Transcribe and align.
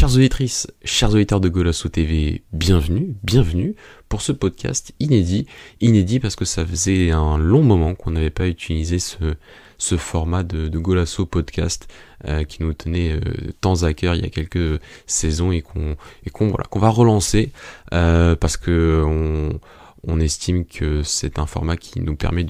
Chères 0.00 0.14
auditrices, 0.14 0.66
chers 0.82 1.12
auditeurs 1.12 1.40
de 1.40 1.50
Golasso 1.50 1.90
TV, 1.90 2.42
bienvenue, 2.54 3.16
bienvenue 3.22 3.74
pour 4.08 4.22
ce 4.22 4.32
podcast 4.32 4.94
inédit. 4.98 5.46
Inédit 5.82 6.20
parce 6.20 6.36
que 6.36 6.46
ça 6.46 6.64
faisait 6.64 7.10
un 7.10 7.36
long 7.36 7.62
moment 7.62 7.94
qu'on 7.94 8.12
n'avait 8.12 8.30
pas 8.30 8.48
utilisé 8.48 8.98
ce, 8.98 9.34
ce 9.76 9.98
format 9.98 10.42
de, 10.42 10.70
Golasso 10.70 11.26
podcast 11.26 11.86
euh, 12.26 12.44
qui 12.44 12.62
nous 12.62 12.72
tenait 12.72 13.12
euh, 13.12 13.20
tant 13.60 13.82
à 13.82 13.92
cœur 13.92 14.14
il 14.14 14.22
y 14.22 14.26
a 14.26 14.30
quelques 14.30 14.80
saisons 15.04 15.52
et 15.52 15.60
qu'on 15.60 15.96
voilà 16.32 16.64
va 16.76 16.88
relancer 16.88 17.52
euh, 17.92 18.34
parce 18.36 18.56
que 18.56 19.02
on 19.04 19.60
on 20.06 20.20
estime 20.20 20.64
que 20.64 21.02
c'est 21.02 21.38
un 21.38 21.46
format 21.46 21.76
qui 21.76 22.00
nous 22.00 22.16
permet 22.16 22.46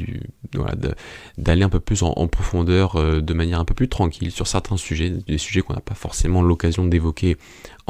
d'aller 1.36 1.62
un 1.62 1.68
peu 1.68 1.80
plus 1.80 2.02
en, 2.02 2.28
profondeur 2.28 2.96
euh, 2.96 3.20
de 3.20 3.34
manière 3.34 3.60
un 3.60 3.64
peu 3.64 3.74
plus 3.74 3.88
tranquille 3.88 4.30
sur 4.30 4.46
certains 4.46 4.76
sujets, 4.76 5.10
des 5.10 5.38
sujets 5.38 5.62
qu'on 5.62 5.74
n'a 5.74 5.80
pas 5.80 5.94
forcément 5.94 6.42
l'occasion 6.42 6.86
d'évoquer 6.86 7.36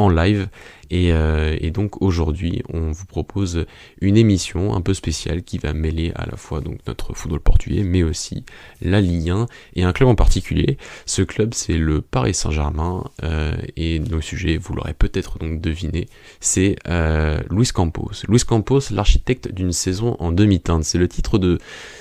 en 0.00 0.08
live. 0.08 0.48
Et, 0.90 1.12
euh, 1.12 1.56
et 1.60 1.70
donc 1.70 2.02
aujourd'hui, 2.02 2.62
on 2.72 2.90
vous 2.90 3.06
propose 3.06 3.64
une 4.00 4.16
émission 4.16 4.74
un 4.74 4.80
peu 4.80 4.92
spéciale 4.92 5.42
qui 5.42 5.58
va 5.58 5.72
mêler 5.72 6.10
à 6.16 6.26
la 6.26 6.36
fois 6.36 6.60
donc 6.60 6.78
notre 6.86 7.14
football 7.14 7.40
portugais, 7.40 7.84
mais 7.84 8.02
aussi 8.02 8.44
la 8.82 9.00
Ligue 9.00 9.30
1 9.30 9.46
et 9.76 9.84
un 9.84 9.92
club 9.92 10.08
en 10.08 10.16
particulier. 10.16 10.78
Ce 11.06 11.22
club, 11.22 11.54
c'est 11.54 11.78
le 11.78 12.00
Paris 12.00 12.34
Saint-Germain. 12.34 13.04
Euh, 13.22 13.54
et 13.76 14.00
nos 14.00 14.20
sujets, 14.20 14.56
vous 14.56 14.74
l'aurez 14.74 14.94
peut-être 14.94 15.38
donc 15.38 15.60
deviné, 15.60 16.08
c'est 16.40 16.76
euh, 16.88 17.38
Luis 17.50 17.68
Campos. 17.68 18.10
Luis 18.28 18.40
Campos, 18.40 18.90
l'architecte 18.90 19.52
d'une 19.52 19.72
saison 19.72 20.16
en 20.18 20.32
demi-teinte. 20.32 20.82
C'est 20.82 20.98
le 20.98 21.08
titre 21.08 21.38
de 21.38 21.58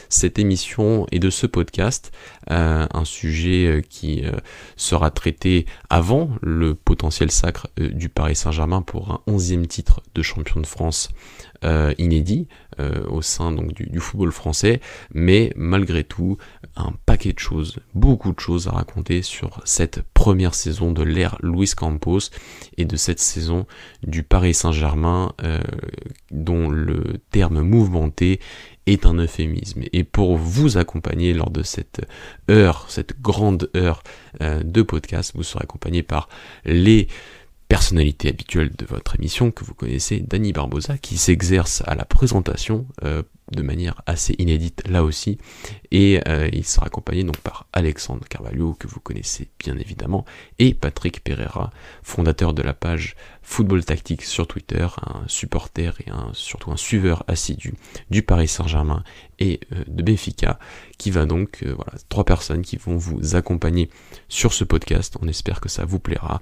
cette 0.10 0.40
émission 0.40 1.06
et 1.12 1.20
de 1.20 1.30
ce 1.30 1.46
podcast, 1.46 2.12
euh, 2.52 2.88
un 2.92 3.06
sujet 3.06 3.68
euh, 3.68 3.82
qui 3.82 4.26
euh, 4.26 4.32
sera 4.76 5.12
traité 5.12 5.68
avant 5.90 6.32
le 6.42 6.74
potentiel 6.74 7.32
sacre 7.32 7.68
du 7.78 8.10
Paris 8.10 8.36
Saint-Germain 8.36 8.82
pour 8.82 9.12
un 9.12 9.22
onzième 9.28 9.68
titre 9.68 10.02
de 10.16 10.22
champion 10.22 10.60
de 10.60 10.66
France 10.66 11.10
inédit 11.98 12.48
au 13.10 13.22
sein 13.22 13.52
donc 13.52 13.74
du, 13.74 14.00
football 14.00 14.32
français, 14.32 14.80
mais 15.14 15.52
malgré 15.58 16.06
tout 16.06 16.38
un 16.78 16.94
paquet 17.06 17.34
de 17.34 17.40
choses, 17.40 17.80
beaucoup 17.94 18.32
de 18.32 18.40
choses 18.40 18.70
à 18.70 18.72
raconter 18.72 19.22
sur 19.24 19.60
cette 19.66 20.02
première 20.14 20.56
saison 20.56 20.94
de 20.94 21.04
l'ère 21.04 21.38
Luis 21.44 21.72
Campos 21.76 22.30
et 22.78 22.86
de 22.86 22.96
cette 22.96 23.20
saison 23.20 23.68
du 24.04 24.24
Paris 24.24 24.54
Saint-Germain 24.54 25.34
dont 26.32 26.70
le 26.70 27.18
terme 27.30 27.60
mouvementé 27.60 28.40
est 28.94 29.06
un 29.06 29.16
euphémisme. 29.16 29.84
Et 29.94 30.04
pour 30.04 30.38
vous 30.38 30.78
accompagner 30.78 31.34
lors 31.34 31.50
de 31.50 31.64
cette 31.64 32.02
heure, 32.50 32.86
cette 32.90 33.22
grande 33.22 33.70
heure 33.76 34.04
euh, 34.42 34.62
de 34.64 34.82
podcast, 34.82 35.32
vous 35.36 35.44
serez 35.44 35.64
accompagné 35.64 36.04
par 36.04 36.30
les 36.66 37.08
personnalités 37.68 38.30
habituelles 38.30 38.72
de 38.76 38.86
votre 38.86 39.16
émission 39.16 39.52
que 39.52 39.64
vous 39.64 39.76
connaissez, 39.76 40.20
Dani 40.20 40.54
Barbosa, 40.54 40.98
qui 40.98 41.18
s'exerce 41.18 41.84
à 41.86 41.94
la 41.94 42.04
présentation 42.04 42.88
euh, 43.04 43.22
de 43.52 43.62
manière 43.62 44.02
assez 44.06 44.36
inédite 44.38 44.88
là 44.88 45.04
aussi. 45.04 45.38
Et 45.92 46.22
euh, 46.28 46.50
il 46.54 46.66
sera 46.66 46.88
accompagné 46.88 47.24
donc 47.24 47.38
par 47.38 47.68
Alexandre 47.74 48.26
Carvalho, 48.28 48.74
que 48.74 48.88
vous 48.88 49.00
connaissez 49.00 49.50
bien 49.60 49.78
évidemment, 49.78 50.26
et 50.60 50.74
Patrick 50.74 51.24
Pereira, 51.24 51.72
fondateur 52.04 52.54
de 52.54 52.62
la 52.62 52.74
page 52.74 53.16
Football 53.42 53.84
Tactique 53.84 54.22
sur 54.22 54.48
Twitter, 54.48 54.88
un 55.02 55.28
supporter 55.28 56.00
et 56.02 56.12
surtout 56.34 56.72
un 56.72 56.78
suiveur 56.78 57.24
assidu 57.28 57.74
du 58.12 58.22
Paris 58.22 58.48
Saint-Germain 58.48 59.04
et 59.40 59.60
euh, 59.74 59.84
de 59.88 60.04
Benfica, 60.04 60.60
qui 60.98 61.12
va 61.12 61.26
donc, 61.26 61.64
euh, 61.64 61.74
voilà, 61.74 61.94
trois 62.10 62.26
personnes 62.26 62.62
qui 62.62 62.78
vont 62.78 62.98
vous 62.98 63.36
accompagner 63.36 63.90
sur 64.28 64.54
ce 64.54 64.64
podcast. 64.64 65.16
On 65.22 65.28
espère 65.28 65.62
que 65.62 65.70
ça 65.70 65.86
vous 65.86 66.00
plaira. 66.00 66.42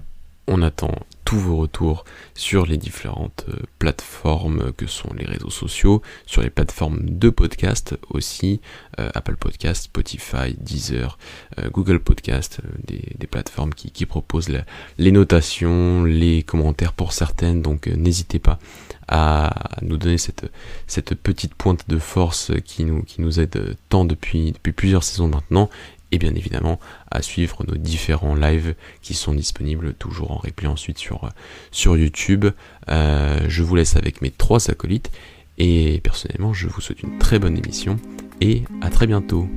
On 0.50 0.62
attend 0.62 0.94
tous 1.26 1.38
vos 1.38 1.56
retours 1.56 2.06
sur 2.34 2.64
les 2.64 2.78
différentes 2.78 3.44
euh, 3.50 3.56
plateformes 3.78 4.72
que 4.72 4.86
sont 4.86 5.12
les 5.12 5.26
réseaux 5.26 5.50
sociaux, 5.50 6.00
sur 6.24 6.40
les 6.40 6.48
plateformes 6.48 7.00
de 7.02 7.28
podcast 7.28 7.98
aussi, 8.08 8.62
euh, 8.98 9.10
Apple 9.14 9.36
Podcast, 9.36 9.82
Spotify, 9.84 10.56
Deezer, 10.58 11.18
euh, 11.58 11.68
Google 11.68 12.00
Podcast, 12.00 12.62
des, 12.86 13.26
plateformes 13.26 13.74
qui, 13.74 14.06
proposent 14.06 14.48
les 14.96 15.12
notations, 15.12 16.04
les 16.04 16.42
commentaires 16.44 16.94
pour 16.94 17.12
certaines, 17.12 17.60
donc 17.60 17.88
n'hésitez 17.88 18.38
pas 18.38 18.58
à 19.06 19.52
nous 19.82 19.98
donner 19.98 20.16
cette, 20.16 21.14
petite 21.22 21.54
pointe 21.54 21.90
de 21.90 21.98
force 21.98 22.52
qui 22.64 22.86
nous, 22.86 23.40
aide 23.40 23.76
tant 23.90 24.06
depuis 24.06 24.54
plusieurs 24.74 25.04
saisons 25.04 25.28
maintenant 25.28 25.68
et 26.12 26.18
bien 26.18 26.34
évidemment 26.34 26.78
à 27.10 27.22
suivre 27.22 27.64
nos 27.66 27.76
différents 27.76 28.34
lives 28.34 28.74
qui 29.02 29.14
sont 29.14 29.34
disponibles 29.34 29.94
toujours 29.94 30.30
en 30.30 30.36
replay 30.36 30.66
ensuite 30.66 30.98
sur, 30.98 31.28
sur 31.70 31.96
YouTube. 31.96 32.46
Euh, 32.88 33.44
je 33.48 33.62
vous 33.62 33.76
laisse 33.76 33.96
avec 33.96 34.22
mes 34.22 34.30
trois 34.30 34.70
acolytes 34.70 35.10
et 35.58 36.00
personnellement 36.02 36.52
je 36.52 36.68
vous 36.68 36.80
souhaite 36.80 37.02
une 37.02 37.18
très 37.18 37.38
bonne 37.38 37.56
émission 37.56 37.98
et 38.40 38.62
à 38.80 38.90
très 38.90 39.06
bientôt. 39.06 39.48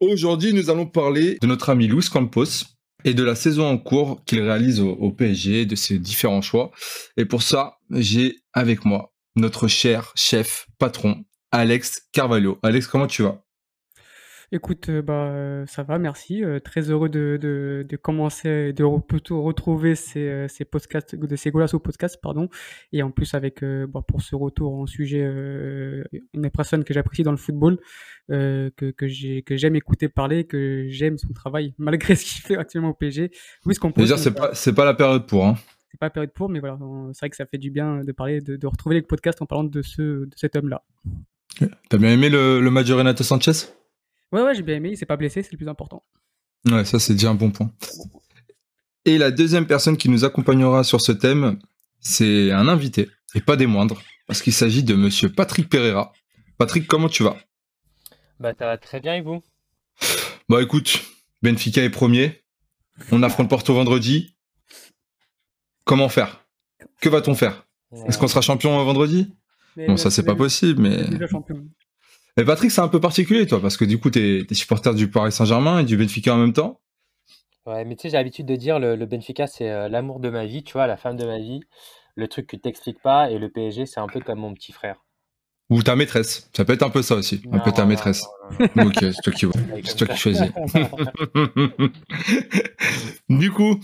Aujourd'hui, 0.00 0.52
nous 0.52 0.70
allons 0.70 0.86
parler 0.86 1.38
de 1.42 1.46
notre 1.48 1.70
ami 1.70 1.88
Luis 1.88 2.08
Campos 2.10 2.44
et 3.04 3.14
de 3.14 3.24
la 3.24 3.34
saison 3.34 3.66
en 3.66 3.78
cours 3.78 4.22
qu'il 4.24 4.40
réalise 4.40 4.80
au, 4.80 4.90
au 4.90 5.10
PSG, 5.10 5.66
de 5.66 5.74
ses 5.74 5.98
différents 5.98 6.40
choix. 6.40 6.70
Et 7.16 7.24
pour 7.24 7.42
ça, 7.42 7.78
j'ai 7.90 8.36
avec 8.52 8.84
moi 8.84 9.12
notre 9.38 9.68
cher 9.68 10.12
chef, 10.14 10.66
patron, 10.78 11.24
Alex 11.50 12.08
Carvalho. 12.12 12.58
Alex, 12.62 12.86
comment 12.86 13.06
tu 13.06 13.22
vas? 13.22 13.42
Écoute, 14.50 14.88
euh, 14.88 15.02
bah, 15.02 15.26
euh, 15.26 15.66
ça 15.66 15.82
va, 15.82 15.98
merci. 15.98 16.42
Euh, 16.42 16.58
très 16.58 16.90
heureux 16.90 17.10
de, 17.10 17.38
de, 17.40 17.84
de 17.86 17.96
commencer, 17.96 18.72
de 18.72 18.98
plutôt 19.00 19.42
retrouver 19.42 19.94
ces, 19.94 20.46
ces 20.48 20.64
podcasts, 20.64 21.14
de 21.14 21.36
ces 21.36 21.50
Golasso 21.50 21.78
podcasts, 21.78 22.18
pardon. 22.22 22.48
Et 22.92 23.02
en 23.02 23.10
plus, 23.10 23.34
avec, 23.34 23.62
bah, 23.62 24.00
pour 24.06 24.22
ce 24.22 24.34
retour 24.34 24.74
en 24.74 24.86
sujet, 24.86 25.20
une 25.20 26.50
personne 26.50 26.84
que 26.84 26.94
j'apprécie 26.94 27.22
dans 27.24 27.30
le 27.30 27.36
football, 27.36 27.78
que, 28.28 28.90
que 28.90 29.06
j'ai, 29.06 29.42
que 29.42 29.56
j'aime 29.56 29.76
écouter 29.76 30.08
parler, 30.08 30.44
que 30.44 30.86
j'aime 30.88 31.18
son 31.18 31.32
travail, 31.34 31.74
malgré 31.78 32.16
ce 32.16 32.24
qu'il 32.24 32.42
fait 32.42 32.56
actuellement 32.56 32.90
au 32.90 32.94
PSG. 32.94 33.30
Oui, 33.66 33.74
ce 33.74 33.80
qu'on 33.80 33.92
peut. 33.92 34.06
c'est 34.06 34.34
pas, 34.34 34.52
pas 34.74 34.84
la 34.86 34.94
période 34.94 35.26
pour, 35.26 35.44
hein 35.44 35.56
pas 35.98 36.06
la 36.06 36.10
période 36.10 36.32
pour, 36.32 36.48
mais 36.48 36.60
voilà, 36.60 36.78
c'est 37.12 37.20
vrai 37.20 37.30
que 37.30 37.36
ça 37.36 37.46
fait 37.46 37.58
du 37.58 37.70
bien 37.70 38.04
de 38.04 38.12
parler, 38.12 38.40
de, 38.40 38.66
retrouver 38.66 38.96
les 38.96 39.02
podcasts 39.02 39.42
en 39.42 39.46
parlant 39.46 39.64
de, 39.64 39.82
ce, 39.82 40.02
de 40.24 40.30
cet 40.36 40.56
homme-là. 40.56 40.82
T'as 41.88 41.98
bien 41.98 42.10
aimé 42.10 42.28
le, 42.28 42.60
le 42.60 42.70
match 42.70 42.86
de 42.86 42.94
Renato 42.94 43.24
Sanchez? 43.24 43.68
Ouais, 44.32 44.42
ouais, 44.42 44.54
j'ai 44.54 44.62
bien 44.62 44.76
aimé, 44.76 44.90
il 44.90 44.96
s'est 44.96 45.06
pas 45.06 45.16
blessé, 45.16 45.42
c'est 45.42 45.52
le 45.52 45.56
plus 45.56 45.68
important. 45.68 46.02
Ouais, 46.70 46.84
ça 46.84 46.98
c'est 46.98 47.14
déjà 47.14 47.30
un 47.30 47.34
bon 47.34 47.50
point. 47.50 47.72
Et 49.04 49.18
la 49.18 49.30
deuxième 49.30 49.66
personne 49.66 49.96
qui 49.96 50.08
nous 50.08 50.24
accompagnera 50.24 50.84
sur 50.84 51.00
ce 51.00 51.12
thème, 51.12 51.58
c'est 52.00 52.52
un 52.52 52.68
invité, 52.68 53.08
et 53.34 53.40
pas 53.40 53.56
des 53.56 53.66
moindres, 53.66 54.00
parce 54.26 54.42
qu'il 54.42 54.52
s'agit 54.52 54.82
de 54.82 54.94
monsieur 54.94 55.32
Patrick 55.32 55.68
Pereira. 55.68 56.12
Patrick, 56.58 56.86
comment 56.86 57.08
tu 57.08 57.22
vas? 57.22 57.36
Bah, 58.38 58.52
ça 58.56 58.66
va 58.66 58.76
très 58.76 59.00
bien, 59.00 59.14
et 59.14 59.20
vous? 59.20 59.42
Bah, 60.48 60.62
écoute, 60.62 61.02
Benfica 61.42 61.82
est 61.82 61.90
premier, 61.90 62.42
on 63.10 63.22
affronte 63.22 63.48
Porto 63.48 63.74
vendredi, 63.74 64.36
Comment 65.88 66.10
faire? 66.10 66.44
Que 67.00 67.08
va-t-on 67.08 67.34
faire? 67.34 67.66
Est-ce 68.06 68.18
qu'on 68.18 68.28
sera 68.28 68.42
champion 68.42 68.84
vendredi? 68.84 69.34
Bon, 69.74 69.96
ça, 69.96 70.10
c'est 70.10 70.22
pas 70.22 70.34
possible, 70.34 70.82
mais. 70.82 70.98
Mais 72.36 72.44
Patrick, 72.44 72.70
c'est 72.70 72.82
un 72.82 72.88
peu 72.88 73.00
particulier, 73.00 73.46
toi, 73.46 73.60
parce 73.60 73.78
que 73.78 73.86
du 73.86 73.98
coup, 73.98 74.10
t'es 74.10 74.46
es 74.48 74.54
supporter 74.54 74.94
du 74.94 75.10
Paris 75.10 75.32
Saint-Germain 75.32 75.80
et 75.80 75.84
du 75.84 75.96
Benfica 75.96 76.34
en 76.34 76.38
même 76.38 76.52
temps. 76.52 76.82
Ouais, 77.64 77.86
mais 77.86 77.96
tu 77.96 78.02
sais, 78.02 78.10
j'ai 78.10 78.16
l'habitude 78.18 78.44
de 78.44 78.54
dire 78.54 78.78
le, 78.78 78.96
Benfica, 79.06 79.46
c'est 79.46 79.70
euh, 79.70 79.88
l'amour 79.88 80.20
de 80.20 80.28
ma 80.28 80.44
vie, 80.44 80.62
tu 80.62 80.74
vois, 80.74 80.86
la 80.86 80.98
femme 80.98 81.16
de 81.16 81.24
ma 81.24 81.38
vie, 81.38 81.60
le 82.16 82.28
truc 82.28 82.46
que 82.46 82.56
t'expliques 82.56 83.00
pas, 83.00 83.30
et 83.30 83.38
le 83.38 83.48
PSG, 83.48 83.86
c'est 83.86 83.98
un 83.98 84.08
peu 84.08 84.20
comme 84.20 84.40
mon 84.40 84.52
petit 84.52 84.72
frère. 84.72 85.06
Ou 85.70 85.82
ta 85.82 85.96
maîtresse. 85.96 86.50
Ça 86.54 86.66
peut 86.66 86.74
être 86.74 86.82
un 86.82 86.90
peu 86.90 87.00
ça 87.00 87.14
aussi. 87.14 87.42
un 87.50 87.60
peu 87.60 87.72
ta 87.72 87.86
maîtresse. 87.86 88.24
ok, 88.60 88.94
c'est 89.00 89.22
toi 89.22 89.32
qui, 89.32 89.46
c'est 89.84 89.96
toi 89.96 90.06
qui 90.06 90.16
choisis. 90.18 90.52
du 93.30 93.50
coup, 93.50 93.80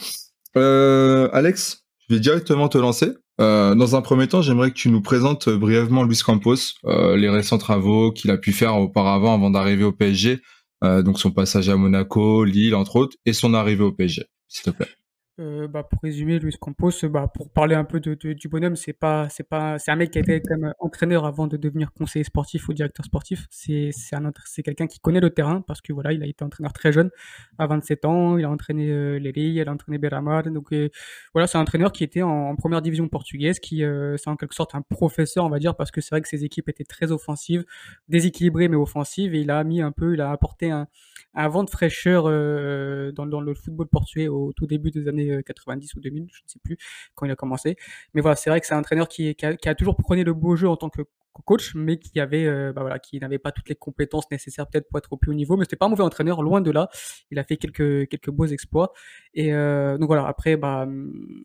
euh, 0.57 1.29
Alex, 1.33 1.84
je 2.09 2.15
vais 2.15 2.21
directement 2.21 2.69
te 2.69 2.79
lancer. 2.79 3.13
Euh, 3.41 3.75
dans 3.75 3.97
un 3.97 4.03
premier 4.03 4.29
temps, 4.29 4.43
j'aimerais 4.43 4.71
que 4.71 4.77
tu 4.77 4.91
nous 4.91 5.03
présentes 5.03 5.49
brièvement 5.49 6.05
Luis 6.05 6.21
Campos, 6.25 6.55
euh, 6.85 7.17
les 7.17 7.29
récents 7.29 7.59
travaux 7.59 8.13
qu'il 8.13 8.31
a 8.31 8.39
pu 8.39 8.53
faire 8.53 8.77
auparavant 8.77 9.35
avant 9.35 9.51
d'arriver 9.51 9.85
au 9.85 9.93
PSG, 9.93 10.41
euh, 10.85 11.03
donc 11.03 11.19
son 11.19 11.33
passage 11.33 11.69
à 11.69 11.77
Monaco, 11.77 12.45
Lille 12.45 12.75
entre 12.75 12.97
autres, 12.97 13.17
et 13.27 13.33
son 13.33 13.55
arrivée 13.55 13.83
au 13.83 13.93
PSG, 13.93 14.25
s'il 14.49 14.65
te 14.65 14.71
plaît. 14.71 14.94
Euh, 15.41 15.67
bah, 15.67 15.83
pour 15.83 16.01
résumer, 16.01 16.39
Luis 16.39 16.55
Campos, 16.61 16.93
bah, 17.09 17.27
pour 17.27 17.51
parler 17.51 17.75
un 17.75 17.83
peu 17.83 17.99
de, 17.99 18.15
du 18.15 18.49
bonhomme, 18.49 18.77
c'est 18.77 18.93
pas, 18.93 19.29
c'est 19.29 19.43
pas, 19.43 19.81
c'est 19.81 19.91
un 19.91 19.97
mec 19.97 20.13
qui 20.13 20.19
a 20.19 20.21
été 20.21 20.41
même 20.49 20.73
entraîneur 20.79 21.27
avant 21.27 21.49
de 21.49 21.57
devenir 21.57 21.93
conseiller 21.93 22.25
sportif 22.25 22.69
ou 22.69 22.73
directeur 22.73 23.05
sportif. 23.05 23.49
C'est, 23.51 23.91
c'est 23.93 24.15
un, 24.15 24.31
c'est 24.45 24.63
quelqu'un 24.63 24.87
qui 24.87 25.01
connaît 25.01 25.19
le 25.19 25.31
terrain 25.31 25.61
parce 25.61 25.81
que 25.81 25.93
voilà, 25.93 26.13
il 26.13 26.23
a 26.23 26.27
été 26.27 26.45
entraîneur 26.45 26.73
très 26.73 26.93
jeune, 26.93 27.11
à 27.59 27.67
27 27.67 28.05
ans. 28.05 28.39
Il 28.39 28.45
a 28.45 28.51
entraîné 28.51 28.89
euh, 28.89 29.19
Lille, 29.19 29.57
il 29.57 29.69
a 29.69 29.73
entraîné 29.73 29.99
Beira-Mar. 29.99 30.45
Donc 30.45 30.73
euh, 30.73 30.89
voilà, 31.33 31.49
c'est 31.49 31.59
un 31.59 31.63
entraîneur 31.63 31.91
qui 31.91 32.05
était 32.05 32.23
en, 32.23 32.51
en 32.51 32.55
première 32.55 32.81
division 32.81 33.09
portugaise, 33.09 33.59
qui, 33.59 33.83
euh, 33.83 34.17
c'est 34.17 34.31
en 34.31 34.37
quelque 34.37 34.55
sorte 34.55 34.77
un 34.77 34.83
professeur, 34.83 35.45
on 35.45 35.51
va 35.51 35.59
dire, 35.59 35.75
parce 35.75 35.91
que 35.91 36.01
c'est 36.01 36.11
vrai 36.11 36.21
que 36.21 36.29
ses 36.29 36.45
équipes 36.45 36.69
étaient 36.69 36.85
très 36.85 37.11
offensives, 37.11 37.65
déséquilibrées 38.09 38.69
mais 38.69 38.77
offensives, 38.77 39.35
et 39.35 39.41
il 39.41 39.51
a 39.51 39.65
mis 39.65 39.83
un 39.83 39.91
peu, 39.91 40.15
il 40.15 40.21
a 40.21 40.31
apporté 40.31 40.71
un 40.71 40.87
un 41.37 41.49
vent 41.49 41.65
de 41.65 41.71
fraîcheur 41.71 42.25
dans, 42.25 43.27
dans, 43.27 43.41
le 43.41 43.55
football 43.55 43.89
portugais 43.89 44.29
au 44.29 44.53
tout 44.53 44.69
début 44.69 44.93
des 44.93 45.09
années 45.09 45.24
90 45.43 45.95
ou 45.95 46.01
2000, 46.01 46.27
je 46.33 46.43
ne 46.43 46.49
sais 46.49 46.59
plus 46.63 46.77
quand 47.15 47.27
il 47.27 47.33
a 47.33 47.37
commencé. 47.37 47.77
Mais 48.15 48.21
voilà, 48.21 48.37
c'est 48.37 48.51
vrai 48.51 48.61
que 48.61 48.67
c'est 48.67 48.75
un 48.75 48.79
entraîneur 48.79 49.09
qui, 49.09 49.37
a, 49.43 49.75
toujours 49.75 49.97
prôné 49.97 50.25
le 50.25 50.35
beau 50.35 50.57
jeu 50.57 50.69
en 50.69 50.77
tant 50.77 50.89
que 50.89 51.03
coach, 51.45 51.75
mais 51.75 51.99
euh, 52.17 52.73
bah 52.73 52.99
qui 53.01 53.19
n'avait 53.19 53.41
pas 53.41 53.51
toutes 53.51 53.69
les 53.69 53.75
compétences 53.75 54.31
nécessaires 54.31 54.69
peut-être 54.69 54.89
pour 54.89 54.99
être 54.99 55.13
au 55.13 55.17
plus 55.17 55.33
haut 55.33 55.35
niveau. 55.35 55.57
Mais 55.57 55.65
c'était 55.65 55.77
pas 55.77 55.87
un 55.87 55.89
mauvais 55.89 56.05
entraîneur, 56.05 56.43
loin 56.43 56.61
de 56.61 56.71
là. 56.71 56.89
Il 57.31 57.39
a 57.39 57.45
fait 57.45 57.57
quelques 57.57 58.31
beaux 58.31 58.47
exploits. 58.47 58.93
Et 59.35 59.53
euh, 59.53 59.99
donc 59.99 60.07
voilà, 60.07 60.27
après, 60.27 60.57
bah, 60.57 60.87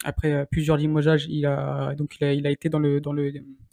après 0.03 0.45
plusieurs 0.51 0.77
limogeages, 0.77 1.25
il 1.27 1.45
a 1.45 1.95
été 2.51 2.69
dans 2.69 2.79
le 2.79 3.01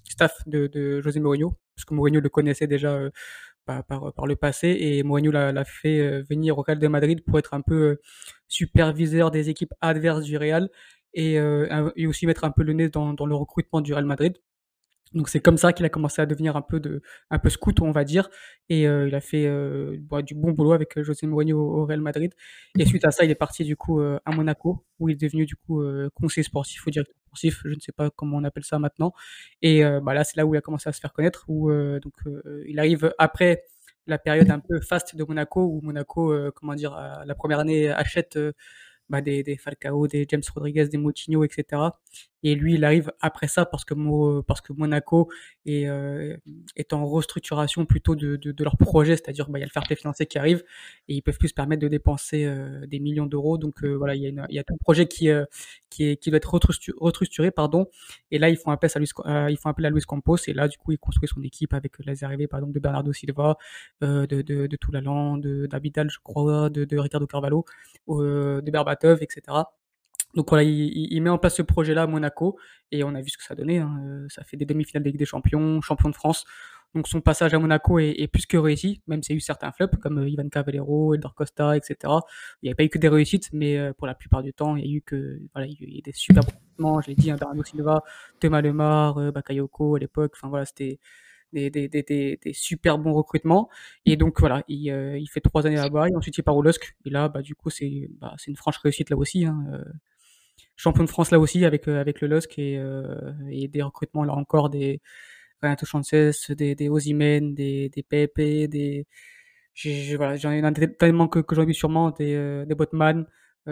staff 0.08 0.42
de, 0.46 1.00
José 1.00 1.20
Mourinho, 1.20 1.54
parce 1.74 1.84
que 1.84 1.94
Mourinho 1.94 2.20
le 2.20 2.28
connaissait 2.28 2.66
déjà 2.66 2.92
euh, 2.94 3.10
par, 3.66 3.84
par, 3.84 4.12
par, 4.12 4.26
le 4.26 4.36
passé 4.36 4.76
et 4.80 5.02
Mourinho 5.02 5.30
l'a 5.32 5.64
fait 5.64 6.00
euh, 6.00 6.22
venir 6.28 6.58
au 6.58 6.62
Real 6.62 6.78
de 6.78 6.88
Madrid 6.88 7.22
pour 7.24 7.38
être 7.38 7.54
un 7.54 7.60
peu 7.60 7.74
euh, 7.74 8.00
superviseur 8.48 9.30
des 9.30 9.50
équipes 9.50 9.74
adverses 9.80 10.24
du 10.24 10.36
Real 10.36 10.70
et, 11.14 11.38
euh, 11.38 11.90
et 11.96 12.06
aussi 12.06 12.26
mettre 12.26 12.44
un 12.44 12.50
peu 12.50 12.62
le 12.62 12.72
nez 12.72 12.88
dans, 12.88 13.12
dans 13.12 13.26
le 13.26 13.34
recrutement 13.34 13.80
du 13.80 13.92
Real 13.92 14.06
Madrid. 14.06 14.38
Donc 15.14 15.28
c'est 15.28 15.40
comme 15.40 15.56
ça 15.56 15.72
qu'il 15.72 15.86
a 15.86 15.88
commencé 15.88 16.20
à 16.20 16.26
devenir 16.26 16.56
un 16.56 16.62
peu 16.62 16.80
de 16.80 17.00
un 17.30 17.38
peu 17.38 17.48
scout 17.48 17.80
on 17.80 17.92
va 17.92 18.04
dire. 18.04 18.28
Et 18.68 18.88
euh, 18.88 19.06
il 19.08 19.14
a 19.14 19.20
fait 19.20 19.46
euh, 19.46 19.96
bah, 20.00 20.20
du 20.22 20.34
bon 20.34 20.50
boulot 20.52 20.72
avec 20.72 21.00
José 21.00 21.26
Mourinho 21.26 21.58
au, 21.58 21.82
au 21.82 21.86
Real 21.86 22.00
Madrid. 22.00 22.34
Et 22.78 22.84
suite 22.86 23.04
à 23.04 23.10
ça 23.12 23.24
il 23.24 23.30
est 23.30 23.36
parti 23.36 23.64
du 23.64 23.76
coup 23.76 24.00
euh, 24.00 24.18
à 24.24 24.32
Monaco 24.32 24.84
où 24.98 25.08
il 25.08 25.12
est 25.12 25.20
devenu 25.20 25.46
du 25.46 25.54
coup 25.56 25.82
conseiller 26.14 26.42
sportif 26.42 26.86
ou 26.86 26.90
directeur 26.90 27.14
sportif. 27.26 27.62
Je 27.64 27.74
ne 27.74 27.80
sais 27.80 27.92
pas 27.92 28.10
comment 28.10 28.36
on 28.38 28.44
appelle 28.44 28.64
ça 28.64 28.78
maintenant. 28.78 29.12
Et 29.62 29.82
bah 30.02 30.14
là 30.14 30.24
c'est 30.24 30.36
là 30.36 30.46
où 30.46 30.54
il 30.54 30.58
a 30.58 30.60
commencé 30.62 30.88
à 30.88 30.92
se 30.92 31.00
faire 31.00 31.12
connaître 31.12 31.44
où 31.48 31.70
donc 31.70 32.14
il 32.66 32.78
arrive 32.78 33.14
après 33.18 33.64
la 34.06 34.18
période 34.18 34.50
un 34.50 34.60
peu 34.60 34.80
faste 34.80 35.16
de 35.16 35.24
Monaco 35.24 35.62
où 35.64 35.80
Monaco 35.82 36.34
comment 36.54 36.74
dire 36.74 36.96
la 37.24 37.34
première 37.34 37.58
année 37.60 37.90
achète 37.90 38.38
bah, 39.08 39.20
des, 39.20 39.42
des 39.42 39.56
Falcao, 39.56 40.06
des 40.08 40.26
James 40.28 40.42
Rodriguez, 40.54 40.88
des 40.88 40.98
Moutinho, 40.98 41.44
etc. 41.44 41.82
Et 42.46 42.54
lui, 42.54 42.74
il 42.74 42.84
arrive 42.84 43.10
après 43.20 43.48
ça 43.48 43.66
parce 43.66 43.84
que, 43.84 43.92
Monaco 44.72 45.28
est, 45.64 45.88
euh, 45.88 46.36
est 46.76 46.92
en 46.92 47.04
restructuration 47.04 47.86
plutôt 47.86 48.14
de, 48.14 48.54
leur 48.62 48.76
projet, 48.76 49.16
c'est-à-dire 49.16 49.50
bah, 49.50 49.58
il 49.58 49.62
y 49.62 49.64
a 49.64 49.66
le 49.66 49.72
fair 49.72 49.82
play 49.82 49.96
financier 49.96 50.26
qui 50.26 50.38
arrive 50.38 50.62
et 51.08 51.14
ils 51.16 51.22
peuvent 51.22 51.38
plus 51.38 51.48
se 51.48 51.54
permettre 51.54 51.82
de 51.82 51.88
dépenser 51.88 52.44
euh, 52.44 52.86
des 52.86 53.00
millions 53.00 53.26
d'euros. 53.26 53.58
Donc 53.58 53.82
euh, 53.82 53.94
voilà, 53.94 54.14
il 54.14 54.22
y, 54.22 54.58
a 54.60 54.62
tout 54.62 54.74
le 54.74 54.78
projet 54.78 55.08
qui, 55.08 55.26
doit 55.26 56.36
être 56.36 56.60
restructuré, 57.00 57.50
pardon. 57.50 57.88
Et 58.30 58.38
là, 58.38 58.48
ils 58.48 58.56
font 58.56 58.70
appel 58.70 58.90
à 58.94 58.98
Luis, 59.00 59.10
ils 59.50 59.58
font 59.60 59.68
appel 59.68 59.86
à 59.86 59.90
Luis 59.90 60.02
Campos 60.02 60.36
et 60.46 60.52
là, 60.52 60.68
du 60.68 60.78
coup, 60.78 60.92
il 60.92 60.98
construit 60.98 61.28
son 61.28 61.42
équipe 61.42 61.74
avec 61.74 61.98
les 61.98 62.22
arrivées, 62.22 62.46
par 62.46 62.64
de 62.64 62.78
Bernardo 62.78 63.12
Silva, 63.12 63.56
de, 64.02 64.24
de, 64.24 64.68
de 64.68 64.76
Toulalan, 64.76 65.38
d'Abidal, 65.38 66.10
je 66.10 66.20
crois, 66.22 66.70
de, 66.70 66.84
de 66.84 66.96
Ricardo 66.96 67.26
Carvalho, 67.26 67.64
de 68.06 68.70
Berbatov, 68.70 69.20
etc. 69.20 69.64
Donc 70.36 70.50
voilà, 70.50 70.62
il, 70.62 71.12
il, 71.12 71.20
met 71.22 71.30
en 71.30 71.38
place 71.38 71.56
ce 71.56 71.62
projet-là 71.62 72.02
à 72.02 72.06
Monaco 72.06 72.58
et 72.92 73.02
on 73.02 73.14
a 73.14 73.20
vu 73.20 73.30
ce 73.30 73.38
que 73.38 73.44
ça 73.44 73.54
donnait. 73.54 73.78
Hein. 73.78 74.26
Ça 74.28 74.44
fait 74.44 74.56
des 74.56 74.66
demi-finales 74.66 75.02
de 75.02 75.08
Ligue 75.08 75.18
des 75.18 75.24
Champions, 75.24 75.80
champion 75.80 76.10
de 76.10 76.14
France. 76.14 76.44
Donc 76.94 77.08
son 77.08 77.20
passage 77.20 77.52
à 77.52 77.58
Monaco 77.58 77.98
est, 77.98 78.14
est 78.18 78.28
plus 78.28 78.46
que 78.46 78.56
réussi, 78.56 79.02
même 79.06 79.22
s'il 79.22 79.34
y 79.34 79.36
a 79.36 79.38
eu 79.38 79.40
certains 79.40 79.72
flops 79.72 79.98
comme 79.98 80.18
euh, 80.18 80.28
Ivan 80.28 80.48
Cavallero, 80.48 81.14
Eldor 81.14 81.34
Costa, 81.34 81.76
etc. 81.76 81.96
Il 82.62 82.66
n'y 82.66 82.68
avait 82.70 82.74
pas 82.74 82.84
eu 82.84 82.88
que 82.88 82.98
des 82.98 83.08
réussites, 83.08 83.50
mais 83.52 83.76
euh, 83.78 83.92
pour 83.92 84.06
la 84.06 84.14
plupart 84.14 84.42
du 84.42 84.52
temps, 84.52 84.76
il 84.76 84.86
y 84.86 84.88
a 84.88 84.96
eu 84.96 85.02
que 85.02 85.40
voilà, 85.52 85.66
il 85.66 85.74
y 85.78 85.84
a 85.84 85.98
eu 85.98 86.02
des 86.02 86.12
super 86.12 86.44
recrutements. 86.44 87.00
Je 87.00 87.08
l'ai 87.08 87.14
dit, 87.14 87.30
hein, 87.30 87.36
Bernardo 87.38 87.64
Silva, 87.64 88.02
Thomas 88.40 88.62
Lemar, 88.62 89.18
euh, 89.18 89.30
Bakayoko 89.30 89.96
à 89.96 89.98
l'époque. 89.98 90.32
Enfin 90.36 90.48
voilà, 90.48 90.64
c'était 90.64 90.98
des, 91.52 91.70
des, 91.70 91.88
des, 91.88 92.02
des, 92.02 92.38
des 92.42 92.52
super 92.52 92.98
bons 92.98 93.12
recrutements. 93.12 93.68
Et 94.06 94.16
donc 94.16 94.40
voilà, 94.40 94.62
il, 94.68 94.90
euh, 94.90 95.18
il 95.18 95.26
fait 95.26 95.40
trois 95.40 95.66
années 95.66 95.76
là-bas, 95.76 96.08
et 96.08 96.16
ensuite 96.16 96.38
il 96.38 96.42
part 96.42 96.56
au 96.56 96.62
LOSC. 96.62 96.96
Et 97.04 97.10
là, 97.10 97.28
bah, 97.28 97.42
du 97.42 97.54
coup, 97.54 97.68
c'est 97.68 98.08
bah, 98.20 98.36
une 98.46 98.56
franche 98.56 98.78
réussite 98.78 99.10
là 99.10 99.16
aussi. 99.18 99.44
Hein. 99.44 99.64
Champion 100.76 101.04
de 101.04 101.08
France 101.08 101.30
là 101.30 101.38
aussi 101.38 101.64
avec, 101.64 101.88
euh, 101.88 102.00
avec 102.00 102.20
le 102.20 102.28
LOSC 102.28 102.58
et, 102.58 102.78
euh, 102.78 103.32
et 103.50 103.66
des 103.68 103.82
recrutements 103.82 104.24
là 104.24 104.34
encore 104.34 104.68
des 104.68 105.00
Renato 105.62 105.86
Chances, 105.86 106.50
des, 106.50 106.74
des 106.74 106.88
Ozymen, 106.90 107.54
des, 107.54 107.88
des 107.88 108.02
Pepe, 108.02 108.68
des. 108.68 109.06
Voilà, 110.16 110.36
j'en 110.36 110.52
ai 110.52 110.62
un 110.62 110.72
tellement 110.72 111.28
que, 111.28 111.38
que 111.40 111.54
j'en 111.54 111.62
ai 111.62 111.66
vu 111.66 111.74
sûrement, 111.74 112.10
des, 112.10 112.34
euh, 112.34 112.64
des 112.66 112.74
Botman, 112.74 113.26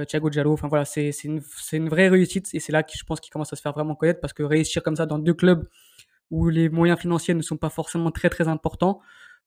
Thiago 0.08 0.30
Giallo. 0.30 0.52
Enfin 0.52 0.68
voilà, 0.68 0.84
c'est 0.84 1.10
une, 1.24 1.40
une 1.72 1.88
vraie 1.88 2.08
réussite 2.08 2.48
et 2.54 2.60
c'est 2.60 2.72
là 2.72 2.82
que 2.82 2.92
je 2.94 3.04
pense 3.04 3.20
qu'il 3.20 3.32
commence 3.32 3.52
à 3.52 3.56
se 3.56 3.62
faire 3.62 3.72
vraiment 3.72 3.94
connaître 3.94 4.20
parce 4.20 4.32
que 4.32 4.42
réussir 4.42 4.82
comme 4.82 4.96
ça 4.96 5.06
dans 5.06 5.18
deux 5.18 5.34
clubs 5.34 5.68
où 6.30 6.48
les 6.48 6.68
moyens 6.68 6.98
financiers 6.98 7.34
ne 7.34 7.42
sont 7.42 7.56
pas 7.58 7.70
forcément 7.70 8.10
très 8.10 8.28
très 8.30 8.48
importants, 8.48 9.00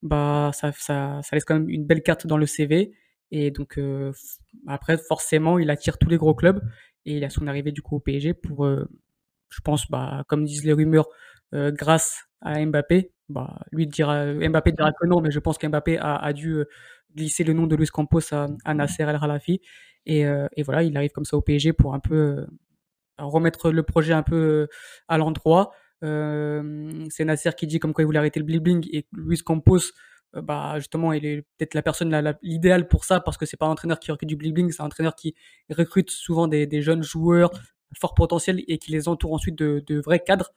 bah 0.03 0.51
ça, 0.53 0.71
ça, 0.73 1.21
laisse 1.31 1.43
quand 1.43 1.55
même 1.55 1.69
une 1.69 1.85
belle 1.85 2.03
carte 2.03 2.27
dans 2.27 2.37
le 2.37 2.45
CV. 2.45 2.93
Et 3.31 3.51
donc 3.51 3.79
après, 4.67 4.97
forcément, 4.97 5.59
il 5.59 5.69
attire 5.69 5.97
tous 5.97 6.09
les 6.09 6.17
gros 6.17 6.35
clubs 6.35 6.61
et 7.09 7.23
a 7.23 7.29
son 7.29 7.47
arrivée 7.47 7.71
du 7.71 7.81
coup 7.81 7.95
au 7.97 7.99
PSG 7.99 8.33
pour, 8.33 8.65
euh, 8.65 8.87
je 9.49 9.61
pense, 9.61 9.89
bah 9.89 10.23
comme 10.27 10.43
disent 10.45 10.65
les 10.65 10.73
rumeurs, 10.73 11.07
euh, 11.53 11.71
grâce 11.71 12.25
à 12.41 12.63
Mbappé. 12.65 13.11
Bah 13.29 13.59
lui 13.71 13.87
dira, 13.87 14.25
Mbappé 14.33 14.71
dira 14.71 14.91
que 14.93 15.05
non, 15.07 15.21
mais 15.21 15.31
je 15.31 15.39
pense 15.39 15.57
qu'Mbappé 15.57 15.97
a, 15.97 16.15
a 16.15 16.33
dû 16.33 16.63
glisser 17.15 17.43
le 17.43 17.53
nom 17.53 17.67
de 17.67 17.75
Luis 17.75 17.87
Campos 17.87 18.33
à, 18.33 18.47
à 18.65 18.73
Nasser 18.73 19.03
El 19.03 19.19
Khelafi 19.19 19.61
et, 20.05 20.21
et 20.21 20.63
voilà, 20.63 20.83
il 20.83 20.95
arrive 20.95 21.11
comme 21.11 21.25
ça 21.25 21.35
au 21.35 21.41
PSG 21.41 21.73
pour 21.73 21.93
un 21.93 21.99
peu 21.99 22.47
remettre 23.17 23.71
le 23.71 23.83
projet 23.83 24.13
un 24.13 24.23
peu 24.23 24.69
à 25.09 25.17
l'endroit. 25.17 25.73
Euh, 26.03 27.07
c'est 27.09 27.25
Nasser 27.25 27.51
qui 27.57 27.67
dit 27.67 27.79
comme 27.79 27.93
quoi 27.93 28.03
il 28.03 28.05
voulait 28.05 28.19
arrêter 28.19 28.39
le 28.39 28.45
blibbling 28.45 28.87
et 28.91 29.07
Luis 29.13 29.39
Campos 29.39 29.77
euh, 29.77 29.81
bah 30.33 30.73
justement 30.77 31.13
il 31.13 31.25
est 31.25 31.41
peut-être 31.57 31.73
la 31.73 31.81
personne 31.81 32.35
l'idéale 32.41 32.87
pour 32.87 33.05
ça 33.05 33.19
parce 33.19 33.37
que 33.37 33.45
c'est 33.45 33.57
pas 33.57 33.65
un 33.65 33.71
entraîneur 33.71 33.99
qui 33.99 34.11
recrute 34.11 34.27
du 34.27 34.35
blibbling 34.35 34.71
c'est 34.71 34.81
un 34.81 34.87
entraîneur 34.87 35.15
qui 35.15 35.35
recrute 35.69 36.11
souvent 36.11 36.47
des, 36.47 36.67
des, 36.67 36.81
jeunes 36.81 37.01
joueurs 37.01 37.51
fort 37.97 38.13
potentiel 38.13 38.63
et 38.67 38.77
qui 38.77 38.91
les 38.91 39.07
entoure 39.07 39.33
ensuite 39.33 39.57
de, 39.57 39.83
de 39.87 39.99
vrais 39.99 40.19
cadres. 40.19 40.51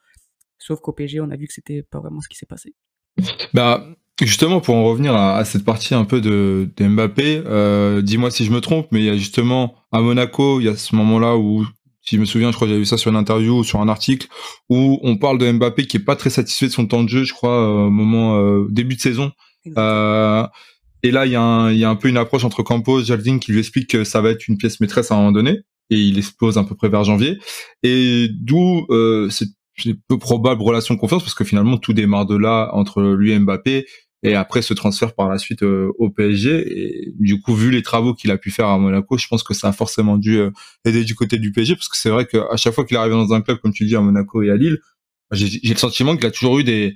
Sauf 0.59 0.81
qu'au 0.81 0.91
PSG 0.91 1.21
on 1.21 1.31
a 1.31 1.37
vu 1.37 1.47
que 1.47 1.53
c'était 1.53 1.83
pas 1.83 1.99
vraiment 1.99 2.21
ce 2.21 2.29
qui 2.29 2.37
s'est 2.37 2.45
passé. 2.45 2.75
Bah 3.53 3.87
justement 4.21 4.61
pour 4.61 4.75
en 4.75 4.83
revenir 4.83 5.15
à, 5.15 5.37
à, 5.37 5.45
cette 5.45 5.65
partie 5.65 5.95
un 5.95 6.05
peu 6.05 6.21
de, 6.21 6.69
de 6.77 6.87
Mbappé 6.87 7.41
euh, 7.45 8.03
dis-moi 8.03 8.29
si 8.29 8.45
je 8.45 8.51
me 8.51 8.61
trompe 8.61 8.87
mais 8.91 8.99
il 8.99 9.05
y 9.05 9.09
a 9.09 9.17
justement 9.17 9.73
à 9.91 9.99
Monaco 9.99 10.59
il 10.59 10.65
y 10.65 10.69
a 10.69 10.75
ce 10.75 10.95
moment 10.95 11.17
là 11.17 11.35
où 11.37 11.65
si 12.01 12.15
je 12.15 12.21
me 12.21 12.25
souviens, 12.25 12.51
je 12.51 12.55
crois 12.55 12.65
que 12.65 12.69
j'avais 12.69 12.81
vu 12.81 12.85
ça 12.85 12.97
sur 12.97 13.11
une 13.11 13.17
interview 13.17 13.59
ou 13.59 13.63
sur 13.63 13.79
un 13.79 13.87
article 13.87 14.27
où 14.69 14.99
on 15.03 15.17
parle 15.17 15.37
de 15.37 15.51
Mbappé 15.51 15.85
qui 15.85 15.97
est 15.97 16.03
pas 16.03 16.15
très 16.15 16.29
satisfait 16.29 16.67
de 16.67 16.71
son 16.71 16.87
temps 16.87 17.03
de 17.03 17.09
jeu, 17.09 17.23
je 17.23 17.33
crois, 17.33 17.85
au 17.85 17.89
moment 17.89 18.37
euh, 18.37 18.67
début 18.69 18.95
de 18.95 19.01
saison. 19.01 19.31
Euh, 19.77 20.47
et 21.03 21.11
là, 21.11 21.25
il 21.25 21.31
y, 21.31 21.35
a 21.35 21.41
un, 21.41 21.71
y 21.71 21.83
a 21.83 21.89
un 21.89 21.95
peu 21.95 22.07
une 22.07 22.17
approche 22.17 22.43
entre 22.43 22.63
Campos, 22.63 23.03
Jaldin 23.03 23.39
qui 23.39 23.51
lui 23.51 23.59
explique 23.59 23.89
que 23.89 24.03
ça 24.03 24.21
va 24.21 24.29
être 24.29 24.47
une 24.47 24.57
pièce 24.57 24.79
maîtresse 24.79 25.11
à 25.11 25.15
un 25.15 25.17
moment 25.17 25.31
donné, 25.31 25.61
et 25.89 25.97
il 25.97 26.17
explose 26.17 26.57
à 26.57 26.63
peu 26.63 26.75
près 26.75 26.89
vers 26.89 27.03
janvier. 27.03 27.39
Et 27.83 28.29
d'où 28.31 28.85
euh, 28.89 29.29
cette 29.29 29.49
peu 30.07 30.17
probable 30.17 30.61
relation 30.61 30.93
de 30.93 30.99
confiance, 30.99 31.23
parce 31.23 31.33
que 31.33 31.43
finalement 31.43 31.77
tout 31.77 31.93
démarre 31.93 32.25
de 32.25 32.35
là 32.35 32.69
entre 32.73 33.01
lui 33.01 33.31
et 33.31 33.39
Mbappé 33.39 33.85
et 34.23 34.35
après 34.35 34.61
ce 34.61 34.75
transfert 34.75 35.15
par 35.15 35.29
la 35.29 35.39
suite 35.39 35.63
euh, 35.63 35.91
au 35.97 36.09
PSG. 36.09 37.05
Et 37.07 37.13
du 37.17 37.41
coup, 37.41 37.55
vu 37.55 37.71
les 37.71 37.81
travaux 37.81 38.13
qu'il 38.13 38.29
a 38.31 38.37
pu 38.37 38.51
faire 38.51 38.67
à 38.67 38.77
Monaco, 38.77 39.17
je 39.17 39.27
pense 39.27 39.43
que 39.43 39.53
ça 39.53 39.69
a 39.69 39.71
forcément 39.71 40.17
dû 40.17 40.37
euh, 40.37 40.51
aider 40.85 41.03
du 41.03 41.15
côté 41.15 41.39
du 41.39 41.51
PSG, 41.51 41.75
parce 41.75 41.87
que 41.87 41.97
c'est 41.97 42.09
vrai 42.09 42.27
qu'à 42.27 42.55
chaque 42.57 42.73
fois 42.73 42.85
qu'il 42.85 42.97
est 42.97 42.99
arrivé 42.99 43.15
dans 43.15 43.33
un 43.33 43.41
club, 43.41 43.57
comme 43.57 43.73
tu 43.73 43.85
dis, 43.85 43.95
à 43.95 44.01
Monaco 44.01 44.43
et 44.43 44.51
à 44.51 44.55
Lille, 44.55 44.79
j'ai 45.31 45.73
le 45.73 45.79
sentiment 45.79 46.15
qu'il 46.15 46.25
a 46.25 46.31
toujours 46.31 46.59
eu 46.59 46.63
des, 46.63 46.93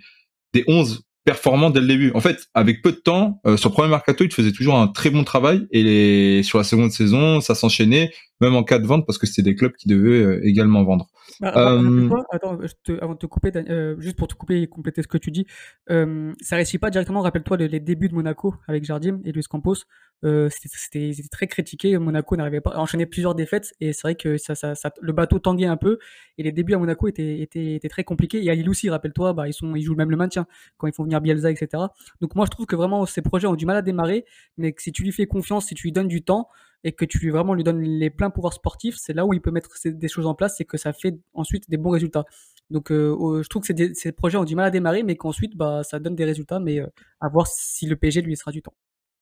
des 0.53 0.63
11 0.67 1.03
performants 1.25 1.71
dès 1.71 1.81
le 1.81 1.87
début. 1.87 2.11
En 2.13 2.21
fait, 2.21 2.47
avec 2.53 2.81
peu 2.81 2.91
de 2.91 2.97
temps, 2.97 3.41
euh, 3.45 3.57
sur 3.57 3.69
le 3.69 3.73
premier 3.73 3.89
mercato, 3.89 4.23
il 4.23 4.31
faisait 4.31 4.51
toujours 4.51 4.77
un 4.77 4.87
très 4.87 5.09
bon 5.09 5.23
travail, 5.23 5.67
et 5.71 6.41
sur 6.43 6.57
la 6.57 6.63
seconde 6.63 6.91
saison, 6.91 7.41
ça 7.41 7.55
s'enchaînait, 7.55 8.13
même 8.41 8.55
en 8.55 8.63
cas 8.63 8.79
de 8.79 8.85
vente, 8.85 9.05
parce 9.05 9.17
que 9.17 9.27
c'était 9.27 9.43
des 9.43 9.55
clubs 9.55 9.73
qui 9.73 9.87
devaient 9.87 10.23
euh, 10.23 10.45
également 10.45 10.83
vendre. 10.83 11.07
Bah, 11.39 11.53
euh... 11.55 12.09
Attends, 12.31 12.57
te, 12.83 12.91
avant 13.01 13.13
de 13.13 13.17
te 13.17 13.25
couper, 13.25 13.51
euh, 13.55 13.95
juste 13.99 14.17
pour 14.17 14.27
te 14.27 14.35
couper 14.35 14.61
et 14.61 14.67
compléter 14.67 15.01
ce 15.01 15.07
que 15.07 15.17
tu 15.17 15.31
dis, 15.31 15.45
euh, 15.89 16.33
ça 16.41 16.55
réussit 16.55 16.79
pas 16.79 16.89
directement. 16.89 17.21
Rappelle-toi 17.21 17.57
les, 17.57 17.67
les, 17.67 17.79
débuts 17.79 18.09
de 18.09 18.15
Monaco 18.15 18.55
avec 18.67 18.83
Jardim 18.83 19.19
et 19.25 19.31
Luis 19.31 19.43
Campos. 19.43 19.75
Euh, 20.23 20.49
c'était 20.49 21.11
très 21.29 21.47
critiqué. 21.47 21.97
Monaco 21.97 22.35
n'arrivait 22.35 22.61
pas 22.61 22.71
à 22.71 22.79
enchaîner 22.79 23.05
plusieurs 23.05 23.35
défaites 23.35 23.73
et 23.79 23.93
c'est 23.93 24.01
vrai 24.03 24.15
que 24.15 24.37
ça, 24.37 24.55
ça, 24.55 24.73
ça, 24.73 24.91
le 25.01 25.13
bateau 25.13 25.39
tanguait 25.39 25.67
un 25.67 25.77
peu 25.77 25.99
et 26.37 26.43
les 26.43 26.51
débuts 26.51 26.73
à 26.73 26.77
Monaco 26.77 27.07
étaient, 27.07 27.41
étaient, 27.41 27.75
étaient 27.75 27.89
très 27.89 28.03
compliqués. 28.03 28.43
Et 28.43 28.49
à 28.49 28.55
Lille 28.55 28.69
aussi, 28.69 28.89
rappelle-toi, 28.89 29.33
bah, 29.33 29.47
ils, 29.47 29.53
sont, 29.53 29.75
ils 29.75 29.83
jouent 29.83 29.95
même 29.95 30.11
le 30.11 30.17
maintien 30.17 30.47
quand 30.77 30.87
ils 30.87 30.93
font 30.93 31.03
venir 31.03 31.21
Bielsa, 31.21 31.51
etc. 31.51 31.83
Donc 32.21 32.35
moi, 32.35 32.45
je 32.45 32.51
trouve 32.51 32.65
que 32.65 32.75
vraiment 32.75 33.05
ces 33.05 33.21
projets 33.21 33.47
ont 33.47 33.55
du 33.55 33.65
mal 33.65 33.77
à 33.77 33.81
démarrer, 33.81 34.25
mais 34.57 34.73
que 34.73 34.81
si 34.81 34.91
tu 34.91 35.03
lui 35.03 35.11
fais 35.11 35.27
confiance, 35.27 35.67
si 35.67 35.75
tu 35.75 35.83
lui 35.83 35.91
donnes 35.91 36.07
du 36.07 36.23
temps, 36.23 36.49
et 36.85 36.91
que 36.91 37.03
tu 37.03 37.17
lui 37.17 37.31
vraiment 37.31 37.55
lui 37.55 37.63
donnes 37.63 37.81
les 37.81 38.11
pleins 38.11 38.29
pouvoirs 38.29 38.53
sportifs, 38.53 38.95
c'est 38.97 39.13
là 39.13 39.25
où 39.25 39.33
il 39.33 39.41
peut 39.41 39.51
mettre 39.51 39.71
des 39.83 40.07
choses 40.07 40.27
en 40.27 40.35
place 40.35 40.61
et 40.61 40.65
que 40.65 40.77
ça 40.77 40.93
fait 40.93 41.17
ensuite 41.33 41.67
des 41.67 41.77
bons 41.77 41.89
résultats. 41.89 42.25
Donc 42.69 42.91
euh, 42.91 43.41
je 43.43 43.49
trouve 43.49 43.63
que 43.63 43.73
ces, 43.93 44.11
projets 44.11 44.37
ont 44.37 44.43
du 44.43 44.55
mal 44.55 44.65
à 44.65 44.69
démarrer, 44.69 45.01
mais 45.01 45.15
qu'ensuite 45.15 45.57
bah, 45.57 45.81
ça 45.83 45.99
donne 45.99 46.15
des 46.15 46.25
résultats, 46.25 46.59
mais 46.59 46.79
euh, 46.79 46.85
à 47.19 47.27
voir 47.27 47.47
si 47.47 47.87
le 47.87 47.95
PSG 47.95 48.21
lui 48.21 48.37
sera 48.37 48.51
du 48.51 48.61
temps. 48.61 48.73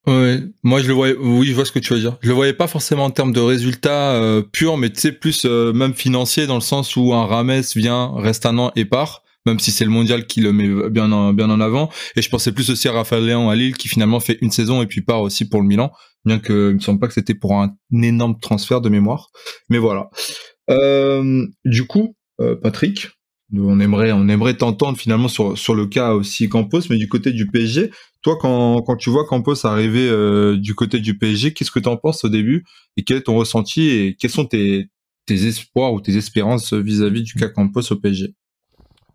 Ouais, 0.05 0.41
moi 0.63 0.82
je 0.82 0.89
le 0.89 0.93
oui, 0.93 1.48
je 1.48 1.55
vois 1.55 1.63
ce 1.63 1.72
que 1.72 1.79
tu 1.79 1.93
veux 1.93 2.00
dire. 2.01 2.17
Je 2.20 2.27
le 2.27 2.34
voyais 2.34 2.53
pas 2.53 2.67
forcément 2.67 3.05
en 3.05 3.12
termes 3.12 3.32
de 3.32 3.39
résultats 3.39 4.12
euh, 4.15 4.41
purs, 4.41 4.75
mais 4.75 4.89
tu 4.89 5.00
sais 5.00 5.13
plus 5.13 5.46
même 5.46 5.93
financier 5.93 6.46
dans 6.48 6.55
le 6.55 6.62
sens 6.62 6.98
où 6.98 7.13
un 7.13 7.25
Rames 7.25 7.62
vient, 7.75 8.12
reste 8.17 8.46
un 8.46 8.58
an 8.58 8.74
et 8.75 8.84
part, 8.84 9.23
même 9.45 9.59
si 9.59 9.71
c'est 9.71 9.85
le 9.85 9.91
mondial 9.91 10.25
qui 10.25 10.41
le 10.41 10.53
met 10.53 10.89
bien 10.89 11.12
en, 11.12 11.33
bien 11.33 11.50
en 11.50 11.59
avant. 11.59 11.89
Et 12.15 12.21
je 12.21 12.29
pensais 12.29 12.51
plus 12.51 12.69
aussi 12.69 12.88
à 12.88 12.93
Raphaël 12.93 13.25
Léon 13.25 13.50
à 13.50 13.55
Lille 13.55 13.75
qui 13.75 13.88
finalement 13.88 14.19
fait 14.19 14.38
une 14.41 14.51
saison 14.51 14.81
et 14.81 14.88
puis 14.88 15.01
part 15.01 15.21
aussi 15.21 15.47
pour 15.47 15.62
le 15.62 15.67
Milan, 15.67 15.91
bien 16.25 16.39
que 16.39 16.71
il 16.71 16.75
me 16.75 16.79
semble 16.79 17.00
pas 17.00 17.07
que 17.07 17.13
c'était 17.13 17.35
pour 17.35 17.53
un, 17.55 17.75
énorme 17.91 18.39
transfert 18.39 18.81
de 18.81 18.89
mémoire. 18.89 19.29
Mais 19.69 19.77
voilà. 19.77 20.09
Euh, 20.69 21.45
du 21.65 21.85
coup, 21.85 22.15
euh, 22.39 22.55
Patrick, 22.55 23.09
on 23.55 23.79
aimerait, 23.79 24.12
on 24.13 24.27
aimerait 24.29 24.55
t'entendre 24.55 24.97
finalement 24.97 25.27
sur, 25.27 25.57
sur 25.57 25.75
le 25.75 25.85
cas 25.85 26.13
aussi 26.13 26.50
Campos, 26.50 26.81
mais 26.89 26.97
du 26.97 27.07
côté 27.07 27.31
du 27.31 27.47
PSG, 27.47 27.91
toi, 28.21 28.38
quand, 28.39 28.81
quand 28.81 28.95
tu 28.95 29.09
vois 29.09 29.25
Campos 29.25 29.65
arriver 29.65 30.07
euh, 30.09 30.57
du 30.57 30.73
côté 30.73 31.00
du 31.00 31.17
PSG, 31.17 31.53
qu'est-ce 31.53 31.71
que 31.71 31.79
tu 31.79 31.89
en 31.89 31.97
penses 31.97 32.23
au 32.23 32.29
début? 32.29 32.63
Et 32.97 33.03
quel 33.03 33.17
est 33.17 33.23
ton 33.23 33.35
ressenti? 33.35 33.89
Et 33.89 34.15
quels 34.17 34.31
sont 34.31 34.45
tes, 34.45 34.88
tes 35.25 35.45
espoirs 35.45 35.93
ou 35.93 36.01
tes 36.01 36.15
espérances 36.15 36.73
vis-à-vis 36.73 37.21
du 37.21 37.33
cas 37.33 37.50
Campos 37.50 37.91
au 37.91 37.97
PSG 37.97 38.33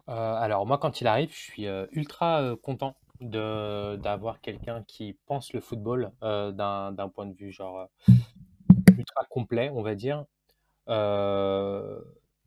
euh, 0.09 0.35
Alors 0.35 0.67
moi, 0.67 0.79
quand 0.79 1.01
il 1.01 1.07
arrive, 1.07 1.31
je 1.31 1.41
suis 1.41 1.67
euh, 1.67 1.87
ultra 1.93 2.55
content 2.63 2.97
de 3.21 3.97
d'avoir 3.97 4.41
quelqu'un 4.41 4.85
qui 4.87 5.17
pense 5.27 5.53
le 5.53 5.61
football 5.61 6.13
d'un 6.23 7.11
point 7.13 7.27
de 7.27 7.35
vue 7.35 7.53
genre 7.53 7.89
ultra 8.97 9.25
complet, 9.29 9.71
on 9.75 9.83
va 9.83 9.95
dire. 9.95 10.25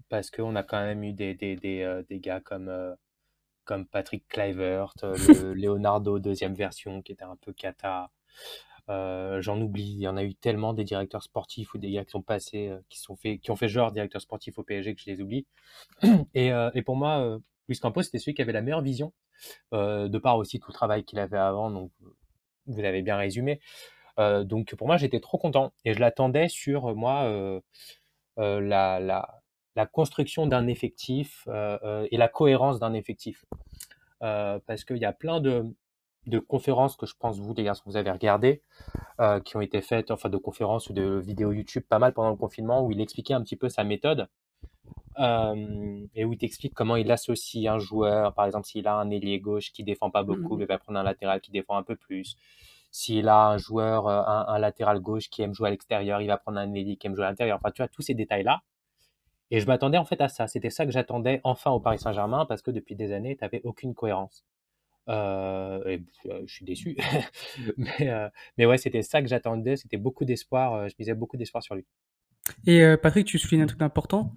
parce 0.09 0.29
qu'on 0.31 0.55
a 0.55 0.63
quand 0.63 0.81
même 0.81 1.03
eu 1.03 1.13
des, 1.13 1.33
des, 1.35 1.55
des, 1.55 2.01
des 2.07 2.19
gars 2.19 2.39
comme 2.39 2.95
comme 3.71 3.85
Patrick 3.85 4.27
Kluivert, 4.27 4.93
euh, 5.03 5.15
le 5.17 5.53
Leonardo 5.53 6.19
deuxième 6.19 6.53
version 6.53 7.01
qui 7.01 7.11
était 7.11 7.23
un 7.23 7.37
peu 7.37 7.53
cata. 7.53 8.11
Euh, 8.89 9.41
j'en 9.41 9.61
oublie, 9.61 9.83
il 9.93 9.99
y 10.01 10.07
en 10.07 10.17
a 10.17 10.23
eu 10.23 10.33
tellement 10.33 10.73
des 10.73 10.83
directeurs 10.83 11.23
sportifs 11.23 11.73
ou 11.73 11.77
des 11.77 11.91
gars 11.91 12.03
qui 12.03 12.11
sont 12.11 12.23
passés, 12.23 12.67
euh, 12.67 12.79
qui, 12.89 12.99
sont 12.99 13.15
fait, 13.15 13.37
qui 13.37 13.51
ont 13.51 13.55
fait 13.55 13.69
genre 13.69 13.91
directeur 13.91 14.21
sportif 14.21 14.57
au 14.57 14.63
PSG 14.63 14.95
que 14.95 15.01
je 15.01 15.05
les 15.09 15.21
oublie. 15.21 15.45
Et, 16.33 16.51
et 16.73 16.81
pour 16.81 16.95
moi, 16.95 17.39
Luis 17.67 17.79
Campos, 17.79 18.03
c'était 18.03 18.19
celui 18.19 18.33
qui 18.33 18.41
avait 18.41 18.51
la 18.51 18.61
meilleure 18.61 18.81
vision, 18.81 19.13
de 19.71 20.17
part 20.17 20.37
aussi 20.37 20.59
tout 20.59 20.69
le 20.69 20.73
travail 20.73 21.03
qu'il 21.03 21.19
avait 21.19 21.37
avant, 21.37 21.71
donc 21.71 21.91
vous 22.67 22.81
l'avez 22.81 23.01
bien 23.01 23.17
résumé. 23.17 23.59
donc 24.17 24.75
pour 24.75 24.87
moi, 24.87 24.97
j'étais 24.97 25.19
trop 25.19 25.37
content 25.37 25.73
et 25.85 25.93
je 25.93 25.99
l'attendais 25.99 26.47
sur 26.49 26.95
moi 26.95 27.61
la, 28.37 28.99
la, 28.99 29.41
la 29.75 29.85
construction 29.85 30.47
d'un 30.47 30.67
effectif 30.67 31.47
euh, 31.47 31.77
euh, 31.83 32.07
et 32.11 32.17
la 32.17 32.27
cohérence 32.27 32.79
d'un 32.79 32.93
effectif. 32.93 33.45
Euh, 34.21 34.59
parce 34.67 34.83
qu'il 34.83 34.97
y 34.97 35.05
a 35.05 35.13
plein 35.13 35.39
de, 35.39 35.65
de, 36.27 36.39
conférences 36.39 36.95
que 36.95 37.05
je 37.05 37.15
pense 37.17 37.39
vous, 37.39 37.53
les 37.53 37.63
garçons, 37.63 37.83
vous 37.85 37.97
avez 37.97 38.11
regardées, 38.11 38.61
qui 39.45 39.55
ont 39.55 39.61
été 39.61 39.81
faites, 39.81 40.11
enfin 40.11 40.29
de 40.29 40.37
conférences 40.37 40.89
ou 40.89 40.93
de 40.93 41.19
vidéos 41.19 41.51
YouTube 41.51 41.83
pas 41.87 41.99
mal 41.99 42.13
pendant 42.13 42.31
le 42.31 42.35
confinement, 42.35 42.85
où 42.85 42.91
il 42.91 43.01
expliquait 43.01 43.33
un 43.33 43.41
petit 43.41 43.55
peu 43.55 43.69
sa 43.69 43.83
méthode. 43.83 44.27
Et 45.17 46.25
où 46.25 46.33
il 46.33 46.37
t'explique 46.37 46.73
comment 46.73 46.95
il 46.95 47.11
associe 47.11 47.71
un 47.71 47.79
joueur, 47.79 48.33
par 48.33 48.45
exemple 48.45 48.65
s'il 48.65 48.87
a 48.87 48.95
un 48.95 49.09
ailier 49.09 49.39
gauche 49.39 49.71
qui 49.71 49.83
défend 49.83 50.09
pas 50.09 50.23
beaucoup, 50.23 50.57
mmh. 50.57 50.61
il 50.61 50.67
va 50.67 50.77
prendre 50.77 50.99
un 50.99 51.03
latéral 51.03 51.41
qui 51.41 51.51
défend 51.51 51.77
un 51.77 51.83
peu 51.83 51.95
plus. 51.95 52.35
S'il 52.91 53.29
a 53.29 53.47
un 53.47 53.57
joueur, 53.57 54.07
un, 54.07 54.45
un, 54.47 54.59
latéral 54.59 54.99
gauche 54.99 55.29
qui 55.29 55.41
aime 55.41 55.53
jouer 55.53 55.69
à 55.69 55.71
l'extérieur, 55.71 56.21
il 56.21 56.27
va 56.27 56.37
prendre 56.37 56.57
un 56.57 56.73
ailier 56.73 56.97
qui 56.97 57.07
aime 57.07 57.15
jouer 57.15 57.25
à 57.25 57.29
l'intérieur. 57.29 57.57
Enfin, 57.57 57.71
tu 57.71 57.81
vois, 57.81 57.87
tous 57.87 58.01
ces 58.01 58.13
détails-là. 58.13 58.61
Et 59.51 59.59
je 59.59 59.67
m'attendais 59.67 59.97
en 59.97 60.05
fait 60.05 60.19
à 60.21 60.29
ça. 60.29 60.47
C'était 60.47 60.69
ça 60.69 60.85
que 60.85 60.91
j'attendais 60.91 61.41
enfin 61.43 61.71
au 61.71 61.79
Paris 61.79 61.99
Saint-Germain 61.99 62.45
parce 62.45 62.61
que 62.61 62.71
depuis 62.71 62.95
des 62.95 63.11
années, 63.11 63.35
tu 63.35 63.43
n'avais 63.43 63.61
aucune 63.63 63.93
cohérence. 63.93 64.45
Euh, 65.09 65.83
et 65.85 66.03
euh, 66.27 66.41
je 66.45 66.53
suis 66.53 66.65
déçu. 66.65 66.97
mais, 67.77 68.09
euh, 68.09 68.29
mais 68.57 68.65
ouais, 68.65 68.77
c'était 68.77 69.01
ça 69.01 69.21
que 69.21 69.27
j'attendais. 69.27 69.75
C'était 69.75 69.97
beaucoup 69.97 70.23
d'espoir. 70.23 70.87
je 70.87 70.95
misais 70.97 71.13
beaucoup 71.13 71.35
d'espoir 71.35 71.61
sur 71.61 71.75
lui. 71.75 71.85
Et 72.65 72.81
Patrick, 72.97 73.27
tu 73.27 73.37
soulignes 73.37 73.63
un 73.63 73.67
truc 73.67 73.81
important. 73.81 74.33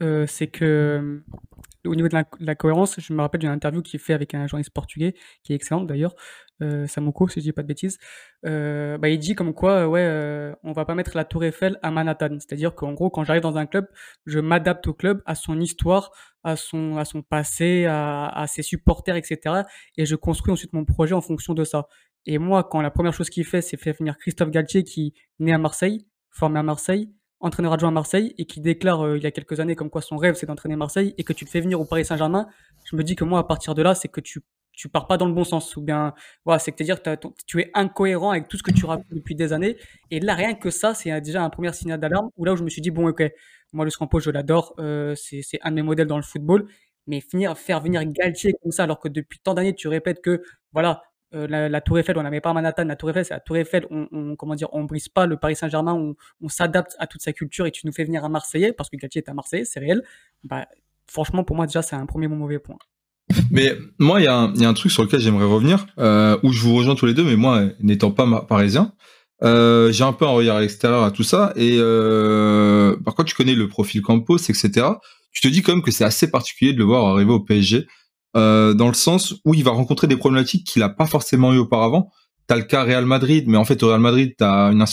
C'est 0.00 0.46
que 0.48 1.22
au 1.88 1.94
niveau 1.94 2.08
de 2.08 2.14
la, 2.40 2.54
cohérence, 2.54 3.00
je 3.00 3.12
me 3.12 3.20
rappelle 3.20 3.40
d'une 3.40 3.50
interview 3.50 3.82
qu'il 3.82 3.98
fait 4.00 4.12
avec 4.12 4.34
un 4.34 4.46
journaliste 4.46 4.72
portugais, 4.72 5.14
qui 5.42 5.52
est 5.52 5.56
excellente 5.56 5.86
d'ailleurs, 5.86 6.14
euh, 6.62 6.86
Samoko, 6.86 7.28
si 7.28 7.40
je 7.40 7.44
dis 7.44 7.52
pas 7.52 7.62
de 7.62 7.68
bêtises. 7.68 7.98
Euh, 8.46 8.98
bah, 8.98 9.08
il 9.08 9.18
dit 9.18 9.34
comme 9.34 9.54
quoi, 9.54 9.88
ouais, 9.88 10.02
euh, 10.02 10.54
on 10.64 10.72
va 10.72 10.84
pas 10.84 10.94
mettre 10.94 11.16
la 11.16 11.24
Tour 11.24 11.44
Eiffel 11.44 11.78
à 11.82 11.90
Manhattan. 11.90 12.38
C'est-à-dire 12.40 12.74
qu'en 12.74 12.92
gros, 12.92 13.10
quand 13.10 13.24
j'arrive 13.24 13.42
dans 13.42 13.56
un 13.56 13.66
club, 13.66 13.86
je 14.26 14.40
m'adapte 14.40 14.86
au 14.88 14.94
club, 14.94 15.22
à 15.26 15.34
son 15.34 15.60
histoire, 15.60 16.10
à 16.42 16.56
son, 16.56 16.96
à 16.96 17.04
son 17.04 17.22
passé, 17.22 17.86
à, 17.86 18.28
à 18.28 18.46
ses 18.46 18.62
supporters, 18.62 19.16
etc. 19.16 19.62
Et 19.96 20.06
je 20.06 20.16
construis 20.16 20.52
ensuite 20.52 20.72
mon 20.72 20.84
projet 20.84 21.14
en 21.14 21.20
fonction 21.20 21.54
de 21.54 21.64
ça. 21.64 21.86
Et 22.26 22.38
moi, 22.38 22.64
quand 22.64 22.80
la 22.80 22.90
première 22.90 23.12
chose 23.12 23.30
qu'il 23.30 23.44
fait, 23.44 23.62
c'est 23.62 23.76
faire 23.76 23.94
venir 23.98 24.18
Christophe 24.18 24.50
Galtier, 24.50 24.84
qui 24.84 25.14
est 25.40 25.44
né 25.44 25.52
à 25.52 25.58
Marseille, 25.58 26.06
formé 26.30 26.58
à 26.58 26.62
Marseille, 26.62 27.10
entraîneur 27.40 27.72
adjoint 27.72 27.90
à 27.90 27.92
Marseille 27.92 28.34
et 28.38 28.46
qui 28.46 28.60
déclare 28.60 29.04
euh, 29.04 29.16
il 29.16 29.22
y 29.22 29.26
a 29.26 29.30
quelques 29.30 29.60
années 29.60 29.76
comme 29.76 29.90
quoi 29.90 30.02
son 30.02 30.16
rêve 30.16 30.34
c'est 30.34 30.46
d'entraîner 30.46 30.76
Marseille 30.76 31.14
et 31.18 31.24
que 31.24 31.32
tu 31.32 31.44
te 31.44 31.50
fais 31.50 31.60
venir 31.60 31.80
au 31.80 31.84
Paris 31.84 32.04
Saint-Germain, 32.04 32.48
je 32.84 32.96
me 32.96 33.02
dis 33.02 33.16
que 33.16 33.24
moi 33.24 33.38
à 33.40 33.44
partir 33.44 33.74
de 33.74 33.82
là 33.82 33.94
c'est 33.94 34.08
que 34.08 34.20
tu 34.20 34.40
tu 34.72 34.88
pars 34.88 35.08
pas 35.08 35.16
dans 35.16 35.26
le 35.26 35.34
bon 35.34 35.42
sens 35.42 35.76
ou 35.76 35.82
bien 35.82 36.14
voilà 36.44 36.60
c'est 36.60 36.70
que 36.70 36.82
dire 36.84 36.98
tu 37.46 37.60
es 37.60 37.70
incohérent 37.74 38.30
avec 38.30 38.48
tout 38.48 38.56
ce 38.56 38.62
que 38.62 38.70
tu 38.70 38.86
racontes 38.86 39.06
depuis 39.10 39.34
des 39.34 39.52
années. 39.52 39.76
Et 40.12 40.20
là 40.20 40.34
rien 40.34 40.54
que 40.54 40.70
ça 40.70 40.94
c'est 40.94 41.20
déjà 41.20 41.42
un 41.42 41.50
premier 41.50 41.72
signal 41.72 41.98
d'alarme 41.98 42.30
où 42.36 42.44
là 42.44 42.52
où 42.52 42.56
je 42.56 42.62
me 42.62 42.70
suis 42.70 42.80
dit 42.80 42.92
bon 42.92 43.08
ok 43.08 43.24
moi 43.72 43.84
le 43.84 43.90
Scampo 43.90 44.20
je 44.20 44.30
l'adore 44.30 44.74
euh, 44.78 45.14
c'est 45.16 45.42
un 45.62 45.70
de 45.70 45.76
mes 45.76 45.82
modèles 45.82 46.06
dans 46.06 46.16
le 46.16 46.22
football 46.22 46.68
mais 47.08 47.20
finir 47.20 47.58
faire 47.58 47.80
venir 47.80 48.04
Galtier 48.04 48.54
comme 48.62 48.70
ça 48.72 48.84
alors 48.84 49.00
que 49.00 49.08
depuis 49.08 49.40
tant 49.40 49.54
d'années 49.54 49.74
tu 49.74 49.88
répètes 49.88 50.22
que 50.22 50.42
voilà 50.72 51.02
euh, 51.34 51.46
la, 51.46 51.80
Tour 51.82 51.98
Eiffel, 51.98 52.16
on 52.16 52.22
n'avait 52.22 52.40
pas 52.40 52.52
Manhattan, 52.54 52.84
la 52.84 52.96
Tour 52.96 53.10
Eiffel, 53.10 53.24
c'est 53.24 53.34
la 53.34 53.40
Tour 53.40 53.58
Eiffel, 53.58 53.86
on, 53.90 54.08
on, 54.12 54.36
comment 54.36 54.54
dire, 54.54 54.68
on 54.72 54.84
brise 54.84 55.08
pas 55.08 55.26
le 55.26 55.36
Paris 55.36 55.56
Saint-Germain, 55.56 56.14
on, 56.40 56.48
s'adapte 56.48 56.96
à 56.98 57.06
toute 57.06 57.20
sa 57.20 57.32
culture 57.32 57.66
et 57.66 57.70
tu 57.70 57.86
nous 57.86 57.92
fais 57.92 58.04
venir 58.04 58.24
un 58.24 58.30
Marseillais, 58.30 58.72
parce 58.72 58.88
que 58.88 58.96
Galtier 58.96 59.22
est 59.24 59.30
un 59.30 59.34
Marseillais, 59.34 59.64
c'est 59.64 59.80
réel. 59.80 60.02
Bah, 60.42 60.66
franchement, 61.06 61.44
pour 61.44 61.56
moi, 61.56 61.66
déjà, 61.66 61.82
c'est 61.82 61.96
un 61.96 62.06
premier 62.06 62.28
mauvais 62.28 62.58
point. 62.58 62.78
Mais 63.50 63.74
moi, 63.98 64.20
il 64.20 64.24
y, 64.24 64.28
a 64.28 64.38
un, 64.40 64.74
truc 64.74 64.90
sur 64.90 65.02
lequel 65.02 65.20
j'aimerais 65.20 65.44
revenir, 65.44 65.86
euh, 65.98 66.38
où 66.42 66.52
je 66.52 66.62
vous 66.62 66.74
rejoins 66.74 66.94
tous 66.94 67.04
les 67.04 67.12
deux, 67.14 67.24
mais 67.24 67.36
moi, 67.36 67.64
n'étant 67.80 68.10
pas 68.10 68.42
parisien, 68.42 68.94
euh, 69.44 69.92
j'ai 69.92 70.04
un 70.04 70.14
peu 70.14 70.24
un 70.24 70.30
regard 70.30 70.56
à 70.56 70.60
l'extérieur 70.62 71.02
à 71.02 71.10
tout 71.10 71.24
ça. 71.24 71.52
Et 71.56 71.76
par 73.04 73.14
contre, 73.14 73.24
tu 73.24 73.34
connais 73.34 73.54
le 73.54 73.68
profil 73.68 74.00
Campos, 74.00 74.38
etc. 74.38 74.86
Tu 75.32 75.42
te 75.42 75.48
dis 75.48 75.60
quand 75.60 75.72
même 75.72 75.82
que 75.82 75.90
c'est 75.90 76.04
assez 76.04 76.30
particulier 76.30 76.72
de 76.72 76.78
le 76.78 76.84
voir 76.84 77.04
arriver 77.04 77.32
au 77.32 77.40
PSG 77.40 77.86
euh, 78.38 78.72
dans 78.72 78.88
le 78.88 78.94
sens 78.94 79.34
où 79.44 79.54
il 79.54 79.64
va 79.64 79.72
rencontrer 79.72 80.06
des 80.06 80.16
problématiques 80.16 80.66
qu'il 80.66 80.80
n'a 80.80 80.88
pas 80.88 81.06
forcément 81.06 81.52
eu 81.52 81.58
auparavant. 81.58 82.10
T'as 82.46 82.56
le 82.56 82.62
cas 82.62 82.84
Real 82.84 83.04
Madrid, 83.04 83.44
mais 83.48 83.58
en 83.58 83.64
fait 83.64 83.82
au 83.82 83.88
Real 83.88 84.00
Madrid, 84.00 84.34
t'as 84.38 84.72
une, 84.72 84.84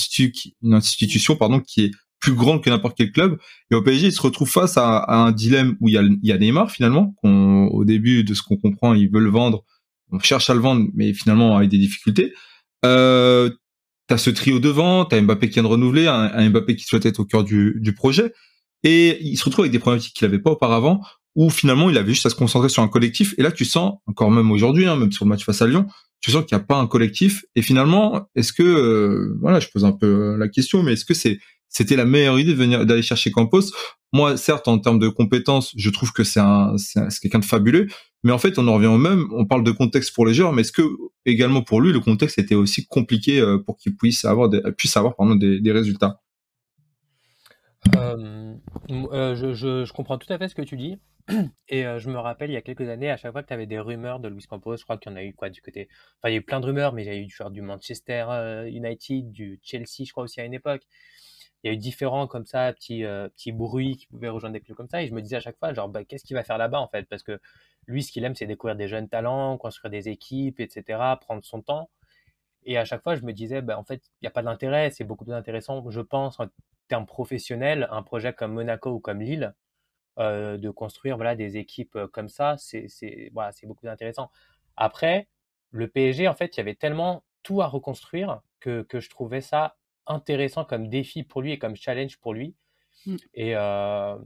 une 0.64 0.74
institution 0.74 1.36
pardon 1.36 1.60
qui 1.60 1.86
est 1.86 1.92
plus 2.20 2.34
grande 2.34 2.64
que 2.64 2.70
n'importe 2.70 2.98
quel 2.98 3.12
club. 3.12 3.38
Et 3.72 3.76
au 3.76 3.84
PSG, 3.84 4.08
il 4.08 4.12
se 4.12 4.22
retrouve 4.22 4.50
face 4.50 4.78
à, 4.78 5.06
un 5.14 5.32
dilemme 5.32 5.78
où 5.80 5.88
il 5.88 6.20
y 6.24 6.32
a, 6.32 6.38
Neymar 6.38 6.72
finalement, 6.72 7.14
au 7.24 7.86
début 7.86 8.24
de 8.24 8.34
ce 8.34 8.42
qu'on 8.42 8.58
comprend, 8.58 8.94
ils 8.94 9.10
veulent 9.10 9.24
le 9.24 9.30
vendre, 9.30 9.64
on 10.12 10.20
cherche 10.20 10.50
à 10.50 10.54
le 10.54 10.60
vendre, 10.60 10.88
mais 10.96 11.14
finalement 11.14 11.56
avec 11.56 11.70
des 11.70 11.78
difficultés. 11.78 12.34
Euh, 12.84 13.52
t'as 14.08 14.18
ce 14.18 14.32
trio 14.32 14.60
devant, 14.60 15.06
t'as 15.06 15.22
Mbappé 15.22 15.50
qui 15.50 15.56
vient 15.56 15.64
de 15.64 15.68
renouveler, 15.68 16.08
un, 16.08 16.32
un, 16.34 16.50
Mbappé 16.50 16.76
qui 16.76 16.86
souhaite 16.86 17.06
être 17.06 17.20
au 17.20 17.26
cœur 17.26 17.44
du, 17.44 17.78
du 17.80 17.94
projet, 17.94 18.34
et 18.84 19.24
il 19.24 19.38
se 19.38 19.46
retrouve 19.46 19.64
avec 19.64 19.72
des 19.72 19.80
problématiques 19.80 20.16
qu'il 20.16 20.28
n'avait 20.28 20.42
pas 20.42 20.52
auparavant, 20.52 21.02
où 21.36 21.50
finalement 21.50 21.90
il 21.90 21.98
avait 21.98 22.14
juste 22.14 22.26
à 22.26 22.30
se 22.30 22.36
concentrer 22.36 22.70
sur 22.70 22.82
un 22.82 22.88
collectif. 22.88 23.36
Et 23.38 23.44
là, 23.44 23.52
tu 23.52 23.66
sens, 23.66 24.00
encore 24.08 24.32
même 24.32 24.52
aujourd'hui, 24.52 24.86
hein, 24.88 24.96
même 24.96 25.12
sur 25.12 25.26
le 25.26 25.30
match 25.30 25.44
face 25.44 25.62
à 25.62 25.68
Lyon, 25.68 25.86
tu 26.22 26.32
sens 26.32 26.46
qu'il 26.46 26.58
n'y 26.58 26.64
a 26.64 26.66
pas 26.66 26.78
un 26.78 26.88
collectif. 26.88 27.46
Et 27.56 27.62
finalement, 27.62 28.28
est-ce 28.36 28.54
que, 28.54 28.64
euh, 28.64 29.38
voilà, 29.42 29.60
je 29.60 29.68
pose 29.68 29.86
un 29.86 29.92
peu 29.92 30.08
euh, 30.08 30.38
la 30.38 30.48
question, 30.48 30.82
mais 30.82 30.94
est-ce 30.94 31.06
que 31.06 31.14
c'est 31.14 31.40
c'était 31.68 31.98
la 31.98 32.06
meilleure 32.06 32.40
idée 32.40 32.54
de 32.54 32.58
venir 32.58 32.86
d'aller 32.86 33.02
chercher 33.02 33.32
Campos? 33.32 33.72
Moi, 34.14 34.38
certes, 34.38 34.70
en 34.70 34.80
termes 34.80 35.00
de 35.00 35.10
compétences, 35.10 35.74
je 35.76 35.90
trouve 35.90 36.14
que 36.14 36.24
c'est 36.24 36.40
un, 36.40 36.78
c'est 36.78 37.20
quelqu'un 37.22 37.40
de 37.40 37.46
fabuleux. 37.46 37.88
Mais 38.24 38.32
en 38.32 38.38
fait, 38.38 38.58
on 38.58 38.68
en 38.70 38.76
revient 38.76 38.88
au 38.88 38.98
même. 38.98 39.28
On 39.32 39.46
parle 39.46 39.64
de 39.66 39.72
contexte 39.72 40.16
pour 40.16 40.26
les 40.26 40.34
joueurs, 40.34 40.54
mais 40.54 40.62
est-ce 40.62 40.72
que 40.72 40.84
également 41.26 41.64
pour 41.64 41.82
lui, 41.82 41.92
le 41.92 42.00
contexte 42.00 42.40
était 42.40 42.56
aussi 42.56 42.88
compliqué 42.88 43.42
euh, 43.42 43.58
pour 43.58 43.76
qu'il 43.76 43.98
puisse 43.98 44.24
avoir 44.24 44.48
des, 44.48 44.62
puisse 44.78 44.96
avoir 44.96 45.16
des, 45.36 45.60
des 45.60 45.72
résultats? 45.74 46.22
Je, 47.94 49.54
je, 49.54 49.92
comprends 49.92 50.18
tout 50.18 50.32
à 50.32 50.38
fait 50.38 50.48
ce 50.48 50.56
que 50.56 50.62
tu 50.62 50.78
dis. 50.78 50.98
Et 51.70 51.84
je 51.84 52.10
me 52.10 52.18
rappelle, 52.20 52.52
il 52.52 52.54
y 52.54 52.58
a 52.58 52.62
quelques 52.62 52.88
années, 52.88 53.10
à 53.10 53.18
chaque 53.18 53.32
fois 53.32 53.42
que 53.42 53.48
tu 53.48 53.54
avais 53.54 53.66
des 53.66 53.80
rumeurs 53.80 54.20
de 54.20 54.28
Luis 54.28 54.44
Campos, 54.44 54.78
je 54.78 54.84
crois 54.84 54.98
qu'il 54.98 55.12
y 55.12 55.14
en 55.14 55.18
a 55.18 55.24
eu 55.24 55.34
quoi 55.34 55.50
du 55.50 55.62
côté. 55.62 55.88
Enfin, 56.20 56.30
il 56.30 56.34
y 56.34 56.36
a 56.36 56.40
eu 56.40 56.44
plein 56.44 56.60
de 56.60 56.66
rumeurs, 56.68 56.94
mais 56.94 57.04
il 57.04 57.08
y 57.08 57.10
a 57.10 57.16
eu 57.16 57.26
du, 57.26 57.36
du 57.52 57.62
Manchester 57.62 58.26
United, 58.68 59.32
du 59.32 59.60
Chelsea, 59.64 60.06
je 60.06 60.12
crois 60.12 60.24
aussi 60.24 60.40
à 60.42 60.46
une 60.46 60.54
époque. 60.54 60.84
Il 61.64 61.68
y 61.68 61.72
a 61.72 61.74
eu 61.74 61.78
différents 61.78 62.28
comme 62.28 62.46
ça, 62.46 62.72
petits, 62.74 63.02
petits 63.04 63.52
bruits 63.52 63.98
qui 63.98 64.06
pouvaient 64.08 64.30
rejoindre 64.30 64.54
des 64.54 64.62
clubs 64.62 64.78
comme 64.78 64.90
ça. 64.90 65.02
Et 65.02 65.08
je 65.08 65.14
me 65.16 65.22
disais 65.22 65.38
à 65.38 65.40
chaque 65.40 65.58
fois, 65.58 65.74
genre, 65.74 65.90
bah, 65.90 66.04
qu'est-ce 66.04 66.24
qu'il 66.24 66.36
va 66.36 66.44
faire 66.44 66.60
là-bas 66.60 66.80
en 66.80 66.88
fait? 66.88 67.08
Parce 67.10 67.24
que 67.24 67.40
lui, 67.88 68.04
ce 68.04 68.12
qu'il 68.12 68.24
aime, 68.24 68.36
c'est 68.36 68.46
découvrir 68.46 68.76
des 68.76 68.88
jeunes 68.88 69.10
talents, 69.10 69.58
construire 69.58 69.90
des 69.92 70.10
équipes, 70.10 70.60
etc., 70.60 71.18
prendre 71.22 71.44
son 71.44 71.62
temps. 71.62 71.90
Et 72.66 72.78
à 72.78 72.86
chaque 72.86 73.04
fois, 73.04 73.16
je 73.16 73.24
me 73.24 73.34
disais, 73.34 73.62
bah, 73.62 73.78
en 73.80 73.84
fait, 73.84 74.04
il 74.22 74.26
n'y 74.26 74.28
a 74.28 74.32
pas 74.32 74.44
d'intérêt, 74.44 74.92
c'est 74.92 75.04
beaucoup 75.04 75.26
plus 75.26 75.34
intéressant, 75.34 75.90
je 75.90 76.02
pense, 76.02 76.40
en 76.40 76.48
termes 76.88 77.06
professionnels, 77.06 77.88
un 77.92 78.04
projet 78.04 78.34
comme 78.34 78.54
Monaco 78.54 78.92
ou 78.92 79.00
comme 79.00 79.22
Lille, 79.22 79.54
euh, 80.20 80.58
de 80.58 80.70
construire 80.70 81.18
voilà, 81.18 81.36
des 81.36 81.58
équipes 81.58 81.96
euh, 81.96 82.08
comme 82.08 82.30
ça, 82.30 82.56
c'est 82.58 82.88
voilà, 83.34 83.52
beaucoup 83.64 83.82
plus 83.82 83.90
intéressant. 83.90 84.32
Après, 84.78 85.28
le 85.72 85.88
PSG, 85.88 86.28
en 86.28 86.36
fait, 86.36 86.56
il 86.56 86.58
y 86.58 86.62
avait 86.62 86.76
tellement 86.76 87.24
tout 87.44 87.62
à 87.62 87.68
reconstruire 87.68 88.42
que, 88.60 88.82
que 88.84 89.00
je 89.00 89.10
trouvais 89.10 89.42
ça 89.42 89.76
intéressant 90.08 90.66
comme 90.66 90.88
défi 90.88 91.24
pour 91.24 91.42
lui 91.42 91.52
et 91.52 91.60
comme 91.60 91.76
challenge 91.76 92.18
pour 92.18 92.34
lui. 92.34 92.56
Mmh. 93.06 93.16
Et, 93.34 93.56
euh, 93.56 94.18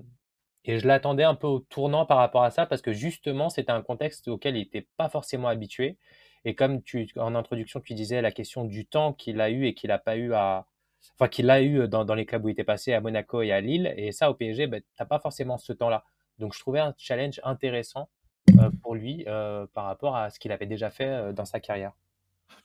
et 0.66 0.80
je 0.80 0.88
l'attendais 0.88 1.24
un 1.24 1.36
peu 1.36 1.48
au 1.48 1.60
tournant 1.60 2.06
par 2.06 2.18
rapport 2.18 2.44
à 2.44 2.52
ça 2.52 2.66
parce 2.66 2.82
que 2.82 2.94
justement, 2.94 3.50
c'était 3.50 3.72
un 3.72 3.82
contexte 3.82 4.28
auquel 4.28 4.56
il 4.56 4.60
n'était 4.60 4.88
pas 4.98 5.10
forcément 5.10 5.48
habitué. 5.48 5.98
Et 6.46 6.56
comme 6.56 6.82
tu, 6.84 7.08
en 7.18 7.36
introduction, 7.36 7.80
tu 7.82 7.94
disais 7.94 8.22
la 8.22 8.32
question 8.32 8.64
du 8.64 8.86
temps 8.86 9.14
qu'il 9.14 9.42
a 9.42 9.50
eu 9.50 9.66
et 9.66 9.74
qu'il 9.74 9.90
n'a 9.90 10.00
pas 10.00 10.18
eu 10.18 10.34
à. 10.34 10.68
Enfin, 11.16 11.28
qu'il 11.28 11.50
a 11.50 11.62
eu 11.62 11.88
dans, 11.88 12.06
dans, 12.06 12.16
les 12.16 12.26
clubs 12.26 12.44
où 12.46 12.50
il 12.50 12.54
était 12.54 12.64
passé 12.64 12.94
à 12.94 13.02
Monaco 13.02 13.42
et 13.42 13.52
à 13.52 13.62
Lille. 13.62 13.94
Et 13.98 14.12
ça, 14.12 14.30
au 14.30 14.34
PSG, 14.34 14.68
ben, 14.68 14.82
tu 14.82 14.88
n'as 15.00 15.06
pas 15.06 15.20
forcément 15.20 15.58
ce 15.58 15.74
temps-là. 15.74 16.04
Donc, 16.38 16.54
je 16.54 16.60
trouvais 16.60 16.80
un 16.80 16.94
challenge 16.98 17.42
intéressant 17.44 18.10
euh, 18.58 18.70
pour 18.82 18.96
lui 18.96 19.24
euh, 19.28 19.66
par 19.74 19.86
rapport 19.86 20.16
à 20.16 20.30
ce 20.30 20.40
qu'il 20.40 20.52
avait 20.52 20.66
déjà 20.66 20.90
fait 20.90 21.08
euh, 21.08 21.34
dans 21.34 21.46
sa 21.46 21.60
carrière. 21.60 21.92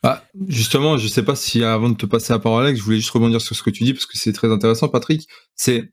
Ah, 0.02 0.22
justement, 0.48 0.96
je 0.96 1.08
sais 1.08 1.24
pas 1.24 1.36
si 1.36 1.62
avant 1.62 1.90
de 1.90 1.96
te 1.96 2.06
passer 2.06 2.32
la 2.32 2.38
parole, 2.38 2.64
Alex, 2.64 2.78
je 2.78 2.84
voulais 2.84 2.96
juste 2.96 3.10
rebondir 3.10 3.40
sur 3.40 3.54
ce 3.54 3.62
que 3.62 3.70
tu 3.70 3.84
dis 3.84 3.92
parce 3.92 4.06
que 4.06 4.16
c'est 4.16 4.32
très 4.32 4.50
intéressant, 4.50 4.88
Patrick. 4.88 5.28
C'est 5.54 5.92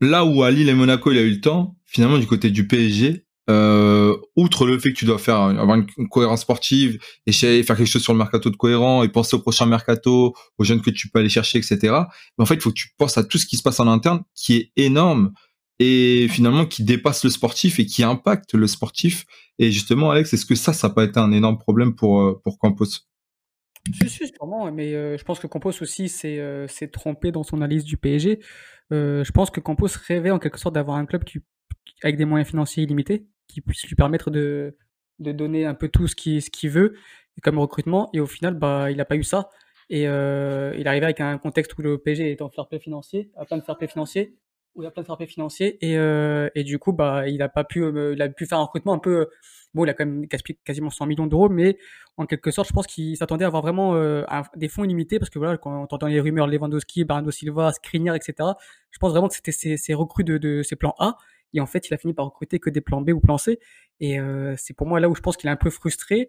là 0.00 0.24
où 0.24 0.42
à 0.42 0.50
Lille 0.50 0.68
et 0.68 0.74
Monaco 0.74 1.10
il 1.12 1.18
a 1.18 1.22
eu 1.22 1.30
le 1.30 1.40
temps, 1.40 1.76
finalement 1.86 2.18
du 2.18 2.26
côté 2.26 2.50
du 2.50 2.66
PSG, 2.66 3.24
euh, 3.48 4.16
outre 4.36 4.66
le 4.66 4.78
fait 4.78 4.90
que 4.90 4.98
tu 4.98 5.06
dois 5.06 5.18
faire 5.18 5.36
avoir 5.36 5.76
une, 5.76 6.08
cohérence 6.08 6.42
sportive 6.42 6.98
et 7.26 7.32
faire 7.32 7.76
quelque 7.76 7.86
chose 7.86 8.02
sur 8.02 8.12
le 8.12 8.18
mercato 8.18 8.50
de 8.50 8.56
cohérent 8.56 9.02
et 9.02 9.08
penser 9.08 9.34
au 9.34 9.40
prochain 9.40 9.66
mercato, 9.66 10.34
aux 10.58 10.64
jeunes 10.64 10.82
que 10.82 10.90
tu 10.90 11.08
peux 11.08 11.18
aller 11.18 11.28
chercher, 11.28 11.58
etc. 11.58 11.78
Mais 11.82 12.42
en 12.42 12.46
fait, 12.46 12.54
il 12.54 12.60
faut 12.60 12.70
que 12.70 12.76
tu 12.76 12.90
penses 12.98 13.16
à 13.18 13.24
tout 13.24 13.38
ce 13.38 13.46
qui 13.46 13.56
se 13.56 13.62
passe 13.62 13.80
en 13.80 13.88
interne, 13.88 14.22
qui 14.34 14.56
est 14.56 14.72
énorme 14.76 15.32
et 15.78 16.28
finalement 16.28 16.66
qui 16.66 16.84
dépasse 16.84 17.24
le 17.24 17.30
sportif 17.30 17.80
et 17.80 17.86
qui 17.86 18.02
impacte 18.02 18.54
le 18.54 18.66
sportif. 18.66 19.24
Et 19.58 19.72
justement, 19.72 20.10
Alex, 20.10 20.32
est-ce 20.32 20.46
que 20.46 20.54
ça, 20.54 20.72
ça 20.72 20.88
n'a 20.88 20.94
pas 20.94 21.04
été 21.04 21.18
un 21.18 21.32
énorme 21.32 21.58
problème 21.58 21.94
pour 21.94 22.20
euh, 22.20 22.40
pour 22.44 22.58
Campos? 22.58 22.84
Si, 23.94 24.10
si, 24.10 24.28
sûrement, 24.28 24.70
mais 24.70 24.94
euh, 24.94 25.16
je 25.16 25.24
pense 25.24 25.40
que 25.40 25.46
Campos 25.46 25.72
aussi 25.80 26.10
s'est 26.10 26.90
trompé 26.92 27.32
dans 27.32 27.42
son 27.42 27.56
analyse 27.56 27.82
du 27.84 27.96
PSG. 27.96 28.38
je 28.90 29.30
pense 29.32 29.50
que 29.50 29.58
Campos 29.60 29.88
rêvait 30.06 30.30
en 30.30 30.38
quelque 30.38 30.58
sorte 30.58 30.74
d'avoir 30.74 30.98
un 30.98 31.06
club 31.06 31.24
qui, 31.24 31.38
avec 32.02 32.16
des 32.16 32.24
moyens 32.24 32.48
financiers 32.48 32.84
illimités 32.84 33.26
qui 33.48 33.60
puisse 33.60 33.86
lui 33.86 33.96
permettre 33.96 34.30
de, 34.30 34.76
de 35.18 35.32
donner 35.32 35.66
un 35.66 35.74
peu 35.74 35.88
tout 35.88 36.06
ce 36.06 36.14
qu'il 36.14 36.42
ce 36.42 36.50
qu'il 36.50 36.70
veut 36.70 36.94
comme 37.42 37.58
recrutement. 37.58 38.10
Et 38.12 38.20
au 38.20 38.26
final, 38.26 38.54
bah, 38.54 38.90
il 38.90 38.96
n'a 38.96 39.04
pas 39.04 39.16
eu 39.16 39.24
ça. 39.24 39.48
Et 39.88 40.06
euh, 40.06 40.72
il 40.78 40.86
arrivait 40.86 41.06
avec 41.06 41.20
un 41.20 41.36
contexte 41.38 41.76
où 41.76 41.82
le 41.82 41.98
PSG 41.98 42.30
est 42.30 42.42
en 42.42 42.48
fair 42.48 42.68
play 42.68 42.78
financier, 42.78 43.30
à 43.36 43.44
plein 43.44 43.56
de 43.56 43.62
fair 43.62 43.76
play 43.76 43.88
financier, 43.88 44.36
où 44.74 44.82
il 44.82 44.86
a 44.86 44.90
plein 44.90 45.02
de 45.02 45.06
fair 45.06 45.16
play 45.16 45.26
financier. 45.26 45.84
Et, 45.84 45.98
euh, 45.98 46.48
et 46.54 46.62
du 46.62 46.78
coup, 46.78 46.92
bah, 46.92 47.28
il 47.28 47.42
a 47.42 47.48
pas 47.48 47.64
pu, 47.64 47.82
euh, 47.82 48.12
il 48.14 48.22
a 48.22 48.28
pu 48.28 48.46
faire 48.46 48.58
un 48.58 48.64
recrutement 48.64 48.92
un 48.94 48.98
peu. 48.98 49.28
Bon, 49.74 49.84
il 49.84 49.90
a 49.90 49.94
quand 49.94 50.06
même 50.06 50.26
quasiment 50.64 50.90
100 50.90 51.06
millions 51.06 51.26
d'euros, 51.26 51.48
mais 51.48 51.76
en 52.16 52.26
quelque 52.26 52.50
sorte, 52.50 52.68
je 52.68 52.72
pense 52.72 52.86
qu'il 52.86 53.16
s'attendait 53.16 53.44
à 53.44 53.48
avoir 53.48 53.62
vraiment 53.62 53.94
euh, 53.94 54.24
des 54.56 54.68
fonds 54.68 54.84
illimités, 54.84 55.18
parce 55.18 55.30
que 55.30 55.38
voilà, 55.38 55.58
quand 55.58 55.72
on 55.72 55.82
entend 55.82 56.06
les 56.06 56.20
rumeurs 56.20 56.46
Lewandowski, 56.46 57.04
Bernardo 57.04 57.30
Silva, 57.30 57.72
Skriniar, 57.72 58.16
etc., 58.16 58.34
je 58.90 58.98
pense 58.98 59.12
vraiment 59.12 59.28
que 59.28 59.34
c'était 59.34 59.52
ces 59.52 59.94
recrues 59.94 60.24
de, 60.24 60.38
de 60.38 60.62
ces 60.62 60.76
plans 60.76 60.94
A. 60.98 61.16
Et 61.54 61.60
en 61.60 61.66
fait, 61.66 61.88
il 61.88 61.94
a 61.94 61.98
fini 61.98 62.14
par 62.14 62.26
recruter 62.26 62.58
que 62.58 62.70
des 62.70 62.80
plans 62.80 63.00
B 63.00 63.10
ou 63.10 63.20
plans 63.20 63.38
C. 63.38 63.58
Et 64.00 64.20
euh, 64.20 64.54
c'est 64.56 64.74
pour 64.74 64.86
moi 64.86 65.00
là 65.00 65.08
où 65.08 65.14
je 65.14 65.20
pense 65.20 65.36
qu'il 65.36 65.48
est 65.48 65.52
un 65.52 65.56
peu 65.56 65.70
frustré. 65.70 66.28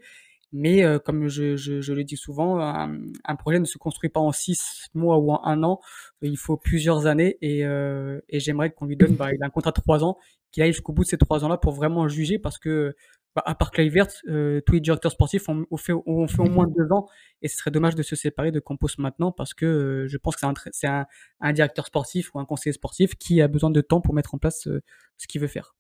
Mais 0.54 0.84
euh, 0.84 1.00
comme 1.00 1.28
je, 1.28 1.56
je, 1.56 1.82
je, 1.82 1.94
le 1.94 2.04
dis 2.04 2.18
souvent, 2.18 2.60
un, 2.60 2.98
un, 3.24 3.36
projet 3.36 3.60
ne 3.60 3.66
se 3.66 3.78
construit 3.78 4.10
pas 4.10 4.20
en 4.20 4.32
six 4.32 4.88
mois 4.94 5.18
ou 5.18 5.32
en 5.32 5.44
un 5.46 5.64
an. 5.64 5.80
Il 6.22 6.38
faut 6.38 6.58
plusieurs 6.58 7.08
années. 7.08 7.38
Et, 7.42 7.66
euh, 7.66 8.20
et 8.30 8.40
j'aimerais 8.40 8.72
qu'on 8.72 8.86
lui 8.86 8.98
donne, 8.98 9.16
bah, 9.16 9.30
il 9.34 9.42
a 9.42 9.46
un 9.46 9.50
contrat 9.50 9.72
de 9.72 9.82
trois 9.82 10.04
ans, 10.04 10.18
qu'il 10.52 10.64
aille 10.64 10.74
jusqu'au 10.74 10.94
bout 10.94 11.04
de 11.04 11.10
ces 11.10 11.18
trois 11.18 11.46
ans-là 11.46 11.58
pour 11.58 11.74
vraiment 11.74 12.08
juger. 12.08 12.38
Parce 12.38 12.58
que 12.58 12.96
bah, 13.36 13.44
à 13.46 13.56
part 13.56 13.72
Kluivert, 13.72 14.08
euh, 14.28 14.60
tous 14.66 14.74
les 14.74 14.82
directeurs 14.82 15.12
sportifs 15.12 15.48
ont, 15.48 15.66
fait, 15.78 15.94
ont 15.94 16.28
fait 16.28 16.42
au 16.42 16.50
moins 16.50 16.68
deux 16.68 16.92
ans, 16.92 17.08
et 17.42 17.48
ce 17.48 17.56
serait 17.56 17.72
dommage 17.72 17.96
de 17.96 18.04
se 18.04 18.16
séparer 18.16 18.52
de 18.52 18.60
Campos 18.60 18.90
maintenant 18.98 19.32
parce 19.32 19.54
que 19.54 19.66
euh, 19.66 20.08
je 20.10 20.18
pense 20.18 20.36
que 20.36 20.42
c'est 20.72 20.88
un, 20.88 21.06
un, 21.40 21.54
directeur 21.54 21.86
sportif 21.86 22.34
ou 22.34 22.40
un 22.40 22.46
conseiller 22.46 22.74
sportif 22.74 23.16
qui 23.16 23.42
a 23.42 23.48
besoin 23.48 23.70
de 23.70 23.80
temps 23.80 24.02
pour 24.02 24.14
mettre 24.14 24.36
en 24.36 24.38
place 24.38 24.68
euh, 24.68 24.82
ce 25.18 25.28
qu'il 25.28 25.40
veut 25.40 25.48
faire. 25.48 25.76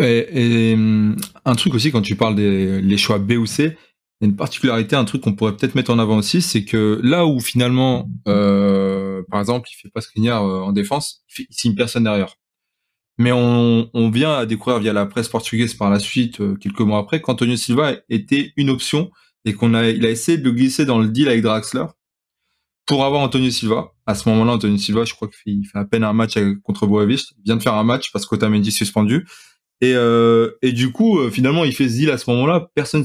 Et, 0.00 0.70
et, 0.70 0.74
hum, 0.74 1.16
un 1.44 1.54
truc 1.54 1.74
aussi 1.74 1.92
quand 1.92 2.02
tu 2.02 2.16
parles 2.16 2.34
des 2.34 2.82
les 2.82 2.96
choix 2.96 3.20
B 3.20 3.32
ou 3.32 3.46
C, 3.46 3.76
il 4.20 4.24
y 4.24 4.26
a 4.26 4.30
une 4.30 4.36
particularité, 4.36 4.96
un 4.96 5.04
truc 5.04 5.22
qu'on 5.22 5.34
pourrait 5.34 5.56
peut-être 5.56 5.74
mettre 5.74 5.92
en 5.92 5.98
avant 5.98 6.16
aussi, 6.18 6.40
c'est 6.40 6.64
que 6.64 7.00
là 7.02 7.26
où 7.26 7.40
finalement, 7.40 8.08
euh, 8.28 9.22
par 9.30 9.40
exemple, 9.40 9.68
il 9.72 9.76
fait 9.76 9.90
pas 9.90 10.00
Skriniar 10.00 10.42
en 10.42 10.72
défense, 10.72 11.24
il 11.38 11.46
signe 11.50 11.74
personne 11.74 12.04
derrière. 12.04 12.36
Mais 13.18 13.30
on, 13.32 14.10
vient 14.10 14.34
à 14.34 14.46
découvrir 14.46 14.80
via 14.80 14.92
la 14.92 15.06
presse 15.06 15.28
portugaise 15.28 15.74
par 15.74 15.88
la 15.90 16.00
suite, 16.00 16.40
euh, 16.40 16.56
quelques 16.56 16.80
mois 16.80 16.98
après, 16.98 17.20
qu'Antonio 17.20 17.56
Silva 17.56 17.92
était 18.08 18.52
une 18.56 18.70
option 18.70 19.10
et 19.44 19.52
qu'on 19.52 19.74
a, 19.74 19.88
il 19.88 20.04
a 20.04 20.10
essayé 20.10 20.36
de 20.38 20.44
le 20.44 20.52
glisser 20.52 20.84
dans 20.84 20.98
le 20.98 21.08
deal 21.08 21.28
avec 21.28 21.42
Draxler 21.42 21.84
pour 22.86 23.04
avoir 23.04 23.22
Antonio 23.22 23.50
Silva. 23.50 23.92
À 24.06 24.14
ce 24.14 24.28
moment-là, 24.28 24.52
Antonio 24.52 24.76
Silva, 24.78 25.04
je 25.04 25.14
crois 25.14 25.28
qu'il 25.28 25.64
fait 25.66 25.78
à 25.78 25.84
peine 25.84 26.02
un 26.02 26.12
match 26.12 26.36
contre 26.64 26.86
Boavist. 26.86 27.34
Il 27.38 27.44
vient 27.44 27.56
de 27.56 27.62
faire 27.62 27.74
un 27.74 27.84
match 27.84 28.10
parce 28.12 28.26
qu'Otamendi 28.26 28.72
suspendu. 28.72 29.26
Et, 29.80 29.94
euh, 29.94 30.50
et 30.62 30.72
du 30.72 30.92
coup, 30.92 31.18
euh, 31.18 31.30
finalement, 31.30 31.64
il 31.64 31.74
fait 31.74 31.88
ce 31.88 31.94
deal 31.94 32.10
à 32.10 32.18
ce 32.18 32.30
moment-là. 32.30 32.68
Personne, 32.74 33.04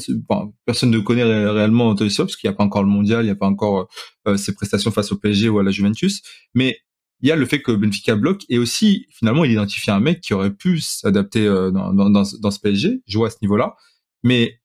personne 0.66 0.92
ne 0.92 1.00
connaît 1.00 1.24
réellement 1.24 1.90
Antonio 1.90 2.10
Silva 2.10 2.26
parce 2.26 2.36
qu'il 2.36 2.50
n'y 2.50 2.54
a 2.54 2.58
pas 2.58 2.64
encore 2.64 2.84
le 2.84 2.90
mondial, 2.90 3.24
il 3.24 3.26
n'y 3.26 3.32
a 3.32 3.36
pas 3.36 3.48
encore 3.48 3.90
euh, 4.28 4.38
ses 4.38 4.54
prestations 4.54 4.92
face 4.92 5.12
au 5.12 5.18
PSG 5.18 5.50
ou 5.50 5.60
à 5.60 5.64
la 5.64 5.72
Juventus. 5.72 6.22
Mais 6.54 6.78
il 7.22 7.28
y 7.28 7.32
a 7.32 7.36
le 7.36 7.46
fait 7.46 7.62
que 7.62 7.72
Benfica 7.72 8.16
bloque 8.16 8.46
et 8.50 8.58
aussi 8.58 9.08
finalement 9.10 9.44
il 9.44 9.52
identifie 9.52 9.92
un 9.92 10.00
mec 10.00 10.22
qui 10.22 10.34
aurait 10.34 10.54
pu 10.54 10.80
s'adapter 10.80 11.46
euh, 11.46 11.72
dans, 11.72 11.94
dans, 11.94 12.10
dans, 12.10 12.24
dans, 12.40 12.52
ce 12.52 12.60
PSG, 12.60 13.02
jouer 13.08 13.28
à 13.28 13.30
ce 13.30 13.38
niveau-là. 13.42 13.76
Mais 14.24 14.60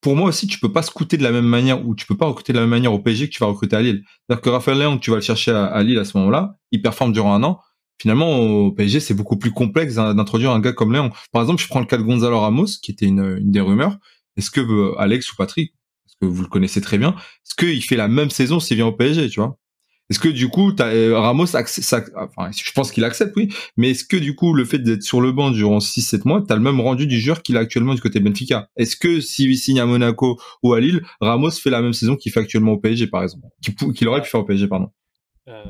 pour 0.00 0.16
moi 0.16 0.28
aussi, 0.28 0.46
tu 0.46 0.58
peux 0.58 0.72
pas 0.72 0.82
scouter 0.82 1.16
de 1.16 1.22
la 1.22 1.32
même 1.32 1.46
manière 1.46 1.86
ou 1.86 1.94
tu 1.94 2.06
peux 2.06 2.16
pas 2.16 2.26
recruter 2.26 2.52
de 2.52 2.58
la 2.58 2.62
même 2.62 2.70
manière 2.70 2.92
au 2.92 3.00
PSG 3.00 3.28
que 3.28 3.34
tu 3.34 3.40
vas 3.40 3.46
recruter 3.46 3.76
à 3.76 3.82
Lille. 3.82 4.02
C'est-à-dire 4.06 4.42
que 4.42 4.48
Raphaël 4.48 4.78
Léon, 4.78 4.98
tu 4.98 5.10
vas 5.10 5.16
le 5.16 5.22
chercher 5.22 5.50
à, 5.50 5.82
Lille 5.82 5.98
à 5.98 6.04
ce 6.04 6.16
moment-là, 6.18 6.56
il 6.70 6.80
performe 6.80 7.12
durant 7.12 7.34
un 7.34 7.42
an. 7.42 7.60
Finalement, 8.00 8.38
au 8.38 8.72
PSG, 8.72 8.98
c'est 8.98 9.12
beaucoup 9.12 9.36
plus 9.36 9.50
complexe 9.50 9.96
d'introduire 9.96 10.52
un 10.52 10.60
gars 10.60 10.72
comme 10.72 10.90
Léon. 10.90 11.10
Par 11.32 11.42
exemple, 11.42 11.60
je 11.60 11.68
prends 11.68 11.80
le 11.80 11.86
cas 11.86 11.98
de 11.98 12.02
Gonzalo 12.02 12.40
Ramos, 12.40 12.64
qui 12.80 12.92
était 12.92 13.04
une, 13.04 13.40
des 13.42 13.60
rumeurs. 13.60 13.98
Est-ce 14.38 14.50
que 14.50 14.62
euh, 14.62 14.98
Alex 14.98 15.30
ou 15.30 15.36
Patrick, 15.36 15.74
parce 16.06 16.16
que 16.18 16.24
vous 16.24 16.40
le 16.40 16.48
connaissez 16.48 16.80
très 16.80 16.96
bien, 16.96 17.14
est-ce 17.18 17.54
qu'il 17.54 17.84
fait 17.84 17.96
la 17.96 18.08
même 18.08 18.30
saison 18.30 18.58
s'il 18.58 18.78
vient 18.78 18.86
au 18.86 18.92
PSG, 18.92 19.28
tu 19.28 19.40
vois? 19.40 19.58
Est-ce 20.08 20.18
que 20.18 20.30
du 20.30 20.48
coup, 20.48 20.72
euh, 20.80 21.18
Ramos, 21.18 21.54
enfin, 21.54 22.50
je 22.50 22.72
pense 22.72 22.90
qu'il 22.90 23.04
accepte, 23.04 23.36
oui. 23.36 23.52
Mais 23.76 23.90
est-ce 23.90 24.04
que 24.04 24.16
du 24.16 24.34
coup, 24.34 24.54
le 24.54 24.64
fait 24.64 24.78
d'être 24.78 25.02
sur 25.02 25.20
le 25.20 25.32
banc 25.32 25.50
durant 25.50 25.78
6-7 25.78 26.22
mois, 26.24 26.42
tu 26.42 26.50
as 26.54 26.56
le 26.56 26.62
même 26.62 26.80
rendu 26.80 27.06
du 27.06 27.20
joueur 27.20 27.42
qu'il 27.42 27.58
a 27.58 27.60
actuellement 27.60 27.94
du 27.94 28.00
côté 28.00 28.18
Benfica? 28.18 28.70
Est-ce 28.76 28.96
que 28.96 29.20
s'il 29.20 29.58
signe 29.58 29.78
à 29.78 29.84
Monaco 29.84 30.40
ou 30.62 30.72
à 30.72 30.80
Lille, 30.80 31.02
Ramos 31.20 31.50
fait 31.50 31.68
la 31.70 31.82
même 31.82 31.92
saison 31.92 32.16
qu'il 32.16 32.32
fait 32.32 32.40
actuellement 32.40 32.72
au 32.72 32.78
PSG, 32.78 33.08
par 33.08 33.24
exemple? 33.24 33.46
Qu'il 33.94 34.08
aurait 34.08 34.22
pu 34.22 34.30
faire 34.30 34.40
au 34.40 34.44
PSG, 34.44 34.68
pardon. 34.68 34.88
Euh, 35.48 35.64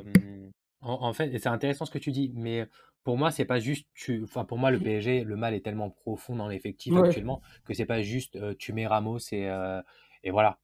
en, 0.83 1.13
fait, 1.13 1.37
c'est 1.39 1.49
intéressant 1.49 1.85
ce 1.85 1.91
que 1.91 1.99
tu 1.99 2.13
dis, 2.13 2.33
mais 2.35 2.67
pour 3.05 3.19
moi, 3.19 3.31
c'est 3.31 3.45
pas 3.45 3.59
juste. 3.59 3.87
Tu... 3.95 4.23
Enfin, 4.23 4.45
pour 4.45 4.59
moi, 4.59 4.71
le 4.71 4.79
PSG, 4.79 5.25
le 5.25 5.37
mal 5.37 5.55
est 5.55 5.61
tellement 5.61 5.91
profond 5.91 6.37
dans 6.37 6.49
l'effectif 6.49 6.95
actuellement 6.97 7.41
que 7.65 7.75
c'est 7.75 7.87
pas 7.87 8.03
juste 8.03 8.37
euh, 8.37 8.55
tu 8.59 8.73
mets 8.73 8.87
Ramos 8.87 9.19
et, 9.33 9.49
et 10.23 10.31
voilà. 10.31 10.59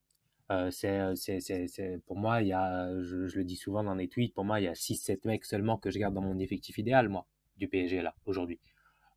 Euh, 0.53 0.71
c'est, 0.71 2.01
pour 2.07 2.17
moi, 2.17 2.43
il 2.43 2.49
y 2.49 2.53
a, 2.53 2.89
je, 3.03 3.37
le 3.37 3.45
dis 3.45 3.57
souvent 3.57 3.83
dans 3.83 3.95
les 3.95 4.09
tweets, 4.09 4.35
pour 4.35 4.45
moi, 4.45 4.61
il 4.61 4.65
y 4.65 4.69
a 4.69 4.75
6-7 4.75 5.21
mecs 5.25 5.45
seulement 5.45 5.77
que 5.77 5.91
je 5.91 5.99
garde 5.99 6.15
dans 6.15 6.23
mon 6.23 6.39
effectif 6.39 6.79
idéal, 6.79 7.09
moi, 7.09 7.27
du 7.57 7.69
PSG, 7.69 8.03
là, 8.03 8.15
aujourd'hui. 8.27 8.61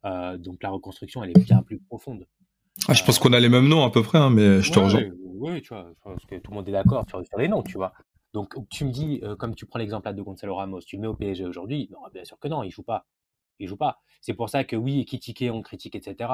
Euh, 0.06 0.38
donc 0.38 0.64
la 0.64 0.70
reconstruction, 0.70 1.24
elle 1.24 1.32
est 1.32 1.44
bien 1.44 1.62
plus 1.62 1.80
profonde. 1.80 2.26
Ah, 2.88 2.94
je 2.94 3.04
pense 3.04 3.20
qu'on 3.20 3.34
a 3.34 3.40
les 3.40 3.50
mêmes 3.50 3.68
noms 3.68 3.84
à 3.84 3.92
peu 3.92 4.02
près, 4.02 4.18
hein, 4.18 4.30
mais 4.30 4.62
je 4.62 4.72
te 4.72 4.80
rejoins. 4.80 5.04
Oui, 5.36 5.62
tu 5.62 5.70
vois, 5.70 5.88
je 5.90 6.02
pense 6.02 6.26
que 6.26 6.36
tout 6.36 6.52
le 6.52 6.56
monde 6.56 6.68
est 6.68 6.72
d'accord 6.72 7.06
sur, 7.08 7.22
les 7.38 7.48
noms, 7.48 7.64
tu 7.64 7.78
vois. 7.78 7.94
Donc 8.34 8.56
tu 8.70 8.86
me 8.86 8.92
dis, 8.92 9.20
euh, 9.24 9.36
comme 9.36 9.56
tu 9.56 9.66
prends 9.66 9.80
l'exemple 9.80 10.14
de 10.14 10.22
Gonzalo 10.22 10.56
Ramos, 10.56 10.82
tu 10.82 10.96
le 10.96 11.02
mets 11.02 11.08
au 11.08 11.16
PSG 11.16 11.46
aujourd'hui 11.46 11.90
Non, 11.92 12.00
bien 12.14 12.24
sûr 12.24 12.38
que 12.40 12.48
non, 12.48 12.64
il 12.64 12.70
joue 12.70 12.84
pas. 12.84 13.06
Il 13.60 13.68
joue 13.68 13.78
pas. 13.78 14.00
C'est 14.22 14.34
pour 14.34 14.50
ça 14.50 14.64
que 14.64 14.76
oui, 14.76 15.04
critiquer, 15.06 15.50
on 15.50 15.62
critique, 15.62 15.96
etc. 15.96 16.32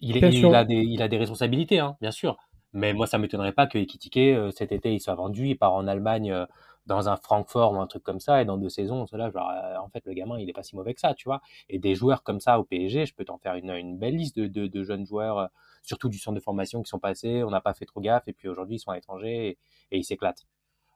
Il, 0.00 0.16
est, 0.16 0.32
il, 0.32 0.54
a, 0.54 0.64
des, 0.64 0.76
il 0.76 1.02
a 1.02 1.08
des 1.08 1.16
responsabilités, 1.16 1.78
hein, 1.78 1.96
bien 2.00 2.10
sûr. 2.10 2.36
Mais 2.72 2.92
moi, 2.92 3.06
ça 3.06 3.18
m'étonnerait 3.18 3.52
pas 3.52 3.66
que 3.66 3.78
Ekitike, 3.78 4.18
euh, 4.18 4.50
cet 4.50 4.72
été, 4.72 4.92
il 4.92 5.00
soit 5.00 5.14
vendu, 5.14 5.48
il 5.48 5.58
part 5.58 5.72
en 5.72 5.86
Allemagne 5.86 6.30
euh, 6.30 6.44
dans 6.86 7.08
un 7.08 7.16
Francfort 7.16 7.72
ou 7.72 7.80
un 7.80 7.86
truc 7.86 8.02
comme 8.02 8.20
ça, 8.20 8.42
et 8.42 8.44
dans 8.44 8.58
deux 8.58 8.68
saisons, 8.68 9.06
cela, 9.06 9.30
genre, 9.30 9.50
en 9.82 9.88
fait, 9.88 10.04
le 10.06 10.12
gamin, 10.12 10.38
il 10.38 10.48
est 10.48 10.52
pas 10.52 10.62
si 10.62 10.76
mauvais 10.76 10.94
que 10.94 11.00
ça, 11.00 11.14
tu 11.14 11.28
vois. 11.28 11.40
Et 11.68 11.78
des 11.78 11.94
joueurs 11.94 12.22
comme 12.22 12.40
ça 12.40 12.58
au 12.58 12.64
PSG, 12.64 13.06
je 13.06 13.14
peux 13.14 13.24
t'en 13.24 13.38
faire 13.38 13.54
une, 13.54 13.70
une, 13.70 13.98
belle 13.98 14.16
liste 14.16 14.36
de, 14.36 14.46
de, 14.46 14.66
de, 14.66 14.82
jeunes 14.84 15.06
joueurs, 15.06 15.48
surtout 15.82 16.08
du 16.08 16.18
centre 16.18 16.36
de 16.36 16.40
formation, 16.40 16.82
qui 16.82 16.88
sont 16.88 16.98
passés, 16.98 17.42
on 17.42 17.50
n'a 17.50 17.60
pas 17.60 17.74
fait 17.74 17.86
trop 17.86 18.00
gaffe, 18.00 18.26
et 18.28 18.32
puis 18.32 18.48
aujourd'hui, 18.48 18.76
ils 18.76 18.80
sont 18.80 18.90
à 18.90 18.94
l'étranger 18.94 19.58
et, 19.90 19.98
ils 19.98 20.04
s'éclatent. 20.04 20.46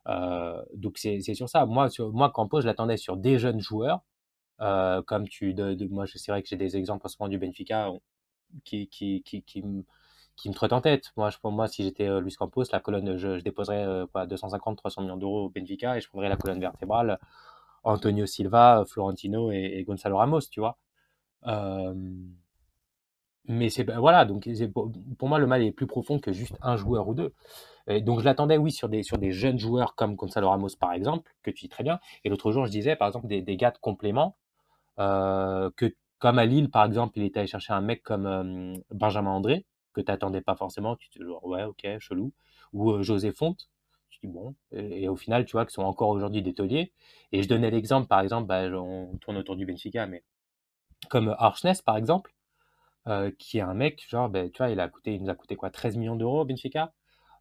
Euh, 0.09 0.63
donc 0.75 0.99
c'est 0.99 1.21
sur 1.35 1.49
ça. 1.49 1.67
Moi, 1.67 1.91
sur, 1.91 2.13
moi 2.13 2.33
je 2.61 2.67
l'attendais 2.67 2.97
sur 2.97 3.17
des 3.17 3.39
jeunes 3.39 3.61
joueurs, 3.61 4.01
comme 4.59 5.29
tu, 5.29 5.55
de, 5.55 5.87
moi, 5.89 6.07
c'est 6.07 6.31
vrai 6.33 6.43
que 6.43 6.49
j'ai 6.49 6.57
des 6.57 6.77
exemples 6.77 7.07
en 7.07 7.09
ce 7.09 7.17
moment 7.21 7.29
du 7.29 7.39
Benfica 7.39 7.91
qui, 8.65 8.89
qui, 8.89 9.23
qui, 9.23 9.43
qui 9.43 9.65
qui 10.35 10.49
me 10.49 10.55
trotte 10.55 10.73
en 10.73 10.81
tête. 10.81 11.13
Moi, 11.17 11.31
je, 11.31 11.37
moi, 11.45 11.69
si 11.69 11.85
j'étais 11.85 12.09
Luis 12.21 12.35
Campos, 12.35 12.65
la 12.73 12.81
colonne, 12.81 13.17
je, 13.19 13.39
je 13.39 13.45
déposerais 13.45 14.07
quoi, 14.13 14.27
250-300 14.27 15.03
millions 15.03 15.17
d'euros 15.19 15.47
au 15.47 15.51
Benfica 15.51 15.97
et 15.97 16.01
je 16.01 16.09
prendrais 16.09 16.31
la 16.31 16.37
colonne 16.37 16.61
vertébrale 16.61 17.19
Antonio 17.85 18.27
Silva, 18.27 18.85
Florentino 18.87 19.51
et, 19.51 19.85
Gonzalo 19.87 20.17
Ramos, 20.17 20.41
tu 20.51 20.61
vois. 20.61 20.79
Mais 23.47 23.71
c'est 23.71 23.91
voilà, 23.91 24.25
donc 24.25 24.49
pour, 25.19 25.29
moi 25.29 25.39
le 25.39 25.47
mal 25.47 25.63
est 25.63 25.73
plus 25.73 25.87
profond 25.87 26.19
que 26.19 26.33
juste 26.33 26.57
un 26.63 26.77
joueur 26.77 27.09
ou 27.09 27.15
deux. 27.15 27.33
donc 28.01 28.21
je 28.21 28.25
l'attendais, 28.25 28.57
oui, 28.57 28.71
sur 28.73 28.89
des, 28.89 29.03
sur 29.03 29.19
des 29.19 29.33
jeunes 29.33 29.59
joueurs 29.59 29.95
comme 29.95 30.15
Gonzalo 30.15 30.49
Ramos 30.49 30.77
par 30.79 30.93
exemple, 30.93 31.35
que 31.43 31.51
tu 31.51 31.65
dis 31.65 31.69
très 31.69 31.85
bien. 31.85 32.01
Et 32.25 32.29
l'autre 32.29 32.53
jour, 32.53 32.67
je 32.67 32.71
disais 32.71 32.97
par 32.97 33.09
exemple 33.09 33.27
des, 33.27 33.43
des 33.43 33.57
gars 33.57 33.71
de 33.73 33.79
complément, 33.79 34.37
que 34.99 35.95
comme 36.19 36.39
à 36.39 36.47
Lille 36.47 36.71
par 36.71 36.85
exemple, 36.85 37.19
il 37.19 37.25
était 37.25 37.41
allé 37.41 37.49
chercher 37.49 37.73
un 37.73 37.81
mec 37.81 38.03
comme 38.03 38.81
Benjamin 38.91 39.31
André, 39.31 39.67
que 39.93 40.01
tu 40.01 40.11
n'attendais 40.11 40.41
pas 40.43 40.55
forcément, 40.57 40.97
tu 40.97 41.11
te 41.11 41.19
dis 41.19 41.25
ouais, 41.43 41.65
ok, 41.65 41.99
chelou, 41.99 42.33
ou 42.73 43.03
José 43.03 43.33
Fonte, 43.33 43.69
bon. 44.29 44.55
Et, 44.73 45.09
au 45.09 45.17
final, 45.17 45.45
tu 45.45 45.53
vois, 45.53 45.65
qu'ils 45.65 45.73
sont 45.73 45.83
encore 45.83 46.09
aujourd'hui 46.09 46.43
des 46.43 46.55
tauliers. 46.55 46.93
Et 47.33 47.43
je 47.43 47.49
donnais 47.49 47.71
l'exemple, 47.71 48.07
par 48.07 48.21
exemple, 48.21 48.47
bah, 48.47 48.63
on 48.71 49.17
tourne 49.19 49.37
autour 49.37 49.57
du 49.57 49.67
Benfica, 49.67 50.07
mais 50.07 50.23
comme 51.09 51.35
Archness, 51.39 51.83
par 51.83 51.97
exemple, 51.97 52.33
euh, 53.09 53.31
qui 53.39 53.59
est 53.59 53.63
un 53.63 53.75
mec, 53.75 54.05
genre, 54.09 54.29
bah, 54.29 54.49
tu 54.49 54.59
vois, 54.59 54.71
il, 54.71 54.81
a 54.81 54.89
coûté, 54.89 55.15
il 55.15 55.23
nous 55.23 55.31
a 55.31 55.35
coûté 55.35 55.57
quoi 55.57 55.71
13 55.71 55.97
millions 55.97 56.17
d'euros 56.17 56.45
Benfica? 56.45 56.93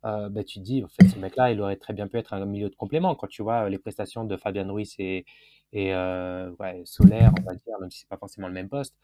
Euh, 0.06 0.30
bah, 0.30 0.43
Tu 0.43 0.60
te 0.60 0.63
dis, 0.63 0.84
en 0.84 0.88
fait, 0.88 1.08
ce 1.08 1.19
mec-là, 1.19 1.52
il 1.52 1.62
aurait 1.62 1.76
très 1.78 1.93
bien 1.93 2.08
pu 2.08 2.17
être 2.17 2.34
un 2.34 2.45
milieu 2.45 2.69
de 2.69 2.76
complément. 2.76 3.15
Quand 3.15 3.28
tu 3.28 3.43
vois 3.43 3.69
les 3.69 3.78
prestations 3.78 4.26
de 4.26 4.38
Fabian 4.38 4.71
Ruiz 4.74 4.95
et, 5.00 5.26
et 5.74 5.93
euh, 5.93 6.52
ouais, 6.60 6.82
Solaire, 6.86 7.32
on 7.39 7.43
va 7.43 7.56
dire, 7.56 7.80
même 7.80 7.91
si 7.91 8.00
c'est 8.00 8.10
pas 8.10 8.17
forcément 8.17 8.47
le 8.47 8.54
même 8.54 8.69
poste, 8.69 8.95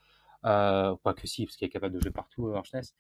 quoi 0.42 1.14
que 1.16 1.28
si, 1.28 1.46
parce 1.46 1.58
qu'il 1.58 1.68
est 1.68 1.72
capable 1.72 1.96
de 1.96 2.00
jouer 2.02 2.12
partout, 2.12 2.48
Archness 2.56 2.96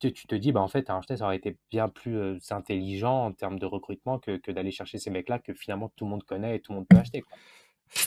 tu, 0.00 0.12
te 0.12 0.34
dis, 0.34 0.52
bah, 0.52 0.60
en 0.60 0.68
fait, 0.68 0.86
ça 0.86 1.24
aurait 1.24 1.36
été 1.36 1.56
bien 1.70 1.88
plus 1.88 2.38
intelligent 2.50 3.26
en 3.26 3.32
termes 3.32 3.58
de 3.58 3.66
recrutement 3.66 4.18
que, 4.18 4.36
que 4.36 4.52
d'aller 4.52 4.70
chercher 4.70 4.98
ces 4.98 5.10
mecs-là 5.10 5.38
que 5.40 5.52
finalement 5.54 5.90
tout 5.96 6.04
le 6.04 6.10
monde 6.10 6.22
connaît 6.22 6.56
et 6.56 6.60
tout 6.60 6.72
le 6.72 6.78
monde 6.78 6.86
peut 6.88 6.98
acheter. 6.98 7.22
Quoi. 7.22 7.36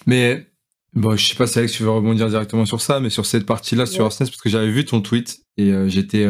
Mais 0.06 0.48
bon, 0.94 1.16
je 1.16 1.28
sais 1.28 1.36
pas 1.36 1.48
si 1.48 1.60
Alex, 1.60 1.74
tu 1.74 1.84
veux 1.84 1.90
rebondir 1.90 2.30
directement 2.30 2.66
sur 2.66 2.82
ça, 2.82 3.00
mais 3.00 3.10
sur 3.10 3.26
cette 3.26 3.46
partie-là, 3.46 3.86
sur 3.86 4.06
Arsnes, 4.06 4.26
parce 4.26 4.42
que 4.42 4.50
j'avais 4.50 4.72
vu 4.72 4.86
ton 4.86 5.02
tweet 5.02 5.40
et 5.58 5.72
j'étais 5.88 6.28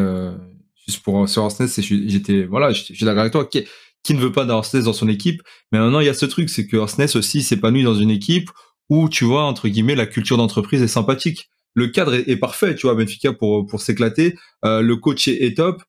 juste 0.88 1.04
pour 1.04 1.28
sur 1.28 1.43
Arsnes, 1.43 1.67
j'étais 1.67 2.43
voilà, 2.43 2.71
je 2.71 2.82
suis 2.82 3.06
d'accord 3.06 3.21
avec 3.21 3.34
toi. 3.34 3.45
Qui, 3.45 3.65
qui, 4.04 4.13
ne 4.13 4.19
veut 4.19 4.32
pas 4.32 4.45
d'Arsnes 4.45 4.84
dans 4.84 4.93
son 4.93 5.08
équipe? 5.08 5.41
Mais 5.71 5.80
maintenant, 5.80 6.00
il 6.00 6.06
y 6.06 6.10
a 6.10 6.13
ce 6.13 6.26
truc, 6.26 6.50
c'est 6.50 6.67
que 6.67 6.78
Arsnes 6.78 7.08
aussi 7.15 7.41
s'épanouit 7.41 7.84
dans 7.84 7.95
une 7.95 8.12
équipe 8.12 8.50
où 8.89 9.10
tu 9.10 9.26
vois 9.26 9.43
entre 9.43 9.67
guillemets 9.67 9.95
la 9.95 10.06
culture 10.06 10.38
d'entreprise 10.38 10.82
est 10.82 10.88
sympathique 10.88 11.50
le 11.74 11.88
cadre 11.88 12.13
est, 12.13 12.38
parfait, 12.38 12.76
tu 12.76 12.88
vois, 12.88 12.95
Benfica 12.95 13.34
pour 13.34 13.65
pour 13.65 13.82
s'éclater. 13.82 14.36
Euh, 14.65 14.82
le 14.82 14.95
coach 14.97 15.28
est, 15.28 15.56
top. 15.56 15.82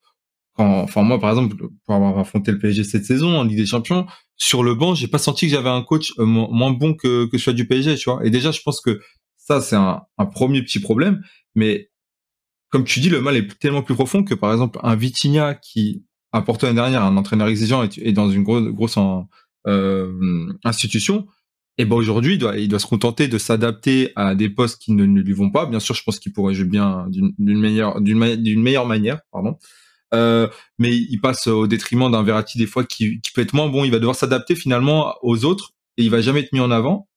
enfin 0.57 1.03
moi 1.03 1.19
par 1.19 1.31
exemple 1.31 1.57
pour 1.57 1.95
avoir 1.95 2.19
affronté 2.19 2.53
le 2.53 2.59
PSG 2.59 2.85
cette 2.85 3.05
saison 3.05 3.39
en 3.39 3.45
Ligue 3.45 3.59
des 3.59 3.67
Champions, 3.67 4.07
sur 4.43 4.65
le 4.65 4.75
banc, 4.75 4.97
j'ai 4.97 5.07
pas 5.07 5.19
senti 5.19 5.47
que 5.47 5.53
j'avais 5.53 5.69
un 5.69 5.83
coach 5.83 6.15
euh, 6.19 6.25
moins 6.25 6.73
bon 6.73 6.95
que 6.95 7.27
que 7.27 7.39
celui 7.39 7.55
du 7.55 7.69
PSG, 7.69 7.95
tu 7.95 8.11
vois. 8.11 8.27
Et 8.27 8.31
déjà, 8.31 8.51
je 8.51 8.61
pense 8.61 8.81
que 8.81 9.01
ça 9.37 9.61
c'est 9.61 9.77
un, 9.77 10.03
un 10.19 10.27
premier 10.27 10.63
petit 10.63 10.81
problème, 10.81 11.23
mais 11.55 11.91
comme 12.71 12.83
tu 12.83 12.99
dis, 12.99 13.09
le 13.09 13.21
mal 13.21 13.37
est 13.37 13.59
tellement 13.61 13.83
plus 13.83 13.95
profond 13.95 14.25
que 14.25 14.35
par 14.35 14.51
exemple 14.51 14.81
un 14.83 14.97
Vitinha 14.97 15.55
qui 15.55 16.05
a 16.33 16.43
porté 16.43 16.67
l'année 16.67 16.81
dernière 16.81 17.05
un 17.05 17.17
entraîneur 17.17 17.47
exigeant 17.47 17.89
et, 17.97 18.13
dans 18.13 18.31
une 18.33 18.43
grosse 18.43 18.65
grosse 18.65 18.99
euh, 19.69 20.53
institution, 20.65 21.29
et 21.79 21.85
ben 21.85 21.95
aujourd'hui, 21.95 22.35
il 22.35 22.39
doit, 22.39 22.59
il 22.59 22.69
doit 22.69 22.81
se 22.81 22.87
contenter 22.87 23.29
de 23.29 23.39
s'adapter 23.39 24.11
à 24.17 24.35
des 24.35 24.51
postes 24.51 24.83
qui 24.83 24.93
ne, 24.93 25.05
lui 25.05 25.33
vont 25.35 25.51
pas. 25.51 25.67
Bien 25.67 25.79
sûr, 25.81 25.95
je 25.95 26.03
pense 26.03 26.19
qu'il 26.19 26.33
pourrait 26.33 26.55
jouer 26.55 26.67
bien 26.67 27.07
d'une 27.09 27.61
meilleure, 27.61 28.01
d'une 28.01 28.61
meilleure 28.61 28.87
manière, 28.87 29.21
pardon. 29.31 29.57
Euh, 30.15 30.49
mais 30.79 30.95
il 30.95 31.21
passe 31.21 31.47
au 31.47 31.67
détriment 31.67 32.11
d'un 32.11 32.23
Verratti 32.23 32.59
des 32.59 32.67
fois 32.67 32.85
qui, 32.85 33.21
qui 33.21 33.33
peut 33.33 33.41
être 33.41 33.55
moins 33.55 33.69
bon. 33.69 33.85
Il 33.85 33.91
va 33.91 33.99
devoir 33.99 34.17
s'adapter 34.17 34.55
finalement 34.55 35.15
aux 35.23 35.45
autres 35.45 35.73
et 35.97 36.03
il 36.05 36.11
va 36.11 36.21
jamais 36.21 36.41
être 36.41 36.53
mis 36.53 36.61
en 36.61 36.71
avant. 36.71 37.09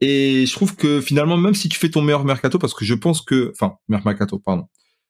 Et 0.00 0.44
je 0.46 0.52
trouve 0.52 0.76
que 0.76 1.00
finalement, 1.00 1.36
même 1.36 1.54
si 1.54 1.68
tu 1.68 1.78
fais 1.78 1.88
ton 1.88 2.02
meilleur 2.02 2.24
mercato, 2.24 2.58
parce 2.58 2.74
que 2.74 2.84
je 2.84 2.94
pense 2.94 3.22
que, 3.22 3.52
enfin, 3.54 3.76
mercato, 3.88 4.38
pardon, 4.38 4.66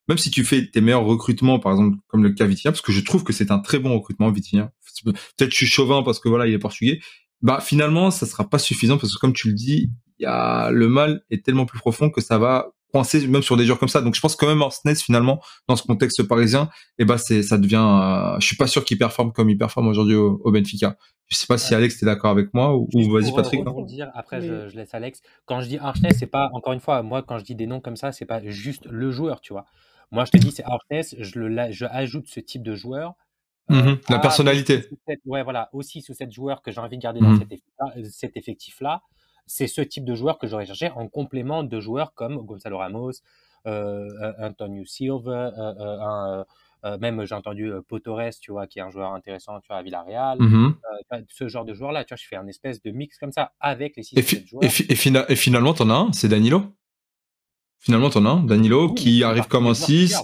même 0.09 0.18
si 0.18 0.31
tu 0.31 0.44
fais 0.44 0.70
tes 0.70 0.81
meilleurs 0.81 1.05
recrutements, 1.05 1.59
par 1.59 1.73
exemple, 1.73 1.97
comme 2.09 2.23
le 2.23 2.31
cas 2.31 2.47
Vitinha, 2.47 2.73
parce 2.73 2.83
que 2.83 2.92
je 2.92 3.01
trouve 3.01 3.25
que 3.25 3.33
c'est 3.33 3.51
un 3.51 3.59
très 3.59 3.79
bon 3.79 3.94
recrutement, 3.94 4.31
Vitinha. 4.31 4.70
Peut-être 5.05 5.51
je 5.51 5.57
suis 5.57 5.66
chauvin 5.66 6.03
parce 6.03 6.20
que 6.20 6.29
voilà, 6.29 6.47
il 6.47 6.55
est 6.55 6.59
portugais, 6.59 7.01
bah 7.42 7.61
finalement 7.61 8.11
ça 8.11 8.27
sera 8.27 8.49
pas 8.49 8.59
suffisant 8.59 8.97
parce 8.97 9.12
que 9.14 9.18
comme 9.18 9.33
tu 9.33 9.49
le 9.49 9.55
dis, 9.55 9.90
y 10.18 10.27
a 10.27 10.70
le 10.70 10.88
mal 10.88 11.23
est 11.31 11.44
tellement 11.44 11.66
plus 11.66 11.79
profond 11.79 12.11
que 12.11 12.20
ça 12.20 12.38
va 12.38 12.73
coincer 12.95 13.27
même 13.27 13.43
sur 13.43 13.57
des 13.57 13.65
joueurs 13.65 13.81
comme 13.81 13.89
ça. 13.89 14.01
Donc 14.01 14.15
je 14.15 14.21
pense 14.21 14.37
quand 14.37 14.47
même 14.47 14.63
Orsnes 14.63 14.95
finalement 14.95 15.41
dans 15.69 15.75
ce 15.75 15.83
contexte 15.83 16.23
parisien, 16.23 16.71
et 16.99 17.03
eh 17.03 17.05
bah 17.05 17.19
c'est 17.19 17.43
ça 17.43 17.59
devient 17.59 17.85
euh, 17.85 18.39
je 18.39 18.47
suis 18.47 18.57
pas 18.57 18.69
sûr 18.69 18.85
qu'il 18.85 18.99
performe 18.99 19.33
comme 19.33 19.51
il 19.51 19.59
performe 19.59 19.89
aujourd'hui 19.89 20.15
au, 20.15 20.51
Benfica. 20.53 20.97
Je 21.27 21.37
sais 21.37 21.47
pas 21.47 21.59
si 21.59 21.75
Alex 21.75 22.01
est 22.03 22.07
d'accord 22.07 22.31
avec 22.31 22.55
moi 22.55 22.77
ou, 22.77 22.89
vas-y 23.11 23.35
Patrick. 23.35 23.65
Dire, 23.87 24.11
après 24.15 24.41
je, 24.41 24.69
je, 24.69 24.77
laisse 24.77 24.95
Alex. 24.95 25.23
Quand 25.47 25.61
je 25.61 25.69
dis 25.69 25.79
Arsnes, 25.79 26.13
c'est 26.17 26.27
pas 26.27 26.51
encore 26.53 26.73
une 26.73 26.81
fois 26.81 27.03
moi 27.03 27.23
quand 27.23 27.39
je 27.39 27.45
dis 27.45 27.57
des 27.57 27.67
noms 27.67 27.81
comme 27.81 27.97
ça, 27.97 28.13
c'est 28.13 28.27
pas 28.27 28.41
juste 28.45 28.87
le 28.87 29.11
joueur, 29.11 29.41
tu 29.41 29.53
vois. 29.53 29.65
Moi 30.13 30.25
je 30.25 30.31
te 30.31 30.37
dis 30.37 30.53
c'est 30.53 30.65
Arsnes, 30.65 31.19
je 31.19 31.39
le 31.41 31.73
je 31.73 31.87
ajoute 31.87 32.29
ce 32.29 32.39
type 32.39 32.63
de 32.63 32.77
joueur 32.77 33.15
Mmh 33.71 33.95
la 34.11 34.19
personnalité. 34.19 34.85
ouais, 35.25 35.43
voilà, 35.43 35.71
aussi 35.73 36.03
sous 36.03 36.13
cette 36.13 36.33
joueur 36.33 36.61
que 36.61 36.71
j'ai 36.71 36.81
envie 36.81 36.99
de 36.99 37.03
garder 37.03 37.21
dans 37.21 37.31
mmh. 37.31 37.47
euh, 37.97 38.05
cet 38.11 38.37
effectif-là, 38.37 39.03
c'est 39.47 39.67
ce 39.67 39.81
type 39.81 40.05
de 40.05 40.15
joueur 40.15 40.39
que 40.39 40.47
j'aurais 40.47 40.67
cherché 40.67 40.91
en 40.91 41.09
complément 41.09 41.63
de 41.63 41.81
joueurs 41.81 42.15
comme 42.15 42.37
Gonzalo 42.39 42.79
Ramos, 42.79 43.13
euh, 43.67 44.33
Antonio 44.39 44.85
Silva, 44.85 45.53
euh, 45.57 46.45
euh, 46.85 46.99
même 46.99 47.25
j'ai 47.25 47.35
entendu 47.35 47.73
Potores, 47.89 48.39
tu 48.41 48.53
vois, 48.53 48.67
qui 48.67 48.79
est 48.79 48.83
un 48.83 48.91
joueur 48.91 49.15
intéressant, 49.15 49.59
tu 49.61 49.69
vois, 49.69 49.79
à 49.79 49.83
Villarreal. 49.83 50.39
Mmh 50.39 50.77
ce 51.29 51.49
genre 51.49 51.65
de 51.65 51.75
joueur-là, 51.75 52.05
tu 52.05 52.15
vois, 52.15 52.19
je 52.21 52.27
fais 52.27 52.37
un 52.37 52.47
espèce 52.47 52.83
de 52.83 52.91
mix 52.91 53.19
comme 53.19 53.31
ça 53.31 53.53
avec 53.61 53.97
les 53.97 54.03
six 54.03 54.17
joueurs. 54.47 54.65
Et, 54.65 54.93
et, 54.93 55.37
finalement, 55.37 55.75
t'en 55.75 55.91
as 55.91 55.95
un, 55.95 56.13
c'est 56.13 56.29
Danilo. 56.29 56.65
Finalement, 57.79 58.11
t'en 58.11 58.25
as 58.27 58.31
un, 58.31 58.43
Danilo, 58.43 58.93
qui 58.93 59.23
arrive 59.23 59.47
comme 59.47 59.67
un 59.67 59.75
6. 59.75 60.17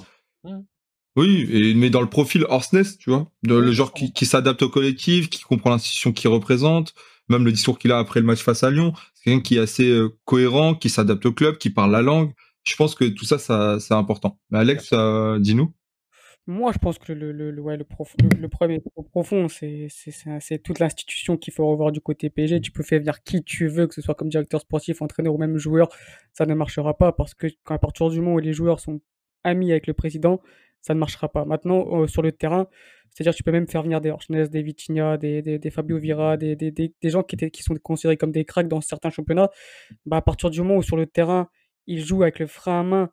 Oui, 1.16 1.48
et, 1.50 1.74
mais 1.74 1.90
dans 1.90 2.00
le 2.00 2.08
profil 2.08 2.44
Horsness, 2.48 2.98
tu 2.98 3.10
vois, 3.10 3.30
le 3.42 3.72
genre 3.72 3.92
qui, 3.92 4.12
qui 4.12 4.26
s'adapte 4.26 4.62
au 4.62 4.68
collectif, 4.68 5.30
qui 5.30 5.42
comprend 5.42 5.70
l'institution 5.70 6.12
qu'il 6.12 6.30
représente, 6.30 6.94
même 7.30 7.44
le 7.44 7.52
discours 7.52 7.78
qu'il 7.78 7.92
a 7.92 7.98
après 7.98 8.20
le 8.20 8.26
match 8.26 8.42
face 8.42 8.62
à 8.62 8.70
Lyon, 8.70 8.92
quelqu'un 9.24 9.40
qui 9.40 9.56
est 9.56 9.60
assez 9.60 9.88
euh, 9.88 10.10
cohérent, 10.24 10.74
qui 10.74 10.88
s'adapte 10.88 11.26
au 11.26 11.32
club, 11.32 11.58
qui 11.58 11.70
parle 11.70 11.92
la 11.92 12.02
langue. 12.02 12.32
Je 12.64 12.76
pense 12.76 12.94
que 12.94 13.04
tout 13.04 13.24
ça, 13.24 13.38
ça 13.38 13.78
c'est 13.80 13.94
important. 13.94 14.38
Mais 14.50 14.58
Alex, 14.58 14.90
euh, 14.92 15.38
dis-nous. 15.38 15.72
Moi, 16.46 16.72
je 16.72 16.78
pense 16.78 16.98
que 16.98 17.12
le, 17.12 17.30
le, 17.32 17.50
le, 17.50 17.62
ouais, 17.62 17.76
le, 17.76 17.84
prof, 17.84 18.16
le, 18.36 18.48
problème 18.48 18.80
est 18.80 19.02
profond. 19.10 19.46
C'est, 19.48 19.88
toute 20.64 20.78
l'institution 20.78 21.36
qu'il 21.36 21.52
faut 21.52 21.66
revoir 21.68 21.92
du 21.92 22.00
côté 22.00 22.28
PSG. 22.28 22.60
Tu 22.60 22.72
peux 22.72 22.82
faire 22.82 22.98
venir 22.98 23.22
qui 23.22 23.44
tu 23.44 23.68
veux, 23.68 23.86
que 23.86 23.94
ce 23.94 24.00
soit 24.00 24.14
comme 24.14 24.28
directeur 24.28 24.60
sportif, 24.60 25.00
entraîneur 25.00 25.34
ou 25.34 25.38
même 25.38 25.58
joueur. 25.58 25.88
Ça 26.32 26.46
ne 26.46 26.54
marchera 26.54 26.96
pas 26.96 27.12
parce 27.12 27.34
que 27.34 27.46
quand 27.62 27.74
à 27.74 27.78
partir 27.78 28.08
du 28.08 28.20
moment 28.20 28.34
où 28.34 28.38
les 28.38 28.52
joueurs 28.52 28.80
sont 28.80 29.00
amis 29.44 29.70
avec 29.70 29.86
le 29.86 29.94
président, 29.94 30.40
ça 30.80 30.94
ne 30.94 30.98
marchera 30.98 31.28
pas. 31.28 31.44
Maintenant, 31.44 32.02
euh, 32.02 32.06
sur 32.06 32.22
le 32.22 32.32
terrain, 32.32 32.66
c'est-à-dire 33.12 33.34
tu 33.34 33.42
peux 33.42 33.52
même 33.52 33.66
faire 33.66 33.82
venir 33.82 34.00
des 34.00 34.10
Orchness, 34.10 34.50
des 34.50 34.62
Vitinha, 34.62 35.16
des, 35.16 35.42
des, 35.42 35.58
des, 35.58 35.70
Fabio 35.70 35.98
Vira, 35.98 36.36
des, 36.36 36.56
des, 36.56 36.70
des, 36.70 37.10
gens 37.10 37.22
qui, 37.22 37.34
étaient, 37.36 37.50
qui 37.50 37.62
sont 37.62 37.74
considérés 37.82 38.16
comme 38.16 38.32
des 38.32 38.44
cracks 38.44 38.68
dans 38.68 38.80
certains 38.80 39.10
championnats. 39.10 39.50
Bah, 40.06 40.18
à 40.18 40.22
partir 40.22 40.50
du 40.50 40.60
moment 40.62 40.76
où 40.76 40.82
sur 40.82 40.96
le 40.96 41.06
terrain, 41.06 41.48
ils 41.86 42.04
jouent 42.04 42.22
avec 42.22 42.38
le 42.38 42.46
frein 42.46 42.80
à 42.80 42.82
main 42.82 43.10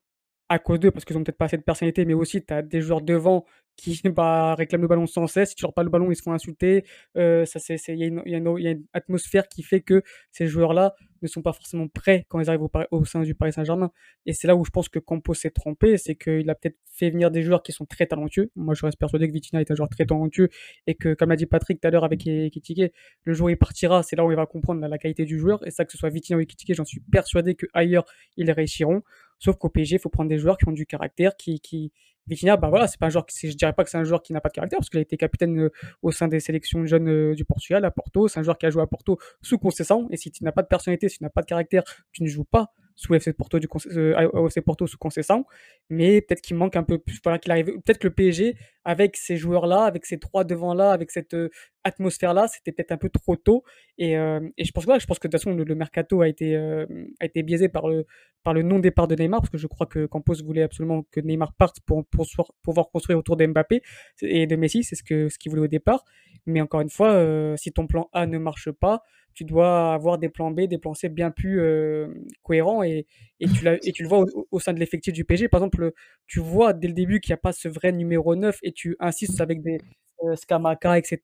à 0.49 0.59
cause 0.59 0.79
d'eux, 0.79 0.91
parce 0.91 1.05
qu'ils 1.05 1.17
ont 1.17 1.23
peut-être 1.23 1.37
pas 1.37 1.45
assez 1.45 1.57
de 1.57 1.63
personnalité, 1.63 2.05
mais 2.05 2.13
aussi 2.13 2.43
tu 2.43 2.53
as 2.53 2.61
des 2.61 2.81
joueurs 2.81 3.01
devant 3.01 3.45
qui 3.77 4.01
bah, 4.15 4.55
réclament 4.55 4.81
le 4.81 4.87
ballon 4.87 5.05
sans 5.05 5.27
cesse. 5.27 5.49
Si 5.49 5.55
tu 5.55 5.63
leur 5.63 5.73
pas 5.73 5.83
le 5.83 5.89
ballon, 5.89 6.11
ils 6.11 6.15
se 6.15 6.23
font 6.23 6.33
insulter. 6.33 6.83
Euh, 7.15 7.45
il 7.69 7.95
y, 7.95 8.31
y, 8.31 8.35
a 8.35 8.71
une 8.71 8.83
atmosphère 8.93 9.47
qui 9.47 9.63
fait 9.63 9.81
que 9.81 10.01
ces 10.31 10.47
joueurs-là 10.47 10.95
ne 11.21 11.27
sont 11.27 11.41
pas 11.41 11.53
forcément 11.53 11.87
prêts 11.87 12.25
quand 12.27 12.39
ils 12.39 12.49
arrivent 12.49 12.63
au, 12.63 12.71
au 12.91 13.05
sein 13.05 13.21
du 13.21 13.33
Paris 13.35 13.53
Saint-Germain. 13.53 13.91
Et 14.25 14.33
c'est 14.33 14.47
là 14.47 14.55
où 14.55 14.65
je 14.65 14.69
pense 14.69 14.89
que 14.89 14.99
Campos 14.99 15.33
s'est 15.33 15.51
trompé, 15.51 15.97
c'est 15.97 16.15
qu'il 16.15 16.49
a 16.49 16.55
peut-être 16.55 16.77
fait 16.91 17.09
venir 17.09 17.31
des 17.31 17.43
joueurs 17.43 17.63
qui 17.63 17.71
sont 17.71 17.85
très 17.85 18.05
talentueux. 18.05 18.51
Moi, 18.55 18.73
je 18.73 18.85
reste 18.85 18.99
persuadé 18.99 19.27
que 19.27 19.33
Vitinha 19.33 19.61
est 19.61 19.71
un 19.71 19.75
joueur 19.75 19.89
très 19.89 20.05
talentueux 20.05 20.49
et 20.85 20.95
que, 20.95 21.13
comme 21.13 21.31
a 21.31 21.35
dit 21.35 21.45
Patrick 21.45 21.79
tout 21.79 21.87
à 21.87 21.91
l'heure 21.91 22.03
avec 22.03 22.25
Ekitike, 22.25 22.93
le 23.23 23.33
joueur 23.33 23.51
il 23.51 23.57
partira, 23.57 24.03
c'est 24.03 24.15
là 24.15 24.25
où 24.25 24.31
il 24.31 24.35
va 24.35 24.45
comprendre 24.45 24.85
la, 24.85 24.97
qualité 24.97 25.25
du 25.25 25.39
joueur. 25.39 25.65
Et 25.65 25.71
ça, 25.71 25.85
que 25.85 25.91
ce 25.91 25.97
soit 25.97 26.09
Vitinha 26.09 26.37
ou 26.37 26.41
Ekitike, 26.41 26.75
j'en 26.75 26.85
suis 26.85 27.01
persuadé 27.11 27.55
qu'ailleurs, 27.55 28.05
ils 28.35 28.51
réussiront. 28.51 29.01
Sauf 29.39 29.57
qu'au 29.57 29.69
PSG, 29.69 29.95
il 29.95 29.99
faut 29.99 30.09
prendre 30.09 30.29
des 30.29 30.39
joueurs 30.39 30.57
qui 30.57 30.67
ont 30.67 30.71
du 30.71 30.85
caractère, 30.85 31.35
qui, 31.35 31.59
qui, 31.59 31.91
Vitinha, 32.27 32.57
bah 32.57 32.67
voilà, 32.69 32.87
c'est 32.87 32.99
pas 32.99 33.07
un 33.07 33.09
je 33.09 33.55
dirais 33.55 33.73
pas 33.73 33.83
que 33.85 33.89
c'est 33.89 33.97
un 33.97 34.03
joueur 34.03 34.21
qui 34.21 34.33
n'a 34.33 34.41
pas 34.41 34.49
de 34.49 34.53
caractère 34.53 34.79
parce 34.79 34.89
qu'il 34.89 34.99
a 34.99 35.01
été 35.01 35.15
capitaine 35.15 35.59
euh, 35.59 35.71
au 36.01 36.11
sein 36.11 36.27
des 36.27 36.41
sélections 36.41 36.85
jeunes 36.85 37.07
euh, 37.07 37.35
du 37.35 37.45
Portugal 37.45 37.85
à 37.85 37.91
Porto. 37.91 38.27
C'est 38.27 38.39
un 38.39 38.43
joueur 38.43 38.57
qui 38.57 38.65
a 38.65 38.69
joué 38.69 38.81
à 38.81 38.87
Porto 38.87 39.17
sous 39.41 39.57
concession. 39.57 40.09
Et 40.11 40.17
si 40.17 40.29
tu 40.29 40.43
n'as 40.43 40.51
pas 40.51 40.61
de 40.61 40.67
personnalité, 40.67 41.07
si 41.07 41.19
tu 41.19 41.23
n'as 41.23 41.29
pas 41.29 41.41
de 41.41 41.47
caractère, 41.47 41.83
tu 42.11 42.23
ne 42.23 42.27
joues 42.27 42.43
pas 42.43 42.73
sous 42.97 43.13
FC 43.13 43.31
Porto 43.31 43.59
du 43.59 43.67
euh, 43.95 44.49
Porto 44.65 44.87
sous 44.87 44.97
Conceição, 44.97 45.45
mais 45.89 46.19
peut-être 46.19 46.41
qu'il 46.41 46.57
manque 46.57 46.75
un 46.75 46.83
peu 46.83 46.97
plus. 46.97 47.19
Voilà, 47.23 47.37
qu'il 47.37 47.51
arrive. 47.51 47.67
Peut-être 47.67 47.99
que 47.99 48.07
le 48.07 48.13
PSG, 48.13 48.55
avec 48.83 49.15
ces 49.15 49.37
joueurs-là, 49.37 49.83
avec 49.83 50.05
ces 50.05 50.17
trois 50.17 50.43
devant-là, 50.43 50.91
avec 50.91 51.11
cette 51.11 51.35
euh, 51.35 51.49
atmosphère-là, 51.83 52.47
c'était 52.47 52.71
peut-être 52.71 52.91
un 52.91 52.97
peu 52.97 53.09
trop 53.09 53.35
tôt. 53.35 53.63
Et, 53.99 54.17
euh, 54.17 54.39
et 54.57 54.65
je 54.65 54.71
pense 54.71 54.85
que 54.87 54.99
je 54.99 55.05
pense 55.05 55.19
que 55.19 55.27
de 55.27 55.31
toute 55.31 55.43
façon 55.43 55.55
le, 55.55 55.75
mercato 55.75 56.21
a 56.21 56.27
été 56.27 56.55
a 56.55 57.25
été 57.25 57.43
biaisé 57.43 57.69
par 57.69 57.87
le 57.87 58.07
par 58.43 58.55
le 58.55 58.63
non 58.63 58.79
départ 58.79 59.07
de 59.07 59.15
Neymar, 59.15 59.41
parce 59.41 59.51
que 59.51 59.59
je 59.59 59.67
crois 59.67 59.85
que 59.85 60.07
Campos 60.07 60.41
voulait 60.43 60.63
absolument 60.63 61.03
que 61.11 61.19
Neymar 61.19 61.53
parte 61.53 61.79
pour, 61.81 62.03
pour, 62.07 62.25
pouvoir 62.63 62.89
construire 62.89 63.19
autour 63.19 63.37
d'Mbappé 63.37 63.83
et 64.23 64.47
de 64.47 64.55
Messi, 64.55 64.83
c'est 64.83 64.95
ce 64.95 65.03
que 65.03 65.29
ce 65.29 65.37
qu'il 65.37 65.51
voulait 65.51 65.63
au 65.63 65.67
départ. 65.67 66.03
Mais 66.47 66.61
encore 66.61 66.81
une 66.81 66.89
fois, 66.89 67.55
si 67.57 67.71
ton 67.73 67.85
plan 67.85 68.09
A 68.13 68.25
ne 68.25 68.37
marche 68.37 68.71
pas, 68.71 69.03
tu 69.37 69.45
dois 69.45 69.93
avoir 69.93 70.17
des 70.17 70.29
plans 70.29 70.49
B, 70.49 70.61
des 70.61 70.79
plans 70.79 70.95
C 70.95 71.09
bien 71.09 71.29
plus 71.29 71.61
euh, 71.61 72.07
cohérents 72.41 72.81
et, 72.81 73.05
et, 73.39 73.47
tu 73.47 73.67
et 73.67 73.91
tu 73.91 74.01
le 74.01 74.09
vois 74.09 74.25
au, 74.49 74.59
sein 74.59 74.73
de 74.73 74.79
l'effectif 74.79 75.13
du 75.13 75.25
PSG. 75.25 75.47
Par 75.47 75.59
exemple, 75.59 75.91
tu 76.25 76.39
vois 76.39 76.73
dès 76.73 76.87
le 76.87 76.95
début 76.95 77.19
qu'il 77.19 77.33
n'y 77.33 77.35
a 77.35 77.37
pas 77.37 77.51
ce 77.51 77.67
vrai 77.67 77.91
numéro 77.91 78.35
9 78.35 78.57
et 78.63 78.71
tu 78.71 78.95
insistes 78.99 79.39
avec 79.39 79.61
des 79.61 79.77
euh, 80.23 80.35
Skamaka, 80.35 80.97
etc., 80.97 81.19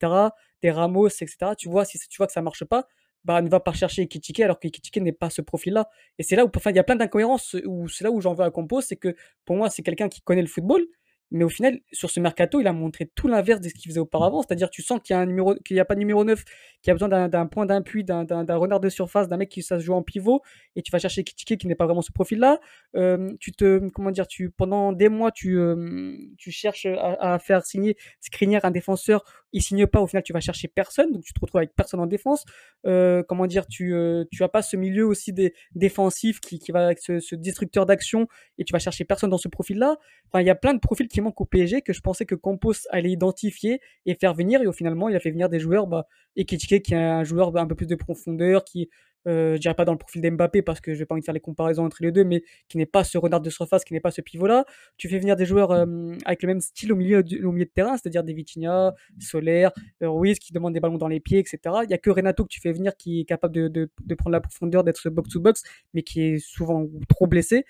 des 0.62 0.70
Ramos, 0.70 1.08
etc. 1.08 1.54
Tu 1.58 1.70
vois, 1.70 1.86
si 1.86 1.98
tu 1.98 2.18
vois 2.18 2.28
que 2.28 2.34
ça 2.34 2.44
marche 2.44 2.64
pas, 2.66 2.86
bah, 3.24 3.42
ne 3.42 3.50
va 3.50 3.60
pas 3.60 3.74
chercher 3.74 4.06
Kitike 4.08 4.42
alors 4.42 4.60
que 4.60 4.68
Kitike 4.68 4.98
n'est 4.98 5.12
pas 5.12 5.32
ce 5.32 5.42
profil-là. 5.42 5.90
Et 6.20 6.24
c'est 6.24 6.36
là 6.36 6.46
où, 6.46 6.52
il 6.68 6.76
y 6.76 6.80
a 6.80 6.84
plein 6.84 6.96
d'incohérences, 6.96 7.56
c'est 7.90 8.04
là 8.04 8.12
où 8.12 8.22
j'en 8.22 8.36
veux 8.36 8.46
à 8.46 8.52
Compos, 8.52 8.82
c'est 8.82 8.96
que 8.96 9.16
pour 9.44 9.56
moi, 9.56 9.72
c'est 9.72 9.82
quelqu'un 9.82 10.08
qui 10.08 10.22
connaît 10.22 10.44
le 10.44 10.48
football, 10.48 10.86
mais 11.34 11.44
au 11.44 11.50
final, 11.50 11.80
sur 11.92 12.12
ce 12.12 12.20
mercato, 12.20 12.62
il 12.62 12.68
a 12.68 12.74
montré 12.74 13.10
tout 13.16 13.28
l'inverse 13.28 13.60
de 13.60 13.68
ce 13.68 13.74
qu'il 13.74 13.90
faisait 13.90 14.00
auparavant. 14.00 14.44
C'est-à-dire, 14.44 14.70
tu 14.70 14.84
sens 14.84 15.00
qu'il 15.02 15.18
n'y 15.18 15.80
a 15.80 15.86
pas 15.86 15.96
de 15.96 16.00
numéro 16.00 16.24
9, 16.24 16.44
qu'il 16.82 16.92
a 16.92 16.94
besoin 16.94 17.28
d'un 17.28 17.48
point 17.48 17.66
d'appui, 17.66 18.04
d'un 18.04 18.56
renard 18.56 18.80
de 18.80 18.90
surface, 18.90 19.28
d'un 19.28 19.38
mec 19.38 19.50
qui 19.50 19.64
se 19.64 19.80
joue 19.80 19.94
en 19.94 20.04
pivot, 20.04 20.42
et 20.76 20.84
tu 20.84 20.92
vas 20.92 21.00
chercher 21.00 21.24
Kitike 21.24 21.60
qui 21.60 21.68
n'est 21.68 21.76
pas 21.76 21.86
vraiment 21.86 22.04
ce 22.04 22.12
profil-là. 22.12 22.60
Euh, 22.96 23.32
tu 23.40 23.52
te, 23.52 23.90
comment 23.90 24.12
dire, 24.12 24.28
tu, 24.28 24.52
pendant 24.52 24.94
des 24.94 25.10
mois, 25.10 25.32
tu, 25.32 25.58
euh, 25.58 26.16
cherches 26.38 26.86
à, 26.86 27.40
faire 27.40 27.66
signer 27.66 27.98
Skriniar, 28.22 28.64
un 28.64 28.72
défenseur. 28.72 29.24
Il 29.54 29.62
signe 29.62 29.88
pas. 29.88 30.02
Au 30.02 30.08
final, 30.08 30.24
tu 30.24 30.34
vas 30.34 30.40
chercher 30.40 30.68
personne, 30.68 31.12
donc 31.12 31.24
tu 31.24 31.34
te 31.34 31.40
retrouves 31.40 31.60
avec 31.60 31.74
personne 31.76 32.00
en 32.00 32.08
défense. 32.08 32.44
Euh, 32.86 33.24
comment 33.24 33.48
dire, 33.48 33.66
tu, 33.68 33.96
tu 34.32 34.44
as 34.44 34.50
pas 34.50 34.62
ce 34.62 34.76
milieu 34.76 35.06
aussi 35.06 35.32
des, 35.32 35.54
défensif 35.76 36.40
qui, 36.40 36.60
qui 36.60 36.72
va 36.72 36.86
avec 36.86 37.00
ce, 37.00 37.36
destructeur 37.36 37.86
d'action, 37.86 38.28
et 38.58 38.66
tu 38.66 38.74
vas 38.74 38.80
chercher 38.80 39.06
personne 39.06 39.30
dans 39.30 39.38
ce 39.38 39.48
profil-là. 39.48 39.98
Enfin, 40.28 40.42
il 40.42 40.48
y 40.48 40.50
a 40.50 40.56
plein 40.56 40.74
de 40.74 40.80
profils 40.80 41.08
qui 41.08 41.22
manque 41.22 41.40
au 41.40 41.46
PSG 41.46 41.82
que 41.82 41.94
je 41.94 42.02
pensais 42.02 42.26
que 42.26 42.36
Campos 42.36 42.74
allait 42.90 43.12
identifier 43.12 43.80
et 44.06 44.16
faire 44.16 44.34
venir. 44.34 44.62
Et 44.62 44.68
au 44.68 44.74
finalement, 44.74 45.08
il 45.08 45.16
a 45.16 45.20
fait 45.20 45.32
venir 45.32 45.50
des 45.50 45.60
joueurs, 45.60 45.88
bah, 45.88 46.08
Ekitike 46.36 46.84
qui 46.84 46.94
est 46.94 46.98
un 46.98 47.24
joueur 47.24 47.56
un 47.56 47.68
peu 47.68 47.76
plus 47.76 47.88
de 47.88 47.96
profondeur, 47.96 48.64
qui, 48.64 48.90
euh, 49.28 49.56
je 49.56 49.62
dirais 49.62 49.74
pas 49.74 49.86
dans 49.86 49.92
le 49.92 49.98
profil 49.98 50.22
d'Mbappé 50.22 50.62
parce 50.62 50.82
que 50.82 50.94
je 50.94 51.00
vais 51.00 51.06
pas 51.06 51.16
envie 51.16 51.22
de 51.22 51.26
faire 51.26 51.34
les 51.34 51.40
comparaisons 51.40 51.86
entre 51.86 51.98
les 52.02 52.12
deux, 52.12 52.24
mais 52.24 52.44
qui 52.68 52.78
n'est 52.78 52.86
pas 52.86 53.04
ce 53.04 53.18
renard 53.18 53.42
de 53.42 53.50
surface, 53.50 53.84
qui 53.84 53.94
n'est 53.94 54.00
pas 54.00 54.12
ce 54.12 54.22
pivot-là. 54.22 54.66
Tu 54.98 55.10
fais 55.10 55.20
venir 55.20 55.36
des 55.36 55.46
joueurs 55.46 55.72
euh, 55.72 56.16
avec 56.26 56.44
le 56.44 56.48
même 56.48 56.62
style 56.62 56.94
au 56.94 56.96
milieu, 56.96 57.24
au 57.44 57.52
milieu 57.52 57.66
de 57.66 57.72
terrain, 57.72 57.98
c'est-à-dire 57.98 58.24
des 58.24 58.34
Vitinha, 58.34 58.94
Solaire, 59.20 59.72
euh, 60.02 60.10
Ruiz 60.10 60.40
qui 60.40 60.54
demandent 60.54 60.74
des 60.74 60.80
ballons 60.80 60.98
dans 60.98 61.08
les 61.08 61.20
pieds, 61.20 61.40
etc. 61.40 61.60
Il 61.84 61.90
y 61.90 61.94
a 61.94 61.98
que 61.98 62.10
Renato 62.10 62.44
que 62.44 62.50
tu 62.50 62.62
fais 62.62 62.72
venir 62.72 62.96
qui 62.98 63.22
est 63.22 63.26
capable 63.26 63.54
de, 63.54 63.68
de, 63.68 63.90
de 64.04 64.16
prendre 64.16 64.34
la 64.34 64.42
profondeur, 64.42 64.84
d'être 64.84 65.10
box-to-box, 65.10 65.64
mais 65.94 66.04
qui 66.04 66.22
est 66.22 66.40
souvent 66.40 66.86
trop 67.08 67.28
blessé 67.28 67.66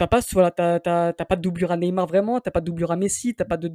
t'as 0.00 0.06
pas, 0.06 0.20
voilà, 0.32 0.50
t'as, 0.50 1.12
pas 1.12 1.36
de 1.36 1.42
doublure 1.42 1.70
à 1.72 1.76
Neymar 1.76 2.06
vraiment, 2.06 2.40
t'as 2.40 2.50
pas 2.50 2.60
de 2.60 2.64
doublure 2.64 2.90
à 2.90 2.96
Messi, 2.96 3.34
t'as 3.34 3.44
pas 3.44 3.58
de, 3.58 3.68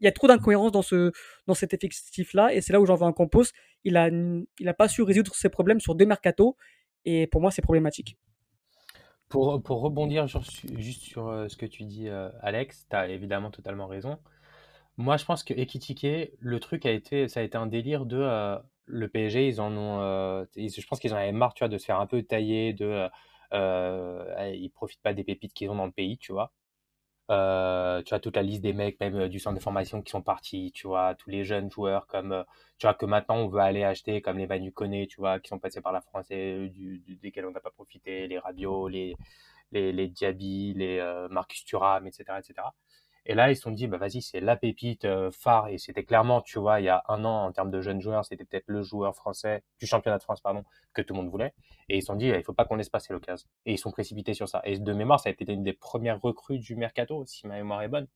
il 0.00 0.04
y 0.04 0.08
a 0.08 0.12
trop 0.12 0.28
d'incohérences 0.28 0.72
dans 0.72 0.82
ce, 0.82 1.12
dans 1.46 1.54
cet 1.54 1.72
effectif-là, 1.74 2.52
et 2.54 2.60
c'est 2.60 2.72
là 2.72 2.80
où 2.80 2.86
j'en 2.86 2.96
veux 2.96 3.04
un 3.06 3.12
compos. 3.12 3.44
Il 3.84 3.96
a, 3.96 4.08
il 4.08 4.68
a 4.68 4.74
pas 4.74 4.88
su 4.88 5.02
résoudre 5.02 5.34
ses 5.34 5.48
problèmes 5.48 5.80
sur 5.80 5.94
deux 5.94 6.06
mercato, 6.06 6.56
et 7.04 7.26
pour 7.26 7.40
moi, 7.40 7.50
c'est 7.50 7.62
problématique. 7.62 8.18
Pour, 9.28 9.60
pour 9.62 9.80
rebondir 9.80 10.26
juste 10.26 11.02
sur 11.02 11.28
euh, 11.28 11.48
ce 11.48 11.56
que 11.56 11.66
tu 11.66 11.84
dis, 11.84 12.08
euh, 12.08 12.30
Alex, 12.42 12.86
tu 12.88 12.96
as 12.96 13.08
évidemment 13.08 13.50
totalement 13.50 13.86
raison. 13.86 14.18
Moi, 14.98 15.16
je 15.16 15.24
pense 15.24 15.42
que 15.44 15.52
Ekitike, 15.52 16.32
le 16.38 16.60
truc 16.60 16.86
a 16.86 16.92
été, 16.92 17.28
ça 17.28 17.40
a 17.40 17.42
été 17.42 17.58
un 17.58 17.66
délire 17.66 18.06
de 18.06 18.18
euh, 18.18 18.58
le 18.86 19.08
PSG, 19.08 19.48
ils 19.48 19.60
en 19.60 19.76
ont, 19.76 20.46
je 20.56 20.86
pense 20.86 21.00
qu'ils 21.00 21.12
en 21.12 21.16
avaient 21.16 21.32
marre, 21.32 21.54
tu 21.54 21.64
vois, 21.64 21.68
de 21.68 21.76
se 21.76 21.84
faire 21.84 21.98
un 22.00 22.06
peu 22.06 22.22
tailler, 22.22 22.72
de 22.72 23.08
ils 23.52 24.70
profitent 24.72 25.02
pas 25.02 25.12
des 25.12 25.24
pépites 25.24 25.54
qu'ils 25.54 25.70
ont 25.70 25.74
dans 25.74 25.86
le 25.86 25.92
pays, 25.92 26.18
tu 26.18 26.32
vois. 26.32 26.52
Euh, 27.30 28.02
tu 28.02 28.14
as 28.14 28.20
toute 28.20 28.36
la 28.36 28.42
liste 28.42 28.62
des 28.62 28.72
mecs, 28.72 29.00
même 29.00 29.16
euh, 29.16 29.28
du 29.28 29.40
centre 29.40 29.56
de 29.56 29.62
formation, 29.62 30.00
qui 30.02 30.10
sont 30.10 30.22
partis, 30.22 30.70
tu 30.72 30.86
vois, 30.86 31.14
tous 31.16 31.30
les 31.30 31.44
jeunes 31.44 31.70
joueurs, 31.70 32.06
comme, 32.06 32.44
tu 32.78 32.86
vois, 32.86 32.94
que 32.94 33.06
maintenant 33.06 33.36
on 33.36 33.48
veut 33.48 33.60
aller 33.60 33.82
acheter, 33.84 34.20
comme 34.22 34.38
les 34.38 34.46
Manu 34.46 34.72
tu 35.08 35.16
vois, 35.18 35.40
qui 35.40 35.48
sont 35.48 35.58
passés 35.58 35.80
par 35.80 35.92
la 35.92 36.00
France 36.00 36.30
et 36.30 36.68
du, 36.68 37.02
desquels 37.22 37.46
on 37.46 37.50
n'a 37.50 37.60
pas 37.60 37.70
profité, 37.70 38.28
les 38.28 38.38
Rabiot, 38.38 38.88
les, 38.88 39.16
les, 39.72 39.92
les 39.92 40.08
Diaby, 40.08 40.74
les 40.74 41.26
Marcus 41.30 41.64
Thuram, 41.64 42.06
etc., 42.06 42.38
etc. 42.38 42.68
Et 43.28 43.34
là, 43.34 43.50
ils 43.50 43.56
se 43.56 43.62
sont 43.62 43.72
dit, 43.72 43.88
bah 43.88 43.98
vas-y, 43.98 44.22
c'est 44.22 44.40
la 44.40 44.56
pépite 44.56 45.04
euh, 45.04 45.30
phare. 45.32 45.68
Et 45.68 45.78
c'était 45.78 46.04
clairement, 46.04 46.40
tu 46.40 46.60
vois, 46.60 46.80
il 46.80 46.84
y 46.84 46.88
a 46.88 47.02
un 47.08 47.24
an, 47.24 47.46
en 47.46 47.52
termes 47.52 47.72
de 47.72 47.80
jeunes 47.80 48.00
joueurs, 48.00 48.24
c'était 48.24 48.44
peut-être 48.44 48.68
le 48.68 48.82
joueur 48.82 49.16
français, 49.16 49.64
du 49.80 49.86
championnat 49.86 50.18
de 50.18 50.22
France, 50.22 50.40
pardon, 50.40 50.64
que 50.94 51.02
tout 51.02 51.12
le 51.12 51.20
monde 51.20 51.30
voulait. 51.30 51.52
Et 51.88 51.96
ils 51.98 52.02
se 52.02 52.06
sont 52.06 52.14
dit, 52.14 52.28
il 52.28 52.42
faut 52.44 52.52
pas 52.52 52.64
qu'on 52.64 52.76
laisse 52.76 52.88
passer 52.88 53.12
l'occasion. 53.12 53.48
Et 53.66 53.72
ils 53.72 53.78
sont 53.78 53.90
précipités 53.90 54.32
sur 54.32 54.48
ça. 54.48 54.60
Et 54.64 54.78
de 54.78 54.92
mémoire, 54.92 55.18
ça 55.18 55.28
a 55.28 55.32
été 55.32 55.52
une 55.52 55.64
des 55.64 55.72
premières 55.72 56.20
recrues 56.20 56.60
du 56.60 56.76
mercato, 56.76 57.24
si 57.26 57.46
ma 57.48 57.56
mémoire 57.56 57.82
est 57.82 57.88
bonne. 57.88 58.06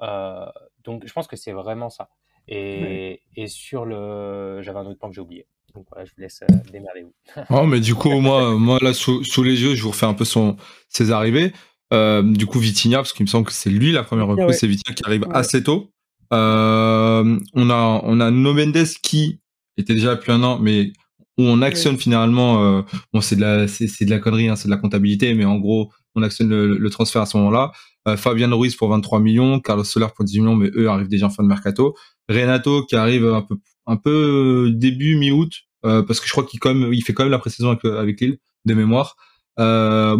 Euh, 0.00 0.46
donc, 0.84 1.06
je 1.06 1.12
pense 1.12 1.26
que 1.26 1.36
c'est 1.36 1.52
vraiment 1.52 1.90
ça. 1.90 2.08
Et, 2.46 3.22
et 3.36 3.46
sur 3.46 3.84
le. 3.84 4.62
J'avais 4.62 4.78
un 4.78 4.86
autre 4.86 4.98
point 4.98 5.10
que 5.10 5.14
j'ai 5.14 5.20
oublié. 5.20 5.46
Donc 5.74 5.86
voilà, 5.90 6.06
je 6.06 6.12
vous 6.16 6.22
laisse 6.22 6.42
euh, 6.42 6.54
démerder 6.72 7.02
vous. 7.02 7.14
oh, 7.50 7.64
mais 7.64 7.80
du 7.80 7.94
coup, 7.94 8.08
moi, 8.20 8.54
moi 8.58 8.78
là, 8.80 8.94
sous, 8.94 9.22
sous, 9.22 9.42
les 9.42 9.62
yeux, 9.62 9.74
je 9.74 9.82
vous 9.82 9.90
refais 9.90 10.06
un 10.06 10.14
peu 10.14 10.24
son, 10.24 10.56
ses 10.88 11.10
arrivées. 11.10 11.52
Euh, 11.92 12.22
du 12.22 12.46
coup, 12.46 12.58
Vitinha, 12.58 12.98
parce 12.98 13.12
qu'il 13.12 13.24
me 13.24 13.28
semble 13.28 13.46
que 13.46 13.52
c'est 13.52 13.70
lui 13.70 13.92
la 13.92 14.02
première 14.02 14.26
recrue, 14.26 14.52
c'est 14.52 14.66
Vitinha 14.66 14.94
qui 14.94 15.02
arrive 15.04 15.26
assez 15.32 15.62
tôt. 15.62 15.90
Euh, 16.32 17.38
on 17.54 17.70
a 17.70 18.00
on 18.04 18.20
a 18.20 18.30
No 18.30 18.52
Mendes 18.52 18.86
qui 19.02 19.40
était 19.78 19.94
déjà 19.94 20.14
depuis 20.14 20.32
un 20.32 20.42
an, 20.42 20.58
mais 20.58 20.92
où 21.38 21.44
on 21.44 21.62
actionne 21.62 21.96
finalement. 21.96 22.62
Euh, 22.62 22.82
bon, 23.12 23.20
c'est 23.20 23.36
de 23.36 23.40
la 23.40 23.68
c'est 23.68 24.04
de 24.04 24.10
la 24.10 24.18
connerie, 24.18 24.48
hein, 24.48 24.56
c'est 24.56 24.68
de 24.68 24.72
la 24.72 24.76
comptabilité, 24.76 25.32
mais 25.34 25.44
en 25.44 25.56
gros, 25.56 25.92
on 26.14 26.22
actionne 26.22 26.48
le, 26.48 26.90
transfert 26.90 27.22
à 27.22 27.26
ce 27.26 27.36
moment-là. 27.38 27.72
Euh, 28.08 28.16
Fabien 28.16 28.52
Ruiz 28.52 28.74
pour 28.76 28.88
23 28.88 29.20
millions, 29.20 29.60
Carlos 29.60 29.84
Soler 29.84 30.06
pour 30.14 30.24
10 30.24 30.40
millions, 30.40 30.56
mais 30.56 30.70
eux 30.74 30.88
arrivent 30.88 31.08
déjà 31.08 31.26
en 31.26 31.30
fin 31.30 31.42
de 31.42 31.48
mercato. 31.48 31.96
Renato 32.28 32.84
qui 32.84 32.96
arrive 32.96 33.26
un 33.26 33.42
peu 33.42 33.56
un 33.86 33.96
peu 33.96 34.70
début 34.74 35.16
mi-août, 35.16 35.52
euh, 35.86 36.02
parce 36.02 36.20
que 36.20 36.26
je 36.26 36.32
crois 36.32 36.44
qu'il 36.44 36.60
comme 36.60 36.92
il 36.92 37.02
fait 37.02 37.14
quand 37.14 37.22
même 37.22 37.32
la 37.32 37.38
pré-saison 37.38 37.70
avec, 37.70 37.84
avec 37.84 38.20
Lille 38.20 38.38
de 38.64 38.74
mémoire. 38.74 39.16
Euh, 39.58 40.16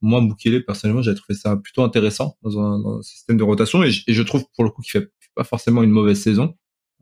moi 0.00 0.20
Mukiele 0.20 0.64
personnellement 0.64 1.02
j'avais 1.02 1.16
trouvé 1.16 1.36
ça 1.36 1.56
plutôt 1.56 1.82
intéressant 1.82 2.36
dans 2.42 2.60
un, 2.60 3.02
système 3.02 3.36
de 3.36 3.42
rotation 3.42 3.82
et, 3.82 3.90
je 3.90 4.22
trouve 4.22 4.44
pour 4.54 4.62
le 4.62 4.70
coup 4.70 4.82
qu'il 4.82 4.92
fait 4.92 5.08
pas 5.34 5.42
forcément 5.42 5.82
une 5.82 5.90
mauvaise 5.90 6.20
saison, 6.20 6.54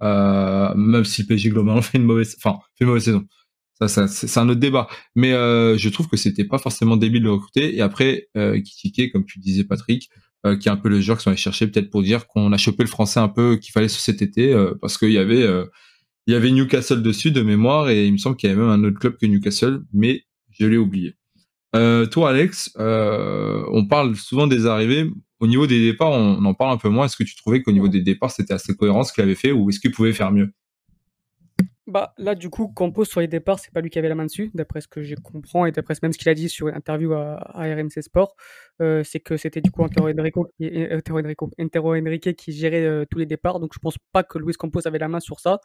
euh, 0.02 0.74
même 0.74 1.04
si 1.04 1.22
le 1.22 1.28
PSG 1.28 1.50
globalement 1.50 1.82
fait 1.82 1.98
une 1.98 2.04
mauvaise, 2.04 2.36
enfin 2.42 2.58
fait 2.76 2.84
une 2.84 2.88
mauvaise 2.88 3.04
saison. 3.04 3.24
Ça, 3.78 3.88
ça 3.88 4.08
c'est 4.08 4.40
un 4.40 4.48
autre 4.48 4.60
débat. 4.60 4.88
Mais 5.14 5.32
euh, 5.34 5.76
je 5.76 5.88
trouve 5.90 6.08
que 6.08 6.16
c'était 6.16 6.44
pas 6.44 6.56
forcément 6.56 6.96
débile 6.96 7.24
de 7.24 7.28
recruter. 7.28 7.76
Et 7.76 7.82
après, 7.82 8.28
euh, 8.34 8.58
comme 9.12 9.26
tu 9.26 9.38
disais 9.38 9.64
Patrick, 9.64 10.08
euh, 10.46 10.56
qui 10.56 10.68
est 10.68 10.70
un 10.70 10.76
peu 10.76 10.88
le 10.88 11.00
joueur 11.00 11.16
qui 11.16 11.24
sont 11.24 11.30
allés 11.30 11.36
chercher 11.36 11.66
peut-être 11.66 11.90
pour 11.90 12.02
dire 12.02 12.26
qu'on 12.28 12.52
a 12.52 12.58
chopé 12.58 12.84
le 12.84 12.88
français 12.88 13.18
un 13.18 13.28
peu 13.28 13.56
qu'il 13.56 13.72
fallait 13.72 13.88
sur 13.88 14.00
cet 14.00 14.22
été 14.22 14.52
euh, 14.52 14.74
parce 14.80 14.96
qu'il 14.96 15.10
y 15.10 15.18
avait 15.18 15.42
euh, 15.42 15.64
il 16.26 16.34
y 16.34 16.36
avait 16.36 16.50
Newcastle 16.50 17.02
dessus 17.02 17.32
de 17.32 17.42
mémoire 17.42 17.88
et 17.88 18.06
il 18.06 18.12
me 18.12 18.18
semble 18.18 18.36
qu'il 18.36 18.48
y 18.50 18.52
avait 18.52 18.60
même 18.60 18.70
un 18.70 18.84
autre 18.84 18.98
club 18.98 19.16
que 19.16 19.26
Newcastle, 19.26 19.82
mais 19.92 20.24
je 20.50 20.66
l'ai 20.66 20.76
oublié. 20.76 21.14
Euh, 21.74 22.06
toi, 22.06 22.30
Alex, 22.30 22.72
euh, 22.78 23.64
on 23.72 23.86
parle 23.86 24.16
souvent 24.16 24.46
des 24.46 24.66
arrivées. 24.66 25.10
Au 25.40 25.46
niveau 25.46 25.66
des 25.66 25.80
départs, 25.80 26.12
on, 26.12 26.44
en 26.44 26.54
parle 26.54 26.72
un 26.72 26.78
peu 26.78 26.88
moins. 26.88 27.06
Est-ce 27.06 27.16
que 27.16 27.24
tu 27.24 27.36
trouvais 27.36 27.62
qu'au 27.62 27.72
niveau 27.72 27.88
des 27.88 28.00
départs, 28.00 28.30
c'était 28.30 28.54
assez 28.54 28.74
cohérent 28.74 29.02
ce 29.02 29.12
qu'il 29.12 29.22
avait 29.22 29.34
fait 29.34 29.52
ou 29.52 29.68
est-ce 29.68 29.80
qu'il 29.80 29.90
pouvait 29.90 30.12
faire 30.12 30.32
mieux? 30.32 30.52
Bah, 31.86 32.14
là, 32.18 32.34
du 32.34 32.50
coup, 32.50 32.68
Campos 32.74 33.04
sur 33.04 33.20
les 33.20 33.28
départs, 33.28 33.60
c'est 33.60 33.72
pas 33.72 33.80
lui 33.80 33.90
qui 33.90 33.98
avait 33.98 34.08
la 34.08 34.16
main 34.16 34.24
dessus, 34.24 34.50
d'après 34.54 34.80
ce 34.80 34.88
que 34.88 35.02
j'ai 35.02 35.14
compris 35.14 35.68
et 35.68 35.72
d'après 35.72 35.94
même 36.02 36.12
ce 36.12 36.18
qu'il 36.18 36.28
a 36.28 36.34
dit 36.34 36.48
sur 36.48 36.66
l'interview 36.66 37.12
à, 37.12 37.38
RMC 37.54 38.02
Sport. 38.02 38.34
Euh, 38.82 39.04
c'est 39.04 39.20
que 39.20 39.36
c'était 39.36 39.60
du 39.60 39.70
coup 39.70 39.82
Antero 39.82 40.08
qui, 40.58 40.64
Enrique 41.78 42.36
qui 42.36 42.52
gérait 42.52 43.06
tous 43.10 43.18
les 43.18 43.26
départs. 43.26 43.60
Donc, 43.60 43.72
je 43.74 43.78
pense 43.78 43.98
pas 44.12 44.24
que 44.24 44.38
Luis 44.38 44.54
Campos 44.54 44.86
avait 44.86 44.98
la 44.98 45.08
main 45.08 45.20
sur 45.20 45.38
ça. 45.38 45.60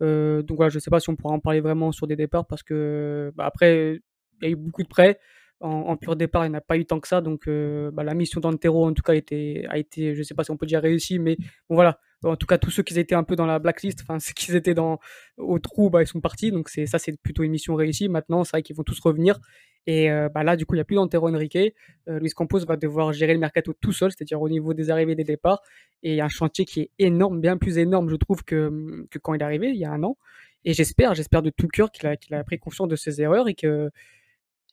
donc, 0.00 0.56
voilà, 0.56 0.70
je 0.70 0.78
sais 0.78 0.90
pas 0.90 1.00
si 1.00 1.10
on 1.10 1.16
pourra 1.16 1.34
en 1.34 1.40
parler 1.40 1.60
vraiment 1.60 1.92
sur 1.92 2.06
des 2.06 2.16
départs 2.16 2.46
parce 2.46 2.62
que, 2.62 3.32
bah, 3.34 3.44
après, 3.44 4.00
il 4.40 4.44
y 4.44 4.46
a 4.46 4.50
eu 4.50 4.56
beaucoup 4.56 4.82
de 4.82 4.88
prêts 4.88 5.18
en, 5.60 5.96
pur 5.96 6.16
départ, 6.16 6.46
il 6.46 6.52
n'a 6.52 6.60
pas 6.60 6.76
eu 6.76 6.84
tant 6.84 7.00
que 7.00 7.08
ça. 7.08 7.20
Donc, 7.20 7.48
euh, 7.48 7.90
bah, 7.90 8.04
la 8.04 8.14
mission 8.14 8.40
d'Antero, 8.40 8.86
en 8.86 8.92
tout 8.92 9.02
cas, 9.02 9.12
a 9.12 9.16
été, 9.16 9.66
a 9.68 9.76
je 9.92 10.22
sais 10.22 10.34
pas 10.34 10.44
si 10.44 10.50
on 10.50 10.56
peut 10.56 10.66
dire 10.66 10.80
réussi, 10.80 11.18
mais 11.18 11.36
bon, 11.68 11.74
voilà. 11.74 12.00
En 12.24 12.36
tout 12.36 12.46
cas, 12.46 12.58
tous 12.58 12.70
ceux 12.70 12.82
qui 12.82 12.98
étaient 12.98 13.14
un 13.14 13.22
peu 13.22 13.36
dans 13.36 13.46
la 13.46 13.58
blacklist, 13.58 14.00
enfin, 14.02 14.18
ceux 14.20 14.32
qui 14.34 14.54
étaient 14.54 14.74
dans, 14.74 14.98
au 15.36 15.58
trou, 15.58 15.90
bah, 15.90 16.02
ils 16.02 16.06
sont 16.06 16.20
partis. 16.20 16.50
Donc, 16.50 16.68
ça, 16.68 16.98
c'est 16.98 17.20
plutôt 17.20 17.42
une 17.42 17.50
mission 17.52 17.74
réussie. 17.74 18.08
Maintenant, 18.08 18.44
c'est 18.44 18.52
vrai 18.52 18.62
qu'ils 18.62 18.76
vont 18.76 18.84
tous 18.84 19.00
revenir. 19.00 19.40
Et 19.86 20.10
euh, 20.10 20.28
bah, 20.28 20.44
là, 20.44 20.56
du 20.56 20.66
coup, 20.66 20.74
il 20.74 20.78
n'y 20.78 20.82
a 20.82 20.84
plus 20.84 20.96
d'Antero 20.96 21.28
Henrique. 21.28 21.56
Euh, 21.56 22.18
Luis 22.18 22.30
Campos 22.30 22.60
va 22.66 22.76
devoir 22.76 23.12
gérer 23.12 23.32
le 23.32 23.40
mercato 23.40 23.72
tout 23.72 23.92
seul, 23.92 24.12
c'est-à-dire 24.12 24.40
au 24.40 24.48
niveau 24.48 24.74
des 24.74 24.90
arrivées 24.90 25.12
et 25.12 25.16
des 25.16 25.24
départs. 25.24 25.62
Et 26.02 26.12
il 26.12 26.16
y 26.16 26.20
a 26.20 26.26
un 26.26 26.28
chantier 26.28 26.64
qui 26.64 26.82
est 26.82 26.90
énorme, 26.98 27.40
bien 27.40 27.56
plus 27.56 27.78
énorme, 27.78 28.10
je 28.10 28.16
trouve, 28.16 28.44
que, 28.44 29.06
quand 29.22 29.34
il 29.34 29.40
est 29.40 29.44
arrivé, 29.44 29.70
il 29.70 29.78
y 29.78 29.86
a 29.86 29.90
un 29.90 30.02
an. 30.02 30.18
Et 30.64 30.74
j'espère, 30.74 31.14
j'espère 31.14 31.42
de 31.42 31.50
tout 31.50 31.68
cœur 31.68 31.88
a, 32.02 32.16
qu'il 32.16 32.34
a 32.34 32.44
pris 32.44 32.58
conscience 32.58 32.88
de 32.88 32.96
ses 32.96 33.22
erreurs 33.22 33.48
et 33.48 33.54
que, 33.54 33.90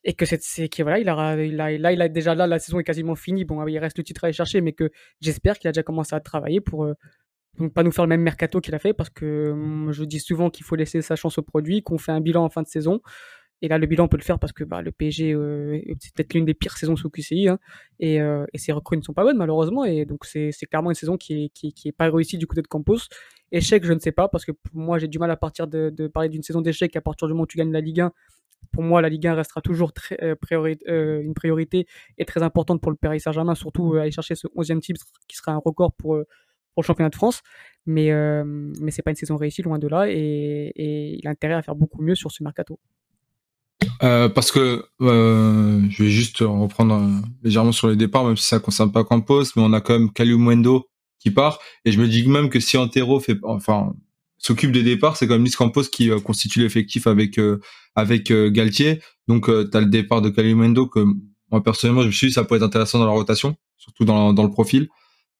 et 0.05 0.13
que 0.13 0.25
c'est 0.25 0.69
qui 0.69 0.81
voilà 0.81 0.99
il 0.99 1.09
a, 1.09 1.43
il 1.43 1.59
a 1.59 1.77
là 1.77 1.91
il 1.91 2.01
a 2.01 2.07
déjà 2.07 2.35
là 2.35 2.47
la 2.47 2.59
saison 2.59 2.79
est 2.79 2.83
quasiment 2.83 3.15
finie 3.15 3.43
bon 3.43 3.65
il 3.67 3.77
reste 3.79 3.97
le 3.97 4.03
titre 4.03 4.23
à 4.23 4.27
aller 4.27 4.33
chercher 4.33 4.61
mais 4.61 4.71
que 4.71 4.91
j'espère 5.19 5.59
qu'il 5.59 5.67
a 5.67 5.71
déjà 5.71 5.83
commencé 5.83 6.15
à 6.15 6.19
travailler 6.19 6.61
pour, 6.61 6.87
ne 7.59 7.67
pas 7.67 7.83
nous 7.83 7.91
faire 7.91 8.05
le 8.05 8.09
même 8.09 8.21
mercato 8.21 8.61
qu'il 8.61 8.75
a 8.75 8.79
fait 8.79 8.93
parce 8.93 9.09
que 9.09 9.51
hum, 9.51 9.91
je 9.91 10.03
dis 10.05 10.19
souvent 10.19 10.49
qu'il 10.49 10.65
faut 10.65 10.75
laisser 10.75 11.01
sa 11.01 11.15
chance 11.15 11.37
au 11.37 11.41
produit 11.41 11.81
qu'on 11.81 11.97
fait 11.97 12.11
un 12.11 12.21
bilan 12.21 12.45
en 12.45 12.49
fin 12.49 12.61
de 12.61 12.67
saison 12.67 13.01
et 13.61 13.67
là, 13.67 13.77
le 13.77 13.87
bilan, 13.87 14.05
on 14.05 14.07
peut 14.07 14.17
le 14.17 14.23
faire 14.23 14.37
parce 14.37 14.53
que 14.53 14.63
bah, 14.63 14.81
le 14.81 14.91
PSG, 14.91 15.33
euh, 15.33 15.79
c'est 15.99 16.13
peut-être 16.13 16.33
l'une 16.33 16.45
des 16.45 16.53
pires 16.53 16.77
saisons 16.77 16.95
sous 16.95 17.09
QCI. 17.09 17.47
Hein, 17.47 17.57
et, 17.99 18.21
euh, 18.21 18.45
et, 18.53 18.57
ses 18.57 18.73
recrues 18.73 18.97
ne 18.97 19.01
sont 19.01 19.13
pas 19.13 19.23
bonnes, 19.23 19.37
malheureusement. 19.37 19.85
Et 19.85 20.05
donc, 20.05 20.25
c'est 20.25 20.51
clairement 20.69 20.91
une 20.91 20.95
saison 20.95 21.17
qui 21.17 21.45
est, 21.45 21.49
qui, 21.49 21.73
est 21.87 21.91
pas 21.91 22.09
réussie 22.11 22.37
du 22.37 22.47
côté 22.47 22.61
de 22.61 22.67
Campos. 22.67 22.99
Échec, 23.51 23.85
je 23.85 23.93
ne 23.93 23.99
sais 23.99 24.11
pas, 24.11 24.27
parce 24.27 24.45
que 24.45 24.51
moi, 24.73 24.99
j'ai 24.99 25.07
du 25.07 25.19
mal 25.19 25.31
à 25.31 25.37
partir 25.37 25.67
de, 25.67 25.89
de 25.89 26.07
parler 26.07 26.29
d'une 26.29 26.43
saison 26.43 26.61
d'échec 26.61 26.95
à 26.95 27.01
partir 27.01 27.27
du 27.27 27.33
moment 27.33 27.43
où 27.43 27.47
tu 27.47 27.57
gagnes 27.57 27.71
la 27.71 27.81
Ligue 27.81 28.01
1. 28.01 28.11
Pour 28.71 28.83
moi, 28.83 29.01
la 29.01 29.09
Ligue 29.09 29.27
1 29.27 29.35
restera 29.35 29.61
toujours 29.61 29.93
très, 29.93 30.17
euh, 30.21 31.21
une 31.21 31.33
priorité 31.33 31.87
et 32.17 32.25
très 32.25 32.43
importante 32.43 32.81
pour 32.81 32.91
le 32.91 32.97
Paris 32.97 33.19
Saint-Germain, 33.21 33.55
surtout 33.55 33.93
aller 33.95 34.11
chercher 34.11 34.35
ce 34.35 34.47
11e 34.47 34.81
titre 34.81 35.05
qui 35.27 35.37
sera 35.37 35.53
un 35.53 35.61
record 35.63 35.93
pour, 35.93 36.15
le 36.15 36.83
championnat 36.83 37.09
de 37.09 37.15
France. 37.15 37.41
Mais, 37.85 38.11
mais 38.81 38.91
c'est 38.91 39.01
pas 39.01 39.11
une 39.11 39.15
saison 39.15 39.37
réussie, 39.37 39.61
loin 39.61 39.79
de 39.79 39.87
là. 39.87 40.09
Et, 40.09 40.73
et 40.75 41.17
il 41.17 41.25
a 41.27 41.29
intérêt 41.29 41.53
à 41.53 41.61
faire 41.61 41.75
beaucoup 41.75 42.01
mieux 42.01 42.15
sur 42.15 42.31
ce 42.31 42.43
mercato. 42.43 42.79
Euh, 44.03 44.29
parce 44.29 44.51
que 44.51 44.85
euh, 45.01 45.81
je 45.89 46.03
vais 46.03 46.09
juste 46.09 46.39
reprendre 46.39 46.95
euh, 46.95 47.21
légèrement 47.43 47.71
sur 47.71 47.87
les 47.87 47.95
départs, 47.95 48.25
même 48.25 48.37
si 48.37 48.47
ça 48.47 48.59
concerne 48.59 48.91
pas 48.91 49.03
Campos, 49.03 49.43
mais 49.55 49.63
on 49.63 49.73
a 49.73 49.81
quand 49.81 49.97
même 49.97 50.11
Calumwendo 50.11 50.87
qui 51.19 51.31
part, 51.31 51.59
et 51.85 51.91
je 51.91 51.99
me 51.99 52.07
dis 52.07 52.27
même 52.27 52.49
que 52.49 52.59
si 52.59 52.77
Antero 52.77 53.19
fait, 53.19 53.37
enfin, 53.43 53.93
s'occupe 54.45 54.71
des 54.71 54.83
départs, 54.83 55.17
c'est 55.17 55.27
quand 55.27 55.33
même 55.33 55.43
Luis 55.43 55.51
Campos 55.51 55.83
qui 55.83 56.09
constitue 56.23 56.61
l'effectif 56.61 57.07
avec 57.07 57.39
avec 57.95 58.31
Galtier. 58.31 59.01
Donc 59.27 59.45
tu 59.47 59.77
as 59.77 59.81
le 59.81 59.87
départ 59.87 60.21
de 60.21 60.29
Calumwendo 60.29 60.87
que 60.87 61.05
moi 61.51 61.63
personnellement 61.63 62.01
je 62.01 62.07
me 62.07 62.11
suis 62.11 62.27
dit 62.27 62.33
ça 62.33 62.43
pourrait 62.43 62.57
être 62.57 62.63
intéressant 62.63 62.99
dans 62.99 63.05
la 63.05 63.11
rotation, 63.11 63.55
surtout 63.77 64.05
dans, 64.05 64.33
dans 64.33 64.43
le 64.43 64.51
profil. 64.51 64.89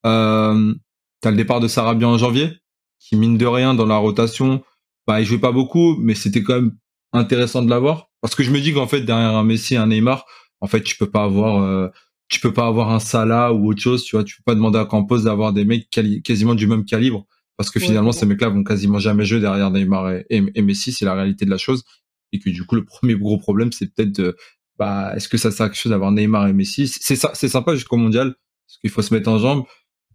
Euh, 0.05 0.73
tu 1.21 1.29
le 1.29 1.35
départ 1.35 1.59
de 1.59 1.67
Sarabia 1.67 2.07
en 2.07 2.17
janvier, 2.17 2.51
qui 2.99 3.15
mine 3.15 3.37
de 3.37 3.45
rien 3.45 3.73
dans 3.73 3.85
la 3.85 3.97
rotation, 3.97 4.63
bah 5.07 5.19
il 5.21 5.25
jouait 5.25 5.39
pas 5.39 5.51
beaucoup, 5.51 5.97
mais 5.97 6.15
c'était 6.15 6.43
quand 6.43 6.55
même 6.55 6.77
intéressant 7.13 7.61
de 7.61 7.69
l'avoir 7.69 8.09
parce 8.21 8.35
que 8.35 8.43
je 8.43 8.51
me 8.51 8.59
dis 8.59 8.73
qu'en 8.73 8.87
fait 8.87 9.01
derrière 9.01 9.35
un 9.35 9.43
Messi, 9.43 9.75
un 9.75 9.87
Neymar, 9.87 10.25
en 10.61 10.67
fait 10.67 10.81
tu 10.81 10.97
peux 10.97 11.09
pas 11.09 11.23
avoir 11.23 11.61
euh, 11.63 11.89
tu 12.27 12.39
peux 12.39 12.53
pas 12.53 12.67
avoir 12.67 12.91
un 12.91 12.99
Salah 12.99 13.53
ou 13.53 13.69
autre 13.69 13.81
chose, 13.81 14.03
tu 14.03 14.15
vois, 14.15 14.23
tu 14.23 14.37
peux 14.37 14.43
pas 14.45 14.55
demander 14.55 14.79
à 14.79 14.85
Campos 14.85 15.19
d'avoir 15.19 15.53
des 15.53 15.65
mecs 15.65 15.89
quasiment 16.23 16.55
du 16.55 16.67
même 16.67 16.85
calibre 16.85 17.25
parce 17.57 17.69
que 17.69 17.79
finalement 17.79 18.11
ces 18.11 18.25
mecs-là 18.25 18.49
vont 18.49 18.63
quasiment 18.63 18.99
jamais 18.99 19.25
jouer 19.25 19.39
derrière 19.39 19.71
Neymar 19.71 20.11
et, 20.29 20.61
Messi, 20.61 20.91
c'est 20.91 21.05
la 21.05 21.13
réalité 21.13 21.45
de 21.45 21.49
la 21.49 21.57
chose 21.57 21.83
et 22.31 22.39
que 22.39 22.49
du 22.49 22.65
coup 22.65 22.75
le 22.75 22.83
premier 22.83 23.15
gros 23.15 23.37
problème 23.37 23.71
c'est 23.71 23.93
peut-être 23.93 24.35
bah 24.77 25.13
est-ce 25.15 25.29
que 25.29 25.37
ça 25.37 25.51
sert 25.51 25.67
à 25.67 25.69
quelque 25.69 25.79
chose 25.79 25.91
d'avoir 25.91 26.11
Neymar 26.11 26.47
et 26.47 26.53
Messi? 26.53 26.87
C'est 26.87 27.15
ça 27.15 27.31
c'est 27.33 27.49
sympa 27.49 27.75
jusqu'au 27.75 27.97
mondial 27.97 28.35
parce 28.67 28.77
qu'il 28.79 28.89
faut 28.89 29.01
se 29.01 29.13
mettre 29.13 29.29
en 29.29 29.39
jambe. 29.39 29.63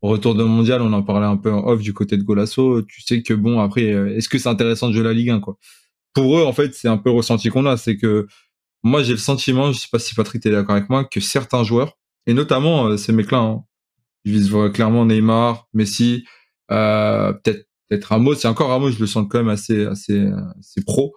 Au 0.03 0.09
retour 0.09 0.35
de 0.35 0.44
mondial, 0.44 0.81
on 0.81 0.92
en 0.92 1.03
parlait 1.03 1.26
un 1.26 1.37
peu 1.37 1.53
en 1.53 1.66
off 1.66 1.83
du 1.83 1.92
côté 1.92 2.16
de 2.16 2.22
Golasso. 2.22 2.83
Tu 2.83 3.03
sais 3.03 3.22
que 3.22 3.35
bon, 3.35 3.61
après, 3.61 3.92
euh, 3.92 4.16
est-ce 4.16 4.29
que 4.29 4.38
c'est 4.38 4.48
intéressant 4.48 4.88
de 4.88 4.94
jouer 4.94 5.05
la 5.05 5.12
Ligue 5.12 5.31
1, 5.31 5.40
quoi? 5.40 5.59
Pour 6.14 6.38
eux, 6.38 6.44
en 6.44 6.53
fait, 6.53 6.74
c'est 6.74 6.88
un 6.88 6.96
peu 6.96 7.11
le 7.11 7.16
ressenti 7.16 7.50
qu'on 7.50 7.66
a. 7.66 7.76
C'est 7.76 7.96
que 7.96 8.26
moi, 8.83 9.03
j'ai 9.03 9.12
le 9.12 9.18
sentiment, 9.18 9.72
je 9.72 9.79
sais 9.79 9.88
pas 9.92 9.98
si 9.98 10.14
Patrick 10.14 10.44
est 10.46 10.50
d'accord 10.50 10.76
avec 10.76 10.88
moi, 10.88 11.05
que 11.05 11.20
certains 11.20 11.64
joueurs, 11.64 11.98
et 12.26 12.33
notamment 12.33 12.87
euh, 12.87 12.96
ces 12.96 13.12
mecs-là, 13.12 13.38
hein, 13.38 13.64
ils 14.24 14.33
visent 14.33 14.55
clairement 14.72 15.05
Neymar, 15.05 15.68
Messi, 15.74 16.24
peut-être 16.70 17.66
peut-être 17.88 18.04
Ramos. 18.06 18.35
C'est 18.37 18.48
encore 18.48 18.68
Ramos, 18.68 18.90
je 18.90 19.00
le 19.00 19.06
sens 19.06 19.26
quand 19.28 19.38
même 19.38 19.48
assez 19.48 19.85
assez 19.87 20.30
assez 20.59 20.83
pro. 20.83 21.14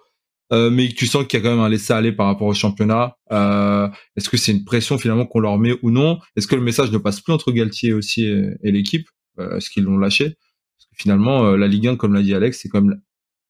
Euh, 0.52 0.70
mais 0.70 0.90
tu 0.90 1.08
sens 1.08 1.26
qu'il 1.26 1.40
y 1.40 1.42
a 1.42 1.44
quand 1.44 1.56
même 1.56 1.64
un 1.66 1.70
laisser 1.70 1.94
aller 1.94 2.12
par 2.12 2.28
rapport 2.28 2.48
au 2.48 2.54
championnat. 2.54 3.18
Euh, 3.32 3.90
Est-ce 4.16 4.30
que 4.30 4.38
c'est 4.38 4.52
une 4.52 4.66
pression 4.66 4.98
finalement 4.98 5.26
qu'on 5.26 5.40
leur 5.40 5.58
met 5.58 5.74
ou 5.82 5.90
non? 5.90 6.20
Est-ce 6.36 6.48
que 6.48 6.56
le 6.56 6.62
message 6.62 6.92
ne 6.92 6.98
passe 7.00 7.22
plus 7.22 7.34
entre 7.34 7.52
Galtier 7.52 7.94
aussi 7.94 8.26
et, 8.26 8.50
et 8.62 8.72
l'équipe? 8.72 9.08
Euh, 9.40 9.58
Est-ce 9.58 9.70
qu'ils 9.70 9.84
l'ont 9.84 9.98
lâché? 9.98 10.26
Parce 10.26 10.86
que 10.92 10.96
finalement, 10.98 11.46
euh, 11.46 11.58
la 11.58 11.68
Ligue 11.68 11.88
1, 11.88 11.96
comme 11.96 12.14
l'a 12.14 12.22
dit 12.22 12.36
Alex, 12.36 12.60
c'est 12.62 12.70
quand 12.70 12.82
même 12.82 13.02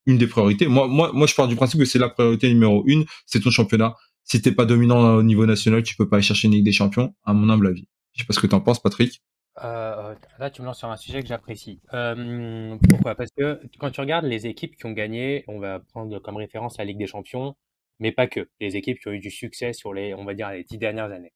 une 0.06 0.18
des 0.18 0.28
priorités. 0.28 0.68
Moi, 0.68 0.88
moi, 0.88 1.12
moi, 1.14 1.28
je 1.28 1.36
pars 1.36 1.48
du 1.48 1.56
principe 1.56 1.80
que 1.80 1.86
c'est 1.86 2.00
la 2.00 2.10
priorité 2.10 2.48
numéro 2.48 2.84
une, 2.86 3.06
c'est 3.26 3.42
ton 3.42 3.52
championnat. 3.52 3.96
Si 4.24 4.42
t'es 4.42 4.52
pas 4.54 4.66
dominant 4.66 5.16
au 5.16 5.24
niveau 5.24 5.46
national, 5.46 5.84
tu 5.84 5.96
peux 5.96 6.08
pas 6.08 6.18
aller 6.18 6.24
chercher 6.24 6.48
une 6.48 6.54
Ligue 6.54 6.66
des 6.66 6.72
Champions, 6.72 7.14
à 7.26 7.34
mon 7.34 7.50
humble 7.50 7.68
avis. 7.68 7.88
Je 8.14 8.22
sais 8.22 8.28
pas 8.28 8.34
ce 8.34 8.40
que 8.40 8.48
t'en 8.48 8.62
penses, 8.62 8.82
Patrick. 8.82 9.22
Euh, 9.60 10.16
là, 10.40 10.50
tu 10.50 10.62
me 10.62 10.68
lances 10.68 10.80
sur 10.80 10.90
un 10.90 10.98
sujet 10.98 11.22
que 11.22 11.28
j'apprécie. 11.28 11.80
Euh, 11.94 12.78
pourquoi? 12.90 13.16
Parce 13.16 13.30
que 13.38 13.62
quand 13.80 13.92
tu 13.92 14.02
regardes 14.02 14.26
les 14.26 14.48
équipes 14.48 14.76
qui 14.76 14.86
ont 14.86 14.92
gagné, 14.92 15.44
on 15.48 15.60
va 15.60 15.80
prendre 15.80 16.18
comme 16.20 16.38
référence 16.38 16.78
la 16.78 16.86
Ligue 16.86 16.98
des 16.98 17.08
Champions, 17.08 17.56
mais 18.00 18.12
pas 18.12 18.28
que. 18.28 18.50
Les 18.60 18.76
équipes 18.78 19.00
qui 19.00 19.08
ont 19.08 19.12
eu 19.12 19.20
du 19.20 19.32
succès 19.32 19.74
sur 19.74 19.94
les, 19.94 20.14
on 20.16 20.26
va 20.26 20.34
dire, 20.34 20.50
les 20.50 20.64
dix 20.64 20.78
dernières 20.78 21.12
années. 21.12 21.34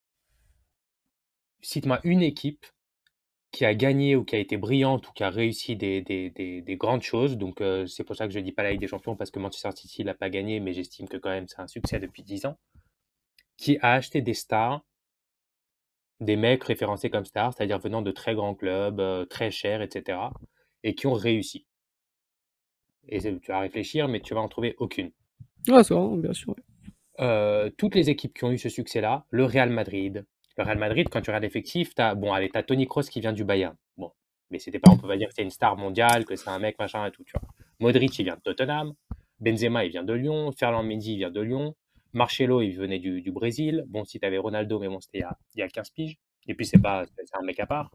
Cite-moi 1.61 1.99
une 2.03 2.21
équipe 2.23 2.65
qui 3.51 3.65
a 3.65 3.73
gagné 3.73 4.15
ou 4.15 4.23
qui 4.23 4.35
a 4.35 4.39
été 4.39 4.57
brillante 4.57 5.07
ou 5.07 5.13
qui 5.13 5.23
a 5.23 5.29
réussi 5.29 5.75
des, 5.75 6.01
des, 6.01 6.29
des, 6.29 6.75
grandes 6.75 7.01
choses. 7.01 7.37
Donc, 7.37 7.61
euh, 7.61 7.85
c'est 7.87 8.03
pour 8.03 8.15
ça 8.15 8.27
que 8.27 8.33
je 8.33 8.39
ne 8.39 8.43
dis 8.43 8.51
pas 8.51 8.63
la 8.63 8.71
Ligue 8.71 8.81
des 8.81 8.87
Champions 8.87 9.15
parce 9.15 9.31
que 9.31 9.39
Manchester 9.39 9.71
City 9.75 10.03
l'a 10.03 10.13
pas 10.13 10.29
gagné, 10.29 10.59
mais 10.59 10.73
j'estime 10.73 11.07
que 11.07 11.17
quand 11.17 11.29
même 11.29 11.47
c'est 11.47 11.59
un 11.59 11.67
succès 11.67 11.99
depuis 11.99 12.23
10 12.23 12.45
ans. 12.45 12.57
Qui 13.57 13.77
a 13.81 13.93
acheté 13.93 14.21
des 14.21 14.33
stars, 14.33 14.83
des 16.19 16.35
mecs 16.35 16.63
référencés 16.63 17.09
comme 17.09 17.25
stars, 17.25 17.53
c'est-à-dire 17.53 17.79
venant 17.79 18.01
de 18.01 18.11
très 18.11 18.35
grands 18.35 18.55
clubs, 18.55 18.99
euh, 18.99 19.25
très 19.25 19.51
chers, 19.51 19.81
etc. 19.81 20.19
et 20.83 20.95
qui 20.95 21.07
ont 21.07 21.13
réussi. 21.13 21.65
Et 23.07 23.19
tu 23.19 23.39
vas 23.47 23.59
réfléchir, 23.59 24.07
mais 24.07 24.19
tu 24.19 24.33
vas 24.33 24.41
en 24.41 24.47
trouver 24.47 24.75
aucune. 24.79 25.11
Ah, 25.69 25.83
ça, 25.83 25.95
bien 26.17 26.33
sûr. 26.33 26.55
Euh, 27.19 27.69
toutes 27.77 27.95
les 27.95 28.09
équipes 28.09 28.33
qui 28.33 28.43
ont 28.43 28.51
eu 28.51 28.57
ce 28.57 28.69
succès-là, 28.69 29.25
le 29.29 29.45
Real 29.45 29.69
Madrid, 29.69 30.25
le 30.57 30.63
Real 30.63 30.77
Madrid, 30.77 31.07
quand 31.09 31.21
tu 31.21 31.29
regardes 31.29 31.43
l'effectif, 31.43 31.95
tu 31.95 32.01
as, 32.01 32.15
bon, 32.15 32.33
allez, 32.33 32.49
as 32.53 32.63
Tony 32.63 32.87
Kroos 32.87 33.03
qui 33.03 33.21
vient 33.21 33.33
du 33.33 33.43
Bayern. 33.43 33.75
Bon, 33.97 34.11
mais 34.49 34.59
c'était 34.59 34.79
pas, 34.79 34.91
on 34.91 34.97
peut 34.97 35.07
pas 35.07 35.17
dire 35.17 35.29
que 35.29 35.33
c'est 35.35 35.43
une 35.43 35.51
star 35.51 35.77
mondiale, 35.77 36.25
que 36.25 36.35
c'est 36.35 36.49
un 36.49 36.59
mec, 36.59 36.77
machin 36.79 37.05
et 37.05 37.11
tout, 37.11 37.23
tu 37.23 37.33
vois. 37.33 37.47
Modric, 37.79 38.17
il 38.19 38.23
vient 38.23 38.35
de 38.35 38.41
Tottenham. 38.41 38.93
Benzema, 39.39 39.85
il 39.85 39.91
vient 39.91 40.03
de 40.03 40.13
Lyon. 40.13 40.51
Ferland 40.51 40.83
Mendy, 40.83 41.13
il 41.13 41.17
vient 41.17 41.31
de 41.31 41.41
Lyon. 41.41 41.75
Marcelo, 42.17 42.61
il 42.61 42.73
venait 42.73 42.99
du, 42.99 43.31
Brésil. 43.31 43.85
Bon, 43.87 44.03
si 44.03 44.19
tu 44.19 44.25
avais 44.25 44.37
Ronaldo, 44.37 44.79
mais 44.79 44.87
bon, 44.87 44.99
c'était 44.99 45.19
il, 45.55 45.59
y 45.59 45.61
a 45.61 45.69
15 45.69 45.91
piges. 45.91 46.17
Et 46.47 46.55
puis, 46.55 46.65
c'est 46.65 46.81
pas, 46.81 47.05
un 47.33 47.43
mec 47.43 47.59
à 47.59 47.65
part. 47.65 47.91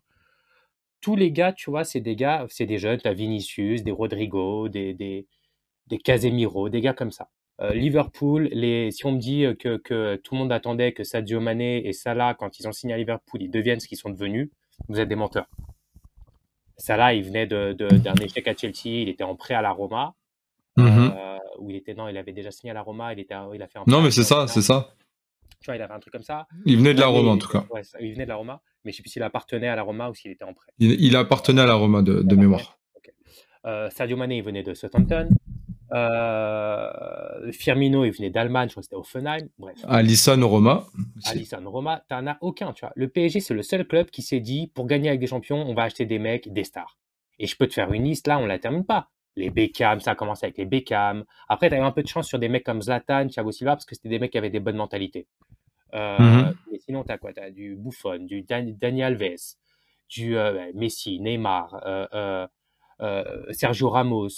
Tous 1.00 1.16
les 1.16 1.32
gars, 1.32 1.52
tu 1.52 1.70
vois, 1.70 1.84
c'est 1.84 2.00
des 2.00 2.16
gars, 2.16 2.46
c'est 2.48 2.66
des 2.66 2.78
jeunes, 2.78 2.98
tu 2.98 3.08
as 3.08 3.12
Vinicius, 3.12 3.82
des 3.82 3.90
Rodrigo, 3.90 4.68
des, 4.68 4.94
des, 4.94 5.26
des 5.88 5.98
Casemiro, 5.98 6.68
des 6.68 6.80
gars 6.80 6.94
comme 6.94 7.10
ça. 7.10 7.28
Euh, 7.60 7.74
Liverpool, 7.74 8.48
les, 8.52 8.90
si 8.92 9.04
on 9.04 9.12
me 9.12 9.18
dit 9.18 9.44
que, 9.58 9.76
que, 9.76 10.16
tout 10.16 10.34
le 10.34 10.40
monde 10.40 10.52
attendait 10.52 10.92
que 10.92 11.04
Sadio 11.04 11.40
Mané 11.40 11.86
et 11.86 11.92
Salah, 11.92 12.34
quand 12.34 12.58
ils 12.58 12.68
ont 12.68 12.72
signé 12.72 12.94
à 12.94 12.96
Liverpool, 12.96 13.42
ils 13.42 13.50
deviennent 13.50 13.80
ce 13.80 13.88
qu'ils 13.88 13.98
sont 13.98 14.10
devenus, 14.10 14.50
vous 14.88 15.00
êtes 15.00 15.08
des 15.08 15.16
menteurs. 15.16 15.48
Salah, 16.76 17.14
il 17.14 17.24
venait 17.24 17.46
d'un 17.46 17.74
de, 17.74 18.22
échec 18.24 18.48
à 18.48 18.56
Chelsea, 18.56 18.86
il 19.02 19.08
était 19.08 19.24
en 19.24 19.36
prêt 19.36 19.54
à 19.54 19.62
la 19.62 19.70
Roma. 19.70 20.14
Mhm. 20.76 21.14
Euh, 21.16 21.38
où 21.58 21.70
il 21.70 21.76
était, 21.76 21.94
non, 21.94 22.08
il 22.08 22.16
avait 22.16 22.32
déjà 22.32 22.50
signé 22.50 22.70
à 22.70 22.74
la 22.74 22.82
Roma, 22.82 23.12
il, 23.12 23.20
était, 23.20 23.34
il 23.54 23.62
a 23.62 23.68
fait 23.68 23.78
un 23.78 23.84
Non, 23.86 24.00
mais 24.00 24.10
c'est 24.10 24.24
ça, 24.24 24.46
c'est 24.46 24.62
ça. 24.62 24.94
Tu 25.60 25.66
vois, 25.66 25.76
il 25.76 25.82
avait 25.82 25.94
un 25.94 26.00
truc 26.00 26.12
comme 26.12 26.22
ça. 26.22 26.46
Il 26.64 26.76
venait 26.78 26.94
de 26.94 27.00
la 27.00 27.06
Roma, 27.06 27.30
en 27.32 27.38
tout 27.38 27.48
cas. 27.48 27.64
Ouais, 27.70 27.82
il 28.00 28.12
venait 28.12 28.24
de 28.24 28.30
la 28.30 28.36
Roma, 28.36 28.60
mais 28.84 28.90
je 28.90 28.94
ne 28.94 28.96
sais 28.96 29.02
plus 29.02 29.10
s'il 29.10 29.22
appartenait 29.22 29.68
à 29.68 29.76
la 29.76 29.82
Roma 29.82 30.10
ou 30.10 30.14
s'il 30.14 30.30
était 30.30 30.44
en 30.44 30.54
prêt. 30.54 30.72
Il, 30.78 31.14
appartenait 31.14 31.62
à 31.62 31.66
la 31.66 31.74
Roma 31.74 32.02
de, 32.02 32.22
de 32.22 32.36
mémoire. 32.36 32.78
Euh, 33.64 33.88
Sadio 33.90 34.16
Mané, 34.16 34.38
il 34.38 34.42
venait 34.42 34.64
de 34.64 34.74
Southampton. 34.74 35.28
Euh, 35.92 37.52
Firmino, 37.52 38.04
il 38.04 38.12
venait 38.12 38.30
d'Allemagne, 38.30 38.68
je 38.68 38.74
crois 38.74 38.80
que 38.80 38.86
c'était 38.86 38.96
Offenheim. 38.96 39.46
Bref. 39.58 39.76
Alisson, 39.86 40.40
Roma. 40.42 40.86
Alisson, 41.26 41.62
Roma, 41.66 42.02
t'en 42.08 42.26
as 42.26 42.38
aucun, 42.40 42.72
tu 42.72 42.80
vois. 42.80 42.92
Le 42.96 43.08
PSG, 43.08 43.40
c'est 43.40 43.54
le 43.54 43.62
seul 43.62 43.86
club 43.86 44.10
qui 44.10 44.22
s'est 44.22 44.40
dit, 44.40 44.70
pour 44.74 44.86
gagner 44.86 45.08
avec 45.08 45.20
des 45.20 45.26
champions, 45.26 45.62
on 45.68 45.74
va 45.74 45.84
acheter 45.84 46.06
des 46.06 46.18
mecs, 46.18 46.52
des 46.52 46.64
stars. 46.64 46.98
Et 47.38 47.46
je 47.46 47.56
peux 47.56 47.66
te 47.66 47.74
faire 47.74 47.92
une 47.92 48.04
liste, 48.04 48.26
là, 48.26 48.38
on 48.38 48.46
la 48.46 48.58
termine 48.58 48.84
pas. 48.84 49.10
Les 49.36 49.50
Beckham, 49.50 50.00
ça 50.00 50.12
a 50.12 50.14
commencé 50.14 50.46
avec 50.46 50.58
les 50.58 50.66
Beckham. 50.66 51.24
Après, 51.48 51.68
tu 51.68 51.74
as 51.74 51.78
eu 51.78 51.82
un 51.82 51.92
peu 51.92 52.02
de 52.02 52.08
chance 52.08 52.28
sur 52.28 52.38
des 52.38 52.48
mecs 52.48 52.64
comme 52.64 52.82
Zlatan, 52.82 53.28
Thiago 53.28 53.50
Silva, 53.50 53.72
parce 53.72 53.86
que 53.86 53.94
c'était 53.94 54.10
des 54.10 54.18
mecs 54.18 54.32
qui 54.32 54.38
avaient 54.38 54.50
des 54.50 54.60
bonnes 54.60 54.76
mentalités. 54.76 55.26
Euh, 55.94 56.18
mhm. 56.18 56.54
Mais 56.70 56.78
sinon, 56.78 57.04
tu 57.04 57.12
as 57.12 57.18
quoi? 57.18 57.32
Tu 57.32 57.40
as 57.40 57.50
du 57.50 57.76
Buffon, 57.76 58.18
du 58.20 58.42
Daniel 58.42 59.14
Alves, 59.22 59.56
du 60.08 60.36
euh, 60.36 60.70
Messi, 60.74 61.20
Neymar, 61.20 61.80
euh, 61.86 62.46
Sergio 63.50 63.90
Ramos, 63.90 64.28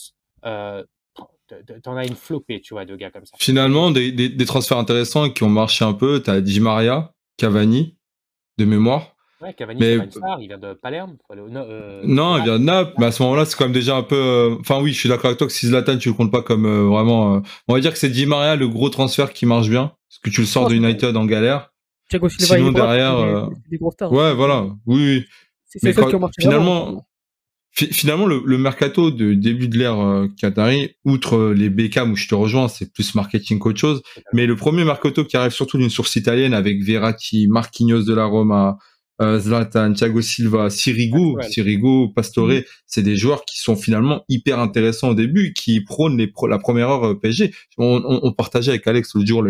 t'en 0.43 1.97
as 1.97 2.07
une 2.07 2.17
flopée, 2.17 2.61
tu 2.61 2.75
vois, 2.75 2.85
de 2.85 2.97
gars 2.97 3.11
comme 3.11 3.27
ça. 3.27 3.37
Finalement, 3.39 3.91
des, 3.91 4.13
des, 4.13 4.47
transferts 4.47 4.79
intéressants 4.79 5.31
qui 5.31 5.43
ont 5.43 5.51
marché 5.51 5.85
un 5.85 5.93
peu, 5.93 6.21
t'as 6.21 6.41
Di 6.41 6.61
Maria, 6.61 7.13
Cavani, 7.37 7.97
de 8.59 8.65
mémoire. 8.65 9.14
Ouais, 9.41 9.53
Cavani, 9.53 9.81
mais... 9.81 9.99
pas 9.99 10.05
une 10.05 10.11
star, 10.11 10.41
il 10.41 10.49
vient 10.49 10.59
de 10.59 10.75
Palerme. 10.75 11.17
Euh, 11.31 12.03
non, 12.05 12.39
il 12.39 12.45
vient 12.45 12.59
de 12.59 12.65
Naples, 12.65 12.95
mais 12.99 13.07
à 13.07 13.13
ce 13.13 13.23
moment-là, 13.25 13.45
c'est 13.45 13.57
quand 13.57 13.65
même 13.65 13.73
déjà 13.73 13.97
un 13.97 14.03
peu. 14.03 14.17
Euh, 14.17 14.57
enfin, 14.61 14.81
oui, 14.81 14.93
je 14.93 14.99
suis 14.99 15.09
d'accord 15.09 15.27
avec 15.27 15.39
toi 15.39 15.47
que 15.47 15.53
si 15.53 15.67
Zlatan, 15.67 15.99
tu 15.99 16.09
le 16.09 16.15
comptes 16.15 16.33
pas 16.33 16.43
comme 16.43 16.67
euh, 16.67 16.85
vraiment. 16.85 17.43
on 17.69 17.75
va 17.75 17.81
dire 17.81 17.93
que 17.93 17.99
c'est 17.99 18.09
Di 18.09 18.27
Maria 18.27 18.57
le 18.57 18.69
gros 18.69 18.91
transfert 18.91 19.33
qui 19.33 19.45
marche 19.47 19.69
bien, 19.69 19.93
parce 20.09 20.19
que 20.23 20.31
tu 20.31 20.41
le 20.41 20.47
sors 20.47 20.69
de 20.69 20.75
United 20.75 21.17
en 21.17 21.27
galère. 21.27 21.71
Sinon 22.39 22.71
derrière, 22.71 23.49
des, 23.71 23.79
des 23.79 23.91
stars, 23.91 24.13
ouais, 24.13 24.35
voilà, 24.35 24.67
oui. 24.87 24.97
oui. 24.97 25.25
C'est 25.67 25.93
ça 25.93 26.05
qui 26.05 26.15
ont 26.15 26.21
marché 26.21 26.41
finalement, 26.41 27.05
finalement, 27.75 28.27
le, 28.27 28.59
mercato 28.59 29.11
de 29.11 29.35
début 29.35 29.69
de 29.69 29.79
l'ère 29.79 29.99
euh, 29.99 30.29
Qatari, 30.39 30.95
outre 31.05 31.53
les 31.53 31.71
Beckham 31.71 32.13
où 32.13 32.17
je 32.17 32.29
te 32.29 32.35
rejoins, 32.35 32.69
c'est 32.69 32.93
plus 32.93 33.15
marketing 33.15 33.59
qu'autre 33.59 33.81
chose. 33.81 34.03
Mais 34.33 34.47
le 34.47 34.57
premier 34.57 34.85
mercato 34.85 35.25
qui 35.25 35.37
arrive 35.37 35.53
surtout 35.53 35.79
d'une 35.79 35.91
source 35.91 36.15
italienne 36.17 36.55
avec 36.55 36.83
Verratti, 36.83 37.49
Marquinhos 37.49 38.05
de 38.05 38.15
la 38.15 38.27
Roma, 38.27 38.79
euh, 38.79 38.94
Zlatan, 39.21 39.93
Thiago 39.93 40.21
Silva, 40.21 40.71
Sirigu, 40.71 41.37
Sirigu, 41.49 42.13
Pastore, 42.15 42.49
mm. 42.49 42.63
c'est 42.87 43.03
des 43.03 43.17
joueurs 43.17 43.45
qui 43.45 43.61
sont 43.61 43.77
finalement 43.77 44.25
hyper 44.29 44.59
intéressants 44.59 45.11
au 45.11 45.15
début, 45.15 45.53
qui 45.53 45.81
prônent 45.81 46.17
les 46.19 46.33
la 46.49 46.59
première 46.59 46.89
heure 46.89 47.07
euh, 47.07 47.15
PSG. 47.15 47.55
On, 47.79 48.03
on, 48.05 48.33
partageait 48.33 48.73
avec 48.73 48.87
Alex 48.87 49.15
le 49.15 49.25
jour 49.25 49.45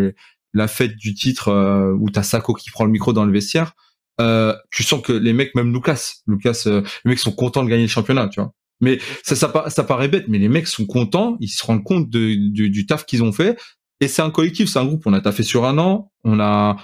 la 0.55 0.69
fête 0.69 0.97
du 0.97 1.15
titre 1.15 1.49
euh, 1.49 1.93
où 1.99 2.11
t'as 2.11 2.23
Sako 2.23 2.55
qui 2.55 2.71
prend 2.71 2.85
le 2.85 2.91
micro 2.91 3.13
dans 3.13 3.25
le 3.25 3.33
vestiaire. 3.33 3.73
Euh, 4.21 4.55
tu 4.71 4.85
sens 4.85 5.03
que 5.03 5.13
les 5.13 5.33
mecs, 5.33 5.55
même 5.55 5.73
Lucas, 5.73 6.13
Lucas, 6.27 6.63
euh, 6.67 6.83
les 7.05 7.11
mecs 7.11 7.19
sont 7.19 7.33
contents 7.33 7.65
de 7.65 7.69
gagner 7.69 7.83
le 7.83 7.89
championnat, 7.89 8.29
tu 8.29 8.41
vois. 8.41 8.53
Mais 8.81 8.99
ça, 9.23 9.35
ça, 9.35 9.65
ça 9.69 9.85
paraît 9.85 10.09
bête, 10.09 10.27
mais 10.29 10.39
les 10.39 10.49
mecs 10.49 10.67
sont 10.67 10.87
contents, 10.87 11.37
ils 11.41 11.49
se 11.49 11.65
rendent 11.65 11.85
compte 11.85 12.09
de, 12.11 12.35
du, 12.51 12.71
du 12.71 12.87
taf 12.87 13.07
qu'ils 13.07 13.23
ont 13.23 13.33
fait. 13.33 13.59
Et 14.01 14.09
c'est 14.09 14.23
un 14.23 14.31
collectif, 14.31 14.69
c'est 14.69 14.79
un 14.79 14.85
groupe. 14.85 15.07
On 15.07 15.13
a 15.13 15.21
taffé 15.21 15.43
sur 15.43 15.65
un 15.65 15.79
an, 15.79 16.13
on 16.25 16.39
a, 16.41 16.77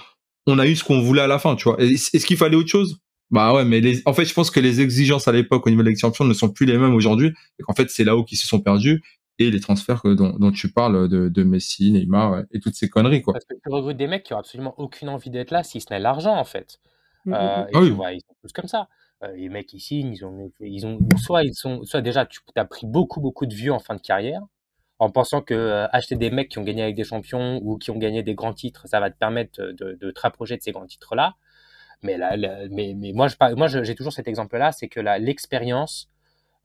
on 0.47 0.59
a 0.59 0.67
eu 0.67 0.75
ce 0.75 0.83
qu'on 0.83 1.01
voulait 1.01 1.21
à 1.21 1.27
la 1.27 1.39
fin, 1.39 1.55
tu 1.55 1.65
vois. 1.65 1.79
Est-ce 1.81 2.25
qu'il 2.25 2.37
fallait 2.37 2.55
autre 2.55 2.69
chose? 2.69 2.99
Bah 3.29 3.53
ouais, 3.53 3.63
mais 3.63 3.79
les, 3.79 4.01
en 4.05 4.13
fait, 4.13 4.25
je 4.25 4.33
pense 4.33 4.51
que 4.51 4.59
les 4.59 4.81
exigences 4.81 5.27
à 5.27 5.31
l'époque 5.31 5.65
au 5.65 5.69
niveau 5.69 5.83
de 5.83 5.89
la 5.89 5.95
champion 5.95 6.25
ne 6.25 6.33
sont 6.33 6.49
plus 6.49 6.65
les 6.65 6.77
mêmes 6.77 6.93
aujourd'hui, 6.93 7.31
et 7.59 7.63
qu'en 7.63 7.73
fait, 7.73 7.89
c'est 7.89 8.03
là-haut 8.03 8.25
qu'ils 8.25 8.37
se 8.37 8.47
sont 8.47 8.59
perdus 8.59 9.01
et 9.39 9.49
les 9.49 9.59
transferts 9.59 10.01
dont, 10.03 10.37
dont 10.37 10.51
tu 10.51 10.71
parles 10.71 11.07
de, 11.07 11.29
de, 11.29 11.43
Messi, 11.43 11.91
Neymar 11.91 12.43
et 12.51 12.59
toutes 12.59 12.75
ces 12.75 12.89
conneries, 12.89 13.21
quoi. 13.21 13.33
Parce 13.33 13.45
que 13.45 13.53
tu 13.53 13.69
recrutes 13.69 13.97
des 13.97 14.07
mecs 14.07 14.23
qui 14.23 14.33
ont 14.33 14.37
absolument 14.37 14.75
aucune 14.77 15.09
envie 15.09 15.29
d'être 15.29 15.51
là, 15.51 15.63
si 15.63 15.81
ce 15.81 15.87
n'est 15.89 15.99
l'argent, 15.99 16.35
en 16.35 16.43
fait. 16.43 16.79
Mmh, 17.25 17.33
euh, 17.33 17.65
et 17.65 17.71
ah 17.73 17.79
tu 17.79 17.91
vois, 17.91 18.13
ils 18.13 18.21
sont 18.21 18.35
tous 18.41 18.51
comme 18.51 18.67
ça. 18.67 18.87
Euh, 19.23 19.31
les 19.35 19.49
mecs, 19.49 19.71
ils 19.73 19.79
signent, 19.79 20.11
ils 20.11 20.25
ont, 20.25 20.51
ils 20.59 20.85
ont, 20.85 20.99
soit 21.17 21.43
ils 21.43 21.53
sont, 21.53 21.83
soit 21.85 22.01
déjà, 22.01 22.25
tu 22.25 22.39
as 22.55 22.65
pris 22.65 22.87
beaucoup, 22.87 23.21
beaucoup 23.21 23.45
de 23.45 23.53
vieux 23.53 23.71
en 23.71 23.79
fin 23.79 23.95
de 23.95 24.01
carrière, 24.01 24.41
en 25.01 25.09
pensant 25.09 25.41
que 25.41 25.55
euh, 25.55 25.87
acheter 25.91 26.15
des 26.15 26.29
mecs 26.29 26.49
qui 26.49 26.59
ont 26.59 26.63
gagné 26.63 26.83
avec 26.83 26.95
des 26.95 27.03
champions 27.03 27.59
ou 27.63 27.77
qui 27.77 27.89
ont 27.89 27.97
gagné 27.97 28.21
des 28.21 28.35
grands 28.35 28.53
titres, 28.53 28.87
ça 28.87 28.99
va 28.99 29.09
te 29.09 29.17
permettre 29.17 29.59
de, 29.59 29.97
de 29.99 30.11
te 30.11 30.21
rapprocher 30.21 30.57
de 30.57 30.61
ces 30.61 30.71
grands 30.71 30.85
titres-là. 30.85 31.35
Mais, 32.03 32.17
là, 32.17 32.37
mais, 32.69 32.95
moi, 33.13 33.27
j'ai 33.67 33.95
toujours 33.95 34.13
cet 34.13 34.27
exemple-là, 34.27 34.71
c'est 34.71 34.87
que 34.87 34.99
l'expérience 35.19 36.07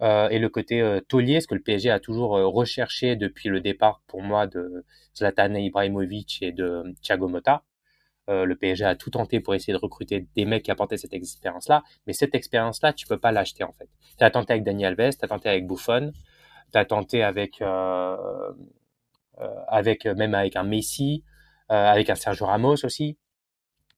euh, 0.03 0.29
et 0.29 0.39
le 0.39 0.51
côté 0.51 0.83
euh, 0.83 1.01
taulier, 1.01 1.41
ce 1.41 1.47
que 1.47 1.55
le 1.55 1.63
PSG 1.63 1.89
a 1.89 1.99
toujours 1.99 2.37
euh, 2.37 2.47
recherché 2.47 3.17
depuis 3.17 3.49
le 3.49 3.61
départ, 3.63 4.03
pour 4.07 4.23
moi, 4.23 4.47
de 4.47 4.85
Zlatan 5.17 5.55
Ibrahimovic 5.55 6.43
et 6.43 6.53
de 6.53 6.95
Thiago 7.01 7.29
Motta. 7.29 7.63
le 8.29 8.55
PSG 8.55 8.85
a 8.85 8.97
tout 8.97 9.11
tenté 9.11 9.41
pour 9.41 9.55
essayer 9.55 9.73
de 9.73 9.79
recruter 9.79 10.27
des 10.37 10.45
mecs 10.45 10.65
qui 10.65 10.71
apportaient 10.71 10.99
cette 10.99 11.15
expérience-là, 11.15 11.83
mais 12.07 12.13
cette 12.13 12.35
expérience-là, 12.35 12.93
tu 12.93 13.07
peux 13.07 13.19
pas 13.19 13.33
l'acheter 13.33 13.65
en 13.65 13.73
fait. 13.73 13.89
Tu 14.19 14.25
as 14.25 14.31
tenté 14.31 14.53
avec 14.53 14.65
Daniel 14.65 14.95
Alves, 14.99 15.17
tu 15.17 15.25
as 15.25 15.29
tenté 15.29 15.49
avec 15.49 15.67
Buffon, 15.67 16.13
as 16.75 16.85
tenté 16.85 17.23
avec, 17.23 17.63
euh, 17.63 18.53
euh, 19.41 19.55
avec 19.69 20.07
même 20.07 20.35
avec 20.35 20.57
un 20.57 20.65
Messi, 20.65 21.25
euh, 21.71 21.75
avec 21.75 22.11
un 22.11 22.15
Sergio 22.15 22.47
Ramos 22.47 22.85
aussi. 22.85 23.17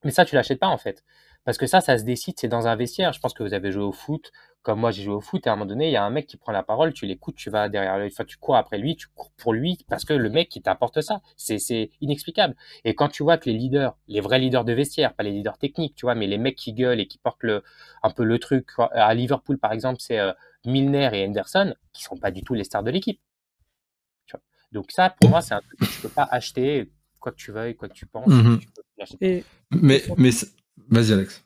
Mais 0.04 0.10
ça, 0.10 0.24
tu 0.24 0.34
l'achètes 0.34 0.60
pas 0.60 0.68
en 0.68 0.78
fait. 0.78 1.04
Parce 1.48 1.56
que 1.56 1.66
ça, 1.66 1.80
ça 1.80 1.96
se 1.96 2.04
décide, 2.04 2.34
c'est 2.38 2.46
dans 2.46 2.66
un 2.66 2.76
vestiaire. 2.76 3.14
Je 3.14 3.20
pense 3.20 3.32
que 3.32 3.42
vous 3.42 3.54
avez 3.54 3.72
joué 3.72 3.82
au 3.82 3.90
foot, 3.90 4.32
comme 4.60 4.80
moi 4.80 4.90
j'ai 4.90 5.02
joué 5.02 5.14
au 5.14 5.22
foot, 5.22 5.46
et 5.46 5.48
à 5.48 5.54
un 5.54 5.56
moment 5.56 5.64
donné, 5.64 5.88
il 5.88 5.92
y 5.92 5.96
a 5.96 6.04
un 6.04 6.10
mec 6.10 6.26
qui 6.26 6.36
prend 6.36 6.52
la 6.52 6.62
parole, 6.62 6.92
tu 6.92 7.06
l'écoutes, 7.06 7.36
tu 7.36 7.48
vas 7.48 7.70
derrière 7.70 7.96
lui, 7.96 8.08
enfin, 8.08 8.26
tu 8.26 8.36
cours 8.36 8.56
après 8.56 8.76
lui, 8.76 8.96
tu 8.96 9.06
cours 9.14 9.30
pour 9.30 9.54
lui, 9.54 9.78
parce 9.88 10.04
que 10.04 10.12
le 10.12 10.28
mec, 10.28 10.50
qui 10.50 10.60
t'apporte 10.60 11.00
ça. 11.00 11.22
C'est 11.38 11.88
inexplicable. 12.02 12.54
Et 12.84 12.94
quand 12.94 13.08
tu 13.08 13.22
vois 13.22 13.38
que 13.38 13.48
les 13.48 13.56
leaders, 13.56 13.96
les 14.08 14.20
vrais 14.20 14.40
leaders 14.40 14.66
de 14.66 14.74
vestiaire, 14.74 15.14
pas 15.14 15.22
les 15.22 15.30
leaders 15.30 15.56
techniques, 15.56 15.94
tu 15.94 16.04
vois, 16.04 16.14
mais 16.14 16.26
les 16.26 16.36
mecs 16.36 16.56
qui 16.56 16.74
gueulent 16.74 17.00
et 17.00 17.06
qui 17.06 17.16
portent 17.16 17.42
le, 17.42 17.62
un 18.02 18.10
peu 18.10 18.24
le 18.24 18.38
truc, 18.38 18.68
à 18.92 19.14
Liverpool 19.14 19.56
par 19.56 19.72
exemple, 19.72 20.00
c'est 20.02 20.20
Milner 20.66 21.08
et 21.14 21.26
Henderson, 21.26 21.74
qui 21.94 22.02
sont 22.02 22.18
pas 22.18 22.30
du 22.30 22.42
tout 22.42 22.52
les 22.52 22.64
stars 22.64 22.82
de 22.82 22.90
l'équipe. 22.90 23.22
Donc 24.70 24.90
ça, 24.90 25.14
pour 25.18 25.30
moi, 25.30 25.40
c'est 25.40 25.54
un 25.54 25.62
truc 25.62 25.80
que 25.80 25.86
tu 25.86 26.00
peux 26.02 26.10
pas 26.10 26.28
acheter, 26.30 26.90
quoi 27.18 27.32
que 27.32 27.38
tu 27.38 27.52
veuilles, 27.52 27.74
quoi 27.74 27.88
que 27.88 27.94
tu 27.94 28.04
penses. 28.04 28.26
Mhm. 28.26 28.60
mais, 29.70 30.02
mais 30.18 30.30
vas-y 30.88 31.12
Alex. 31.12 31.44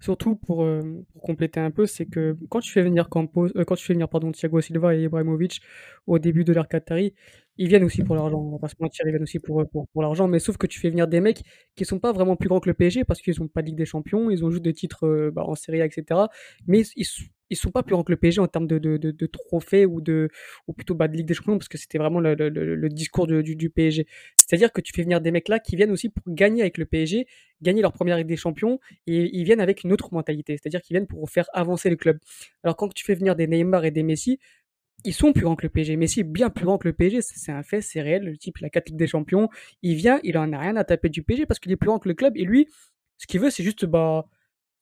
Surtout 0.00 0.36
pour, 0.36 0.64
euh, 0.64 0.82
pour, 1.12 1.22
compléter 1.22 1.60
un 1.60 1.70
peu, 1.70 1.86
c'est 1.86 2.06
que 2.06 2.36
quand 2.48 2.60
tu 2.60 2.70
fais 2.72 2.82
venir 2.82 3.08
euh, 3.14 3.64
quand 3.64 3.76
tu 3.76 3.84
fais 3.84 3.94
venir 3.94 4.08
Thiago 4.32 4.60
Silva 4.60 4.94
et 4.94 5.02
Ibrahimovic 5.02 5.60
au 6.06 6.18
début 6.18 6.44
de 6.44 6.52
l'ère 6.52 6.68
Qatari, 6.68 7.14
ils 7.56 7.68
viennent 7.68 7.84
aussi 7.84 8.02
pour 8.02 8.16
l'argent. 8.16 8.38
On 8.38 8.50
va 8.52 8.58
pas 8.58 8.68
se 8.68 8.74
mentir, 8.80 9.06
ils 9.06 9.10
viennent 9.10 9.22
aussi 9.22 9.38
pour, 9.38 9.66
pour, 9.68 9.88
pour 9.88 10.02
l'argent. 10.02 10.28
Mais 10.28 10.38
sauf 10.38 10.56
que 10.56 10.66
tu 10.66 10.80
fais 10.80 10.90
venir 10.90 11.06
des 11.08 11.20
mecs 11.20 11.42
qui 11.76 11.84
sont 11.84 11.98
pas 11.98 12.12
vraiment 12.12 12.36
plus 12.36 12.48
grands 12.48 12.60
que 12.60 12.68
le 12.68 12.74
PSG 12.74 13.04
parce 13.04 13.20
qu'ils 13.20 13.40
ont 13.42 13.48
pas 13.48 13.62
de 13.62 13.66
Ligue 13.66 13.76
des 13.76 13.86
Champions, 13.86 14.30
ils 14.30 14.44
ont 14.44 14.50
juste 14.50 14.64
des 14.64 14.72
titres 14.72 15.06
euh, 15.06 15.30
bah, 15.30 15.44
en 15.44 15.54
Serie 15.54 15.80
A, 15.80 15.86
etc. 15.86 16.20
Mais 16.66 16.82
ils, 16.96 17.06
ils 17.50 17.56
sont 17.56 17.70
pas 17.70 17.82
plus 17.82 17.92
grands 17.92 18.02
que 18.02 18.12
le 18.12 18.16
PSG 18.16 18.40
en 18.40 18.48
termes 18.48 18.66
de, 18.66 18.78
de, 18.78 18.96
de, 18.96 19.26
trophées 19.26 19.86
ou 19.86 20.00
de 20.00 20.28
ou 20.66 20.72
plutôt 20.72 20.94
bah, 20.94 21.08
de 21.08 21.16
Ligue 21.16 21.26
des 21.26 21.34
Champions 21.34 21.58
parce 21.58 21.68
que 21.68 21.78
c'était 21.78 21.98
vraiment 21.98 22.20
le, 22.20 22.34
le, 22.34 22.88
discours 22.88 23.26
du, 23.26 23.56
du 23.56 23.70
PSG. 23.70 24.06
C'est-à-dire 24.36 24.72
que 24.72 24.80
tu 24.80 24.92
fais 24.92 25.02
venir 25.02 25.20
des 25.20 25.30
mecs 25.30 25.48
là 25.48 25.58
qui 25.58 25.76
viennent 25.76 25.92
aussi 25.92 26.08
pour 26.08 26.22
gagner 26.32 26.62
avec 26.62 26.78
le 26.78 26.86
PSG, 26.86 27.26
gagner 27.62 27.82
leur 27.82 27.92
première 27.92 28.16
Ligue 28.16 28.26
des 28.26 28.36
Champions 28.36 28.80
et 29.06 29.30
ils 29.36 29.44
viennent 29.44 29.60
avec 29.60 29.84
une 29.84 29.92
autre 29.92 30.12
mentalité. 30.12 30.56
C'est-à-dire 30.60 30.82
qu'ils 30.82 30.94
viennent 30.94 31.06
pour 31.06 31.28
faire 31.30 31.46
avancer 31.52 31.90
le 31.90 31.96
club. 31.96 32.18
Alors 32.62 32.76
quand 32.76 32.92
tu 32.92 33.04
fais 33.04 33.14
venir 33.14 33.36
des 33.36 33.46
Neymar 33.46 33.84
et 33.84 33.90
des 33.90 34.02
Messi, 34.02 34.38
ils 35.04 35.14
sont 35.14 35.32
plus 35.32 35.42
grands 35.42 35.56
que 35.56 35.66
le 35.66 35.70
PSG. 35.70 35.96
Messi 35.96 36.20
est 36.20 36.24
bien 36.24 36.50
plus 36.50 36.64
grand 36.64 36.78
que 36.78 36.88
le 36.88 36.94
PSG, 36.94 37.20
c'est 37.22 37.52
un 37.52 37.62
fait, 37.62 37.80
c'est 37.80 38.00
réel. 38.00 38.24
Le 38.24 38.36
type, 38.36 38.58
il 38.60 38.64
a 38.64 38.70
4 38.70 38.88
Ligues 38.88 38.98
des 38.98 39.06
Champions, 39.06 39.48
il 39.82 39.96
vient, 39.96 40.20
il 40.22 40.38
en 40.38 40.52
a 40.52 40.58
rien 40.58 40.76
à 40.76 40.84
taper 40.84 41.08
du 41.08 41.22
PSG 41.22 41.46
parce 41.46 41.60
qu'il 41.60 41.72
est 41.72 41.76
plus 41.76 41.88
grand 41.88 41.98
que 41.98 42.08
le 42.08 42.14
club 42.14 42.36
et 42.36 42.44
lui, 42.44 42.68
ce 43.18 43.26
qu'il 43.26 43.40
veut, 43.40 43.50
c'est 43.50 43.64
juste 43.64 43.84
bah, 43.84 44.26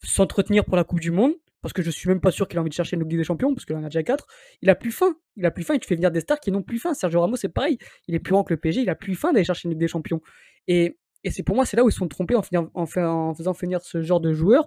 s'entretenir 0.03 0.65
pour 0.65 0.77
la 0.77 0.85
Coupe 0.85 1.01
du 1.01 1.11
Monde 1.11 1.35
parce 1.63 1.73
que 1.73 1.81
je 1.81 1.91
suis 1.91 2.09
même 2.09 2.21
pas 2.21 2.33
sûr 2.33 2.49
qu'il 2.49 2.59
a 2.59 2.61
envie 2.61 2.71
de 2.71 2.75
chercher 2.75 2.97
une 2.97 3.09
Ligue 3.09 3.17
des 3.17 3.25
Champions, 3.25 3.55
parce 3.55 3.65
qu'il 3.65 3.77
en 3.77 3.85
a 3.85 3.89
déjà 3.89 4.03
4. 4.03 4.27
Il 4.63 4.69
a 4.69 4.75
plus 4.75 4.91
faim. 4.91 5.15
Il 5.37 5.47
a 5.47 5.53
plus 5.53 5.63
faim 5.63 5.75
et 5.75 5.79
tu 5.79 5.87
fais 5.87 5.95
venir 5.95 6.11
des 6.11 6.21
stars 6.21 6.41
qui 6.41 6.51
n'ont 6.51 6.63
plus 6.63 6.79
faim. 6.79 6.93
Sergio 6.93 7.21
Ramos, 7.21 7.37
c'est 7.37 7.49
pareil. 7.49 7.79
Il 8.09 8.17
est 8.17 8.19
plus 8.19 8.33
grand 8.33 8.43
que 8.43 8.53
le 8.53 8.59
PSG, 8.59 8.83
il 8.83 8.91
a 8.91 8.97
plus 8.97 9.15
faim 9.15 9.33
d'aller 9.33 9.45
chercher 9.45 9.69
une 9.69 9.71
Ligue 9.71 9.81
des 9.81 9.89
Champions. 9.89 10.21
Et, 10.67 10.99
et 11.23 11.31
c'est 11.31 11.45
pour 11.45 11.55
moi, 11.55 11.65
c'est 11.65 11.77
là 11.77 11.85
où 11.85 11.89
ils 11.89 11.93
sont 11.93 12.09
trompés 12.09 12.35
en, 12.35 12.43
en, 12.53 12.69
en, 12.75 13.35
faisant 13.35 13.53
venir 13.53 13.81
ce 13.81 14.03
genre 14.03 14.21
de 14.21 14.33
joueurs, 14.33 14.67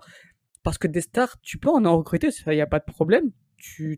parce 0.64 0.78
que 0.78 0.88
des 0.88 1.02
stars, 1.02 1.40
tu 1.42 1.58
peux 1.58 1.70
en, 1.70 1.84
en 1.84 1.98
recruter, 1.98 2.30
il 2.48 2.54
n'y 2.54 2.62
a 2.62 2.68
pas 2.68 2.80
de 2.80 2.86
problème. 2.86 3.32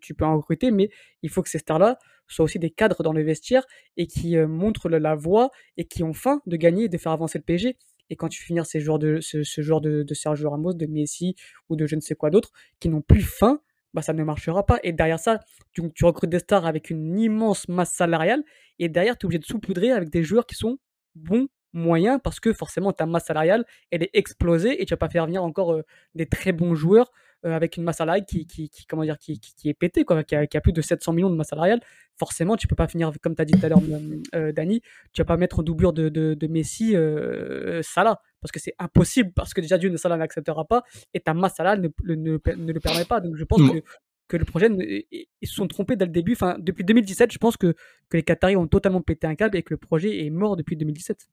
Tu, 0.01 0.13
peux 0.15 0.25
en 0.25 0.37
recruter, 0.37 0.71
mais 0.71 0.89
il 1.23 1.29
faut 1.29 1.41
que 1.41 1.49
ces 1.49 1.59
stars-là 1.59 1.97
soient 2.27 2.45
aussi 2.45 2.59
des 2.59 2.69
cadres 2.69 3.03
dans 3.03 3.13
le 3.13 3.21
vestiaire 3.21 3.65
et 3.97 4.07
qui 4.07 4.37
euh, 4.37 4.47
montrent 4.47 4.89
la, 4.89 5.15
voie 5.15 5.49
et 5.77 5.85
qui 5.85 6.03
ont 6.03 6.13
faim 6.13 6.41
de 6.45 6.55
gagner 6.55 6.85
et 6.85 6.89
de 6.89 6.97
faire 6.97 7.11
avancer 7.11 7.37
le 7.37 7.43
PSG. 7.43 7.77
Et 8.09 8.15
quand 8.15 8.29
tu 8.29 8.41
finis 8.41 8.59
ces 8.65 8.79
joueurs 8.79 8.99
de, 8.99 9.19
ce, 9.19 9.43
ce 9.43 9.61
genre 9.61 9.81
de, 9.81 10.05
Sergio 10.13 10.49
Ramos, 10.49 10.73
de 10.73 10.85
Messi 10.85 11.35
ou 11.69 11.75
de 11.75 11.85
je 11.85 11.95
ne 11.95 12.01
sais 12.01 12.15
quoi 12.15 12.29
d'autre, 12.29 12.51
qui 12.79 12.87
n'ont 12.89 13.01
plus 13.01 13.21
faim, 13.21 13.61
bah 13.93 14.01
ça 14.01 14.13
ne 14.13 14.23
marchera 14.23 14.65
pas. 14.65 14.79
Et 14.83 14.93
derrière 14.93 15.19
ça, 15.19 15.39
tu, 15.73 15.81
recrutes 16.05 16.29
des 16.29 16.39
stars 16.39 16.65
avec 16.65 16.89
une 16.89 17.19
immense 17.19 17.67
masse 17.67 17.93
salariale, 17.93 18.43
et 18.79 18.89
derrière, 18.89 19.17
tu 19.17 19.25
es 19.25 19.27
obligé 19.27 19.39
de 19.39 19.45
saupoudrer 19.45 19.91
avec 19.91 20.09
des 20.09 20.23
joueurs 20.23 20.45
qui 20.45 20.55
sont 20.55 20.77
bons, 21.15 21.47
moyens, 21.73 22.19
parce 22.23 22.39
que 22.39 22.53
forcément, 22.53 22.91
ta 22.93 23.05
masse 23.05 23.25
salariale, 23.25 23.65
elle 23.91 24.03
est 24.03 24.09
explosée, 24.13 24.81
et 24.81 24.85
tu 24.85 24.93
vas 24.93 24.97
pas 24.97 25.09
faire 25.09 25.25
venir 25.25 25.43
encore 25.43 25.73
euh, 25.73 25.83
des 26.15 26.25
très 26.25 26.51
bons 26.51 26.75
joueurs 26.75 27.11
avec 27.43 27.77
une 27.77 27.83
masse 27.83 27.97
salariale 27.97 28.25
qui, 28.25 28.45
qui, 28.45 28.69
qui 28.69 28.85
comment 28.85 29.03
dire, 29.03 29.17
qui, 29.17 29.39
qui, 29.39 29.69
est 29.69 29.73
pétée, 29.73 30.03
quoi, 30.05 30.23
qui 30.23 30.35
a, 30.35 30.47
qui, 30.47 30.57
a, 30.57 30.61
plus 30.61 30.73
de 30.73 30.81
700 30.81 31.13
millions 31.13 31.29
de 31.29 31.35
masse 31.35 31.49
salariale, 31.49 31.79
forcément, 32.17 32.57
tu 32.57 32.67
peux 32.67 32.75
pas 32.75 32.87
finir, 32.87 33.11
comme 33.21 33.35
tu 33.35 33.41
as 33.41 33.45
dit 33.45 33.53
tout 33.53 33.65
à 33.65 33.69
l'heure, 33.69 33.81
euh, 33.81 34.21
euh, 34.35 34.51
Dani, 34.51 34.81
tu 35.13 35.21
vas 35.21 35.25
pas 35.25 35.37
mettre 35.37 35.59
en 35.59 35.63
doublure 35.63 35.93
de, 35.93 36.09
de, 36.09 36.33
de 36.33 36.47
Messi 36.47 36.95
euh, 36.95 37.81
Salah, 37.83 38.21
parce 38.41 38.51
que 38.51 38.59
c'est 38.59 38.73
impossible, 38.79 39.31
parce 39.35 39.53
que 39.53 39.61
déjà, 39.61 39.77
Dieu 39.77 39.89
ne 39.89 39.97
Salah 39.97 40.17
n'acceptera 40.17 40.65
pas, 40.65 40.83
et 41.13 41.19
ta 41.19 41.33
masse 41.33 41.55
salariale 41.55 41.91
ne, 42.05 42.15
ne, 42.15 42.37
ne, 42.55 42.73
le 42.73 42.79
permet 42.79 43.05
pas. 43.05 43.21
Donc 43.21 43.35
je 43.35 43.43
pense 43.43 43.61
que, 43.61 43.83
que 44.27 44.37
le 44.37 44.45
projet, 44.45 44.69
ils 44.69 45.47
se 45.47 45.53
sont 45.53 45.67
trompés 45.67 45.95
dès 45.95 46.05
le 46.05 46.11
début. 46.11 46.33
Enfin, 46.33 46.57
depuis 46.59 46.83
2017, 46.83 47.31
je 47.31 47.37
pense 47.37 47.57
que, 47.57 47.75
que 48.09 48.17
les 48.17 48.23
Qataris 48.23 48.55
ont 48.55 48.67
totalement 48.67 49.01
pété 49.01 49.27
un 49.27 49.35
câble 49.35 49.57
et 49.57 49.63
que 49.63 49.73
le 49.73 49.77
projet 49.77 50.25
est 50.25 50.29
mort 50.29 50.55
depuis 50.55 50.75
2017. 50.75 51.27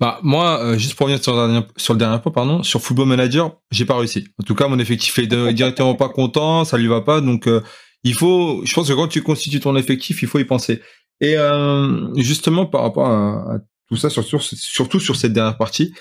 Bah 0.00 0.18
moi, 0.22 0.64
euh, 0.64 0.78
juste 0.78 0.94
pour 0.94 1.06
revenir 1.06 1.22
sur 1.22 1.36
le 1.36 1.46
dernier, 1.46 1.66
sur 1.76 1.92
le 1.92 1.98
dernier 1.98 2.18
point, 2.22 2.32
pardon, 2.32 2.62
sur 2.62 2.80
Football 2.80 3.08
Manager, 3.08 3.60
j'ai 3.70 3.84
pas 3.84 3.98
réussi. 3.98 4.28
En 4.40 4.44
tout 4.44 4.54
cas, 4.54 4.66
mon 4.66 4.78
effectif 4.78 5.18
est 5.18 5.26
directement 5.52 5.94
pas 5.94 6.08
content, 6.08 6.64
ça 6.64 6.78
lui 6.78 6.86
va 6.86 7.02
pas, 7.02 7.20
donc 7.20 7.46
euh, 7.46 7.60
il 8.02 8.14
faut. 8.14 8.62
Je 8.64 8.74
pense 8.74 8.88
que 8.88 8.94
quand 8.94 9.08
tu 9.08 9.22
constitues 9.22 9.60
ton 9.60 9.76
effectif, 9.76 10.22
il 10.22 10.28
faut 10.28 10.38
y 10.38 10.44
penser. 10.44 10.80
Et 11.20 11.36
euh, 11.36 12.08
justement 12.16 12.64
par 12.64 12.82
rapport 12.82 13.06
à, 13.06 13.58
tout 13.88 13.96
ça, 13.96 14.08
surtout, 14.08 14.38
surtout 14.40 15.00
sur 15.00 15.16
cette 15.16 15.34
dernière 15.34 15.58
partie, 15.58 15.92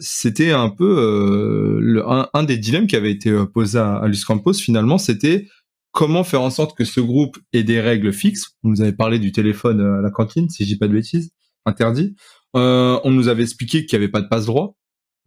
c'était 0.00 0.50
un 0.50 0.70
peu 0.70 1.78
le, 1.80 2.02
un, 2.08 2.42
des 2.42 2.58
dilemmes 2.58 2.88
qui 2.88 2.96
avait 2.96 3.12
été 3.12 3.32
posé 3.54 3.78
à, 3.78 3.98
à 3.98 4.08
Luis 4.08 4.22
Campos. 4.26 4.54
Finalement, 4.54 4.98
c'était 4.98 5.46
comment 5.92 6.24
faire 6.24 6.42
en 6.42 6.50
sorte 6.50 6.76
que 6.76 6.84
ce 6.84 7.00
groupe 7.00 7.38
ait 7.52 7.62
des 7.62 7.80
règles 7.80 8.12
fixes. 8.12 8.56
Vous 8.62 8.70
nous 8.70 8.80
avez 8.80 8.92
parlé 8.92 9.20
du 9.20 9.30
téléphone 9.30 9.80
à 9.80 10.02
la 10.02 10.10
cantine, 10.10 10.48
si 10.48 10.64
je 10.64 10.70
dis 10.70 10.76
pas 10.78 10.88
de 10.88 10.92
bêtises, 10.94 11.30
interdit. 11.66 12.16
Euh, 12.56 12.98
on 13.04 13.10
nous 13.10 13.28
avait 13.28 13.42
expliqué 13.42 13.86
qu'il 13.86 13.98
n'y 13.98 14.04
avait 14.04 14.10
pas 14.10 14.20
de 14.20 14.28
passe 14.28 14.46
droit. 14.46 14.76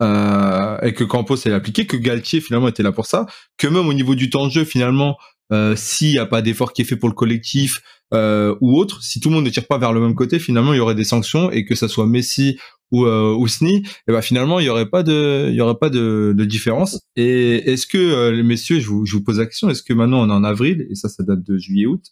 Euh, 0.01 0.79
et 0.81 0.93
que 0.93 1.03
Campos 1.03 1.35
allait 1.45 1.55
appliqué, 1.55 1.85
que 1.85 1.97
Galtier 1.97 2.39
finalement 2.39 2.69
était 2.69 2.83
là 2.83 2.93
pour 2.93 3.05
ça, 3.05 3.25
que 3.57 3.67
même 3.67 3.85
au 3.85 3.93
niveau 3.93 4.15
du 4.15 4.29
temps 4.29 4.47
de 4.47 4.51
jeu 4.51 4.63
finalement, 4.63 5.17
euh, 5.51 5.75
s'il 5.75 6.11
n'y 6.11 6.17
a 6.17 6.25
pas 6.25 6.41
d'effort 6.41 6.71
qui 6.71 6.83
est 6.83 6.85
fait 6.85 6.95
pour 6.95 7.09
le 7.09 7.15
collectif 7.15 7.81
ou 8.13 8.79
autre, 8.79 9.03
si 9.03 9.19
tout 9.19 9.29
le 9.29 9.35
monde 9.35 9.45
ne 9.45 9.49
tire 9.49 9.67
pas 9.67 9.77
vers 9.77 9.91
le 9.91 9.99
même 9.99 10.15
côté, 10.15 10.39
finalement 10.39 10.73
il 10.73 10.77
y 10.77 10.79
aurait 10.79 10.95
des 10.95 11.03
sanctions 11.03 11.51
et 11.51 11.65
que 11.65 11.75
ça 11.75 11.89
soit 11.89 12.07
Messi 12.07 12.57
ou 12.91 13.05
euh, 13.05 13.47
et 13.61 14.11
ben 14.11 14.21
finalement 14.21 14.59
il 14.59 14.65
y 14.65 14.69
aurait 14.69 14.89
pas 14.89 15.03
de 15.03 15.49
il 15.51 15.61
aurait 15.61 15.77
pas 15.77 15.89
de, 15.89 16.33
de 16.35 16.45
différence. 16.45 16.99
Et 17.15 17.71
est-ce 17.71 17.85
que 17.85 17.97
euh, 17.97 18.43
messieurs, 18.43 18.79
je 18.79 18.87
vous, 18.87 19.05
je 19.05 19.15
vous 19.15 19.23
pose 19.23 19.39
la 19.39 19.45
question, 19.45 19.69
est-ce 19.69 19.83
que 19.83 19.93
maintenant 19.93 20.21
on 20.21 20.29
est 20.29 20.33
en 20.33 20.43
avril 20.43 20.87
et 20.89 20.95
ça 20.95 21.09
ça 21.09 21.23
date 21.23 21.43
de 21.43 21.57
juillet 21.57 21.85
août, 21.85 22.03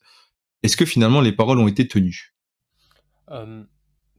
est-ce 0.63 0.77
que 0.77 0.85
finalement 0.85 1.21
les 1.21 1.31
paroles 1.31 1.59
ont 1.59 1.67
été 1.67 1.87
tenues? 1.87 2.35
Euh, 3.31 3.63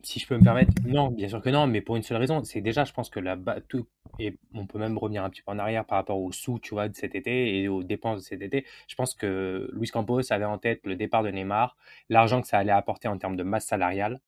si 0.08 0.18
je 0.18 0.26
peux 0.26 0.38
me 0.38 0.42
permettre, 0.42 0.72
non, 0.86 1.10
bien 1.10 1.28
sûr 1.28 1.42
que 1.42 1.50
non, 1.50 1.66
mais 1.66 1.82
pour 1.82 1.94
une 1.96 2.02
seule 2.02 2.16
raison, 2.16 2.42
c'est 2.42 2.62
déjà, 2.62 2.84
je 2.84 2.94
pense 2.94 3.10
que 3.10 3.20
la 3.20 3.36
tout, 3.68 3.86
et 4.18 4.38
on 4.54 4.66
peut 4.66 4.78
même 4.78 4.96
revenir 4.96 5.22
un 5.22 5.28
petit 5.28 5.42
peu 5.42 5.52
en 5.52 5.58
arrière 5.58 5.84
par 5.84 5.98
rapport 5.98 6.18
aux 6.18 6.32
sous, 6.32 6.58
tu 6.58 6.72
vois, 6.72 6.88
de 6.88 6.96
cet 6.96 7.14
été 7.14 7.60
et 7.60 7.68
aux 7.68 7.82
dépenses 7.82 8.22
de 8.22 8.24
cet 8.24 8.40
été. 8.40 8.64
Je 8.86 8.94
pense 8.94 9.14
que 9.14 9.68
Luis 9.74 9.88
Campos 9.88 10.32
avait 10.32 10.46
en 10.46 10.56
tête 10.56 10.80
le 10.84 10.96
départ 10.96 11.22
de 11.22 11.28
Neymar, 11.28 11.76
l'argent 12.08 12.40
que 12.40 12.48
ça 12.48 12.56
allait 12.56 12.72
apporter 12.72 13.06
en 13.06 13.18
termes 13.18 13.36
de 13.36 13.42
masse 13.42 13.66
salariale 13.66 14.22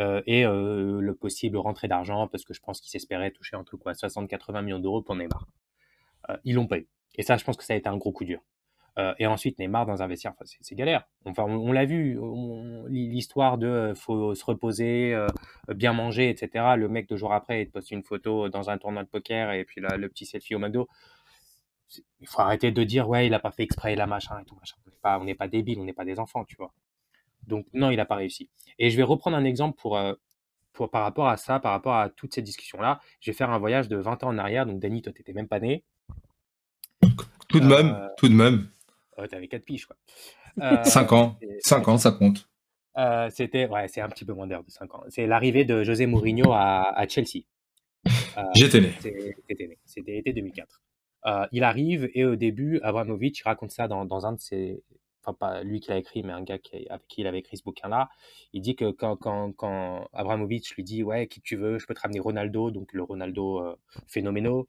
euh, 0.00 0.20
et 0.26 0.44
euh, 0.44 1.00
le 1.00 1.14
possible 1.14 1.58
rentrée 1.58 1.86
d'argent, 1.86 2.26
parce 2.26 2.44
que 2.44 2.52
je 2.52 2.60
pense 2.60 2.80
qu'il 2.80 2.90
s'espérait 2.90 3.30
toucher 3.30 3.54
entre 3.54 3.76
quoi 3.76 3.92
60-80 3.92 4.64
millions 4.64 4.80
d'euros 4.80 5.00
pour 5.00 5.14
Neymar. 5.14 5.46
Euh, 6.28 6.36
ils 6.42 6.56
l'ont 6.56 6.68
eu. 6.72 6.88
Et 7.14 7.22
ça, 7.22 7.36
je 7.36 7.44
pense 7.44 7.56
que 7.56 7.64
ça 7.64 7.74
a 7.74 7.76
été 7.76 7.88
un 7.88 7.96
gros 7.96 8.10
coup 8.10 8.24
dur. 8.24 8.40
Euh, 8.98 9.14
et 9.18 9.26
ensuite, 9.26 9.58
Neymar 9.58 9.86
dans 9.86 10.02
un 10.02 10.06
vestiaire, 10.06 10.32
enfin, 10.32 10.44
c'est 10.60 10.74
galère. 10.74 11.06
Enfin, 11.24 11.44
on, 11.44 11.72
l'a 11.72 11.84
vu, 11.84 12.18
l'histoire 12.88 13.58
de 13.58 13.66
euh, 13.66 13.94
faut 13.94 14.34
se 14.34 14.44
reposer, 14.44 15.14
euh, 15.14 15.28
bien 15.68 15.92
manger, 15.92 16.28
etc. 16.28 16.74
Le 16.76 16.88
mec 16.88 17.08
deux 17.08 17.16
jours 17.16 17.32
après, 17.32 17.62
il 17.62 17.66
te 17.66 17.72
poste 17.72 17.90
une 17.90 18.02
photo 18.02 18.48
dans 18.48 18.70
un 18.70 18.78
tournoi 18.78 19.02
de 19.04 19.08
poker 19.08 19.52
et 19.52 19.64
puis 19.64 19.80
là, 19.80 19.96
le 19.96 20.08
petit 20.08 20.26
selfie 20.26 20.54
au 20.54 20.58
McDo. 20.58 20.88
Il 22.20 22.28
faut 22.28 22.40
arrêter 22.40 22.70
de 22.70 22.84
dire 22.84 23.08
ouais, 23.08 23.26
il 23.26 23.34
a 23.34 23.40
pas 23.40 23.50
fait 23.50 23.64
exprès 23.64 23.96
la 23.96 24.06
machin 24.06 24.38
et 24.40 24.44
tout 24.44 24.54
machin. 24.56 24.76
On 24.86 24.90
n'est 24.90 24.96
pas, 25.02 25.18
on 25.20 25.24
n'est 25.24 25.34
pas 25.34 25.48
débile, 25.48 25.80
on 25.80 25.84
n'est 25.84 25.92
pas 25.92 26.04
des 26.04 26.18
enfants, 26.20 26.44
tu 26.44 26.56
vois. 26.56 26.72
Donc 27.46 27.66
non, 27.72 27.90
il 27.90 27.98
a 28.00 28.04
pas 28.04 28.16
réussi. 28.16 28.48
Et 28.78 28.90
je 28.90 28.96
vais 28.96 29.02
reprendre 29.02 29.36
un 29.36 29.44
exemple 29.44 29.76
pour 29.80 29.98
pour, 30.72 30.90
par 30.90 31.02
rapport 31.02 31.28
à 31.28 31.36
ça, 31.36 31.58
par 31.58 31.72
rapport 31.72 31.96
à 31.96 32.08
toutes 32.08 32.34
ces 32.34 32.42
discussions-là, 32.42 33.00
je 33.20 33.30
vais 33.30 33.36
faire 33.36 33.50
un 33.50 33.58
voyage 33.58 33.88
de 33.88 33.96
20 33.96 34.22
ans 34.24 34.28
en 34.28 34.38
arrière. 34.38 34.66
Donc, 34.66 34.80
Dany, 34.80 35.02
toi, 35.02 35.12
t'étais 35.12 35.32
même 35.32 35.48
pas 35.48 35.60
né. 35.60 35.84
Tout 37.48 37.58
de 37.60 37.66
même, 37.66 38.08
tout 38.16 38.28
de 38.28 38.34
même. 38.34 38.68
Tu 39.18 39.28
t'avais 39.28 39.48
4 39.48 39.64
piges, 39.64 39.86
quoi. 39.86 39.96
5 40.84 41.12
euh, 41.12 41.16
ans. 41.16 41.38
5 41.60 41.88
ans, 41.88 41.98
ça 41.98 42.12
compte. 42.12 42.48
Euh, 42.96 43.28
c'était, 43.30 43.66
ouais, 43.66 43.88
c'est 43.88 44.00
un 44.00 44.08
petit 44.08 44.24
peu 44.24 44.32
moins 44.32 44.46
d'heure 44.46 44.64
de 44.64 44.70
5 44.70 44.94
ans. 44.94 45.04
C'est 45.08 45.26
l'arrivée 45.26 45.64
de 45.64 45.84
José 45.84 46.06
Mourinho 46.06 46.52
à, 46.52 46.98
à 46.98 47.06
Chelsea. 47.06 47.44
Euh, 48.06 48.42
J'étais 48.54 48.80
né. 48.80 48.92
C'était 49.00 49.66
né. 49.66 49.78
C'était 49.84 50.18
été 50.18 50.32
2004. 50.32 50.82
il 51.52 51.64
arrive 51.64 52.10
et 52.14 52.24
au 52.24 52.36
début, 52.36 52.80
Abramovich 52.82 53.42
raconte 53.42 53.70
ça 53.70 53.88
dans, 53.88 54.04
dans 54.04 54.26
un 54.26 54.32
de 54.32 54.40
ses, 54.40 54.82
enfin 55.22 55.34
pas 55.34 55.62
lui 55.62 55.80
qui 55.80 55.90
l'a 55.90 55.98
écrit, 55.98 56.22
mais 56.22 56.32
un 56.32 56.42
gars 56.42 56.58
qui, 56.58 56.88
avec 56.88 57.06
qui 57.08 57.20
il 57.20 57.26
avait 57.26 57.38
écrit 57.38 57.56
ce 57.56 57.62
bouquin-là, 57.62 58.08
il 58.52 58.62
dit 58.62 58.76
que 58.76 58.90
quand, 58.90 59.16
quand, 59.16 59.52
quand 59.52 60.08
Abramovich 60.12 60.74
lui 60.74 60.84
dit 60.84 61.02
ouais 61.02 61.26
qui 61.26 61.40
tu 61.40 61.56
veux, 61.56 61.78
je 61.78 61.86
peux 61.86 61.94
te 61.94 62.00
ramener 62.00 62.20
Ronaldo, 62.20 62.70
donc 62.70 62.92
le 62.92 63.02
Ronaldo 63.02 63.60
euh, 63.60 63.76
phénoménal, 64.06 64.62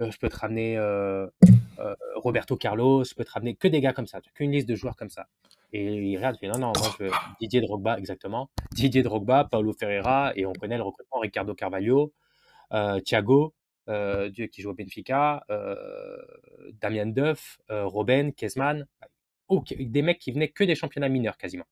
je 0.00 0.16
peux 0.18 0.28
te 0.28 0.36
ramener 0.36 0.76
euh, 0.76 1.26
Roberto 2.16 2.56
Carlos, 2.56 3.04
je 3.04 3.14
peux 3.14 3.24
te 3.24 3.30
ramener 3.30 3.54
que 3.54 3.68
des 3.68 3.80
gars 3.80 3.92
comme 3.92 4.06
ça, 4.06 4.20
qu'une 4.34 4.52
liste 4.52 4.68
de 4.68 4.74
joueurs 4.74 4.96
comme 4.96 5.10
ça. 5.10 5.26
Et 5.72 5.84
il 5.84 6.16
regarde, 6.16 6.36
il 6.36 6.38
fait 6.38 6.48
non, 6.48 6.58
non, 6.58 6.72
moi 6.78 6.88
je 6.98 7.04
veux 7.04 7.10
Didier 7.40 7.60
Drogba, 7.60 7.98
exactement. 7.98 8.48
Didier 8.72 9.02
Drogba, 9.02 9.44
Paulo 9.44 9.72
Ferreira, 9.72 10.32
et 10.34 10.46
on 10.46 10.52
connaît 10.52 10.76
le 10.78 10.82
recrutement, 10.82 11.18
Ricardo 11.18 11.54
Carvalho, 11.54 12.12
euh, 12.72 13.00
Thiago, 13.00 13.54
euh, 13.88 14.30
Dieu 14.30 14.46
qui 14.46 14.62
joue 14.62 14.70
au 14.70 14.74
Benfica, 14.74 15.44
Damien 16.80 17.06
Duff, 17.06 17.58
Robben, 17.68 18.32
Kezman, 18.32 18.86
des 19.78 20.02
mecs 20.02 20.18
qui 20.18 20.32
venaient 20.32 20.48
que 20.48 20.64
des 20.64 20.74
championnats 20.74 21.08
mineurs 21.08 21.36
quasiment. 21.36 21.66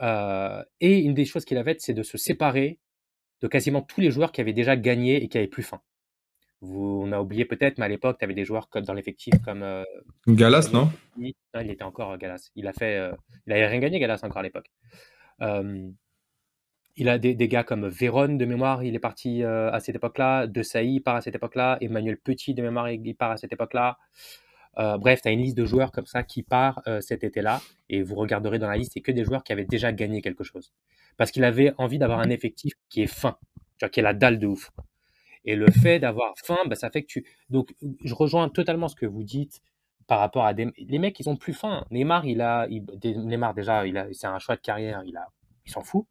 et 0.00 0.98
une 0.98 1.14
des 1.14 1.24
choses 1.24 1.44
qu'il 1.44 1.58
avait, 1.58 1.76
c'est 1.78 1.94
de 1.94 2.02
se 2.02 2.18
séparer 2.18 2.78
de 3.40 3.48
quasiment 3.48 3.82
tous 3.82 4.00
les 4.00 4.10
joueurs 4.10 4.32
qui 4.32 4.40
avaient 4.40 4.52
déjà 4.52 4.76
gagné 4.76 5.22
et 5.22 5.28
qui 5.28 5.38
avaient 5.38 5.46
plus 5.46 5.62
faim. 5.62 5.80
Vous, 6.60 7.02
on 7.04 7.12
a 7.12 7.20
oublié 7.20 7.44
peut-être, 7.44 7.78
mais 7.78 7.84
à 7.84 7.88
l'époque, 7.88 8.18
tu 8.18 8.24
avais 8.24 8.34
des 8.34 8.44
joueurs 8.44 8.68
comme 8.68 8.84
dans 8.84 8.92
l'effectif 8.92 9.34
comme. 9.44 9.62
Euh, 9.62 9.84
Galas, 10.26 10.70
non? 10.72 10.90
Il, 11.16 11.32
il 11.54 11.70
était 11.70 11.84
encore 11.84 12.12
euh, 12.12 12.16
Galas. 12.16 12.50
Il 12.56 12.66
a 12.66 12.72
fait, 12.72 12.96
euh, 12.96 13.12
il 13.46 13.52
avait 13.52 13.66
rien 13.66 13.78
gagné 13.78 14.00
Galas 14.00 14.20
encore 14.24 14.38
à 14.38 14.42
l'époque. 14.42 14.70
il 15.40 17.08
a 17.08 17.18
des, 17.18 17.34
des, 17.34 17.48
gars 17.48 17.62
comme 17.62 17.86
Véron 17.86 18.34
de 18.34 18.44
mémoire, 18.44 18.82
il 18.82 18.96
est 18.96 19.00
parti 19.00 19.44
à 19.44 19.78
cette 19.78 19.94
époque-là. 19.94 20.48
De 20.48 20.62
Sailly 20.62 20.98
part 20.98 21.14
à 21.14 21.20
cette 21.20 21.36
époque-là. 21.36 21.78
Emmanuel 21.80 22.18
Petit 22.18 22.54
de 22.54 22.62
mémoire, 22.62 22.90
il 22.90 23.14
part 23.14 23.30
à 23.30 23.36
cette 23.36 23.52
époque-là. 23.52 23.98
Bref, 24.76 25.22
tu 25.22 25.28
as 25.28 25.32
une 25.32 25.40
liste 25.40 25.56
de 25.56 25.64
joueurs 25.64 25.92
comme 25.92 26.06
ça 26.06 26.22
qui 26.22 26.42
part 26.42 26.82
cet 27.00 27.24
été-là. 27.24 27.60
Et 27.88 28.02
vous 28.02 28.14
regarderez 28.14 28.58
dans 28.58 28.68
la 28.68 28.76
liste, 28.76 28.92
c'est 28.94 29.00
que 29.00 29.12
des 29.12 29.24
joueurs 29.24 29.42
qui 29.44 29.52
avaient 29.52 29.64
déjà 29.64 29.92
gagné 29.92 30.22
quelque 30.22 30.44
chose. 30.44 30.72
Parce 31.16 31.30
qu'il 31.30 31.44
avait 31.44 31.72
envie 31.78 31.98
d'avoir 31.98 32.20
un 32.20 32.30
effectif 32.30 32.74
qui 32.88 33.02
est 33.02 33.06
fin, 33.06 33.38
qui 33.90 34.00
est 34.00 34.02
la 34.02 34.14
dalle 34.14 34.38
de 34.38 34.46
ouf. 34.46 34.70
Et 35.44 35.56
le 35.56 35.70
fait 35.70 35.98
d'avoir 35.98 36.34
faim, 36.36 36.58
bah, 36.66 36.74
ça 36.74 36.90
fait 36.90 37.02
que 37.02 37.06
tu. 37.06 37.26
Donc, 37.48 37.74
je 38.04 38.14
rejoins 38.14 38.48
totalement 38.48 38.88
ce 38.88 38.96
que 38.96 39.06
vous 39.06 39.22
dites 39.22 39.60
par 40.06 40.18
rapport 40.18 40.44
à 40.44 40.52
des. 40.52 40.70
Les 40.76 40.98
mecs, 40.98 41.18
ils 41.20 41.28
ont 41.28 41.36
plus 41.36 41.54
faim. 41.54 41.86
Neymar, 41.90 42.26
il 42.26 42.40
a. 42.40 42.68
Neymar, 42.68 43.54
déjà, 43.54 43.80
a... 43.80 44.12
c'est 44.12 44.26
un 44.26 44.38
choix 44.38 44.56
de 44.56 44.60
carrière. 44.60 45.02
Il, 45.06 45.16
a... 45.16 45.26
il 45.64 45.72
s'en 45.72 45.80
fout. 45.80 46.06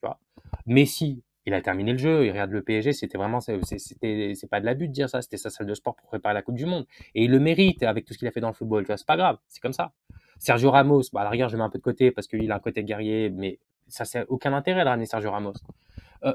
Tu 0.00 0.06
vois. 0.06 0.20
Messi, 0.66 1.22
il 1.46 1.54
a 1.54 1.60
terminé 1.60 1.92
le 1.92 1.98
jeu. 1.98 2.24
Il 2.24 2.30
regarde 2.30 2.50
le 2.50 2.62
PSG. 2.62 2.92
C'était 2.92 3.18
vraiment. 3.18 3.40
C'est 3.40 4.50
pas 4.50 4.60
de 4.60 4.64
l'abus 4.66 4.88
de 4.88 4.92
dire 4.92 5.08
ça. 5.08 5.22
C'était 5.22 5.36
sa 5.36 5.50
salle 5.50 5.66
de 5.66 5.74
sport 5.74 5.96
pour 5.96 6.06
préparer 6.08 6.34
la 6.34 6.42
Coupe 6.42 6.56
du 6.56 6.66
Monde. 6.66 6.86
Et 7.14 7.24
il 7.24 7.30
le 7.30 7.40
mérite 7.40 7.82
avec 7.82 8.04
tout 8.04 8.14
ce 8.14 8.18
qu'il 8.18 8.28
a 8.28 8.30
fait 8.30 8.40
dans 8.40 8.48
le 8.48 8.54
football. 8.54 8.86
Tu 8.86 8.92
c'est 8.96 9.06
pas 9.06 9.16
grave. 9.16 9.38
C'est 9.48 9.60
comme 9.60 9.72
ça. 9.72 9.92
Sergio 10.38 10.70
Ramos, 10.70 11.02
bah, 11.12 11.20
à 11.20 11.34
la 11.34 11.48
je 11.48 11.56
mets 11.56 11.62
un 11.62 11.70
peu 11.70 11.78
de 11.78 11.84
côté 11.84 12.10
parce 12.10 12.26
qu'il 12.26 12.50
a 12.50 12.56
un 12.56 12.58
côté 12.58 12.82
guerrier, 12.82 13.30
mais 13.30 13.60
ça, 13.86 14.04
c'est 14.04 14.24
aucun 14.28 14.52
intérêt 14.52 14.84
de 14.98 15.04
Sergio 15.04 15.30
Ramos. 15.30 15.52
Euh, 16.24 16.34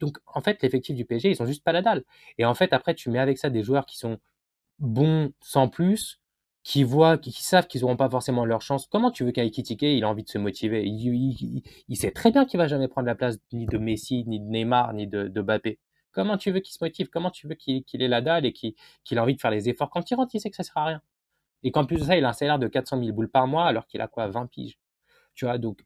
donc, 0.00 0.18
en 0.26 0.40
fait, 0.40 0.62
l'effectif 0.62 0.96
du 0.96 1.04
PSG, 1.04 1.30
ils 1.30 1.36
sont 1.36 1.46
juste 1.46 1.64
pas 1.64 1.72
la 1.72 1.82
dalle. 1.82 2.04
Et 2.38 2.44
en 2.44 2.54
fait, 2.54 2.72
après, 2.72 2.94
tu 2.94 3.10
mets 3.10 3.18
avec 3.18 3.38
ça 3.38 3.50
des 3.50 3.62
joueurs 3.62 3.84
qui 3.84 3.98
sont 3.98 4.18
bons 4.78 5.32
sans 5.40 5.68
plus, 5.68 6.20
qui 6.66 6.82
voient, 6.82 7.16
qui, 7.16 7.30
savent 7.30 7.68
qu'ils 7.68 7.82
n'auront 7.82 7.96
pas 7.96 8.10
forcément 8.10 8.44
leur 8.44 8.60
chance. 8.60 8.88
Comment 8.88 9.12
tu 9.12 9.22
veux 9.22 9.30
qu'Aikitike, 9.30 9.82
il 9.82 10.02
a 10.02 10.08
envie 10.08 10.24
de 10.24 10.28
se 10.28 10.36
motiver? 10.36 10.84
Il, 10.84 11.62
sait 11.96 12.10
très 12.10 12.32
bien 12.32 12.44
qu'il 12.44 12.58
va 12.58 12.66
jamais 12.66 12.88
prendre 12.88 13.06
la 13.06 13.14
place 13.14 13.38
ni 13.52 13.66
de 13.66 13.78
Messi, 13.78 14.24
ni 14.26 14.40
de 14.40 14.46
Neymar, 14.46 14.92
ni 14.92 15.06
de, 15.06 15.28
de 15.28 15.42
Mbappé. 15.42 15.78
Comment 16.10 16.36
tu 16.36 16.50
veux 16.50 16.58
qu'il 16.58 16.74
se 16.74 16.82
motive? 16.82 17.08
Comment 17.08 17.30
tu 17.30 17.46
veux 17.46 17.54
qu'il 17.54 17.84
ait 18.02 18.08
la 18.08 18.20
dalle 18.20 18.46
et 18.46 18.52
qu'il 18.52 18.74
ait 19.12 19.18
envie 19.20 19.36
de 19.36 19.40
faire 19.40 19.52
les 19.52 19.68
efforts? 19.68 19.90
Quand 19.90 20.10
il 20.10 20.16
rentre, 20.16 20.34
il 20.34 20.40
sait 20.40 20.50
que 20.50 20.56
ça 20.56 20.64
sert 20.64 20.76
à 20.78 20.86
rien. 20.86 21.02
Et 21.62 21.70
qu'en 21.70 21.84
plus 21.84 21.98
de 21.98 22.04
ça, 22.04 22.16
il 22.16 22.24
a 22.24 22.30
un 22.30 22.32
salaire 22.32 22.58
de 22.58 22.66
400 22.66 22.98
000 22.98 23.12
boules 23.14 23.30
par 23.30 23.46
mois 23.46 23.66
alors 23.66 23.86
qu'il 23.86 24.00
a 24.00 24.08
quoi? 24.08 24.26
20 24.26 24.46
piges. 24.46 24.76
Tu 25.36 25.44
vois, 25.44 25.58
donc. 25.58 25.84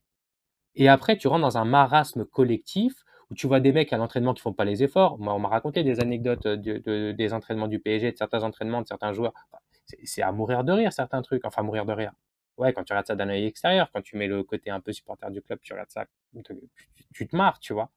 Et 0.76 0.88
après, 0.88 1.18
tu 1.18 1.28
rentres 1.28 1.42
dans 1.42 1.58
un 1.58 1.66
marasme 1.66 2.24
collectif 2.24 3.04
où 3.30 3.34
tu 3.34 3.46
vois 3.46 3.60
des 3.60 3.72
mecs 3.72 3.92
à 3.92 3.98
l'entraînement 3.98 4.32
qui 4.32 4.40
font 4.40 4.54
pas 4.54 4.64
les 4.64 4.82
efforts. 4.82 5.18
Moi, 5.18 5.34
on 5.34 5.40
m'a 5.40 5.48
raconté 5.48 5.84
des 5.84 6.00
anecdotes 6.00 6.46
de, 6.46 7.12
des 7.12 7.32
entraînements 7.34 7.68
du 7.68 7.80
PSG, 7.80 8.12
de 8.12 8.16
certains 8.16 8.44
entraînements 8.44 8.80
de 8.80 8.86
certains 8.86 9.12
joueurs. 9.12 9.34
C'est 10.05 10.22
à 10.22 10.32
mourir 10.32 10.64
de 10.64 10.72
rire, 10.72 10.93
certains 10.93 11.22
trucs. 11.22 11.45
Enfin, 11.45 11.62
mourir 11.62 11.84
de 11.84 11.93
rire. 11.93 12.12
Ouais, 12.57 12.72
quand 12.72 12.84
tu 12.84 12.93
regardes 12.93 13.07
ça 13.07 13.16
d'un 13.16 13.28
œil 13.28 13.47
extérieur, 13.47 13.91
quand 13.93 14.03
tu 14.03 14.16
mets 14.16 14.26
le 14.26 14.43
côté 14.43 14.70
un 14.70 14.80
peu 14.80 14.93
supporter 14.93 15.30
du 15.30 15.41
club, 15.41 15.59
tu 15.62 15.72
regardes 15.72 15.91
ça, 15.91 16.05
tu, 17.14 17.26
te 17.26 17.36
marres, 17.36 17.59
tu 17.59 17.72
vois. 17.72 17.91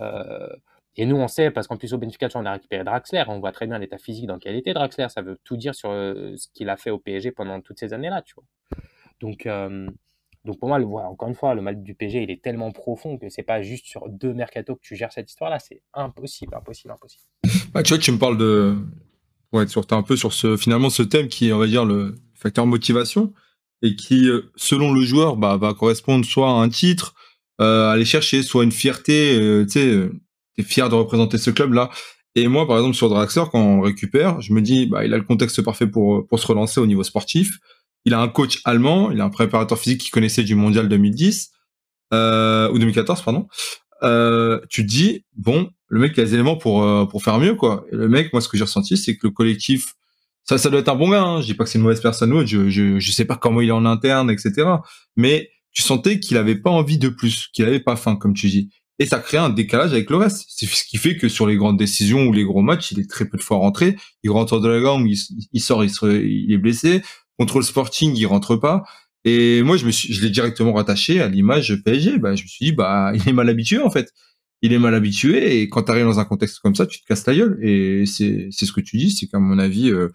Euh, 0.00 0.48
et 0.96 1.06
nous, 1.06 1.16
on 1.16 1.28
sait, 1.28 1.50
parce 1.50 1.66
qu'en 1.66 1.76
plus 1.76 1.92
au 1.92 1.98
Benfica, 1.98 2.28
on 2.34 2.44
a 2.44 2.52
récupéré 2.52 2.84
Draxler, 2.84 3.24
on 3.28 3.38
voit 3.38 3.52
très 3.52 3.66
bien 3.66 3.78
l'état 3.78 3.98
physique 3.98 4.26
dans 4.26 4.38
quel 4.38 4.56
était 4.56 4.72
Draxler. 4.72 5.08
Ça 5.10 5.22
veut 5.22 5.38
tout 5.44 5.56
dire 5.56 5.74
sur 5.74 5.90
euh, 5.90 6.34
ce 6.36 6.48
qu'il 6.54 6.68
a 6.70 6.76
fait 6.76 6.90
au 6.90 6.98
PSG 6.98 7.30
pendant 7.32 7.60
toutes 7.60 7.78
ces 7.78 7.92
années-là, 7.92 8.22
tu 8.22 8.34
vois. 8.34 8.44
Donc, 9.20 9.46
euh, 9.46 9.88
donc 10.44 10.58
pour 10.58 10.68
moi, 10.68 10.78
le, 10.78 10.86
encore 10.86 11.28
une 11.28 11.34
fois, 11.34 11.54
le 11.54 11.62
mal 11.62 11.82
du 11.82 11.94
PG, 11.94 12.22
il 12.22 12.30
est 12.30 12.42
tellement 12.42 12.72
profond 12.72 13.18
que 13.18 13.28
c'est 13.28 13.42
pas 13.42 13.62
juste 13.62 13.86
sur 13.86 14.08
deux 14.08 14.32
mercato 14.32 14.74
que 14.74 14.80
tu 14.80 14.96
gères 14.96 15.12
cette 15.12 15.30
histoire-là. 15.30 15.58
C'est 15.58 15.82
impossible, 15.94 16.54
impossible, 16.54 16.92
impossible. 16.92 17.24
Bah, 17.72 17.82
tu 17.82 17.92
vois, 17.92 18.02
tu 18.02 18.10
me 18.10 18.18
parles 18.18 18.38
de. 18.38 18.76
Ouais, 19.52 19.66
sur, 19.66 19.84
un 19.90 20.02
peu 20.02 20.16
sur 20.16 20.32
ce, 20.32 20.56
finalement, 20.56 20.90
ce 20.90 21.02
thème 21.02 21.28
qui 21.28 21.48
est, 21.48 21.52
on 21.52 21.58
va 21.58 21.66
dire, 21.66 21.84
le 21.84 22.16
facteur 22.34 22.66
motivation 22.66 23.32
et 23.82 23.96
qui, 23.96 24.28
euh, 24.28 24.50
selon 24.56 24.92
le 24.92 25.02
joueur, 25.02 25.36
bah, 25.36 25.56
va 25.56 25.72
correspondre 25.74 26.24
soit 26.26 26.50
à 26.50 26.54
un 26.54 26.68
titre, 26.68 27.14
euh, 27.60 27.88
aller 27.90 28.04
chercher, 28.04 28.42
soit 28.42 28.64
une 28.64 28.72
fierté, 28.72 29.38
euh, 29.38 29.64
tu 29.64 29.72
sais, 29.72 29.86
euh, 29.86 30.12
t'es 30.56 30.62
fier 30.62 30.88
de 30.88 30.94
représenter 30.94 31.38
ce 31.38 31.50
club-là. 31.50 31.90
Et 32.34 32.46
moi, 32.46 32.66
par 32.66 32.76
exemple, 32.76 32.94
sur 32.94 33.08
Draxler, 33.08 33.44
quand 33.50 33.60
on 33.60 33.80
récupère, 33.80 34.40
je 34.40 34.52
me 34.52 34.60
dis, 34.60 34.86
bah, 34.86 35.04
il 35.04 35.14
a 35.14 35.16
le 35.16 35.24
contexte 35.24 35.62
parfait 35.62 35.86
pour, 35.86 36.26
pour 36.26 36.38
se 36.38 36.46
relancer 36.46 36.80
au 36.80 36.86
niveau 36.86 37.02
sportif 37.02 37.58
il 38.04 38.14
a 38.14 38.20
un 38.20 38.28
coach 38.28 38.60
allemand, 38.64 39.10
il 39.10 39.20
a 39.20 39.24
un 39.24 39.30
préparateur 39.30 39.78
physique 39.78 40.00
qui 40.00 40.10
connaissait 40.10 40.42
du 40.42 40.54
mondial 40.54 40.88
2010 40.88 41.52
euh, 42.14 42.70
ou 42.70 42.78
2014 42.78 43.22
pardon. 43.22 43.48
Euh, 44.02 44.60
tu 44.68 44.84
te 44.84 44.90
dis 44.90 45.24
bon, 45.36 45.70
le 45.88 46.00
mec 46.00 46.18
a 46.18 46.22
les 46.22 46.34
éléments 46.34 46.56
pour 46.56 46.82
euh, 46.82 47.04
pour 47.06 47.22
faire 47.22 47.38
mieux 47.38 47.54
quoi. 47.54 47.84
Le 47.90 48.08
mec, 48.08 48.32
moi 48.32 48.40
ce 48.40 48.48
que 48.48 48.56
j'ai 48.56 48.64
ressenti, 48.64 48.96
c'est 48.96 49.16
que 49.16 49.26
le 49.26 49.30
collectif, 49.30 49.94
ça 50.44 50.58
ça 50.58 50.70
doit 50.70 50.80
être 50.80 50.88
un 50.88 50.96
bon 50.96 51.10
gars. 51.10 51.22
Hein. 51.22 51.40
Je 51.40 51.46
dis 51.46 51.54
pas 51.54 51.64
que 51.64 51.70
c'est 51.70 51.78
une 51.78 51.84
mauvaise 51.84 52.00
personne 52.00 52.32
ou 52.32 52.46
je, 52.46 52.68
je 52.68 52.98
je 52.98 53.12
sais 53.12 53.24
pas 53.24 53.36
comment 53.36 53.60
il 53.60 53.68
est 53.68 53.72
en 53.72 53.84
interne, 53.84 54.30
etc. 54.30 54.68
Mais 55.16 55.50
tu 55.72 55.82
sentais 55.82 56.20
qu'il 56.20 56.36
avait 56.36 56.56
pas 56.56 56.70
envie 56.70 56.98
de 56.98 57.08
plus, 57.08 57.48
qu'il 57.52 57.64
avait 57.64 57.80
pas 57.80 57.96
faim 57.96 58.16
comme 58.16 58.34
tu 58.34 58.48
dis. 58.48 58.70
Et 59.00 59.06
ça 59.06 59.20
crée 59.20 59.38
un 59.38 59.50
décalage 59.50 59.92
avec 59.92 60.10
le 60.10 60.16
reste. 60.16 60.46
C'est 60.48 60.66
ce 60.66 60.84
qui 60.84 60.96
fait 60.96 61.16
que 61.16 61.28
sur 61.28 61.46
les 61.46 61.56
grandes 61.56 61.76
décisions 61.76 62.26
ou 62.26 62.32
les 62.32 62.44
gros 62.44 62.62
matchs, 62.62 62.90
il 62.92 62.98
est 62.98 63.08
très 63.08 63.28
peu 63.28 63.36
de 63.36 63.42
fois 63.42 63.58
rentré. 63.58 63.96
Il 64.24 64.30
rentre 64.30 64.58
de 64.58 64.68
la 64.68 64.80
gang, 64.80 65.06
il, 65.08 65.16
il 65.52 65.60
sort, 65.60 65.84
il, 65.84 65.92
il 66.02 66.52
est 66.52 66.58
blessé. 66.58 67.02
Contre 67.38 67.58
le 67.58 67.64
Sporting, 67.64 68.16
il 68.16 68.26
rentre 68.26 68.56
pas. 68.56 68.82
Et 69.28 69.62
moi, 69.62 69.76
je 69.76 69.84
me 69.86 69.90
suis, 69.90 70.12
je 70.12 70.22
l'ai 70.22 70.30
directement 70.30 70.72
rattaché 70.72 71.20
à 71.20 71.28
l'image 71.28 71.76
PSG. 71.84 72.18
Bah, 72.18 72.34
je 72.34 72.42
me 72.42 72.48
suis 72.48 72.66
dit, 72.66 72.72
bah, 72.72 73.12
il 73.14 73.28
est 73.28 73.32
mal 73.32 73.48
habitué 73.48 73.78
en 73.78 73.90
fait. 73.90 74.12
il 74.62 74.72
est 74.72 74.78
mal 74.78 74.94
habitué 74.94 75.60
et 75.60 75.68
quand 75.68 75.84
tu 75.84 75.90
arrives 75.92 76.04
dans 76.06 76.20
un 76.20 76.24
contexte 76.24 76.60
comme 76.60 76.74
ça, 76.74 76.86
tu 76.86 77.00
te 77.00 77.06
casses 77.06 77.26
la 77.26 77.34
gueule. 77.34 77.58
Et 77.62 78.06
c'est 78.06 78.48
c'est 78.50 78.66
ce 78.66 78.72
que 78.72 78.80
tu 78.80 78.96
dis, 78.96 79.10
c'est 79.10 79.26
qu'à 79.28 79.38
mon 79.38 79.58
avis, 79.58 79.90
euh, 79.90 80.08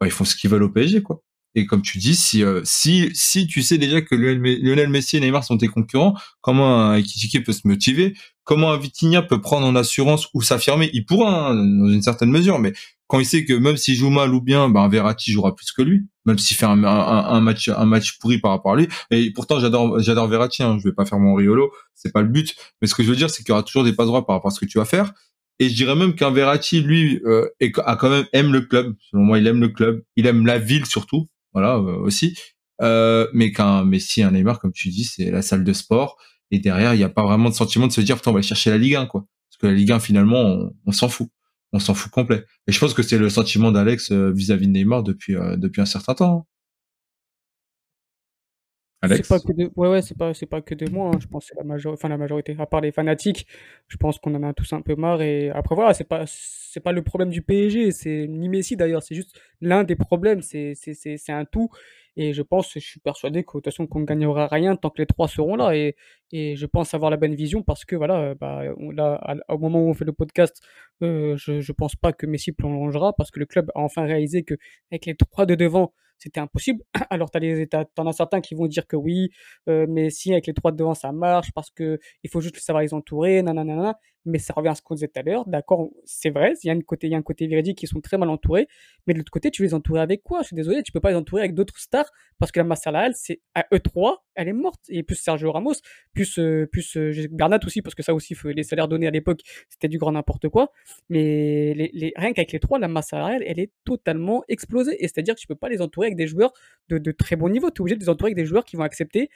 bah, 0.00 0.06
ils 0.06 0.12
font 0.12 0.24
ce 0.24 0.36
qu'ils 0.36 0.50
veulent 0.50 0.64
au 0.64 0.70
PSG, 0.70 1.02
quoi. 1.02 1.22
Et 1.54 1.66
comme 1.66 1.82
tu 1.82 1.98
dis, 1.98 2.14
si 2.16 2.44
euh, 2.44 2.60
si 2.64 3.10
si 3.14 3.46
tu 3.46 3.62
sais 3.62 3.78
déjà 3.78 4.02
que 4.02 4.14
Lionel 4.14 4.90
Messi 4.90 5.16
et 5.16 5.20
Neymar 5.20 5.44
sont 5.44 5.56
tes 5.58 5.68
concurrents, 5.68 6.14
comment 6.42 6.90
un 6.90 6.96
Ekitike 6.96 7.44
peut 7.44 7.52
se 7.52 7.66
motiver 7.66 8.14
Comment 8.46 8.72
un 8.72 8.78
Vitinha 8.78 9.22
peut 9.22 9.40
prendre 9.40 9.66
en 9.66 9.74
assurance 9.74 10.28
ou 10.32 10.40
s'affirmer 10.40 10.88
Il 10.92 11.04
pourra 11.04 11.50
hein, 11.50 11.54
dans 11.56 11.90
une 11.90 12.00
certaine 12.00 12.30
mesure, 12.30 12.60
mais 12.60 12.72
quand 13.08 13.18
il 13.18 13.26
sait 13.26 13.44
que 13.44 13.52
même 13.52 13.76
s'il 13.76 13.96
joue 13.96 14.08
mal 14.08 14.32
ou 14.32 14.40
bien, 14.40 14.68
ben 14.68 14.88
Verratti 14.88 15.32
jouera 15.32 15.54
plus 15.54 15.72
que 15.72 15.82
lui, 15.82 16.06
même 16.26 16.38
s'il 16.38 16.56
fait 16.56 16.64
un, 16.64 16.76
match 17.40 17.68
un 17.68 17.84
match 17.84 18.18
pourri 18.18 18.38
par 18.38 18.52
rapport 18.52 18.74
à 18.74 18.76
lui. 18.76 18.88
Et 19.10 19.32
pourtant, 19.32 19.58
j'adore 19.58 20.00
j'adore 20.00 20.28
Verratti. 20.28 20.62
Hein, 20.62 20.78
je 20.78 20.88
vais 20.88 20.94
pas 20.94 21.04
faire 21.04 21.18
mon 21.18 21.34
riolo, 21.34 21.72
c'est 21.94 22.12
pas 22.12 22.22
le 22.22 22.28
but. 22.28 22.54
Mais 22.80 22.86
ce 22.88 22.94
que 22.94 23.02
je 23.02 23.10
veux 23.10 23.16
dire, 23.16 23.30
c'est 23.30 23.42
qu'il 23.42 23.50
y 23.50 23.52
aura 23.52 23.64
toujours 23.64 23.84
des 23.84 23.92
passes 23.92 24.06
droits 24.06 24.24
par 24.24 24.36
rapport 24.36 24.52
à 24.52 24.54
ce 24.54 24.60
que 24.60 24.66
tu 24.66 24.78
vas 24.78 24.84
faire. 24.84 25.12
Et 25.58 25.68
je 25.68 25.74
dirais 25.74 25.96
même 25.96 26.14
qu'un 26.14 26.30
Verratti, 26.30 26.80
lui, 26.80 27.20
euh, 27.24 27.48
a 27.60 27.96
quand 27.96 28.10
même 28.10 28.26
aime 28.32 28.52
le 28.52 28.60
club. 28.60 28.94
Selon 29.10 29.24
moi, 29.24 29.38
il 29.38 29.46
aime 29.46 29.60
le 29.60 29.68
club. 29.68 30.04
Il 30.16 30.26
aime 30.26 30.46
la 30.46 30.58
ville 30.58 30.86
surtout. 30.86 31.28
Voilà 31.52 31.76
euh, 31.76 31.96
aussi. 31.98 32.38
Euh, 32.82 33.26
mais 33.32 33.52
qu'un 33.52 33.84
Messi, 33.84 34.22
un 34.22 34.32
Neymar, 34.32 34.60
comme 34.60 34.72
tu 34.72 34.88
dis, 34.90 35.04
c'est 35.04 35.30
la 35.30 35.42
salle 35.42 35.64
de 35.64 35.72
sport. 35.72 36.16
Et 36.50 36.58
derrière, 36.58 36.94
il 36.94 36.98
n'y 36.98 37.04
a 37.04 37.08
pas 37.08 37.24
vraiment 37.24 37.48
de 37.48 37.54
sentiment 37.54 37.86
de 37.86 37.92
se 37.92 38.00
dire, 38.00 38.16
putain, 38.16 38.30
on 38.30 38.34
va 38.34 38.38
aller 38.38 38.46
chercher 38.46 38.70
la 38.70 38.78
Ligue 38.78 38.94
1, 38.94 39.06
quoi. 39.06 39.26
Parce 39.50 39.58
que 39.60 39.66
la 39.66 39.74
Ligue 39.74 39.92
1, 39.92 40.00
finalement, 40.00 40.70
on 40.86 40.92
s'en 40.92 41.08
fout 41.08 41.28
on 41.72 41.78
s'en 41.78 41.94
fout 41.94 42.10
complet. 42.10 42.44
Et 42.66 42.72
je 42.72 42.78
pense 42.80 42.94
que 42.94 43.02
c'est 43.02 43.18
le 43.18 43.28
sentiment 43.28 43.72
d'Alex 43.72 44.10
euh, 44.12 44.32
vis-à-vis 44.32 44.66
de 44.66 44.72
Neymar 44.72 45.02
depuis 45.02 45.36
euh, 45.36 45.56
depuis 45.56 45.80
un 45.80 45.86
certain 45.86 46.14
temps. 46.14 46.38
Hein. 46.38 46.44
Alex. 49.02 49.28
Pas 49.28 49.38
que 49.38 49.52
de... 49.52 49.70
Ouais, 49.76 49.88
ouais, 49.88 50.02
c'est 50.02 50.16
pas, 50.16 50.32
c'est 50.32 50.46
pas 50.46 50.62
que 50.62 50.74
de 50.74 50.90
moi. 50.90 51.10
Hein. 51.14 51.18
Je 51.20 51.26
pense 51.26 51.44
que 51.44 51.48
c'est 51.50 51.58
la 51.58 51.64
majorité, 51.64 52.00
enfin 52.00 52.08
la 52.08 52.16
majorité. 52.16 52.56
À 52.58 52.66
part 52.66 52.80
les 52.80 52.92
fanatiques, 52.92 53.46
je 53.88 53.96
pense 53.98 54.18
qu'on 54.18 54.34
en 54.34 54.42
a 54.42 54.54
tous 54.54 54.72
un 54.72 54.80
peu 54.80 54.96
marre. 54.96 55.22
Et 55.22 55.50
après 55.50 55.74
voilà, 55.74 55.92
c'est 55.92 56.04
pas, 56.04 56.24
c'est 56.26 56.80
pas 56.80 56.92
le 56.92 57.02
problème 57.02 57.30
du 57.30 57.42
PSG. 57.42 57.92
C'est 57.92 58.26
ni 58.26 58.48
Messi 58.48 58.76
d'ailleurs. 58.76 59.02
C'est 59.02 59.14
juste 59.14 59.38
l'un 59.60 59.84
des 59.84 59.96
problèmes. 59.96 60.40
C'est, 60.42 60.72
c'est, 60.74 60.94
c'est, 60.94 61.18
c'est 61.18 61.32
un 61.32 61.44
tout. 61.44 61.68
Et 62.16 62.32
je 62.32 62.42
pense, 62.42 62.72
je 62.74 62.78
suis 62.80 63.00
persuadé 63.00 63.44
que 63.44 63.58
de 63.58 63.86
qu'on 63.86 64.00
ne 64.00 64.04
gagnera 64.06 64.46
rien 64.46 64.76
tant 64.76 64.90
que 64.90 65.02
les 65.02 65.06
trois 65.06 65.28
seront 65.28 65.56
là. 65.56 65.76
Et, 65.76 65.96
et 66.32 66.56
je 66.56 66.66
pense 66.66 66.94
avoir 66.94 67.10
la 67.10 67.16
bonne 67.16 67.34
vision 67.34 67.62
parce 67.62 67.84
que 67.84 67.96
voilà, 67.96 68.34
bah, 68.34 68.62
là, 68.92 69.36
au 69.48 69.58
moment 69.58 69.80
où 69.80 69.88
on 69.90 69.94
fait 69.94 70.04
le 70.04 70.12
podcast, 70.12 70.62
euh, 71.02 71.36
je 71.36 71.52
ne 71.52 71.72
pense 71.72 71.96
pas 71.96 72.12
que 72.12 72.26
Messi 72.26 72.52
plongera 72.52 73.12
parce 73.14 73.30
que 73.30 73.38
le 73.40 73.46
club 73.46 73.70
a 73.74 73.80
enfin 73.80 74.04
réalisé 74.04 74.42
que 74.42 74.54
avec 74.90 75.06
les 75.06 75.14
trois 75.14 75.46
de 75.46 75.54
devant, 75.54 75.92
c'était 76.18 76.40
impossible. 76.40 76.82
Alors, 77.10 77.30
tu 77.30 77.38
en 77.98 78.06
as 78.06 78.12
certains 78.12 78.40
qui 78.40 78.54
vont 78.54 78.66
dire 78.66 78.86
que 78.86 78.96
oui, 78.96 79.30
euh, 79.68 79.86
mais 79.88 80.10
si 80.10 80.32
avec 80.32 80.46
les 80.46 80.54
trois 80.54 80.72
de 80.72 80.76
devant 80.76 80.94
ça 80.94 81.12
marche 81.12 81.52
parce 81.52 81.70
que 81.70 81.98
il 82.22 82.30
faut 82.30 82.40
juste 82.40 82.56
savoir 82.58 82.82
les 82.82 82.94
entourer, 82.94 83.42
nanana. 83.42 83.98
Mais 84.26 84.38
ça 84.38 84.52
revient 84.54 84.68
à 84.68 84.74
ce 84.74 84.82
qu'on 84.82 84.94
disait 84.94 85.08
tout 85.08 85.18
à 85.18 85.22
l'heure. 85.22 85.46
D'accord, 85.46 85.88
c'est 86.04 86.30
vrai, 86.30 86.54
il 86.62 86.66
y 86.66 86.70
a 86.70 86.74
un 86.74 86.80
côté, 86.80 87.06
il 87.06 87.10
y 87.12 87.14
a 87.14 87.18
un 87.18 87.22
côté 87.22 87.46
véridique 87.46 87.78
qui 87.78 87.86
sont 87.86 88.00
très 88.00 88.18
mal 88.18 88.28
entourés. 88.28 88.68
Mais 89.06 89.14
de 89.14 89.18
l'autre 89.18 89.30
côté, 89.30 89.50
tu 89.50 89.62
les 89.62 89.72
entourer 89.72 90.00
avec 90.00 90.22
quoi? 90.22 90.42
Je 90.42 90.48
suis 90.48 90.56
désolé, 90.56 90.82
tu 90.82 90.92
peux 90.92 91.00
pas 91.00 91.10
les 91.10 91.16
entourer 91.16 91.42
avec 91.42 91.54
d'autres 91.54 91.78
stars 91.78 92.10
parce 92.38 92.52
que 92.52 92.60
la 92.60 92.64
masse 92.64 92.82
salariale, 92.82 93.12
c'est 93.14 93.40
à 93.54 93.66
E3, 93.72 94.16
elle 94.34 94.48
est 94.48 94.52
morte. 94.52 94.80
Et 94.88 95.02
plus 95.02 95.16
Sergio 95.16 95.52
Ramos, 95.52 95.74
plus, 96.12 96.38
euh, 96.38 96.66
plus 96.66 96.96
euh, 96.96 97.26
Bernat 97.30 97.60
aussi, 97.64 97.82
parce 97.82 97.94
que 97.94 98.02
ça 98.02 98.14
aussi, 98.14 98.36
les 98.44 98.62
salaires 98.62 98.88
donnés 98.88 99.06
à 99.06 99.10
l'époque, 99.10 99.40
c'était 99.70 99.88
du 99.88 99.98
grand 99.98 100.12
n'importe 100.12 100.48
quoi. 100.48 100.72
Mais 101.08 101.72
les, 101.74 101.90
les, 101.94 102.12
rien 102.16 102.32
qu'avec 102.32 102.52
les 102.52 102.60
trois, 102.60 102.78
la 102.78 102.88
masse 102.88 103.08
salariale, 103.08 103.42
elle 103.46 103.60
est 103.60 103.72
totalement 103.84 104.42
explosée. 104.48 104.96
Et 105.02 105.08
c'est-à-dire 105.08 105.34
que 105.34 105.40
tu 105.40 105.46
peux 105.46 105.54
pas 105.54 105.68
les 105.68 105.80
entourer 105.80 106.08
avec 106.08 106.16
des 106.16 106.26
joueurs 106.26 106.52
de, 106.88 106.98
de 106.98 107.12
très 107.12 107.36
bon 107.36 107.48
niveau. 107.48 107.70
Tu 107.70 107.78
es 107.78 107.80
obligé 107.80 107.96
de 107.96 108.00
les 108.00 108.08
entourer 108.08 108.28
avec 108.28 108.36
des 108.36 108.46
joueurs 108.46 108.64
qui 108.64 108.76
vont 108.76 108.82
accepter 108.84 109.30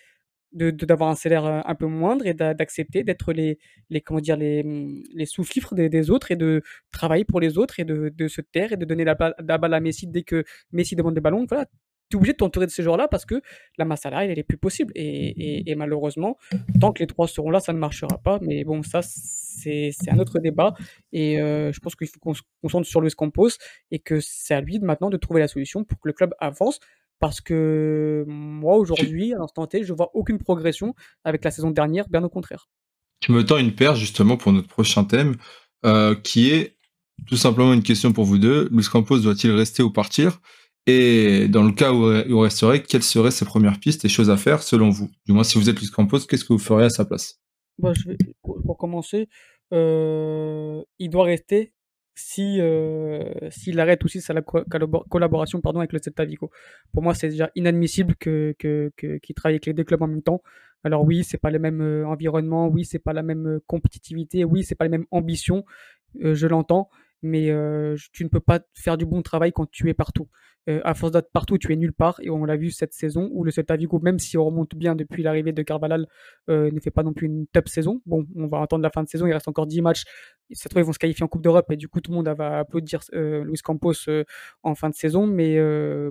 de 0.52 0.70
d'avoir 0.70 1.10
un 1.10 1.14
salaire 1.14 1.44
un 1.44 1.74
peu 1.74 1.86
moindre 1.86 2.26
et 2.26 2.34
d'accepter 2.34 3.04
d'être 3.04 3.32
les 3.32 3.58
les 3.88 4.00
comment 4.00 4.20
dire 4.20 4.36
les 4.36 4.62
les 5.14 5.26
sous-fifres 5.26 5.74
des, 5.74 6.10
autres 6.10 6.32
et 6.32 6.36
de 6.36 6.62
travailler 6.92 7.24
pour 7.24 7.40
les 7.40 7.58
autres 7.58 7.80
et 7.80 7.84
de, 7.84 8.12
de 8.14 8.28
se 8.28 8.40
taire 8.40 8.72
et 8.72 8.76
de 8.76 8.84
donner 8.84 9.04
la, 9.04 9.16
la 9.38 9.58
balle 9.58 9.74
à 9.74 9.80
Messi 9.80 10.06
dès 10.06 10.22
que 10.22 10.44
Messi 10.72 10.96
demande 10.96 11.14
des 11.14 11.20
ballons 11.20 11.46
voilà 11.48 11.66
tu 12.10 12.16
es 12.16 12.18
obligé 12.18 12.32
de 12.32 12.38
t'entourer 12.38 12.66
de 12.66 12.70
ces 12.70 12.82
joueurs-là 12.82 13.08
parce 13.08 13.24
que 13.24 13.40
la 13.78 13.84
masse 13.84 14.00
salariale, 14.02 14.32
elle 14.32 14.38
est 14.38 14.44
plus 14.44 14.58
possible. 14.58 14.92
Et, 14.96 15.70
et, 15.70 15.74
malheureusement, 15.76 16.36
tant 16.80 16.92
que 16.92 16.98
les 16.98 17.06
trois 17.06 17.28
seront 17.28 17.50
là, 17.50 17.60
ça 17.60 17.72
ne 17.72 17.78
marchera 17.78 18.18
pas. 18.18 18.38
Mais 18.42 18.64
bon, 18.64 18.82
ça, 18.82 19.00
c'est 19.02 19.92
un 20.08 20.18
autre 20.18 20.40
débat. 20.40 20.74
Et 21.12 21.40
euh, 21.40 21.72
je 21.72 21.78
pense 21.78 21.94
qu'il 21.94 22.08
faut 22.08 22.18
qu'on 22.18 22.34
se 22.34 22.42
concentre 22.62 22.88
sur 22.88 23.00
Luis 23.00 23.12
Campos 23.12 23.50
et 23.92 24.00
que 24.00 24.18
c'est 24.20 24.54
à 24.54 24.60
lui 24.60 24.80
maintenant 24.80 25.08
de 25.08 25.16
trouver 25.16 25.40
la 25.40 25.48
solution 25.48 25.84
pour 25.84 26.00
que 26.00 26.08
le 26.08 26.12
club 26.12 26.34
avance 26.40 26.80
parce 27.20 27.40
que 27.40 28.24
moi, 28.26 28.76
aujourd'hui, 28.76 29.34
à 29.34 29.38
l'instant 29.38 29.66
T, 29.66 29.84
je 29.84 29.92
vois 29.92 30.10
aucune 30.14 30.38
progression 30.38 30.94
avec 31.22 31.44
la 31.44 31.50
saison 31.50 31.70
dernière, 31.70 32.08
bien 32.08 32.24
au 32.24 32.28
contraire. 32.28 32.68
Tu 33.20 33.32
me 33.32 33.44
tends 33.44 33.58
une 33.58 33.74
paire 33.74 33.94
justement 33.94 34.38
pour 34.38 34.52
notre 34.52 34.68
prochain 34.68 35.04
thème, 35.04 35.36
euh, 35.84 36.14
qui 36.14 36.50
est 36.50 36.78
tout 37.26 37.36
simplement 37.36 37.74
une 37.74 37.82
question 37.82 38.12
pour 38.12 38.24
vous 38.24 38.38
deux. 38.38 38.68
Luis 38.72 38.86
Campos 38.90 39.18
doit-il 39.18 39.50
rester 39.52 39.82
ou 39.82 39.90
partir? 39.90 40.40
Et 40.86 41.46
dans 41.48 41.62
le 41.62 41.72
cas 41.72 41.92
où 41.92 42.10
il 42.10 42.34
resterait, 42.34 42.82
quelles 42.82 43.02
seraient 43.02 43.30
ses 43.30 43.44
premières 43.44 43.78
pistes 43.78 44.06
et 44.06 44.08
choses 44.08 44.30
à 44.30 44.38
faire 44.38 44.62
selon 44.62 44.88
vous? 44.88 45.10
Du 45.26 45.32
moins, 45.32 45.44
si 45.44 45.58
vous 45.58 45.68
êtes 45.68 45.78
Luis 45.78 45.90
Campos, 45.90 46.20
qu'est-ce 46.20 46.44
que 46.44 46.54
vous 46.54 46.58
feriez 46.58 46.86
à 46.86 46.90
sa 46.90 47.04
place? 47.04 47.38
Bah, 47.78 47.92
je 47.92 48.08
vais, 48.08 48.16
pour, 48.42 48.78
commencer, 48.78 49.28
euh, 49.74 50.82
il 50.98 51.10
doit 51.10 51.24
rester 51.24 51.74
si 52.20 52.60
euh, 52.60 53.32
s'il 53.50 53.80
arrête 53.80 54.04
aussi 54.04 54.20
sa 54.20 54.34
collaboration 54.42 55.60
avec 55.64 55.92
le 55.92 55.98
Celta. 56.02 56.24
Pour 56.92 57.02
moi, 57.02 57.14
c'est 57.14 57.28
déjà 57.28 57.50
inadmissible 57.54 58.14
que 58.16 58.54
qu'il 58.58 59.34
travaille 59.34 59.54
avec 59.54 59.66
les 59.66 59.72
deux 59.72 59.84
clubs 59.84 60.02
en 60.02 60.06
même 60.06 60.22
temps. 60.22 60.42
Alors 60.84 61.04
oui, 61.04 61.24
c'est 61.24 61.38
pas 61.38 61.50
le 61.50 61.58
même 61.58 61.80
euh, 61.80 62.06
environnement, 62.06 62.68
oui, 62.68 62.84
c'est 62.84 62.98
pas 62.98 63.12
la 63.12 63.22
même 63.22 63.46
euh, 63.46 63.62
compétitivité, 63.66 64.44
oui, 64.44 64.64
c'est 64.64 64.74
pas 64.74 64.84
les 64.84 64.90
mêmes 64.90 65.06
ambitions, 65.10 65.64
je 66.18 66.46
l'entends, 66.46 66.88
mais 67.22 67.46
tu 68.12 68.24
ne 68.24 68.28
peux 68.28 68.40
pas 68.40 68.60
faire 68.74 68.96
du 68.96 69.04
bon 69.04 69.22
travail 69.22 69.52
quand 69.52 69.70
tu 69.70 69.88
es 69.90 69.94
partout. 69.94 70.28
Euh, 70.70 70.80
à 70.84 70.94
force 70.94 71.12
d'être 71.12 71.30
partout, 71.32 71.58
tu 71.58 71.72
es 71.72 71.76
nulle 71.76 71.92
part. 71.92 72.20
Et 72.22 72.30
on 72.30 72.44
l'a 72.44 72.56
vu 72.56 72.70
cette 72.70 72.92
saison 72.92 73.28
où 73.32 73.44
le 73.44 73.50
Celta 73.50 73.76
Vigo, 73.76 73.98
même 74.00 74.18
si 74.18 74.38
on 74.38 74.44
remonte 74.44 74.74
bien 74.74 74.94
depuis 74.94 75.22
l'arrivée 75.22 75.52
de 75.52 75.62
Carvalhal, 75.62 76.06
euh, 76.48 76.70
ne 76.70 76.80
fait 76.80 76.90
pas 76.90 77.02
non 77.02 77.12
plus 77.12 77.26
une 77.26 77.46
top 77.48 77.68
saison. 77.68 78.00
Bon, 78.06 78.26
on 78.36 78.46
va 78.46 78.62
attendre 78.62 78.82
la 78.82 78.90
fin 78.90 79.02
de 79.02 79.08
saison. 79.08 79.26
Il 79.26 79.32
reste 79.32 79.48
encore 79.48 79.66
10 79.66 79.82
matchs. 79.82 80.04
Ça 80.52 80.68
trouve, 80.68 80.82
ils 80.82 80.86
vont 80.86 80.92
se 80.92 80.98
qualifier 80.98 81.24
en 81.24 81.28
Coupe 81.28 81.42
d'Europe 81.42 81.70
et 81.70 81.76
du 81.76 81.88
coup, 81.88 82.00
tout 82.00 82.10
le 82.10 82.16
monde 82.16 82.28
va 82.28 82.58
applaudir 82.58 83.00
euh, 83.14 83.44
Luis 83.44 83.58
Campos 83.58 83.92
en 84.62 84.74
fin 84.74 84.90
de 84.90 84.94
saison. 84.94 85.26
Mais 85.26 85.58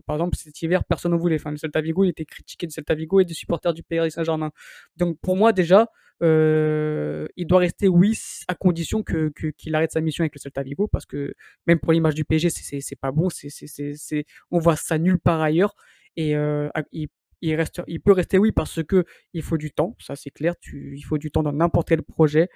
par 0.05 0.15
exemple, 0.15 0.37
cet 0.37 0.61
hiver, 0.61 0.83
personne 0.83 1.11
ne 1.11 1.17
voulait. 1.17 1.35
Enfin, 1.35 1.51
le 1.51 1.57
Celta 1.57 1.81
Vigo, 1.81 2.03
il 2.03 2.09
était 2.09 2.25
critiqué 2.25 2.67
du 2.67 2.71
Celta 2.71 2.95
Vigo 2.95 3.19
et 3.19 3.25
des 3.25 3.33
supporters 3.33 3.73
du 3.73 3.83
Paris 3.83 4.11
Saint-Germain. 4.11 4.51
Donc 4.97 5.17
pour 5.21 5.35
moi, 5.35 5.53
déjà, 5.53 5.87
euh, 6.21 7.27
il 7.37 7.47
doit 7.47 7.59
rester 7.59 7.87
oui 7.87 8.17
à 8.49 8.55
condition 8.55 9.03
que 9.03 9.31
qu'il 9.57 9.73
arrête 9.73 9.91
sa 9.91 10.01
mission 10.01 10.23
avec 10.23 10.35
le 10.35 10.39
Celta 10.39 10.63
Vigo 10.63 10.87
parce 10.87 11.05
que 11.05 11.33
même 11.65 11.79
pour 11.79 11.93
l'image 11.93 12.13
du 12.13 12.25
PSG 12.25 12.49
c'est 12.49 12.81
c'est 12.81 12.97
pas 12.97 13.13
bon 13.13 13.29
c'est 13.29 13.47
c'est 13.49 14.25
on 14.51 14.59
voit 14.59 14.75
ça 14.75 14.97
nulle 14.97 15.19
part 15.19 15.41
ailleurs 15.41 15.75
et 16.15 16.35
euh, 16.35 16.69
il, 16.91 17.55
reste 17.55 17.81
il 17.87 18.01
peut 18.01 18.11
rester 18.11 18.37
oui 18.37 18.51
parce 18.51 18.83
que 18.83 19.05
il 19.33 19.43
faut 19.43 19.57
du 19.57 19.71
temps 19.71 19.95
ça 19.99 20.15
c'est 20.15 20.31
clair 20.31 20.55
il 20.73 21.01
faut 21.01 21.17
du 21.17 21.31
temps 21.31 21.43
dans 21.43 21.53
n'importe 21.53 21.89
quel 21.89 22.01
projet 22.01 22.49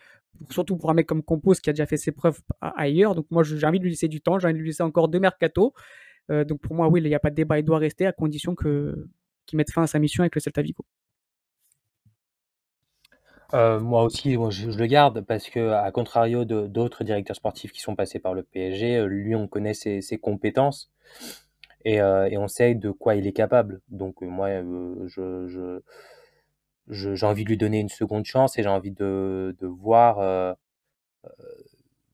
surtout 0.50 0.78
pour 0.78 0.90
un 0.90 0.94
mec 0.94 1.08
comme 1.08 1.24
Compos 1.24 1.54
qui 1.54 1.70
a 1.70 1.74
déjà 1.74 1.86
fait 1.86 1.98
ses 1.98 2.12
preuves 2.12 2.40
ailleurs 2.62 3.16
donc 3.16 3.28
moi 3.30 3.44
j'ai 3.44 3.66
envie 3.66 3.80
de 3.80 3.84
lui 3.84 3.92
laisser 3.92 4.08
du 4.08 4.22
temps 4.22 4.40
j'ai 4.40 4.48
envie 4.48 4.56
de 4.56 4.60
lui 4.60 4.70
laisser 4.70 4.84
encore 4.84 5.08
deux 5.08 5.20
mercato 5.20 5.74
euh, 6.32 6.44
donc 6.44 6.62
pour 6.62 6.76
moi 6.76 6.88
oui 6.90 7.02
il 7.02 7.08
n'y 7.08 7.16
a 7.16 7.20
pas 7.20 7.30
de 7.30 7.36
débat 7.36 7.60
il 7.60 7.66
doit 7.66 7.78
rester 7.78 8.06
à 8.06 8.12
condition 8.12 8.56
que 8.56 9.08
qu'il 9.46 9.58
mette 9.58 9.72
fin 9.72 9.84
à 9.84 9.88
sa 9.88 10.00
mission 10.00 10.24
avec 10.24 10.36
le 10.36 10.42
Celta 10.42 10.62
Vigo. 10.62 10.86
Euh, 13.54 13.80
moi 13.80 14.04
aussi, 14.04 14.36
je, 14.50 14.70
le 14.70 14.86
garde 14.88 15.22
parce 15.22 15.50
que, 15.50 15.72
à 15.72 15.92
contrario 15.92 16.44
d'autres 16.44 17.04
directeurs 17.04 17.36
sportifs 17.36 17.72
qui 17.72 17.82
sont 17.82 17.96
passés 17.96 18.20
par 18.20 18.34
le 18.34 18.42
PSG, 18.42 19.06
lui, 19.06 19.36
on 19.36 19.48
connaît 19.48 19.76
ses, 19.76 20.02
compétences 20.20 20.92
et, 21.86 22.02
euh, 22.02 22.28
et, 22.30 22.38
on 22.38 22.48
sait 22.48 22.76
de 22.76 22.92
quoi 22.92 23.16
il 23.16 23.28
est 23.28 23.34
capable. 23.34 23.82
Donc, 23.90 24.22
moi, 24.22 24.50
je, 25.06 25.82
j'ai 26.90 27.26
envie 27.26 27.44
de 27.44 27.50
lui 27.50 27.58
donner 27.58 27.80
une 27.80 27.90
seconde 27.90 28.26
chance 28.26 28.58
et 28.58 28.64
j'ai 28.64 28.70
envie 28.70 28.92
de, 28.92 29.56
voir. 29.62 30.56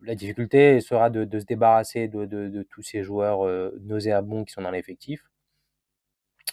la 0.02 0.16
difficulté 0.16 0.82
sera 0.82 1.10
de, 1.10 1.40
se 1.40 1.46
débarrasser 1.46 2.08
de, 2.08 2.64
tous 2.72 2.82
ces 2.82 3.04
joueurs 3.04 3.42
nauséabonds 3.82 4.46
qui 4.46 4.54
sont 4.54 4.62
dans 4.62 4.72
l'effectif. 4.72 5.24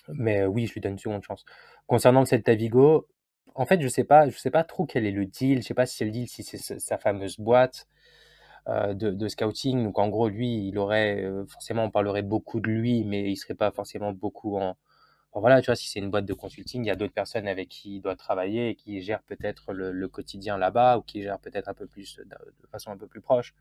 Mais 0.08 0.44
oui, 0.46 0.66
je 0.66 0.74
lui 0.74 0.80
donne 0.80 0.92
une 0.92 0.98
seconde 0.98 1.22
chance. 1.24 1.44
Concernant 1.86 2.20
le 2.20 2.26
Celta 2.26 2.54
Vigo, 2.54 3.08
en 3.54 3.66
fait, 3.66 3.80
je 3.80 3.88
sais 3.88 4.04
pas, 4.04 4.28
je 4.28 4.36
sais 4.38 4.50
pas 4.50 4.64
trop 4.64 4.86
quel 4.86 5.06
est 5.06 5.10
le 5.10 5.26
deal. 5.26 5.62
Je 5.62 5.66
sais 5.66 5.74
pas 5.74 5.86
si 5.86 5.96
c'est 5.96 6.04
le 6.04 6.10
deal, 6.10 6.28
si 6.28 6.42
c'est 6.42 6.78
sa 6.78 6.98
fameuse 6.98 7.38
boîte 7.38 7.86
euh, 8.68 8.94
de, 8.94 9.28
scouting. 9.28 9.84
Donc, 9.84 9.98
en 9.98 10.08
gros, 10.08 10.28
lui, 10.28 10.68
il 10.68 10.78
aurait 10.78 11.22
euh, 11.24 11.46
forcément, 11.46 11.84
on 11.84 11.90
parlerait 11.90 12.22
beaucoup 12.22 12.60
de 12.60 12.68
lui, 12.68 13.04
mais 13.04 13.30
il 13.30 13.36
serait 13.36 13.54
pas 13.54 13.70
forcément 13.70 14.12
beaucoup 14.12 14.56
en. 14.58 14.76
voilà, 15.34 15.60
tu 15.62 15.66
vois, 15.66 15.76
si 15.76 15.88
c'est 15.88 16.00
une 16.00 16.10
boîte 16.10 16.26
de 16.26 16.34
consulting, 16.34 16.84
il 16.84 16.88
y 16.88 16.90
a 16.90 16.96
d'autres 16.96 17.14
personnes 17.14 17.48
avec 17.48 17.68
qui 17.68 17.96
il 17.96 18.00
doit 18.02 18.16
travailler 18.16 18.70
et 18.70 18.74
qui 18.76 19.00
gèrent 19.02 19.22
peut-être 19.22 19.72
le, 19.72 20.08
quotidien 20.08 20.58
là-bas 20.58 20.98
ou 20.98 21.02
qui 21.02 21.22
gèrent 21.22 21.40
peut-être 21.40 21.68
un 21.68 21.74
peu 21.74 21.86
plus 21.86 22.18
de, 22.18 22.36
façon 22.70 22.90
un 22.92 22.96
peu 22.96 23.06
plus 23.06 23.20
proche. 23.20 23.54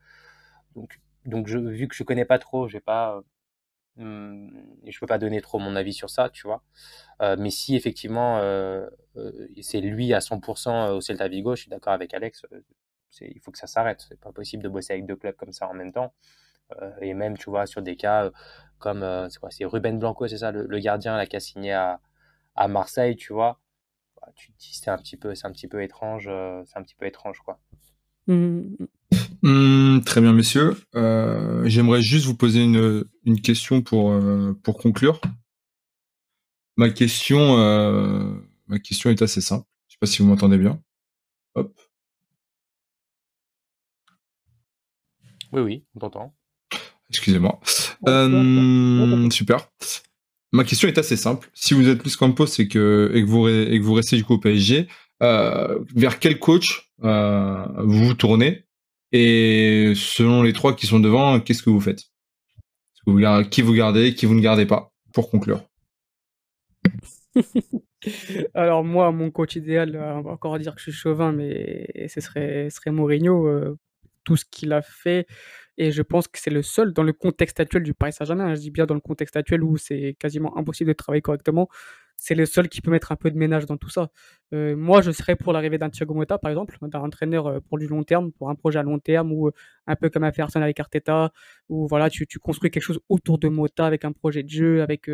Donc, 0.76 1.00
donc 1.26 1.48
je, 1.48 1.58
vu 1.60 1.88
que 1.88 1.96
je 1.96 2.04
connais 2.04 2.26
pas 2.26 2.40
trop, 2.40 2.68
je 2.68 2.74
vais 2.78 2.82
pas 2.82 3.24
Mmh, 3.98 4.50
je 4.88 5.00
peux 5.00 5.08
pas 5.08 5.18
donner 5.18 5.42
trop 5.42 5.58
mon 5.58 5.76
avis 5.76 5.94
sur 5.94 6.10
ça, 6.10 6.30
tu 6.30 6.48
vois. 6.48 6.62
Euh, 7.22 7.38
mais 7.40 7.50
si 7.50 7.76
effectivement 7.76 8.40
euh, 8.40 8.88
euh, 9.16 9.48
c'est 9.62 9.80
lui 9.82 10.14
à 10.14 10.20
100% 10.20 10.92
au 10.92 11.02
Celta 11.02 11.28
Vigo, 11.30 11.56
je 11.56 11.62
suis 11.62 11.70
d'accord 11.70 11.94
avec 11.94 12.14
Alex, 12.14 12.46
il 13.22 13.40
faut 13.42 13.52
que 13.52 13.58
ça 13.58 13.68
s'arrête. 13.68 14.06
C'est 14.08 14.20
pas 14.20 14.32
possible 14.32 14.64
de 14.64 14.70
bosser 14.70 14.94
avec 14.94 15.06
deux 15.06 15.16
clubs 15.16 15.36
comme 15.36 15.52
ça 15.52 15.68
en 15.68 15.74
même 15.74 15.92
temps. 15.92 16.14
et 17.02 17.14
même, 17.14 17.38
tu 17.38 17.50
vois, 17.50 17.66
sur 17.68 17.82
des 17.82 17.96
cas 17.96 18.32
comme 18.80 19.06
c'est 19.30 19.40
quoi, 19.40 19.52
c'est 19.52 19.66
Ruben 19.66 20.00
Blanco, 20.00 20.28
c'est 20.28 20.40
ça, 20.40 20.52
le, 20.52 20.80
gardien 20.80 21.18
là, 21.18 21.26
qui 21.26 21.36
a 21.36 21.40
signé 21.40 21.74
à, 21.74 22.00
à 22.56 22.68
Marseille, 22.68 23.16
tu 23.16 23.34
vois. 23.34 23.60
Bah, 24.22 24.32
tu 24.36 24.52
te 24.52 24.58
dis 24.60 24.74
c'est 24.74 24.90
un 24.90 24.98
petit 24.98 25.18
peu, 25.18 25.36
c'est 25.36 25.48
un 25.48 25.52
petit 25.52 25.68
peu 25.68 25.82
étrange, 25.84 26.30
c'est 26.66 26.78
un 26.78 26.84
petit 26.84 26.96
peu 26.96 27.06
étrange 27.06 27.40
quoi. 27.40 27.60
Mmh. 28.28 28.76
Mmh, 29.44 30.02
très 30.06 30.22
bien, 30.22 30.34
messieurs. 30.34 30.76
J'aimerais 31.66 32.02
juste 32.02 32.26
vous 32.26 32.36
poser 32.36 32.64
une, 32.64 33.06
une 33.26 33.42
question 33.42 33.82
pour, 33.82 34.14
pour 34.64 34.78
conclure. 34.78 35.22
Ma 36.78 36.90
question, 36.90 37.56
ma 38.68 38.80
question 38.80 39.10
est 39.10 39.22
assez 39.22 39.42
simple. 39.42 39.66
Je 39.88 39.94
sais 39.94 39.98
pas 40.00 40.08
si 40.08 40.22
vous 40.22 40.28
m'entendez 40.28 40.58
bien. 40.58 40.82
Hop. 41.56 41.74
Oui, 45.56 45.62
oui, 45.62 45.84
on 45.96 46.00
t'entend. 46.00 46.36
Excusez-moi. 47.10 47.60
super. 49.32 49.70
Ma 50.52 50.66
question 50.66 50.90
est 50.90 50.98
assez 50.98 51.16
simple. 51.16 51.50
Si 51.54 51.74
vous 51.74 51.88
êtes 51.88 52.00
plus 52.00 52.18
Campos 52.18 52.46
et 52.60 52.68
que, 52.68 53.10
et 53.14 53.22
que, 53.22 53.28
vous, 53.28 53.48
et 53.48 53.80
que 53.80 53.84
vous 53.84 53.94
restez 53.94 54.18
du 54.18 54.26
coup 54.26 54.34
au 54.34 54.38
PSG, 54.38 54.88
euh, 55.24 55.80
vers 55.96 56.20
quel 56.20 56.40
coach 56.40 56.92
euh, 57.04 57.66
vous 57.78 58.06
vous 58.06 58.14
tournez? 58.16 58.66
Et 59.14 59.94
selon 59.96 60.44
les 60.44 60.52
trois 60.52 60.76
qui 60.76 60.88
sont 60.88 61.00
devant, 61.00 61.40
qu'est-ce 61.40 61.64
que 61.64 61.70
vous 61.70 61.80
faites? 61.80 62.04
Qui 63.50 63.62
vous 63.62 63.74
gardez, 63.74 64.14
qui 64.14 64.26
vous 64.26 64.36
ne 64.36 64.42
gardez 64.42 64.66
pas 64.66 64.92
Pour 65.14 65.30
conclure? 65.30 65.64
Alors 68.54 68.84
moi, 68.84 69.12
mon 69.12 69.32
coach 69.32 69.56
idéal, 69.56 69.96
on 69.96 70.22
va 70.22 70.32
encore 70.32 70.60
dire 70.60 70.76
que 70.76 70.80
je 70.80 70.92
suis 70.92 71.00
chauvin, 71.00 71.32
mais 71.32 71.88
ce 72.10 72.20
serait, 72.20 72.70
ce 72.70 72.76
serait 72.76 72.92
Mourinho. 72.92 73.78
Tout 74.26 74.36
ce 74.36 74.46
qu'il 74.46 74.74
a 74.74 74.82
fait, 74.82 75.28
et 75.78 75.92
je 75.92 76.02
pense 76.02 76.28
que 76.28 76.40
c'est 76.40 76.52
le 76.52 76.62
seul 76.62 76.94
dans 76.94 77.04
le 77.04 77.14
contexte 77.14 77.60
actuel 77.60 77.84
du 77.84 77.94
Paris 77.94 78.14
Saint-Germain. 78.14 78.48
Hein, 78.48 78.56
je 78.56 78.62
dis 78.62 78.72
bien 78.72 78.86
dans 78.86 78.94
le 78.94 79.02
contexte 79.02 79.36
actuel 79.36 79.64
où 79.64 79.78
c'est 79.78 80.16
quasiment 80.20 80.58
impossible 80.58 80.90
de 80.90 80.94
travailler 80.94 81.22
correctement. 81.22 81.70
C'est 82.18 82.36
le 82.36 82.46
seul 82.46 82.70
qui 82.70 82.82
peut 82.82 82.92
mettre 82.92 83.12
un 83.12 83.18
peu 83.18 83.30
de 83.30 83.38
ménage 83.38 83.66
dans 83.66 83.76
tout 83.76 83.90
ça. 83.90 84.10
Euh, 84.54 84.76
moi, 84.76 85.02
je 85.02 85.12
serais 85.12 85.36
pour 85.36 85.52
l'arrivée 85.52 85.78
d'un 85.78 85.90
Thiago 85.90 86.14
Motta, 86.14 86.38
par 86.38 86.50
exemple, 86.50 86.78
d'un 86.82 87.02
entraîneur 87.02 87.48
euh, 87.48 87.60
pour 87.60 87.78
du 87.78 87.88
long 87.88 88.04
terme, 88.04 88.32
pour 88.32 88.50
un 88.50 88.56
projet 88.56 88.80
à 88.80 88.84
long 88.84 89.00
terme, 89.00 89.34
ou 89.34 89.48
euh, 89.48 89.52
un 89.86 89.98
peu 89.98 90.10
comme 90.10 90.24
a 90.24 90.32
fait 90.32 90.42
Arsenal 90.42 90.64
avec 90.64 90.80
Arteta, 90.80 91.34
où 91.68 91.88
voilà, 91.88 92.10
tu, 92.10 92.26
tu 92.26 92.40
construis 92.40 92.72
quelque 92.72 92.84
chose 92.84 93.02
autour 93.10 93.38
de 93.38 93.50
Motta 93.50 93.86
avec 93.86 94.06
un 94.06 94.14
projet 94.14 94.44
de 94.44 94.50
jeu, 94.50 94.82
avec 94.82 95.10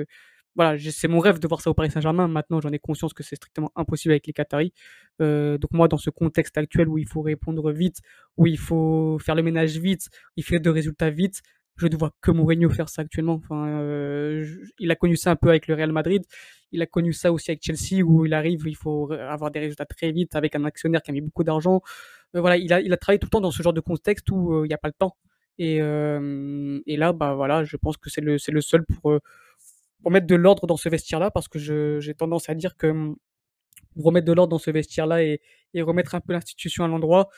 voilà, 0.55 0.77
c'est 0.79 1.07
mon 1.07 1.19
rêve 1.19 1.39
de 1.39 1.47
voir 1.47 1.61
ça 1.61 1.69
au 1.69 1.73
Paris 1.73 1.91
Saint-Germain. 1.91 2.27
Maintenant, 2.27 2.59
j'en 2.59 2.71
ai 2.71 2.79
conscience 2.79 3.13
que 3.13 3.23
c'est 3.23 3.35
strictement 3.35 3.71
impossible 3.75 4.11
avec 4.11 4.27
les 4.27 4.33
Qataris. 4.33 4.73
Euh, 5.21 5.57
donc 5.57 5.71
moi, 5.71 5.87
dans 5.87 5.97
ce 5.97 6.09
contexte 6.09 6.57
actuel 6.57 6.89
où 6.89 6.97
il 6.97 7.07
faut 7.07 7.21
répondre 7.21 7.71
vite, 7.71 7.99
où 8.37 8.47
il 8.47 8.57
faut 8.57 9.17
faire 9.19 9.35
le 9.35 9.43
ménage 9.43 9.77
vite, 9.77 10.09
il 10.35 10.43
fait 10.43 10.59
de 10.59 10.69
résultats 10.69 11.09
vite, 11.09 11.41
je 11.77 11.87
ne 11.87 11.95
vois 11.95 12.11
que 12.21 12.31
Mourinho 12.31 12.69
faire 12.69 12.89
ça 12.89 13.01
actuellement. 13.01 13.35
Enfin, 13.35 13.65
euh, 13.79 14.45
il 14.77 14.91
a 14.91 14.95
connu 14.95 15.15
ça 15.15 15.31
un 15.31 15.35
peu 15.37 15.49
avec 15.49 15.67
le 15.67 15.75
Real 15.75 15.91
Madrid. 15.93 16.23
Il 16.73 16.81
a 16.81 16.85
connu 16.85 17.13
ça 17.13 17.31
aussi 17.31 17.51
avec 17.51 17.63
Chelsea 17.63 18.03
où 18.03 18.25
il 18.25 18.33
arrive, 18.33 18.63
il 18.65 18.75
faut 18.75 19.11
avoir 19.11 19.51
des 19.51 19.59
résultats 19.59 19.85
très 19.85 20.11
vite 20.11 20.35
avec 20.35 20.55
un 20.55 20.65
actionnaire 20.65 21.01
qui 21.01 21.11
a 21.11 21.13
mis 21.13 21.21
beaucoup 21.21 21.43
d'argent. 21.45 21.81
Euh, 22.35 22.41
voilà, 22.41 22.57
il 22.57 22.71
a, 22.73 22.81
il 22.81 22.91
a 22.91 22.97
travaillé 22.97 23.19
tout 23.19 23.27
le 23.27 23.31
temps 23.31 23.41
dans 23.41 23.51
ce 23.51 23.63
genre 23.63 23.73
de 23.73 23.81
contexte 23.81 24.29
où 24.31 24.65
il 24.65 24.67
n'y 24.67 24.73
a 24.73 24.77
pas 24.77 24.89
le 24.89 24.93
temps. 24.93 25.15
Et, 25.57 25.75
et 25.77 26.97
là, 26.97 27.13
bah 27.13 27.35
voilà, 27.35 27.63
je 27.63 27.77
pense 27.77 27.95
que 27.97 28.09
c'est 28.09 28.21
le, 28.21 28.37
le 28.47 28.61
seul 28.61 28.83
pour 28.85 29.19
pour 30.01 30.11
mettre 30.11 30.27
de 30.27 30.35
l'ordre 30.35 30.67
dans 30.67 30.77
ce 30.77 30.89
vestiaire-là, 30.89 31.31
parce 31.31 31.47
que 31.47 31.59
j'ai 31.99 32.13
tendance 32.13 32.49
à 32.49 32.55
dire 32.55 32.75
que 32.75 32.87
hum, 32.87 33.15
pour 33.95 34.05
remettre 34.05 34.27
de 34.27 34.33
l'ordre 34.33 34.51
dans 34.51 34.59
ce 34.59 34.71
vestiaire-là 34.71 35.23
et, 35.23 35.41
et, 35.73 35.81
remettre 35.81 36.15
un 36.15 36.21
peu 36.21 36.33
l'institution 36.33 36.83
à 36.83 36.87
l'endroit, 36.87 37.29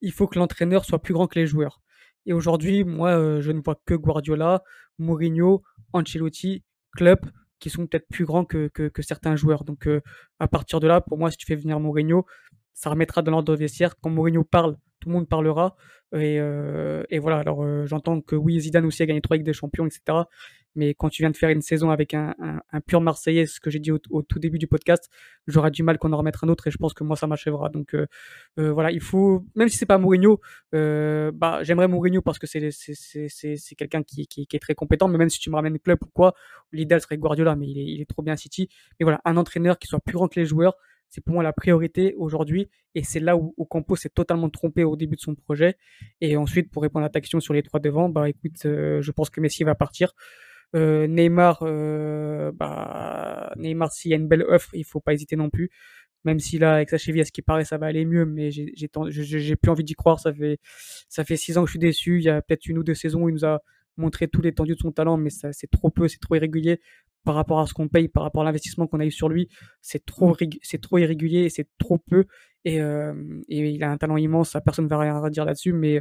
il 0.00 0.12
faut 0.12 0.26
que 0.26 0.38
l'entraîneur 0.38 0.84
soit 0.84 1.00
plus 1.00 1.14
grand 1.14 1.26
que 1.26 1.38
les 1.38 1.46
joueurs. 1.46 1.80
Et 2.26 2.32
aujourd'hui, 2.32 2.84
moi, 2.84 3.10
euh, 3.10 3.40
je 3.40 3.52
ne 3.52 3.60
vois 3.60 3.80
que 3.86 3.94
Guardiola, 3.94 4.62
Mourinho, 4.98 5.62
Ancelotti, 5.92 6.64
Klopp, 6.96 7.24
qui 7.60 7.70
sont 7.70 7.86
peut-être 7.86 8.08
plus 8.08 8.24
grands 8.24 8.44
que, 8.44 8.70
certains 9.00 9.36
joueurs. 9.36 9.64
Donc, 9.64 9.86
euh, 9.86 10.00
à 10.40 10.48
partir 10.48 10.80
de 10.80 10.88
là, 10.88 11.00
pour 11.00 11.18
moi, 11.18 11.30
si 11.30 11.36
tu 11.36 11.46
fais 11.46 11.54
venir 11.54 11.78
Mourinho, 11.80 12.26
ça 12.74 12.90
remettra 12.90 13.22
de 13.22 13.30
l'ordre 13.30 13.54
vestiaire. 13.54 13.98
Quand 14.00 14.10
Mourinho 14.10 14.44
parle, 14.44 14.76
tout 15.00 15.08
le 15.08 15.14
monde 15.14 15.28
parlera. 15.28 15.76
Et, 16.12 16.38
euh, 16.40 17.04
et 17.10 17.18
voilà, 17.18 17.38
alors 17.38 17.86
j'entends 17.86 18.20
que 18.20 18.36
oui, 18.36 18.60
Zidane 18.60 18.84
aussi 18.86 19.02
a 19.02 19.06
gagné 19.06 19.20
trois 19.20 19.34
avec 19.36 19.44
des 19.44 19.52
champions, 19.52 19.86
etc. 19.86 20.18
Mais 20.76 20.92
quand 20.94 21.08
tu 21.08 21.22
viens 21.22 21.30
de 21.30 21.36
faire 21.36 21.48
une 21.48 21.62
saison 21.62 21.90
avec 21.90 22.12
un, 22.12 22.34
pur 22.86 23.00
Marseillais, 23.00 23.46
ce 23.46 23.60
que 23.60 23.70
j'ai 23.70 23.78
dit 23.78 23.90
au, 23.90 23.98
tout 23.98 24.38
début 24.38 24.58
du 24.58 24.66
podcast, 24.66 25.08
j'aurai 25.46 25.70
du 25.70 25.82
mal 25.82 25.98
qu'on 25.98 26.12
en 26.12 26.18
remette 26.18 26.36
un 26.42 26.48
autre 26.48 26.66
et 26.68 26.70
je 26.70 26.76
pense 26.76 26.92
que 26.92 27.02
moi 27.02 27.16
ça 27.16 27.26
m'achèvera. 27.26 27.70
Donc 27.70 27.94
euh, 27.94 28.06
euh 28.58 28.72
voilà, 28.72 28.92
il 28.92 29.00
faut, 29.00 29.44
même 29.54 29.68
si 29.70 29.78
c'est 29.78 29.86
pas 29.86 29.96
Mourinho, 29.96 30.38
euh, 30.74 31.32
bah 31.34 31.62
j'aimerais 31.62 31.88
Mourinho 31.88 32.20
parce 32.20 32.38
que 32.38 32.46
c'est 32.46 33.74
quelqu'un 33.76 34.02
qui, 34.02 34.28
est 34.52 34.58
très 34.60 34.74
compétent. 34.74 35.08
Mais 35.08 35.18
même 35.18 35.30
si 35.30 35.40
tu 35.40 35.48
me 35.50 35.56
ramènes 35.56 35.78
club 35.78 35.98
ou 36.02 36.10
quoi, 36.12 36.34
l'idéal 36.72 37.00
serait 37.00 37.16
Guardiola, 37.16 37.56
mais 37.56 37.66
il 37.66 38.00
est, 38.00 38.06
trop 38.06 38.22
bien 38.22 38.36
City. 38.36 38.68
Mais 39.00 39.04
voilà, 39.04 39.20
un 39.24 39.38
entraîneur 39.38 39.78
qui 39.78 39.88
soit 39.88 40.00
plus 40.00 40.14
grand 40.14 40.28
que 40.28 40.38
les 40.38 40.46
joueurs, 40.46 40.76
c'est 41.08 41.24
pour 41.24 41.34
moi 41.34 41.42
la 41.42 41.54
priorité 41.54 42.14
aujourd'hui. 42.18 42.68
Et 42.94 43.02
c'est 43.02 43.20
là 43.20 43.36
où, 43.36 43.54
Campos 43.70 43.96
s'est 43.96 44.10
totalement 44.10 44.50
trompé 44.50 44.84
au 44.84 44.96
début 44.96 45.16
de 45.16 45.20
son 45.22 45.34
projet. 45.34 45.76
Et 46.20 46.36
ensuite, 46.36 46.70
pour 46.70 46.82
répondre 46.82 47.06
à 47.06 47.10
ta 47.10 47.22
question 47.22 47.40
sur 47.40 47.54
les 47.54 47.62
trois 47.62 47.80
devants, 47.80 48.10
bah 48.10 48.28
écoute, 48.28 48.60
je 48.64 49.10
pense 49.10 49.30
que 49.30 49.40
Messi 49.40 49.64
va 49.64 49.74
partir. 49.74 50.12
Euh, 50.76 51.06
Neymar, 51.06 51.60
euh, 51.62 52.52
bah, 52.52 53.52
Neymar, 53.56 53.92
s'il 53.92 54.10
y 54.10 54.14
a 54.14 54.16
une 54.16 54.28
belle 54.28 54.42
offre, 54.42 54.70
il 54.74 54.84
faut 54.84 55.00
pas 55.00 55.14
hésiter 55.14 55.36
non 55.36 55.50
plus. 55.50 55.70
Même 56.24 56.40
si 56.40 56.58
là, 56.58 56.74
avec 56.74 56.90
sa 56.90 56.98
cheville, 56.98 57.22
à 57.22 57.24
ce 57.24 57.32
qui 57.32 57.42
paraît, 57.42 57.64
ça 57.64 57.78
va 57.78 57.86
aller 57.86 58.04
mieux, 58.04 58.26
mais 58.26 58.50
j'ai 58.50 58.72
j'ai 58.74 59.56
plus 59.56 59.70
envie 59.70 59.84
d'y 59.84 59.94
croire. 59.94 60.20
Ça 60.20 60.34
fait 60.34 60.58
ça 61.08 61.24
fait 61.24 61.36
six 61.36 61.56
ans 61.56 61.62
que 61.62 61.68
je 61.68 61.72
suis 61.72 61.78
déçu. 61.78 62.18
Il 62.18 62.24
y 62.24 62.28
a 62.28 62.42
peut-être 62.42 62.66
une 62.66 62.78
ou 62.78 62.84
deux 62.84 62.94
saisons 62.94 63.22
où 63.22 63.28
il 63.28 63.32
nous 63.32 63.44
a 63.44 63.60
montré 63.96 64.28
tout 64.28 64.42
l'étendue 64.42 64.74
de 64.74 64.80
son 64.80 64.92
talent, 64.92 65.16
mais 65.16 65.30
c'est 65.30 65.70
trop 65.70 65.90
peu, 65.90 66.08
c'est 66.08 66.18
trop 66.18 66.34
irrégulier 66.34 66.80
par 67.24 67.34
rapport 67.34 67.60
à 67.60 67.66
ce 67.66 67.74
qu'on 67.74 67.88
paye, 67.88 68.08
par 68.08 68.22
rapport 68.24 68.42
à 68.42 68.44
l'investissement 68.44 68.86
qu'on 68.86 69.00
a 69.00 69.06
eu 69.06 69.10
sur 69.10 69.28
lui, 69.28 69.48
c'est 69.82 70.04
trop, 70.04 70.36
c'est 70.62 70.80
trop 70.80 70.98
irrégulier 70.98 71.40
et 71.40 71.50
c'est 71.50 71.68
trop 71.78 71.98
peu. 71.98 72.24
Et, 72.64 72.80
euh, 72.80 73.14
il 73.48 73.82
a 73.82 73.90
un 73.90 73.96
talent 73.96 74.16
immense, 74.16 74.56
personne 74.64 74.84
ne 74.84 74.90
va 74.90 74.98
rien 74.98 75.30
dire 75.30 75.44
là-dessus, 75.44 75.72
mais 75.72 75.98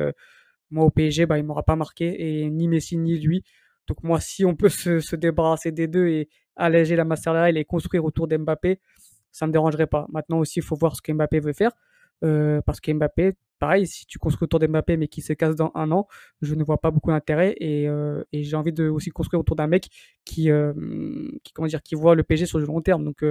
moi 0.69 0.85
au 0.85 0.91
PSG, 0.91 1.25
bah, 1.25 1.37
il 1.37 1.45
m'aura 1.45 1.63
pas 1.63 1.75
marqué, 1.75 2.43
et 2.43 2.49
ni 2.49 2.67
Messi 2.67 2.97
ni 2.97 3.17
lui. 3.19 3.43
Donc 3.87 4.03
moi, 4.03 4.19
si 4.19 4.45
on 4.45 4.55
peut 4.55 4.69
se, 4.69 4.99
se 4.99 5.15
débarrasser 5.15 5.71
des 5.71 5.87
deux 5.87 6.07
et 6.07 6.29
alléger 6.55 6.95
la 6.95 7.05
masse 7.05 7.23
salariale 7.23 7.57
et 7.57 7.65
construire 7.65 8.05
autour 8.05 8.27
d'Mbappé, 8.27 8.79
ça 9.31 9.45
ne 9.45 9.49
me 9.49 9.53
dérangerait 9.53 9.87
pas. 9.87 10.07
Maintenant 10.09 10.39
aussi, 10.39 10.59
il 10.59 10.63
faut 10.63 10.75
voir 10.75 10.95
ce 10.95 11.01
que 11.01 11.11
Mbappé 11.11 11.39
veut 11.39 11.53
faire. 11.53 11.71
Euh, 12.23 12.61
parce 12.65 12.79
que 12.79 12.91
Mbappé, 12.93 13.33
pareil, 13.59 13.85
si 13.85 14.05
tu 14.05 14.17
construis 14.17 14.45
autour 14.45 14.59
d'Mbappé 14.59 14.95
mais 14.95 15.09
qui 15.09 15.21
se 15.21 15.33
casse 15.33 15.55
dans 15.55 15.71
un 15.75 15.91
an, 15.91 16.07
je 16.41 16.55
ne 16.55 16.63
vois 16.63 16.77
pas 16.77 16.89
beaucoup 16.89 17.11
d'intérêt 17.11 17.53
et, 17.59 17.89
euh, 17.89 18.23
et 18.31 18.43
j'ai 18.43 18.55
envie 18.55 18.71
de 18.71 18.87
aussi 18.87 19.09
construire 19.09 19.41
autour 19.41 19.57
d'un 19.57 19.67
mec 19.67 19.89
qui, 20.23 20.49
euh, 20.49 20.71
dire, 21.67 21.83
qui 21.83 21.95
voit 21.95 22.15
le 22.15 22.23
PG 22.23 22.45
sur 22.45 22.59
le 22.59 22.65
long 22.65 22.81
terme. 22.81 23.03
Donc 23.03 23.25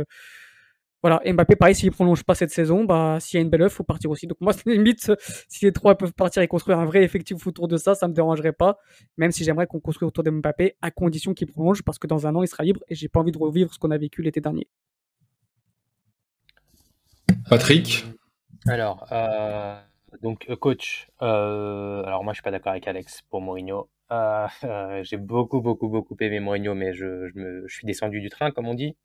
voilà, 1.05 1.21
Mbappé, 1.31 1.55
pareil, 1.57 1.75
s'il 1.75 1.91
prolonge 1.91 2.25
pas 2.25 2.35
cette 2.35 2.49
saison, 2.49 2.85
bah 2.85 3.19
s'il 3.21 3.37
y 3.37 3.39
a 3.39 3.43
une 3.43 3.51
belle 3.51 3.61
œuvre, 3.61 3.75
faut 3.75 3.85
partir 3.85 4.11
aussi. 4.11 4.27
Donc 4.27 4.41
moi, 4.41 4.55
limite, 4.65 5.13
si 5.51 5.67
les 5.67 5.71
trois 5.71 5.99
peuvent 5.99 6.15
partir 6.15 6.41
et 6.41 6.49
construire 6.49 6.79
un 6.79 6.87
vrai 6.87 7.05
effectif 7.05 7.47
autour 7.47 7.69
de 7.69 7.77
ça, 7.77 7.95
ça 7.95 8.09
me 8.09 8.15
dérangerait 8.15 8.55
pas. 8.55 8.79
Même 9.19 9.31
si 9.31 9.45
j'aimerais 9.45 9.67
qu'on 9.67 9.81
construise 9.81 10.09
autour 10.09 10.25
de 10.25 10.31
Mbappé 10.31 10.77
à 10.81 10.91
condition 10.91 11.35
qu'il 11.35 11.47
prolonge, 11.47 11.83
parce 11.83 11.99
que 11.99 12.07
dans 12.07 12.27
un 12.27 12.35
an, 12.35 12.43
il 12.43 12.49
sera 12.49 12.65
libre 12.65 12.81
et 12.89 12.95
j'ai 12.95 13.09
pas 13.09 13.21
envie 13.21 13.33
de 13.33 13.37
revivre 13.37 13.75
ce 13.75 13.79
qu'on 13.79 13.91
a 13.91 13.99
vécu 13.99 14.23
l'été 14.23 14.41
dernier. 14.41 14.67
Patrick? 17.51 18.07
Alors, 18.67 19.07
euh, 19.13 19.79
donc 20.23 20.47
euh, 20.49 20.57
coach, 20.57 21.11
euh, 21.21 22.03
alors 22.05 22.25
moi 22.25 22.33
je 22.33 22.37
suis 22.37 22.43
pas 22.43 22.51
d'accord 22.51 22.73
avec 22.73 22.89
Alex 22.89 23.21
pour 23.29 23.43
Mourinho. 23.43 23.91
j'ai 25.03 25.19
beaucoup, 25.19 25.61
beaucoup, 25.61 25.91
beaucoup 25.91 26.17
aimé 26.21 26.41
Mourinho, 26.41 26.75
mais 26.75 26.95
je, 26.95 27.29
je, 27.29 27.39
me, 27.39 27.69
je 27.69 27.75
suis 27.75 27.87
descendu 27.87 28.23
du 28.23 28.31
train, 28.31 28.53
comme 28.53 28.69
on 28.69 28.75
dit. 28.75 28.97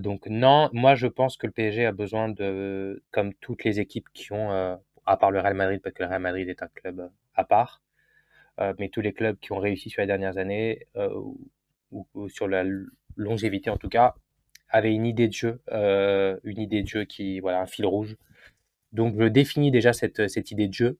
Donc 0.00 0.26
non, 0.26 0.68
moi 0.72 0.94
je 0.94 1.06
pense 1.06 1.36
que 1.36 1.46
le 1.46 1.52
PSG 1.52 1.86
a 1.86 1.92
besoin 1.92 2.28
de, 2.28 3.02
comme 3.10 3.32
toutes 3.34 3.64
les 3.64 3.80
équipes 3.80 4.08
qui 4.12 4.32
ont, 4.32 4.50
à 4.50 5.16
part 5.16 5.30
le 5.30 5.40
Real 5.40 5.54
Madrid, 5.54 5.80
parce 5.82 5.94
que 5.94 6.02
le 6.02 6.08
Real 6.08 6.20
Madrid 6.20 6.48
est 6.48 6.62
un 6.62 6.68
club 6.68 7.10
à 7.34 7.44
part, 7.44 7.82
mais 8.78 8.88
tous 8.90 9.00
les 9.00 9.12
clubs 9.12 9.38
qui 9.38 9.52
ont 9.52 9.58
réussi 9.58 9.88
sur 9.90 10.02
les 10.02 10.06
dernières 10.06 10.36
années, 10.36 10.86
ou, 11.90 12.28
sur 12.28 12.48
la 12.48 12.64
longévité 13.16 13.70
en 13.70 13.76
tout 13.76 13.88
cas, 13.88 14.14
avait 14.72 14.94
une 14.94 15.06
idée 15.06 15.28
de 15.28 15.32
jeu, 15.32 15.60
euh, 15.70 16.38
une 16.44 16.58
idée 16.58 16.82
de 16.82 16.88
jeu 16.88 17.04
qui, 17.04 17.40
voilà, 17.40 17.60
un 17.60 17.66
fil 17.66 17.86
rouge. 17.86 18.16
Donc, 18.92 19.14
je 19.18 19.24
définis 19.24 19.70
déjà 19.70 19.92
cette, 19.92 20.28
cette 20.28 20.50
idée 20.50 20.68
de 20.68 20.74
jeu. 20.74 20.98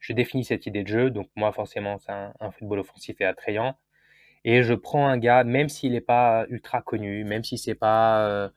Je 0.00 0.12
définis 0.12 0.44
cette 0.44 0.66
idée 0.66 0.82
de 0.82 0.88
jeu. 0.88 1.10
Donc, 1.10 1.28
moi, 1.36 1.52
forcément, 1.52 1.98
c'est 1.98 2.12
un, 2.12 2.50
football 2.52 2.80
offensif 2.80 3.20
et 3.20 3.24
attrayant. 3.24 3.78
Et 4.50 4.62
je 4.62 4.72
prends 4.72 5.06
un 5.06 5.18
gars, 5.18 5.44
même 5.44 5.68
s'il 5.68 5.92
n'est 5.92 6.00
pas 6.00 6.46
ultra 6.48 6.80
connu, 6.80 7.22
même 7.24 7.44
si 7.44 7.58
c'est 7.58 7.74
pas 7.74 8.26
euh, 8.26 8.48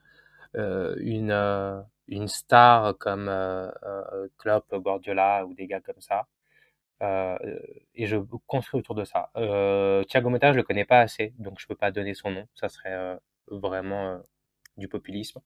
euh 0.56 0.96
une, 1.00 1.30
euh, 1.30 1.82
une 2.08 2.28
star 2.28 2.96
comme 2.98 3.30
Klopp, 4.38 4.74
Guardiola 4.74 5.44
ou 5.46 5.52
des 5.54 5.66
gars 5.66 5.80
comme 5.80 6.00
ça. 6.00 6.26
et 7.94 8.06
je 8.06 8.16
construis 8.46 8.80
autour 8.80 8.94
de 8.94 9.04
ça. 9.04 9.30
Thiago 10.08 10.30
Motta, 10.30 10.52
je 10.52 10.56
le 10.58 10.62
connais 10.62 10.86
pas 10.86 11.00
assez, 11.00 11.34
donc 11.38 11.60
je 11.60 11.66
peux 11.66 11.76
pas 11.76 11.90
donner 11.92 12.14
son 12.14 12.30
nom. 12.30 12.46
Ça 12.54 12.68
serait 12.70 13.18
vraiment 13.48 14.20
du 14.78 14.88
populisme. 14.88 15.40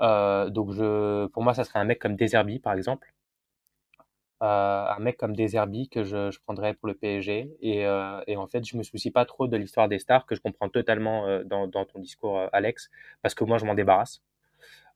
Donc 0.00 0.72
je, 0.72 1.26
pour 1.28 1.42
moi, 1.44 1.54
ça 1.54 1.64
serait 1.64 1.78
un 1.80 1.84
mec 1.84 2.00
comme 2.00 2.16
Deserbi, 2.16 2.58
par 2.58 2.74
exemple, 2.74 3.12
un 4.40 4.98
mec 5.00 5.16
comme 5.16 5.34
Deserbi 5.34 5.88
que 5.88 6.04
je, 6.04 6.30
je 6.30 6.38
prendrais 6.40 6.74
pour 6.74 6.88
le 6.88 6.94
PSG. 6.94 7.50
Et, 7.60 7.80
et, 7.80 8.36
en 8.36 8.46
fait, 8.46 8.64
je 8.64 8.76
me 8.76 8.82
soucie 8.82 9.10
pas 9.10 9.24
trop 9.24 9.46
de 9.48 9.56
l'histoire 9.56 9.88
des 9.88 9.98
stars, 9.98 10.26
que 10.26 10.34
je 10.34 10.40
comprends 10.40 10.68
totalement 10.68 11.42
dans, 11.44 11.66
dans, 11.66 11.84
ton 11.84 11.98
discours, 11.98 12.48
Alex, 12.52 12.90
parce 13.22 13.34
que 13.34 13.44
moi, 13.44 13.58
je 13.58 13.64
m'en 13.64 13.74
débarrasse. 13.74 14.22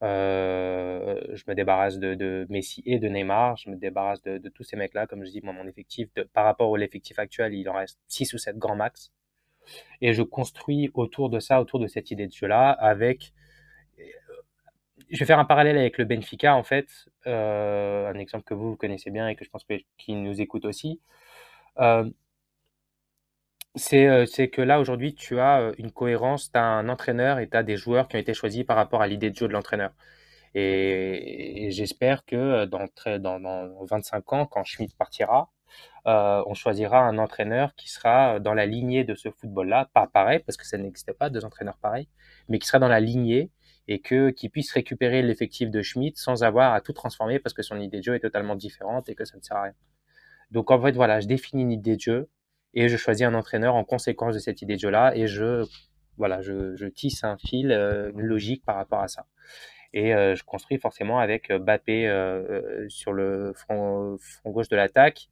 Euh, 0.03 1.21
je 1.33 1.45
me 1.47 1.55
débarrasse 1.55 1.99
de, 1.99 2.47
Messi 2.51 2.83
et 2.87 2.99
de 2.99 3.09
Neymar. 3.09 3.57
Je 3.57 3.71
me 3.71 3.77
débarrasse 3.77 4.23
de, 4.23 4.49
tous 4.49 4.65
ces 4.65 4.77
mecs-là. 4.77 5.07
Comme 5.07 5.25
je 5.25 5.31
dis, 5.31 5.41
moi, 5.43 5.53
mon 5.53 5.67
effectif, 5.67 6.13
de, 6.15 6.23
par 6.23 6.45
rapport 6.45 6.71
au 6.71 6.77
l'effectif 6.77 7.19
actuel, 7.19 7.55
il 7.55 7.69
en 7.69 7.75
reste 7.75 7.99
6 8.09 8.35
ou 8.35 8.39
7 8.39 8.59
grands 8.59 8.77
max. 8.77 9.13
Et 10.01 10.13
je 10.13 10.23
construis 10.23 10.91
autour 10.95 11.31
de 11.31 11.39
ça, 11.39 11.61
autour 11.61 11.79
de 11.79 11.87
cette 11.87 12.11
idée 12.11 12.27
de 12.27 12.33
jeu-là, 12.33 12.71
avec 12.71 13.33
je 15.13 15.19
vais 15.19 15.27
faire 15.27 15.39
un 15.39 15.45
parallèle 15.45 15.77
avec 15.79 15.99
le 15.99 16.05
Benfica, 16.07 16.57
en 16.57 16.63
fait, 16.63 16.89
euh, 17.27 18.11
un 18.11 18.19
exemple 18.19 18.45
que 18.45 18.55
vous, 18.55 18.77
connaissez 18.77 19.11
bien 19.11 19.29
et 19.29 19.37
que 19.37 19.45
je 19.45 19.51
pense 19.51 19.65
qu'il 19.99 20.23
nous 20.23 20.41
écoute 20.41 20.65
aussi. 20.65 21.01
Euh, 21.79 22.11
euh, 23.93 24.27
c'est 24.27 24.49
que 24.49 24.63
là, 24.63 24.81
aujourd'hui, 24.81 25.15
tu 25.15 25.39
as 25.39 25.73
une 25.79 25.93
cohérence, 25.93 26.51
tu 26.51 26.59
as 26.59 26.65
un 26.65 26.89
entraîneur 26.89 27.39
et 27.39 27.49
tu 27.49 27.57
as 27.57 27.63
des 27.63 27.77
joueurs 27.77 28.09
qui 28.09 28.17
ont 28.17 28.21
été 28.21 28.35
choisis 28.35 28.65
par 28.65 28.77
rapport 28.77 29.03
à 29.03 29.07
l'idée 29.07 29.31
de 29.31 29.37
jeu 29.37 29.49
de 29.49 29.53
l'entraîneur. 29.53 29.93
Et, 30.55 31.69
j'espère 31.73 32.25
que 32.25 32.65
dans, 32.67 32.89
25 33.87 34.33
ans, 34.33 34.47
quand 34.47 34.65
Schmidt 34.65 34.95
partira, 34.97 35.51
on 36.07 36.55
choisira 36.55 37.01
un 37.01 37.19
entraîneur 37.19 37.75
qui 37.77 37.91
sera 37.91 38.41
dans 38.41 38.55
la 38.55 38.67
lignée 38.67 39.05
de 39.05 39.15
ce 39.15 39.31
football-là, 39.31 39.89
pas 39.95 40.07
pareil, 40.07 40.41
parce 40.41 40.57
que 40.57 40.67
ça 40.67 40.79
n'existait 40.79 41.15
pas, 41.15 41.31
deux 41.31 41.45
entraîneurs 41.45 41.79
pareils, 41.79 42.09
mais 42.49 42.59
qui 42.59 42.67
sera 42.67 42.79
dans 42.79 42.89
la 42.89 43.01
lignée 43.01 43.51
et 43.89 44.01
que 44.01 44.31
qui 44.31 44.49
puisse 44.49 44.73
récupérer 44.73 45.23
l'effectif 45.23 45.71
de 45.71 45.83
Schmidt 45.83 46.21
sans 46.21 46.45
avoir 46.45 46.75
à 46.75 46.81
tout 46.81 46.93
transformer 46.93 47.39
parce 47.39 47.55
que 47.55 47.63
son 47.63 47.81
idée 47.81 47.99
de 47.99 48.05
jeu 48.05 48.15
est 48.15 48.21
totalement 48.21 48.55
différente 48.55 49.09
et 49.09 49.15
que 49.15 49.25
ça 49.25 49.37
ne 49.37 49.43
sert 49.43 49.57
à 49.57 49.63
rien. 49.65 49.75
Donc 50.51 50.71
en 50.71 50.81
fait 50.81 50.93
voilà, 50.93 51.21
je 51.21 51.27
définis 51.27 51.63
une 51.63 51.73
idée 51.73 51.97
de 51.97 52.01
jeu 52.01 52.29
et 52.75 52.89
je 52.89 52.97
choisis 52.97 53.27
un 53.27 53.35
entraîneur 53.35 53.75
en 53.75 53.85
conséquence 53.85 54.35
de 54.35 54.41
cette 54.41 54.63
idée 54.63 54.77
de 54.77 54.81
jeu 54.81 54.91
là 54.91 55.17
et 55.17 55.27
je 55.27 55.65
voilà, 56.19 56.41
je, 56.43 56.87
tisse 56.87 57.25
un 57.25 57.37
fil, 57.37 57.73
euh, 57.73 58.13
une 58.13 58.21
logique 58.21 58.65
par 58.65 58.77
rapport 58.77 59.01
à 59.01 59.09
ça. 59.09 59.27
Et 59.95 60.15
euh, 60.15 60.35
je 60.35 60.45
construis 60.45 60.79
forcément 60.79 61.19
avec 61.19 61.51
euh, 61.51 61.59
Bappé 61.59 62.07
sur 62.89 63.13
le 63.13 63.53
front 63.55 64.19
gauche 64.47 64.69
de 64.69 64.77
l'attaque, 64.77 65.29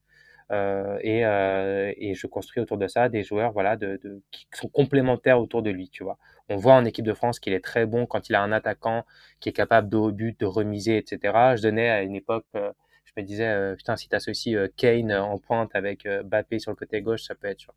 euh, 0.51 0.99
et, 1.03 1.25
euh, 1.25 1.93
et, 1.97 2.15
je 2.15 2.27
construis 2.27 2.61
autour 2.61 2.77
de 2.77 2.89
ça 2.89 3.09
des 3.09 3.23
joueurs 3.23 3.53
voilà, 3.53 3.77
de, 3.77 4.01
de, 4.03 4.21
qui 4.33 4.47
sont 4.53 4.69
complémentaires 4.69 5.41
autour 5.41 5.63
de 5.63 5.71
lui. 5.71 5.89
Tu 5.91 6.03
vois. 6.03 6.19
On 6.49 6.57
voit 6.57 6.75
en 6.75 6.85
équipe 6.85 7.05
de 7.05 7.15
France 7.15 7.39
qu'il 7.39 7.53
est 7.53 7.65
très 7.65 7.87
bon 7.87 8.07
quand 8.07 8.29
il 8.29 8.35
a 8.35 8.43
un 8.43 8.51
attaquant 8.51 9.05
qui 9.39 9.49
est 9.49 9.53
capable 9.53 9.89
de 9.89 9.97
haut 9.97 10.11
but, 10.11 10.39
de 10.41 10.47
remiser, 10.47 10.97
etc. 10.97 11.55
Je 11.57 11.63
donnais 11.63 11.89
à 11.89 12.03
une 12.03 12.17
époque, 12.17 12.47
euh, 12.57 12.73
je 13.05 13.13
me 13.17 13.23
disais, 13.25 13.77
putain, 13.77 13.97
si 13.97 14.09
tu 14.09 14.17
associes 14.17 14.57
Kane 14.77 15.13
en 15.13 15.39
pointe 15.39 15.75
avec 15.75 16.07
Bappé 16.25 16.59
sur 16.59 16.73
le 16.73 16.77
côté 16.77 17.01
gauche, 17.01 17.23
ça 17.23 17.35
peut 17.37 17.49
être 17.49 17.73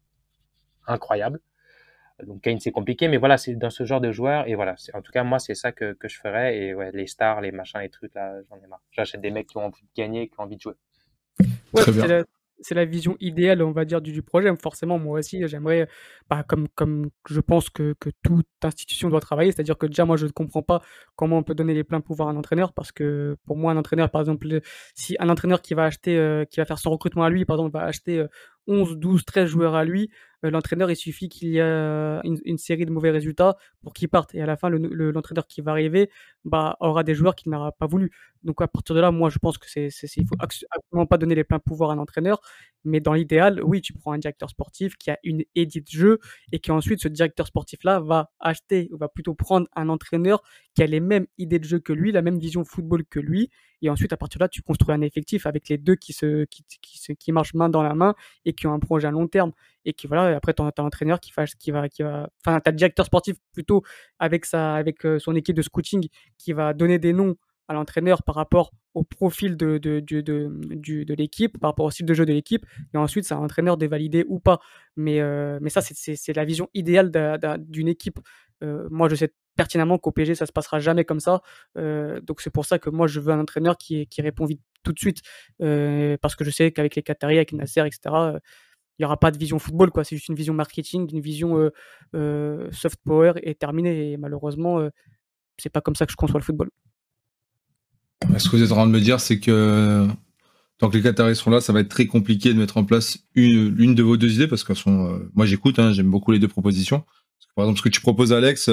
incroyable. 0.88 1.39
Donc 2.24 2.41
Kane, 2.41 2.59
c'est 2.59 2.71
compliqué, 2.71 3.07
mais 3.07 3.17
voilà, 3.17 3.38
c'est 3.38 3.55
dans 3.55 3.69
ce 3.69 3.86
genre 3.86 4.01
de 4.01 4.11
joueur. 4.11 4.47
Et 4.47 4.55
voilà, 4.55 4.76
en 4.93 5.01
tout 5.01 5.11
cas, 5.11 5.24
moi, 5.24 5.39
c'est 5.39 5.55
ça 5.55 5.71
que, 5.71 5.93
que, 5.93 6.07
je 6.07 6.19
ferais. 6.19 6.57
Et 6.57 6.74
ouais, 6.74 6.91
les 6.91 7.07
stars, 7.07 7.41
les 7.41 7.51
machins, 7.51 7.80
les 7.82 7.89
trucs, 7.89 8.13
là, 8.13 8.36
j'en 8.49 8.57
ai 8.63 8.67
marre. 8.67 8.82
J'achète 8.91 9.21
des 9.21 9.32
mecs 9.32 9.47
qui 9.47 9.57
ont 9.57 9.65
envie 9.65 9.82
de 9.82 9.89
gagner, 9.95 10.28
qui 10.28 10.39
ont 10.39 10.43
envie 10.43 10.55
de 10.55 10.61
jouer. 10.61 10.76
Ouais, 11.74 11.82
Très 11.82 11.91
bien 11.91 12.24
c'est 12.64 12.76
la 12.76 12.86
vision 12.86 13.16
idéale, 13.20 13.61
on 13.61 13.72
va 13.72 13.86
du, 13.86 14.22
projet. 14.22 14.49
Forcément, 14.61 14.97
moi 14.97 15.20
aussi, 15.20 15.47
j'aimerais, 15.47 15.88
bah, 16.30 16.43
comme, 16.43 17.09
je 17.30 17.39
pense 17.39 17.70
que, 17.70 17.95
toute 18.24 18.47
institution 18.64 19.09
doit 19.09 19.20
travailler, 19.20 19.51
c'est-à-dire 19.51 19.78
que 19.78 19.86
déjà, 19.86 20.05
moi, 20.05 20.18
je 20.18 20.26
ne 20.26 20.32
comprends 20.32 20.64
pas 20.64 20.82
comment 21.16 21.38
on 21.38 21.43
peut 21.43 21.55
donner 21.55 21.74
les 21.74 21.84
pleins 21.84 22.01
pouvoirs 22.01 22.30
à 22.30 22.32
un 22.32 22.38
entraîneur, 22.38 22.74
parce 22.74 22.91
que 22.91 23.38
pour 23.45 23.57
moi, 23.57 23.72
un 23.72 23.78
entraîneur, 23.78 24.09
par 24.09 24.22
exemple, 24.22 24.47
si 24.95 25.16
un 25.20 25.30
entraîneur 25.30 25.61
qui 25.61 25.74
va 25.74 25.86
acheter, 25.86 26.18
euh, 26.18 26.45
qui 26.45 26.59
va 26.59 26.66
faire 26.66 26.80
son 26.80 26.89
recrutement 26.91 27.24
à 27.24 27.30
lui, 27.30 27.45
par 27.45 27.57
exemple, 27.57 27.74
va 27.74 27.84
acheter 27.84 28.26
11, 28.68 28.97
12, 28.97 29.26
13 29.26 29.47
joueurs 29.47 29.76
à 29.76 29.84
lui, 29.84 30.09
euh, 30.45 30.51
l'entraîneur, 30.51 30.91
il 30.91 30.95
suffit 30.95 31.30
qu'il 31.30 31.49
y 31.49 31.57
ait 31.57 32.22
une, 32.24 32.57
série 32.57 32.86
de 32.86 32.91
mauvais 32.91 33.11
résultats 33.11 33.57
pour 33.82 33.93
qu'il 33.93 34.09
parte. 34.09 34.34
Et 34.36 34.41
à 34.41 34.45
la 34.45 34.57
fin, 34.57 34.70
l'entraîneur 34.70 35.47
qui 35.47 35.61
va 35.61 35.72
arriver 35.72 36.09
bah, 36.45 36.78
aura 36.80 37.03
des 37.03 37.16
joueurs 37.16 37.36
qu'il 37.36 37.51
n'aura 37.51 37.72
pas 37.72 37.88
voulu. 37.88 38.11
Donc 38.44 38.62
à 38.62 38.68
partir 38.68 38.96
de 38.96 39.02
là, 39.02 39.12
moi, 39.12 39.30
je 39.30 39.39
pense 39.39 39.58
que 39.58 39.70
c'est, 39.70 39.89
il 40.18 40.28
faut 40.28 40.36
absolument 40.39 41.06
pas 41.06 41.18
donner 41.18 41.36
les 41.36 41.44
pleins 41.44 41.60
pouvoirs 41.60 41.91
à 41.91 41.94
un 41.94 41.98
entraîneur. 41.98 42.41
Mais 42.84 43.00
dans 43.00 43.14
l'idéal, 43.14 43.62
oui, 43.64 43.82
tu 43.82 43.94
prends 43.94 44.12
un 44.12 44.18
directeur 44.18 44.50
sportif 44.50 44.98
qui 44.98 45.10
a 45.10 45.18
une 45.24 45.44
édite 45.56 45.89
jeu 45.89 46.20
et 46.52 46.60
qui 46.60 46.72
ensuite, 46.72 47.02
ce 47.02 47.08
directeur 47.08 47.48
sportif-là 47.48 48.02
va 48.02 48.32
acheter, 48.39 48.89
ou 48.91 48.98
va 48.98 49.08
plutôt 49.08 49.34
prendre 49.34 49.68
un 49.76 49.88
entraîneur 49.88 50.44
qui 50.76 50.84
a 50.84 50.88
les 50.88 51.00
mêmes 51.00 51.28
idées 51.38 51.60
de 51.60 51.64
jeu 51.64 51.80
que 51.80 51.94
lui, 51.94 52.12
la 52.12 52.22
même 52.22 52.39
vision 52.39 52.66
football 52.66 53.06
que 53.06 53.20
lui. 53.20 53.50
Et 53.82 53.89
ensuite, 53.89 54.14
à 54.14 54.18
partir 54.18 54.39
de 54.39 54.44
là, 54.46 54.50
tu 54.50 54.62
construis 54.62 54.94
un 54.96 55.02
effectif 55.02 55.46
avec 55.46 55.70
les 55.70 55.78
deux 55.78 55.96
qui, 55.96 56.14
se, 56.14 56.46
qui, 56.46 56.64
qui, 57.20 57.32
marchent 57.32 57.54
main 57.54 57.70
dans 57.70 57.84
la 57.84 57.94
main 57.94 58.16
et 58.46 58.54
qui 58.54 58.66
ont 58.68 58.74
un 58.74 58.80
projet 58.80 59.08
à 59.08 59.12
long 59.12 59.28
terme. 59.28 59.52
Et 59.86 59.94
qui, 59.94 60.08
voilà, 60.08 60.36
après, 60.36 60.54
tu 60.54 60.62
as, 60.62 60.66
un 60.66 60.84
entraîneur 60.84 61.20
qui, 61.20 61.32
qui 61.60 61.72
va, 61.72 61.89
qui 61.89 62.02
va, 62.02 62.30
enfin, 62.46 62.60
tu 62.62 62.70
as 62.70 62.72
le 62.72 62.78
directeur 62.78 63.06
sportif 63.06 63.38
plutôt 63.52 63.84
avec, 64.20 64.46
sa, 64.46 64.76
avec 64.76 65.06
euh, 65.06 65.20
son 65.20 65.36
équipe 65.36 65.56
de 65.56 65.62
scouting 65.62 66.08
qui 66.38 66.54
va 66.54 66.74
donner 66.74 66.98
des 66.98 67.12
noms 67.12 67.36
à 67.68 67.74
l'entraîneur 67.74 68.24
par 68.24 68.36
rapport 68.36 68.72
au 68.93 69.03
profil 69.03 69.57
de, 69.57 69.78
de, 69.78 69.99
de, 69.99 70.22
de, 70.22 71.14
l'équipe, 71.14 71.57
par 71.59 71.72
rapport 71.72 71.86
au 71.86 71.91
style 71.91 72.05
de 72.05 72.14
jeu 72.14 72.26
de 72.26 72.34
l'équipe. 72.34 72.66
Et 72.93 72.97
ensuite, 72.97 73.26
c'est 73.26 73.34
un 73.34 73.39
entraîneur 73.39 73.78
de 73.78 73.88
valider 73.88 74.26
ou 74.28 74.39
pas. 74.39 74.59
Mais, 74.95 75.20
euh, 75.20 75.59
mais 75.61 75.70
ça, 75.70 75.82
c'est 75.82 76.36
la 76.36 76.45
vision 76.45 76.70
idéale 76.74 77.11
d'une 77.59 77.88
équipe. 77.88 78.20
Euh, 78.64 78.88
moi, 78.91 79.09
je 79.09 79.16
sais 79.16 79.34
pertinemment 79.55 79.99
qu'au 79.99 80.11
PSG, 80.11 80.36
ça 80.36 80.45
se 80.45 80.51
passera 80.51 80.80
jamais 80.80 81.05
comme 81.05 81.20
ça. 81.20 81.41
Euh, 81.78 82.20
donc 82.22 82.41
c'est 82.41 82.49
pour 82.49 82.66
ça 82.66 82.80
que 82.80 82.89
moi, 82.89 83.05
je 83.07 83.20
veux 83.20 83.32
un 83.32 83.39
entraîneur 83.39 83.78
qui, 83.78 84.07
qui 84.07 84.22
répond 84.22 84.45
vite 84.45 84.61
tout 84.84 84.93
de 84.93 84.99
suite. 84.99 85.22
Parce 85.59 86.36
que 86.36 86.43
je 86.43 86.49
sais 86.49 86.72
qu'avec 86.72 86.95
les 86.95 87.03
Qataris, 87.03 87.38
avec 87.38 87.53
Nasser, 87.53 87.86
etc., 87.86 87.99
il 88.99 89.01
n'y 89.01 89.05
aura 89.05 89.18
pas 89.20 89.32
de 89.32 89.39
vision 89.39 89.57
football. 89.57 89.89
quoi. 89.89 90.03
C'est 90.03 90.16
juste 90.16 90.30
une 90.30 90.36
vision 90.36 90.53
marketing, 90.53 91.09
une 91.11 91.22
vision 91.22 91.72
soft 92.72 92.99
power 93.03 93.34
et 93.41 93.55
terminée. 93.55 94.11
Et 94.11 94.18
malheureusement, 94.18 94.88
c'est 95.57 95.70
pas 95.70 95.82
comme 95.82 95.95
ça 95.95 96.05
que 96.05 96.11
je 96.11 96.18
conçois 96.18 96.39
le 96.39 96.45
football. 96.45 96.70
Ce 98.38 98.49
que 98.49 98.55
vous 98.55 98.63
êtes 98.63 98.71
en 98.71 98.76
train 98.76 98.88
de 98.88 98.91
me 98.91 98.99
dire, 98.99 99.19
c'est 99.19 99.39
que 99.39 100.07
tant 100.80 100.89
que 100.89 100.97
les 100.97 101.03
Qataris 101.03 101.36
sont 101.36 101.49
là, 101.49 101.61
ça 101.61 101.74
va 101.74 101.82
être 101.82 101.89
très 101.89 102.07
compliqué 102.07 102.53
de 102.53 102.59
mettre 102.59 102.78
en 102.78 102.84
place 102.84 103.19
une, 103.36 103.76
une 103.78 103.95
de 103.95 104.03
vos 104.03 104.17
deux 104.17 104.34
idées 104.34 104.47
parce 104.47 104.63
que 104.63 104.74
sont, 104.74 105.21
moi 105.34 105.45
j'écoute, 105.45 105.80
hein, 105.80 105.93
j'aime 105.93 106.09
beaucoup 106.09 106.32
les 106.32 106.39
deux 106.39 106.47
propositions. 106.47 107.03
Par 107.55 107.65
exemple, 107.65 107.78
ce 107.80 107.84
que 107.84 107.89
tu 107.89 108.01
proposes, 108.01 108.34
Alex, 108.34 108.69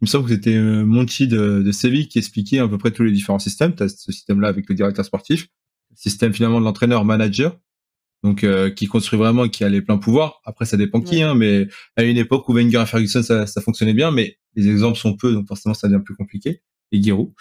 il 0.00 0.06
me 0.06 0.10
semble 0.10 0.26
que 0.26 0.34
c'était 0.34 0.56
euh, 0.56 0.84
Monty 0.84 1.28
de, 1.28 1.62
de 1.62 1.72
Séville 1.72 2.08
qui 2.08 2.18
expliquait 2.18 2.58
à 2.58 2.68
peu 2.68 2.78
près 2.78 2.90
tous 2.90 3.04
les 3.04 3.12
différents 3.12 3.38
systèmes. 3.38 3.74
Tu 3.74 3.84
as 3.84 3.88
ce 3.88 4.12
système-là 4.12 4.48
avec 4.48 4.68
le 4.68 4.74
directeur 4.74 5.04
sportif, 5.04 5.48
système 5.94 6.34
finalement 6.34 6.60
de 6.60 6.64
l'entraîneur-manager, 6.64 7.58
donc 8.22 8.44
euh, 8.44 8.70
qui 8.70 8.86
construit 8.86 9.18
vraiment 9.18 9.44
et 9.44 9.50
qui 9.50 9.64
a 9.64 9.68
les 9.68 9.82
pleins 9.82 9.98
pouvoirs. 9.98 10.40
Après, 10.44 10.64
ça 10.64 10.76
dépend 10.76 11.00
qui, 11.00 11.22
hein, 11.22 11.34
mais 11.34 11.68
à 11.96 12.02
une 12.02 12.16
époque 12.16 12.48
où 12.48 12.54
Wenger 12.54 12.82
et 12.82 12.86
Ferguson, 12.86 13.22
ça, 13.22 13.46
ça, 13.46 13.60
fonctionnait 13.60 13.94
bien, 13.94 14.10
mais 14.10 14.36
les 14.56 14.68
exemples 14.68 14.98
sont 14.98 15.16
peu, 15.16 15.32
donc 15.32 15.46
forcément, 15.46 15.74
ça 15.74 15.88
devient 15.88 16.02
plus 16.04 16.16
compliqué. 16.16 16.60
Et 16.94 17.02
Giroud. 17.02 17.32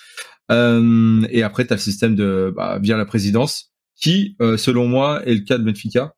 Euh, 0.51 1.26
et 1.30 1.43
après, 1.43 1.66
tu 1.66 1.74
as 1.74 1.78
le 1.78 1.82
système 1.82 2.16
de 2.16 2.54
bah, 2.56 2.80
via 2.82 2.97
la 2.97 3.06
présidence, 3.06 3.72
qui, 3.95 4.36
euh, 4.41 4.58
selon 4.58 4.88
moi, 4.88 5.26
est 5.26 5.34
le 5.34 5.41
cas 5.41 5.58
de 5.58 5.64
Benfica, 5.64 6.14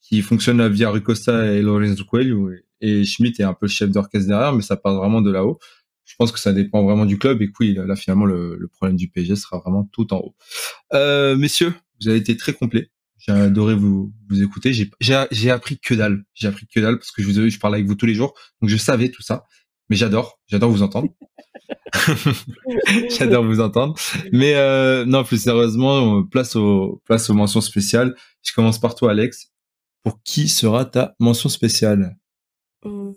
qui 0.00 0.22
fonctionne 0.22 0.66
via 0.68 0.90
Ricosta 0.90 1.52
et 1.52 1.62
Lorenzo 1.62 2.04
Coelho. 2.04 2.50
Et 2.80 3.04
Schmidt 3.04 3.42
est 3.42 3.44
un 3.44 3.54
peu 3.54 3.66
le 3.66 3.70
chef 3.70 3.90
d'orchestre 3.90 4.28
derrière, 4.28 4.52
mais 4.52 4.62
ça 4.62 4.76
part 4.76 4.96
vraiment 4.96 5.20
de 5.20 5.30
là-haut 5.30 5.58
je 6.06 6.14
pense 6.16 6.32
que 6.32 6.38
ça 6.38 6.52
dépend 6.52 6.82
vraiment 6.84 7.04
du 7.04 7.18
club 7.18 7.42
et 7.42 7.50
oui, 7.60 7.74
là 7.74 7.96
finalement 7.96 8.24
le, 8.24 8.70
problème 8.72 8.96
du 8.96 9.08
PSG 9.08 9.36
sera 9.36 9.58
vraiment 9.58 9.84
tout 9.92 10.14
en 10.14 10.18
haut. 10.18 10.36
Euh, 10.94 11.36
messieurs, 11.36 11.74
vous 12.00 12.08
avez 12.08 12.18
été 12.18 12.36
très 12.36 12.52
complet. 12.52 12.90
J'ai 13.18 13.32
adoré 13.32 13.74
vous, 13.74 14.12
écouter. 14.40 14.72
J'ai 15.00 15.50
appris 15.50 15.78
que 15.80 15.94
dalle. 15.94 16.24
J'ai 16.32 16.46
appris 16.46 16.66
que 16.68 16.78
dalle 16.78 16.98
parce 16.98 17.10
que 17.10 17.22
je 17.22 17.26
vous 17.26 17.50
je 17.50 17.58
parle 17.58 17.74
avec 17.74 17.86
vous 17.86 17.96
tous 17.96 18.06
les 18.06 18.14
jours, 18.14 18.34
donc 18.62 18.70
je 18.70 18.76
savais 18.76 19.10
tout 19.10 19.22
ça. 19.22 19.44
Mais 19.90 19.96
j'adore, 19.96 20.40
j'adore 20.46 20.70
vous 20.70 20.82
entendre. 20.82 21.08
j'adore 23.10 23.44
vous 23.44 23.60
entendre. 23.60 23.94
Mais 24.32 24.54
euh, 24.54 25.04
non, 25.04 25.24
plus 25.24 25.42
sérieusement, 25.42 26.24
place 26.24 26.56
au 26.56 27.00
place 27.04 27.30
aux 27.30 27.34
mentions 27.34 27.60
spéciales. 27.60 28.14
Je 28.42 28.52
commence 28.52 28.78
par 28.78 28.94
toi, 28.94 29.10
Alex. 29.10 29.52
Pour 30.02 30.22
qui 30.22 30.48
sera 30.48 30.84
ta 30.84 31.14
mention 31.18 31.48
spéciale? 31.48 32.16
Euh, 32.86 33.12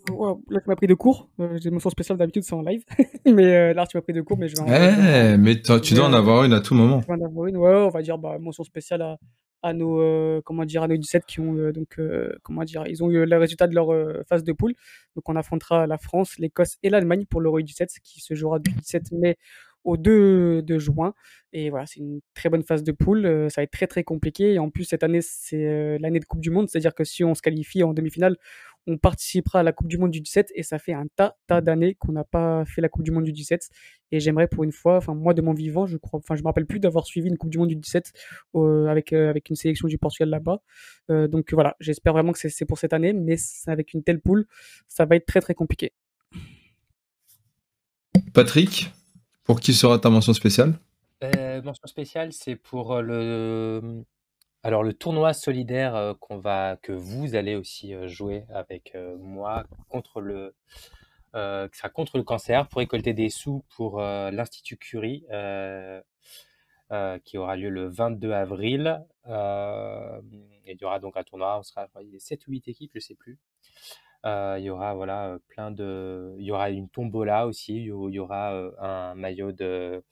là, 0.49 0.59
tu 0.61 0.69
m'as 0.69 0.75
pris 0.75 0.87
de 0.87 0.93
cours. 0.93 1.29
Euh, 1.39 1.57
j'ai 1.61 1.69
une 1.69 1.75
mention 1.75 1.89
spéciale 1.89 2.17
d'habitude, 2.17 2.43
c'est 2.43 2.53
en 2.53 2.61
live. 2.61 2.83
mais 3.25 3.55
euh, 3.55 3.73
là, 3.73 3.85
tu 3.85 3.97
m'as 3.97 4.01
pris 4.01 4.13
de 4.13 4.21
cours, 4.21 4.37
mais 4.37 4.47
je 4.47 4.55
vais 4.55 4.61
en. 4.61 4.67
Eh, 4.67 5.37
mais 5.37 5.61
tu 5.61 5.93
dois 5.93 6.05
en 6.05 6.13
avoir 6.13 6.43
une 6.43 6.53
à 6.53 6.61
tout 6.61 6.75
moment. 6.75 7.01
en 7.07 7.21
avoir 7.21 7.47
une, 7.47 7.57
ouais, 7.57 7.73
on 7.73 7.89
va 7.89 8.01
dire 8.01 8.17
bah, 8.17 8.37
mention 8.39 8.63
spéciale 8.63 9.01
à, 9.01 9.17
à 9.61 9.73
nos, 9.73 10.41
comment 10.43 10.65
dire, 10.65 10.83
à 10.83 10.87
nos 10.87 10.97
17 10.97 11.25
qui 11.25 11.39
ont, 11.39 11.71
donc, 11.71 11.99
comment 12.43 12.63
dire, 12.63 12.85
ils 12.87 13.03
ont 13.03 13.09
eu 13.09 13.25
le 13.25 13.37
résultat 13.37 13.67
de 13.67 13.75
leur 13.75 13.89
phase 14.27 14.43
de 14.43 14.53
poule. 14.53 14.73
Donc, 15.15 15.27
on 15.27 15.35
affrontera 15.35 15.87
la 15.87 15.97
France, 15.97 16.37
l'Écosse 16.39 16.77
et 16.83 16.89
l'Allemagne 16.89 17.25
pour 17.25 17.41
l'Euro 17.41 17.61
17 17.61 17.89
qui 18.03 18.21
se 18.21 18.33
jouera 18.35 18.59
du 18.59 18.71
17 18.71 19.11
mai 19.13 19.37
au 19.83 19.97
2 19.97 20.61
de 20.61 20.79
juin. 20.79 21.13
Et 21.53 21.69
voilà, 21.69 21.85
c'est 21.85 21.99
une 21.99 22.21
très 22.33 22.49
bonne 22.49 22.63
phase 22.63 22.83
de 22.83 22.91
poule. 22.91 23.25
Euh, 23.25 23.49
ça 23.49 23.61
va 23.61 23.63
être 23.63 23.71
très 23.71 23.87
très 23.87 24.03
compliqué. 24.03 24.53
Et 24.53 24.59
en 24.59 24.69
plus, 24.69 24.83
cette 24.85 25.03
année, 25.03 25.21
c'est 25.21 25.65
euh, 25.65 25.97
l'année 25.99 26.19
de 26.19 26.25
Coupe 26.25 26.41
du 26.41 26.51
Monde. 26.51 26.69
C'est-à-dire 26.69 26.93
que 26.93 27.03
si 27.03 27.23
on 27.23 27.33
se 27.33 27.41
qualifie 27.41 27.83
en 27.83 27.93
demi-finale, 27.93 28.37
on 28.87 28.97
participera 28.97 29.59
à 29.59 29.63
la 29.63 29.71
Coupe 29.71 29.87
du 29.87 29.97
Monde 29.97 30.11
du 30.11 30.21
17 30.21 30.51
et 30.55 30.63
ça 30.63 30.79
fait 30.79 30.93
un 30.93 31.05
tas, 31.15 31.37
tas 31.47 31.61
d'années 31.61 31.95
qu'on 31.95 32.11
n'a 32.11 32.23
pas 32.23 32.65
fait 32.65 32.81
la 32.81 32.89
Coupe 32.89 33.03
du 33.03 33.11
Monde 33.11 33.23
du 33.23 33.31
17 33.31 33.69
et 34.11 34.19
j'aimerais 34.19 34.47
pour 34.47 34.63
une 34.63 34.71
fois, 34.71 34.97
enfin 34.97 35.13
moi 35.13 35.33
de 35.33 35.41
mon 35.41 35.53
vivant, 35.53 35.85
je 35.85 35.97
crois, 35.97 36.19
enfin 36.19 36.35
je 36.35 36.41
me 36.41 36.47
rappelle 36.47 36.65
plus 36.65 36.79
d'avoir 36.79 37.05
suivi 37.05 37.27
une 37.27 37.37
Coupe 37.37 37.49
du 37.49 37.57
Monde 37.57 37.69
du 37.69 37.75
17 37.75 38.11
avec 38.87 39.13
avec 39.13 39.49
une 39.49 39.55
sélection 39.55 39.87
du 39.87 39.97
Portugal 39.97 40.29
là-bas. 40.29 40.61
donc 41.27 41.53
voilà, 41.53 41.75
j'espère 41.79 42.13
vraiment 42.13 42.31
que 42.31 42.49
c'est 42.49 42.65
pour 42.65 42.77
cette 42.77 42.93
année, 42.93 43.13
mais 43.13 43.35
avec 43.67 43.93
une 43.93 44.03
telle 44.03 44.19
poule, 44.19 44.45
ça 44.87 45.05
va 45.05 45.15
être 45.15 45.25
très 45.25 45.41
très 45.41 45.53
compliqué. 45.53 45.93
Patrick, 48.33 48.91
pour 49.43 49.59
qui 49.59 49.73
sera 49.73 49.99
ta 49.99 50.09
mention 50.09 50.33
spéciale? 50.33 50.79
Euh, 51.23 51.61
Mention 51.61 51.87
spéciale, 51.87 52.31
c'est 52.31 52.55
pour 52.55 52.93
euh, 52.93 53.01
le, 53.01 54.03
alors 54.63 54.83
le 54.83 54.93
tournoi 54.93 55.33
solidaire 55.33 55.95
euh, 55.95 56.13
qu'on 56.19 56.37
va, 56.37 56.77
que 56.81 56.91
vous 56.91 57.35
allez 57.35 57.55
aussi 57.55 57.93
jouer 58.07 58.45
avec 58.49 58.95
moi 59.19 59.65
contre 59.89 60.21
le, 60.21 60.55
qui 61.33 61.77
sera 61.77 61.89
contre 61.89 62.17
le 62.17 62.23
cancer 62.23 62.67
pour 62.67 62.79
récolter 62.79 63.13
des 63.13 63.29
sous 63.29 63.63
pour 63.75 63.99
l'Institut 64.01 64.77
Curie. 64.77 65.25
qui 67.23 67.37
aura 67.37 67.55
lieu 67.55 67.69
le 67.69 67.87
22 67.87 68.31
avril. 68.31 69.05
il 69.25 70.77
y 70.81 70.85
aura 70.85 70.99
donc 70.99 71.17
un 71.17 71.23
tournoi, 71.23 71.59
on 71.59 71.63
sera 71.63 71.87
7 72.17 72.47
ou 72.47 72.51
8 72.51 72.67
équipes, 72.67 72.91
je 72.95 72.99
sais 72.99 73.15
plus. 73.15 73.39
Euh, 74.25 74.57
il 74.59 74.65
y 74.65 74.69
aura 74.69 74.93
voilà 74.95 75.37
plein 75.47 75.71
de, 75.71 76.35
il 76.39 76.45
y 76.45 76.51
aura 76.51 76.69
une 76.69 76.89
tombola 76.89 77.47
aussi. 77.47 77.77
Il 77.77 77.85
y 77.85 78.19
aura 78.19 78.51
un 78.79 79.15
maillot 79.15 79.51
de 79.51 80.03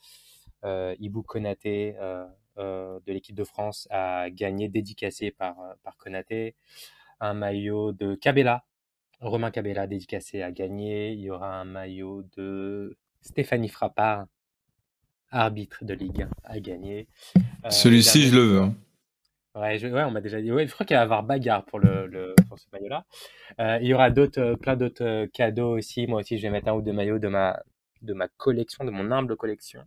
euh, 0.63 0.95
Ibu 0.99 1.23
Konaté 1.23 1.95
de 2.58 3.12
l'équipe 3.12 3.36
de 3.36 3.43
France 3.43 3.88
à 3.91 4.30
gagner, 4.30 4.70
dédicacé 4.70 5.32
par 5.32 5.55
par 5.84 5.97
Konaté. 5.97 6.55
Un 7.20 7.34
maillot 7.34 7.93
de 7.93 8.16
Cabella, 8.16 8.64
Romain 9.20 9.51
Cabella 9.51 9.88
dédicacé 9.88 10.41
à 10.41 10.51
gagner. 10.51 11.14
Il 11.14 11.20
y 11.22 11.30
aura 11.30 11.60
un 11.60 11.66
maillot 11.66 12.24
de 12.38 12.97
Stéphanie 13.22 13.70
Frappard, 13.70 14.28
arbitre 15.32 15.84
de 15.84 15.93
Ligue 15.93 16.24
1 16.24 16.30
à 16.43 16.60
gagner. 16.60 17.08
Celui-ci, 17.70 18.28
je 18.28 18.36
le 18.36 18.41
veux. 18.41 18.62
Hein. 18.62 18.76
Ouais, 19.55 19.80
je, 19.80 19.88
ouais, 19.88 20.03
on 20.03 20.12
m'a 20.12 20.22
déjà 20.22 20.39
dit. 20.39 20.51
Ouais, 20.51 20.68
je 20.68 20.74
crois 20.74 20.86
qu'il 20.86 20.95
va 20.95 21.01
y 21.01 21.03
avoir 21.03 21.24
bagarre 21.24 21.66
pour, 21.66 21.80
le, 21.80 22.05
le 22.05 22.36
pour 22.47 22.60
ce 22.60 22.68
maillot-là. 22.74 23.05
Euh, 23.60 23.80
il 23.82 23.88
y 23.88 23.93
aura 23.93 24.12
d'autres, 24.12 24.39
euh, 24.39 24.55
plein 24.55 24.76
d'autres 24.76 25.03
euh, 25.03 25.28
cadeaux 25.34 25.76
aussi. 25.76 26.05
Moi 26.05 26.20
aussi, 26.20 26.38
je 26.38 26.43
vais 26.43 26.51
mettre 26.51 26.68
un 26.68 26.74
ou 26.74 26.82
deux 26.84 26.93
maillots 26.93 27.18
de 27.18 27.28
ma, 27.28 27.60
de 28.03 28.14
ma 28.14 28.28
collection, 28.28 28.86
de 28.86 28.91
mon 28.91 29.10
humble 29.12 29.36
collection. 29.36 29.82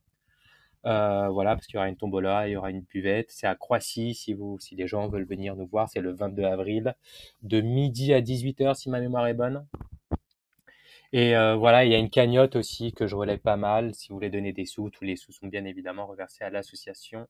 Euh, 0.86 1.28
voilà, 1.28 1.54
parce 1.54 1.66
qu'il 1.66 1.74
y 1.74 1.78
aura 1.78 1.88
une 1.88 1.96
tombola, 1.96 2.48
il 2.48 2.52
y 2.52 2.56
aura 2.56 2.70
une 2.70 2.80
buvette. 2.82 3.30
C'est 3.30 3.46
à 3.46 3.54
Croissy, 3.54 4.14
si, 4.14 4.34
vous, 4.34 4.58
si 4.58 4.76
les 4.76 4.86
gens 4.86 5.08
veulent 5.08 5.26
venir 5.26 5.56
nous 5.56 5.66
voir. 5.66 5.88
C'est 5.88 6.00
le 6.00 6.12
22 6.12 6.44
avril, 6.44 6.94
de 7.42 7.60
midi 7.60 8.12
à 8.14 8.20
18h, 8.20 8.74
si 8.74 8.90
ma 8.90 9.00
mémoire 9.00 9.26
est 9.26 9.34
bonne. 9.34 9.66
Et 11.12 11.36
euh, 11.36 11.56
voilà, 11.56 11.84
il 11.84 11.90
y 11.90 11.94
a 11.94 11.98
une 11.98 12.10
cagnotte 12.10 12.56
aussi 12.56 12.92
que 12.92 13.06
je 13.06 13.16
relève 13.16 13.40
pas 13.40 13.56
mal. 13.56 13.94
Si 13.94 14.08
vous 14.08 14.14
voulez 14.14 14.30
donner 14.30 14.52
des 14.52 14.64
sous, 14.64 14.90
tous 14.90 15.04
les 15.04 15.16
sous 15.16 15.32
sont 15.32 15.48
bien 15.48 15.64
évidemment 15.64 16.06
reversés 16.06 16.44
à 16.44 16.50
l'association 16.50 17.26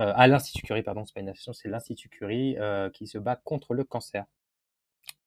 euh, 0.00 0.12
à 0.16 0.26
l'Institut 0.26 0.62
Curie, 0.62 0.82
pardon, 0.82 1.04
c'est 1.04 1.12
pas 1.12 1.20
une 1.20 1.28
association, 1.28 1.52
c'est 1.52 1.68
l'Institut 1.68 2.08
Curie 2.08 2.56
qui 2.94 3.06
se 3.06 3.18
bat 3.18 3.36
contre 3.36 3.74
le 3.74 3.84
cancer. 3.84 4.24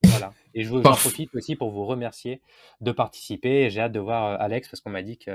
Voilà. 0.05 0.33
Et 0.53 0.63
je 0.63 0.69
vous 0.69 0.77
en 0.79 0.93
profite 0.93 1.33
aussi 1.35 1.55
pour 1.55 1.71
vous 1.71 1.85
remercier 1.85 2.41
de 2.81 2.91
participer. 2.91 3.69
J'ai 3.69 3.81
hâte 3.81 3.91
de 3.91 3.99
voir 3.99 4.25
euh, 4.25 4.37
Alex 4.39 4.69
parce 4.69 4.81
qu'on 4.81 4.89
m'a 4.89 5.01
dit 5.01 5.17
qu'il 5.17 5.33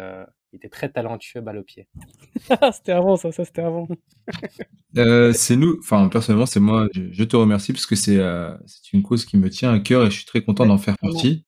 était 0.55 0.69
très 0.69 0.89
talentueux 0.89 1.41
balle 1.41 1.59
au 1.59 1.63
pied. 1.63 1.89
c'était 2.73 2.93
avant 2.93 3.17
ça, 3.17 3.31
ça 3.33 3.45
c'était 3.45 3.63
avant. 3.63 3.87
c'est 5.35 5.57
nous, 5.57 5.79
enfin 5.81 6.09
personnellement 6.09 6.47
c'est 6.47 6.61
moi, 6.61 6.89
je, 6.93 7.25
te 7.25 7.37
remercie 7.37 7.73
parce 7.73 7.87
que 7.87 7.97
c'est 7.97 8.19
c'est 8.67 8.93
une 8.93 9.03
cause 9.03 9.25
qui 9.25 9.37
me 9.37 9.51
tient 9.51 9.73
à 9.73 9.79
cœur 9.79 10.07
et 10.07 10.11
je 10.11 10.17
suis 10.17 10.27
très 10.27 10.43
content 10.43 10.67
d'en 10.67 10.79
faire 10.79 10.97
partie. 10.99 11.45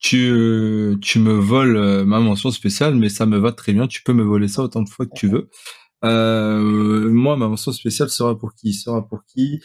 Tu, 0.00 0.98
tu 1.00 1.18
me 1.18 1.32
voles 1.32 2.04
ma 2.04 2.20
mention 2.20 2.50
spéciale, 2.50 2.94
mais 2.94 3.08
ça 3.08 3.24
me 3.24 3.38
va 3.38 3.52
très 3.52 3.72
bien. 3.72 3.86
Tu 3.86 4.02
peux 4.02 4.12
me 4.12 4.22
voler 4.22 4.48
ça 4.48 4.62
autant 4.62 4.82
de 4.82 4.88
fois 4.88 5.06
que 5.06 5.14
tu 5.14 5.28
veux. 5.28 5.48
Euh, 6.04 7.10
moi, 7.10 7.36
ma 7.36 7.48
mention 7.48 7.72
spéciale 7.72 8.10
sera 8.10 8.38
pour 8.38 8.54
qui? 8.54 8.74
Sera 8.74 9.06
pour 9.06 9.24
qui? 9.24 9.60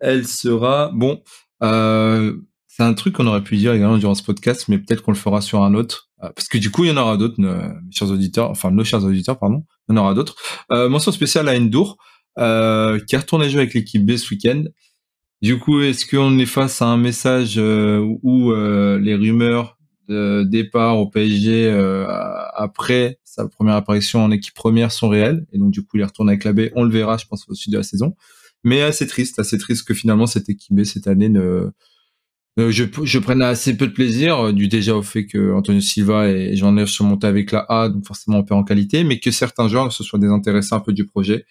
Elle 0.00 0.26
sera 0.26 0.90
bon. 0.92 1.22
Euh, 1.62 2.36
c'est 2.76 2.82
un 2.82 2.94
truc 2.94 3.14
qu'on 3.14 3.28
aurait 3.28 3.44
pu 3.44 3.56
dire 3.56 3.72
également 3.72 3.98
durant 3.98 4.16
ce 4.16 4.24
podcast, 4.24 4.64
mais 4.66 4.78
peut-être 4.78 5.02
qu'on 5.02 5.12
le 5.12 5.16
fera 5.16 5.40
sur 5.40 5.62
un 5.62 5.74
autre, 5.74 6.10
euh, 6.24 6.30
parce 6.34 6.48
que 6.48 6.58
du 6.58 6.72
coup, 6.72 6.82
il 6.82 6.90
y 6.90 6.92
en 6.92 6.96
aura 6.96 7.16
d'autres, 7.16 7.40
mes 7.40 7.92
chers 7.92 8.10
auditeurs, 8.10 8.50
enfin 8.50 8.72
nos 8.72 8.82
chers 8.82 9.04
auditeurs, 9.04 9.38
pardon, 9.38 9.64
il 9.88 9.94
y 9.94 9.98
en 9.98 10.02
aura 10.02 10.12
d'autres. 10.12 10.34
Euh, 10.72 10.88
mention 10.88 11.12
spéciale 11.12 11.48
à 11.48 11.56
Endur, 11.56 11.96
euh, 12.38 12.98
qui 13.06 13.14
a 13.14 13.20
retourné 13.20 13.48
jouer 13.48 13.60
avec 13.60 13.74
l'équipe 13.74 14.04
B 14.04 14.16
ce 14.16 14.28
week-end. 14.34 14.64
Du 15.40 15.56
coup, 15.60 15.82
est-ce 15.82 16.04
qu'on 16.04 16.36
est 16.38 16.46
face 16.46 16.82
à 16.82 16.86
un 16.86 16.96
message 16.96 17.58
où 17.58 18.52
les 18.52 19.14
rumeurs 19.14 19.78
de 20.08 20.42
départ 20.42 20.98
au 20.98 21.08
PSG 21.08 21.70
après 22.56 23.18
sa 23.22 23.46
première 23.46 23.74
apparition 23.74 24.24
en 24.24 24.30
équipe 24.30 24.54
première 24.54 24.90
sont 24.90 25.10
réelles? 25.10 25.46
Et 25.52 25.58
donc, 25.58 25.70
du 25.70 25.84
coup, 25.84 25.98
il 25.98 26.04
retourne 26.04 26.28
avec 26.28 26.42
la 26.44 26.54
B. 26.54 26.70
On 26.74 26.82
le 26.82 26.90
verra, 26.90 27.18
je 27.18 27.26
pense, 27.26 27.44
au 27.48 27.54
sud 27.54 27.72
de 27.72 27.76
la 27.76 27.84
saison. 27.84 28.16
Mais 28.64 28.82
assez 28.82 29.06
triste, 29.06 29.38
assez 29.38 29.58
triste 29.58 29.86
que 29.86 29.94
finalement, 29.94 30.26
cette 30.26 30.48
équipe 30.48 30.74
B, 30.74 30.84
cette 30.84 31.06
année, 31.06 31.28
ne, 31.28 31.70
je, 32.56 32.84
je 33.02 33.18
prenne 33.18 33.42
assez 33.42 33.76
peu 33.76 33.86
de 33.86 33.92
plaisir, 33.92 34.46
euh, 34.46 34.52
du 34.52 34.68
déjà 34.68 34.96
au 34.96 35.02
fait 35.02 35.26
que 35.26 35.52
Antonio 35.52 35.80
Silva 35.80 36.30
et 36.30 36.56
Jean 36.56 36.72
Neuf 36.72 36.88
sont 36.88 37.04
montés 37.04 37.26
avec 37.26 37.52
la 37.52 37.66
A, 37.68 37.88
donc 37.88 38.06
forcément 38.06 38.38
on 38.38 38.44
perd 38.44 38.60
en 38.60 38.64
qualité, 38.64 39.04
mais 39.04 39.20
que 39.20 39.30
certains 39.30 39.68
joueurs 39.68 39.92
se 39.92 40.02
soient 40.02 40.18
désintéressés 40.18 40.74
un 40.74 40.80
peu 40.80 40.92
du 40.92 41.04
projet, 41.04 41.44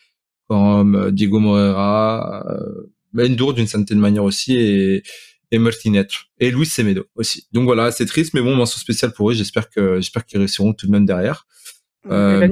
comme 0.48 0.96
euh, 0.96 1.12
Diego 1.12 1.40
Moreira, 1.40 2.46
euh, 2.50 2.90
Endur 3.16 3.54
d'une 3.54 3.68
certaine 3.68 4.00
manière 4.00 4.24
aussi, 4.24 4.56
et, 4.56 5.04
et 5.52 5.60
Martinet 5.60 6.08
et 6.40 6.50
Luis 6.50 6.66
Semedo 6.66 7.06
aussi. 7.16 7.48
Donc 7.52 7.66
voilà, 7.66 7.92
c'est 7.92 8.08
triste, 8.08 8.34
mais 8.34 8.42
bon, 8.42 8.56
mention 8.56 8.80
spéciale 8.80 9.14
pour 9.14 9.30
eux. 9.30 9.34
J'espère 9.36 9.70
que 9.70 9.98
j'espère 9.98 10.26
qu'ils 10.26 10.40
réussiront 10.40 10.74
tout 10.74 10.88
de 10.88 10.92
même 10.92 11.06
derrière. 11.06 11.46
Euh, 12.10 12.50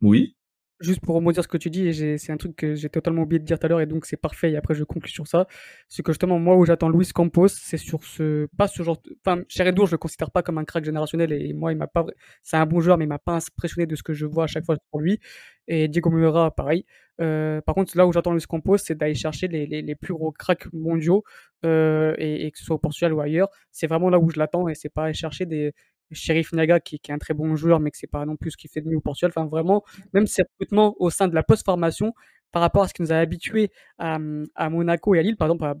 oui. 0.00 0.34
Juste 0.82 1.00
pour 1.00 1.14
rebondir 1.14 1.44
ce 1.44 1.48
que 1.48 1.56
tu 1.56 1.70
dis, 1.70 1.86
et 1.86 2.18
c'est 2.18 2.32
un 2.32 2.36
truc 2.36 2.56
que 2.56 2.74
j'ai 2.74 2.88
totalement 2.88 3.22
oublié 3.22 3.38
de 3.38 3.44
dire 3.44 3.56
tout 3.56 3.66
à 3.66 3.68
l'heure, 3.68 3.80
et 3.80 3.86
donc 3.86 4.04
c'est 4.04 4.16
parfait, 4.16 4.50
et 4.50 4.56
après 4.56 4.74
je 4.74 4.82
conclue 4.82 5.12
sur 5.12 5.28
ça. 5.28 5.46
C'est 5.88 6.02
que 6.02 6.10
justement, 6.12 6.40
moi, 6.40 6.56
où 6.56 6.66
j'attends 6.66 6.88
Luis 6.88 7.08
Campos, 7.14 7.46
c'est 7.48 7.76
sur 7.76 8.02
ce, 8.02 8.48
pas 8.58 8.66
ce 8.66 8.82
genre, 8.82 9.00
enfin, 9.24 9.42
Cheredour, 9.48 9.86
je 9.86 9.92
le 9.92 9.98
considère 9.98 10.32
pas 10.32 10.42
comme 10.42 10.58
un 10.58 10.64
crack 10.64 10.84
générationnel, 10.84 11.32
et 11.32 11.52
moi, 11.52 11.70
il 11.72 11.78
m'a 11.78 11.86
pas, 11.86 12.04
c'est 12.42 12.56
un 12.56 12.66
bon 12.66 12.80
joueur, 12.80 12.98
mais 12.98 13.04
il 13.04 13.08
m'a 13.08 13.20
pas 13.20 13.36
impressionné 13.36 13.86
de 13.86 13.94
ce 13.94 14.02
que 14.02 14.12
je 14.12 14.26
vois 14.26 14.44
à 14.44 14.46
chaque 14.48 14.64
fois 14.64 14.76
pour 14.90 15.00
lui. 15.00 15.20
Et 15.68 15.86
Diego 15.86 16.10
Moreira, 16.10 16.50
pareil. 16.50 16.84
Euh, 17.20 17.60
par 17.60 17.74
contre, 17.76 17.96
là 17.96 18.06
où 18.06 18.12
j'attends 18.12 18.32
Luis 18.32 18.42
Campos, 18.48 18.78
c'est 18.78 18.96
d'aller 18.96 19.14
chercher 19.14 19.46
les, 19.46 19.66
les, 19.66 19.82
les, 19.82 19.94
plus 19.94 20.14
gros 20.14 20.32
cracks 20.32 20.72
mondiaux, 20.72 21.22
euh, 21.64 22.14
et, 22.18 22.46
et, 22.46 22.50
que 22.50 22.58
ce 22.58 22.64
soit 22.64 22.76
au 22.76 22.78
Portugal 22.78 23.12
ou 23.12 23.20
ailleurs. 23.20 23.48
C'est 23.70 23.86
vraiment 23.86 24.10
là 24.10 24.18
où 24.18 24.30
je 24.30 24.38
l'attends, 24.38 24.68
et 24.68 24.74
c'est 24.74 24.88
pas 24.88 25.04
aller 25.04 25.14
chercher 25.14 25.46
des, 25.46 25.72
Sheriff 26.12 26.52
Naga 26.52 26.80
qui, 26.80 26.96
est 26.96 27.12
un 27.12 27.18
très 27.18 27.34
bon 27.34 27.56
joueur, 27.56 27.80
mais 27.80 27.90
que 27.90 27.96
c'est 27.96 28.06
pas 28.06 28.24
non 28.26 28.36
plus 28.36 28.52
ce 28.52 28.56
qui 28.56 28.68
fait 28.68 28.80
de 28.80 28.88
mieux 28.88 28.96
au 28.96 29.00
Portugal. 29.00 29.32
Enfin, 29.34 29.46
vraiment, 29.46 29.82
même 30.12 30.26
ses 30.26 30.42
recrutements 30.42 30.94
au 30.98 31.10
sein 31.10 31.28
de 31.28 31.34
la 31.34 31.42
post-formation, 31.42 32.14
par 32.52 32.62
rapport 32.62 32.82
à 32.82 32.88
ce 32.88 32.94
qui 32.94 33.02
nous 33.02 33.12
a 33.12 33.16
habitués 33.16 33.70
à, 33.98 34.18
à, 34.54 34.70
Monaco 34.70 35.14
et 35.14 35.18
à 35.18 35.22
Lille. 35.22 35.36
Par 35.36 35.48
exemple, 35.48 35.64
à, 35.64 35.74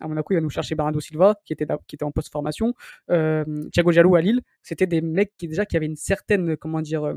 à, 0.00 0.08
Monaco, 0.08 0.32
il 0.32 0.36
va 0.36 0.40
nous 0.40 0.50
chercher 0.50 0.74
Bernardo 0.74 1.00
Silva, 1.00 1.38
qui 1.44 1.52
était, 1.52 1.66
qui 1.86 1.96
était 1.96 2.04
en 2.04 2.10
post-formation. 2.10 2.74
Euh, 3.10 3.44
Thiago 3.72 3.92
Jalou 3.92 4.16
à 4.16 4.20
Lille, 4.20 4.40
c'était 4.62 4.86
des 4.86 5.00
mecs 5.00 5.32
qui 5.36 5.46
déjà 5.46 5.66
qui 5.66 5.76
avaient 5.76 5.86
une 5.86 5.96
certaine, 5.96 6.56
comment 6.56 6.80
dire, 6.80 7.04
euh, 7.04 7.14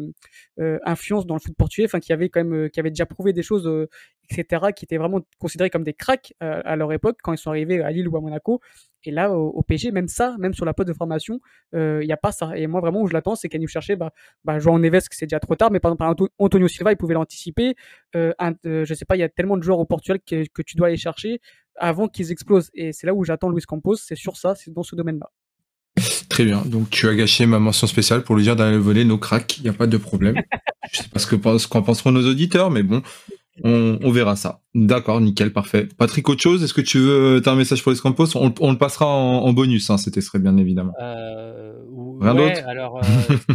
euh 0.60 0.80
influence 0.86 1.26
dans 1.26 1.36
le 1.36 1.40
foot 1.40 1.56
portugais, 1.58 1.86
enfin 1.86 2.00
qui 2.00 2.14
avaient 2.14 2.30
quand 2.30 2.44
même, 2.44 2.70
qui 2.70 2.80
avaient 2.80 2.90
déjà 2.92 3.06
prouvé 3.06 3.34
des 3.34 3.44
choses, 3.44 3.70
etc., 4.30 4.68
qui 4.76 4.86
étaient 4.86 4.98
vraiment 4.98 5.22
considérés 5.40 5.70
comme 5.70 5.84
des 5.84 5.94
cracks 5.94 6.34
à 6.40 6.76
leur 6.76 6.92
époque 6.94 7.18
quand 7.24 7.34
ils 7.34 7.38
sont 7.38 7.50
arrivés 7.50 7.82
à 7.82 7.92
Lille 7.92 8.08
ou 8.08 8.18
à 8.18 8.22
Monaco. 8.22 8.60
Et 9.06 9.12
là, 9.12 9.32
au, 9.32 9.48
au 9.48 9.64
PG, 9.64 9.92
même 9.92 10.10
ça, 10.10 10.36
même 10.40 10.54
sur 10.54 10.66
la 10.66 10.74
poste 10.74 10.90
de 10.90 10.94
formation, 10.94 11.40
il 11.74 12.00
n'y 12.00 12.12
a 12.12 12.18
pas 12.18 12.32
ça. 12.32 12.58
Et 12.58 12.68
moi, 12.68 12.82
vraiment, 12.82 13.02
où 13.02 13.08
je 13.08 13.14
l'attends, 13.14 13.36
c'est 13.36 13.48
qu'elle 13.48 13.62
nous 13.62 13.68
chercher, 13.68 13.96
bah, 13.96 14.12
bah, 14.44 14.60
João 14.60 14.78
Neves, 14.80 15.08
c'est 15.12 15.26
déjà 15.26 15.40
trop 15.40 15.56
tard, 15.56 15.72
mais 15.72 15.80
par 15.80 15.92
exemple, 15.92 16.32
Antonio 16.38 16.68
Silva, 16.68 16.92
il 16.92 16.98
pouvait 16.98 17.14
l'anticiper. 17.14 17.76
Euh, 18.16 18.34
euh, 18.66 18.86
je 18.86 18.94
sais 18.94 19.06
pas, 19.06 19.16
il 19.16 19.20
y 19.20 19.24
a 19.24 19.30
tellement 19.30 19.58
de 19.58 19.64
joueurs 19.64 19.80
au 19.80 19.86
Portugal 19.86 20.20
que, 20.26 20.46
que 20.54 20.62
tu 20.62 20.76
dois 20.76 20.88
aller 20.88 20.98
chercher 20.98 21.40
avant 21.76 22.08
qu'ils 22.08 22.32
explosent. 22.32 22.70
Et 22.74 22.92
c'est 22.92 23.08
là 23.08 23.14
où 23.14 23.24
j'attends 23.24 23.50
Luis 23.50 23.62
Campos, 23.62 23.96
c'est 23.96 24.16
sur 24.16 24.38
ça, 24.38 24.56
c'est 24.56 24.74
dans 24.74 24.84
ce 24.84 24.96
domaine-là. 24.96 25.30
Très 26.30 26.46
bien. 26.46 26.62
Donc, 26.66 26.90
tu 26.90 27.08
as 27.08 27.16
gâché 27.16 27.46
ma 27.46 27.60
mention 27.60 27.88
spéciale 27.88 28.24
pour 28.24 28.36
lui 28.36 28.44
dire 28.44 28.56
d'aller 28.56 28.78
voler 28.78 29.06
nos 29.06 29.18
cracks. 29.18 29.58
Il 29.58 29.64
n'y 29.64 29.70
a 29.70 29.74
pas 29.74 29.88
de 29.88 29.98
problème. 29.98 30.36
je 30.92 31.00
sais 31.00 31.10
pas 31.10 31.20
ce 31.60 31.68
qu'en 31.68 31.82
penseront 31.82 32.12
nos 32.12 32.28
auditeurs, 32.28 32.72
mais 32.72 32.84
bon, 32.84 33.02
on, 33.64 34.12
verra 34.12 34.36
ça. 34.36 34.62
D'accord, 34.74 35.20
nickel, 35.22 35.52
parfait. 35.52 35.88
Patrick, 35.98 36.30
autre 36.30 36.42
chose 36.42 36.64
Est-ce 36.64 36.74
que 36.74 36.82
tu 36.82 36.98
veux 37.00 37.42
as 37.46 37.50
un 37.50 37.56
message 37.56 37.84
pour 37.84 37.92
les 37.92 37.98
Campos? 37.98 38.36
On, 38.36 38.54
on, 38.60 38.72
le 38.72 38.78
passera 38.78 39.06
en, 39.06 39.52
bonus, 39.54 39.90
hein, 39.90 39.98
c'était 39.98 40.22
serait 40.22 40.40
bien 40.40 40.56
évidemment. 40.58 40.94
Euh, 41.02 41.74
Rien 42.22 42.36
d'autre? 42.36 42.62
Alors, 42.66 42.98
euh, 42.98 43.02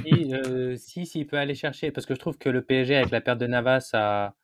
si, 0.04 0.34
euh, 0.34 0.76
si, 0.76 1.06
s'il 1.06 1.26
peut 1.26 1.38
aller 1.38 1.54
chercher, 1.54 1.90
parce 1.90 2.06
que 2.06 2.14
je 2.14 2.18
trouve 2.18 2.38
que 2.38 2.48
le 2.48 2.62
PSG 2.62 2.96
avec 2.96 3.10
la 3.10 3.20
perte 3.20 3.38
de 3.38 3.46
Navas 3.46 3.90
a, 3.94 4.34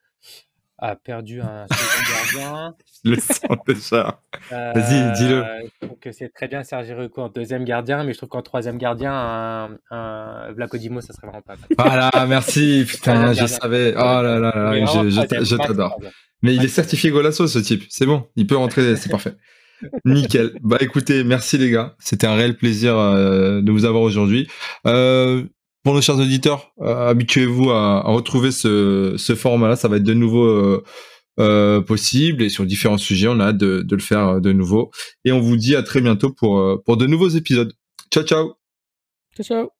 a 0.80 0.96
perdu 0.96 1.40
un 1.40 1.66
second 1.70 2.12
gardien. 2.12 2.74
le 3.04 3.16
sens 3.16 3.58
déjà. 3.66 4.20
Euh, 4.52 4.72
Vas-y, 4.74 5.12
dis-le. 5.12 5.44
Je 5.64 5.86
trouve 5.86 5.98
que 5.98 6.12
c'est 6.12 6.30
très 6.30 6.48
bien 6.48 6.62
Sergi 6.62 6.94
Rucco 6.94 7.20
en 7.20 7.28
deuxième 7.28 7.64
gardien, 7.64 8.02
mais 8.04 8.12
je 8.12 8.18
trouve 8.18 8.30
qu'en 8.30 8.42
troisième 8.42 8.78
gardien, 8.78 9.12
un, 9.12 9.78
un 9.90 10.52
Vlaco 10.52 10.78
ça 10.78 11.12
serait 11.12 11.26
vraiment 11.26 11.42
pas 11.42 11.56
mal. 11.56 11.68
Voilà, 11.78 12.10
merci. 12.26 12.84
Putain, 12.88 13.32
je 13.32 13.46
savais. 13.46 13.92
Oh 13.96 14.00
là 14.00 14.38
là, 14.38 14.52
là 14.54 14.86
je, 14.86 15.10
je, 15.10 15.56
t'adore. 15.56 16.00
Mais 16.42 16.54
il 16.54 16.64
est 16.64 16.68
certifié 16.68 17.10
Golasso, 17.10 17.46
ce 17.46 17.58
type. 17.58 17.84
C'est 17.90 18.06
bon, 18.06 18.26
il 18.36 18.46
peut 18.46 18.56
rentrer, 18.56 18.96
c'est 18.96 19.10
parfait. 19.10 19.34
Nickel. 20.04 20.52
Bah 20.62 20.76
écoutez, 20.80 21.24
merci 21.24 21.58
les 21.58 21.70
gars. 21.70 21.96
C'était 21.98 22.26
un 22.26 22.34
réel 22.34 22.56
plaisir 22.56 22.98
euh, 22.98 23.62
de 23.62 23.72
vous 23.72 23.84
avoir 23.84 24.02
aujourd'hui. 24.02 24.48
Euh, 24.86 25.44
pour 25.82 25.94
nos 25.94 26.00
chers 26.00 26.18
auditeurs, 26.18 26.72
euh, 26.80 27.08
habituez-vous 27.08 27.70
à, 27.70 28.02
retrouver 28.02 28.50
ce, 28.50 29.16
format-là. 29.36 29.76
Ça 29.76 29.88
va 29.88 29.96
être 29.96 30.02
de 30.02 30.14
nouveau 30.14 30.82
possible 31.86 32.42
et 32.42 32.48
sur 32.50 32.66
différents 32.66 32.98
sujets. 32.98 33.28
On 33.28 33.40
a 33.40 33.46
hâte 33.46 33.56
de, 33.56 33.80
de, 33.80 33.96
le 33.96 34.02
faire 34.02 34.40
de 34.40 34.52
nouveau. 34.52 34.90
Et 35.24 35.32
on 35.32 35.40
vous 35.40 35.56
dit 35.56 35.74
à 35.74 35.82
très 35.82 36.00
bientôt 36.00 36.30
pour, 36.32 36.82
pour 36.84 36.96
de 36.96 37.06
nouveaux 37.06 37.28
épisodes. 37.28 37.72
Ciao, 38.12 38.24
ciao. 38.24 38.54
Ciao, 39.36 39.44
ciao. 39.44 39.79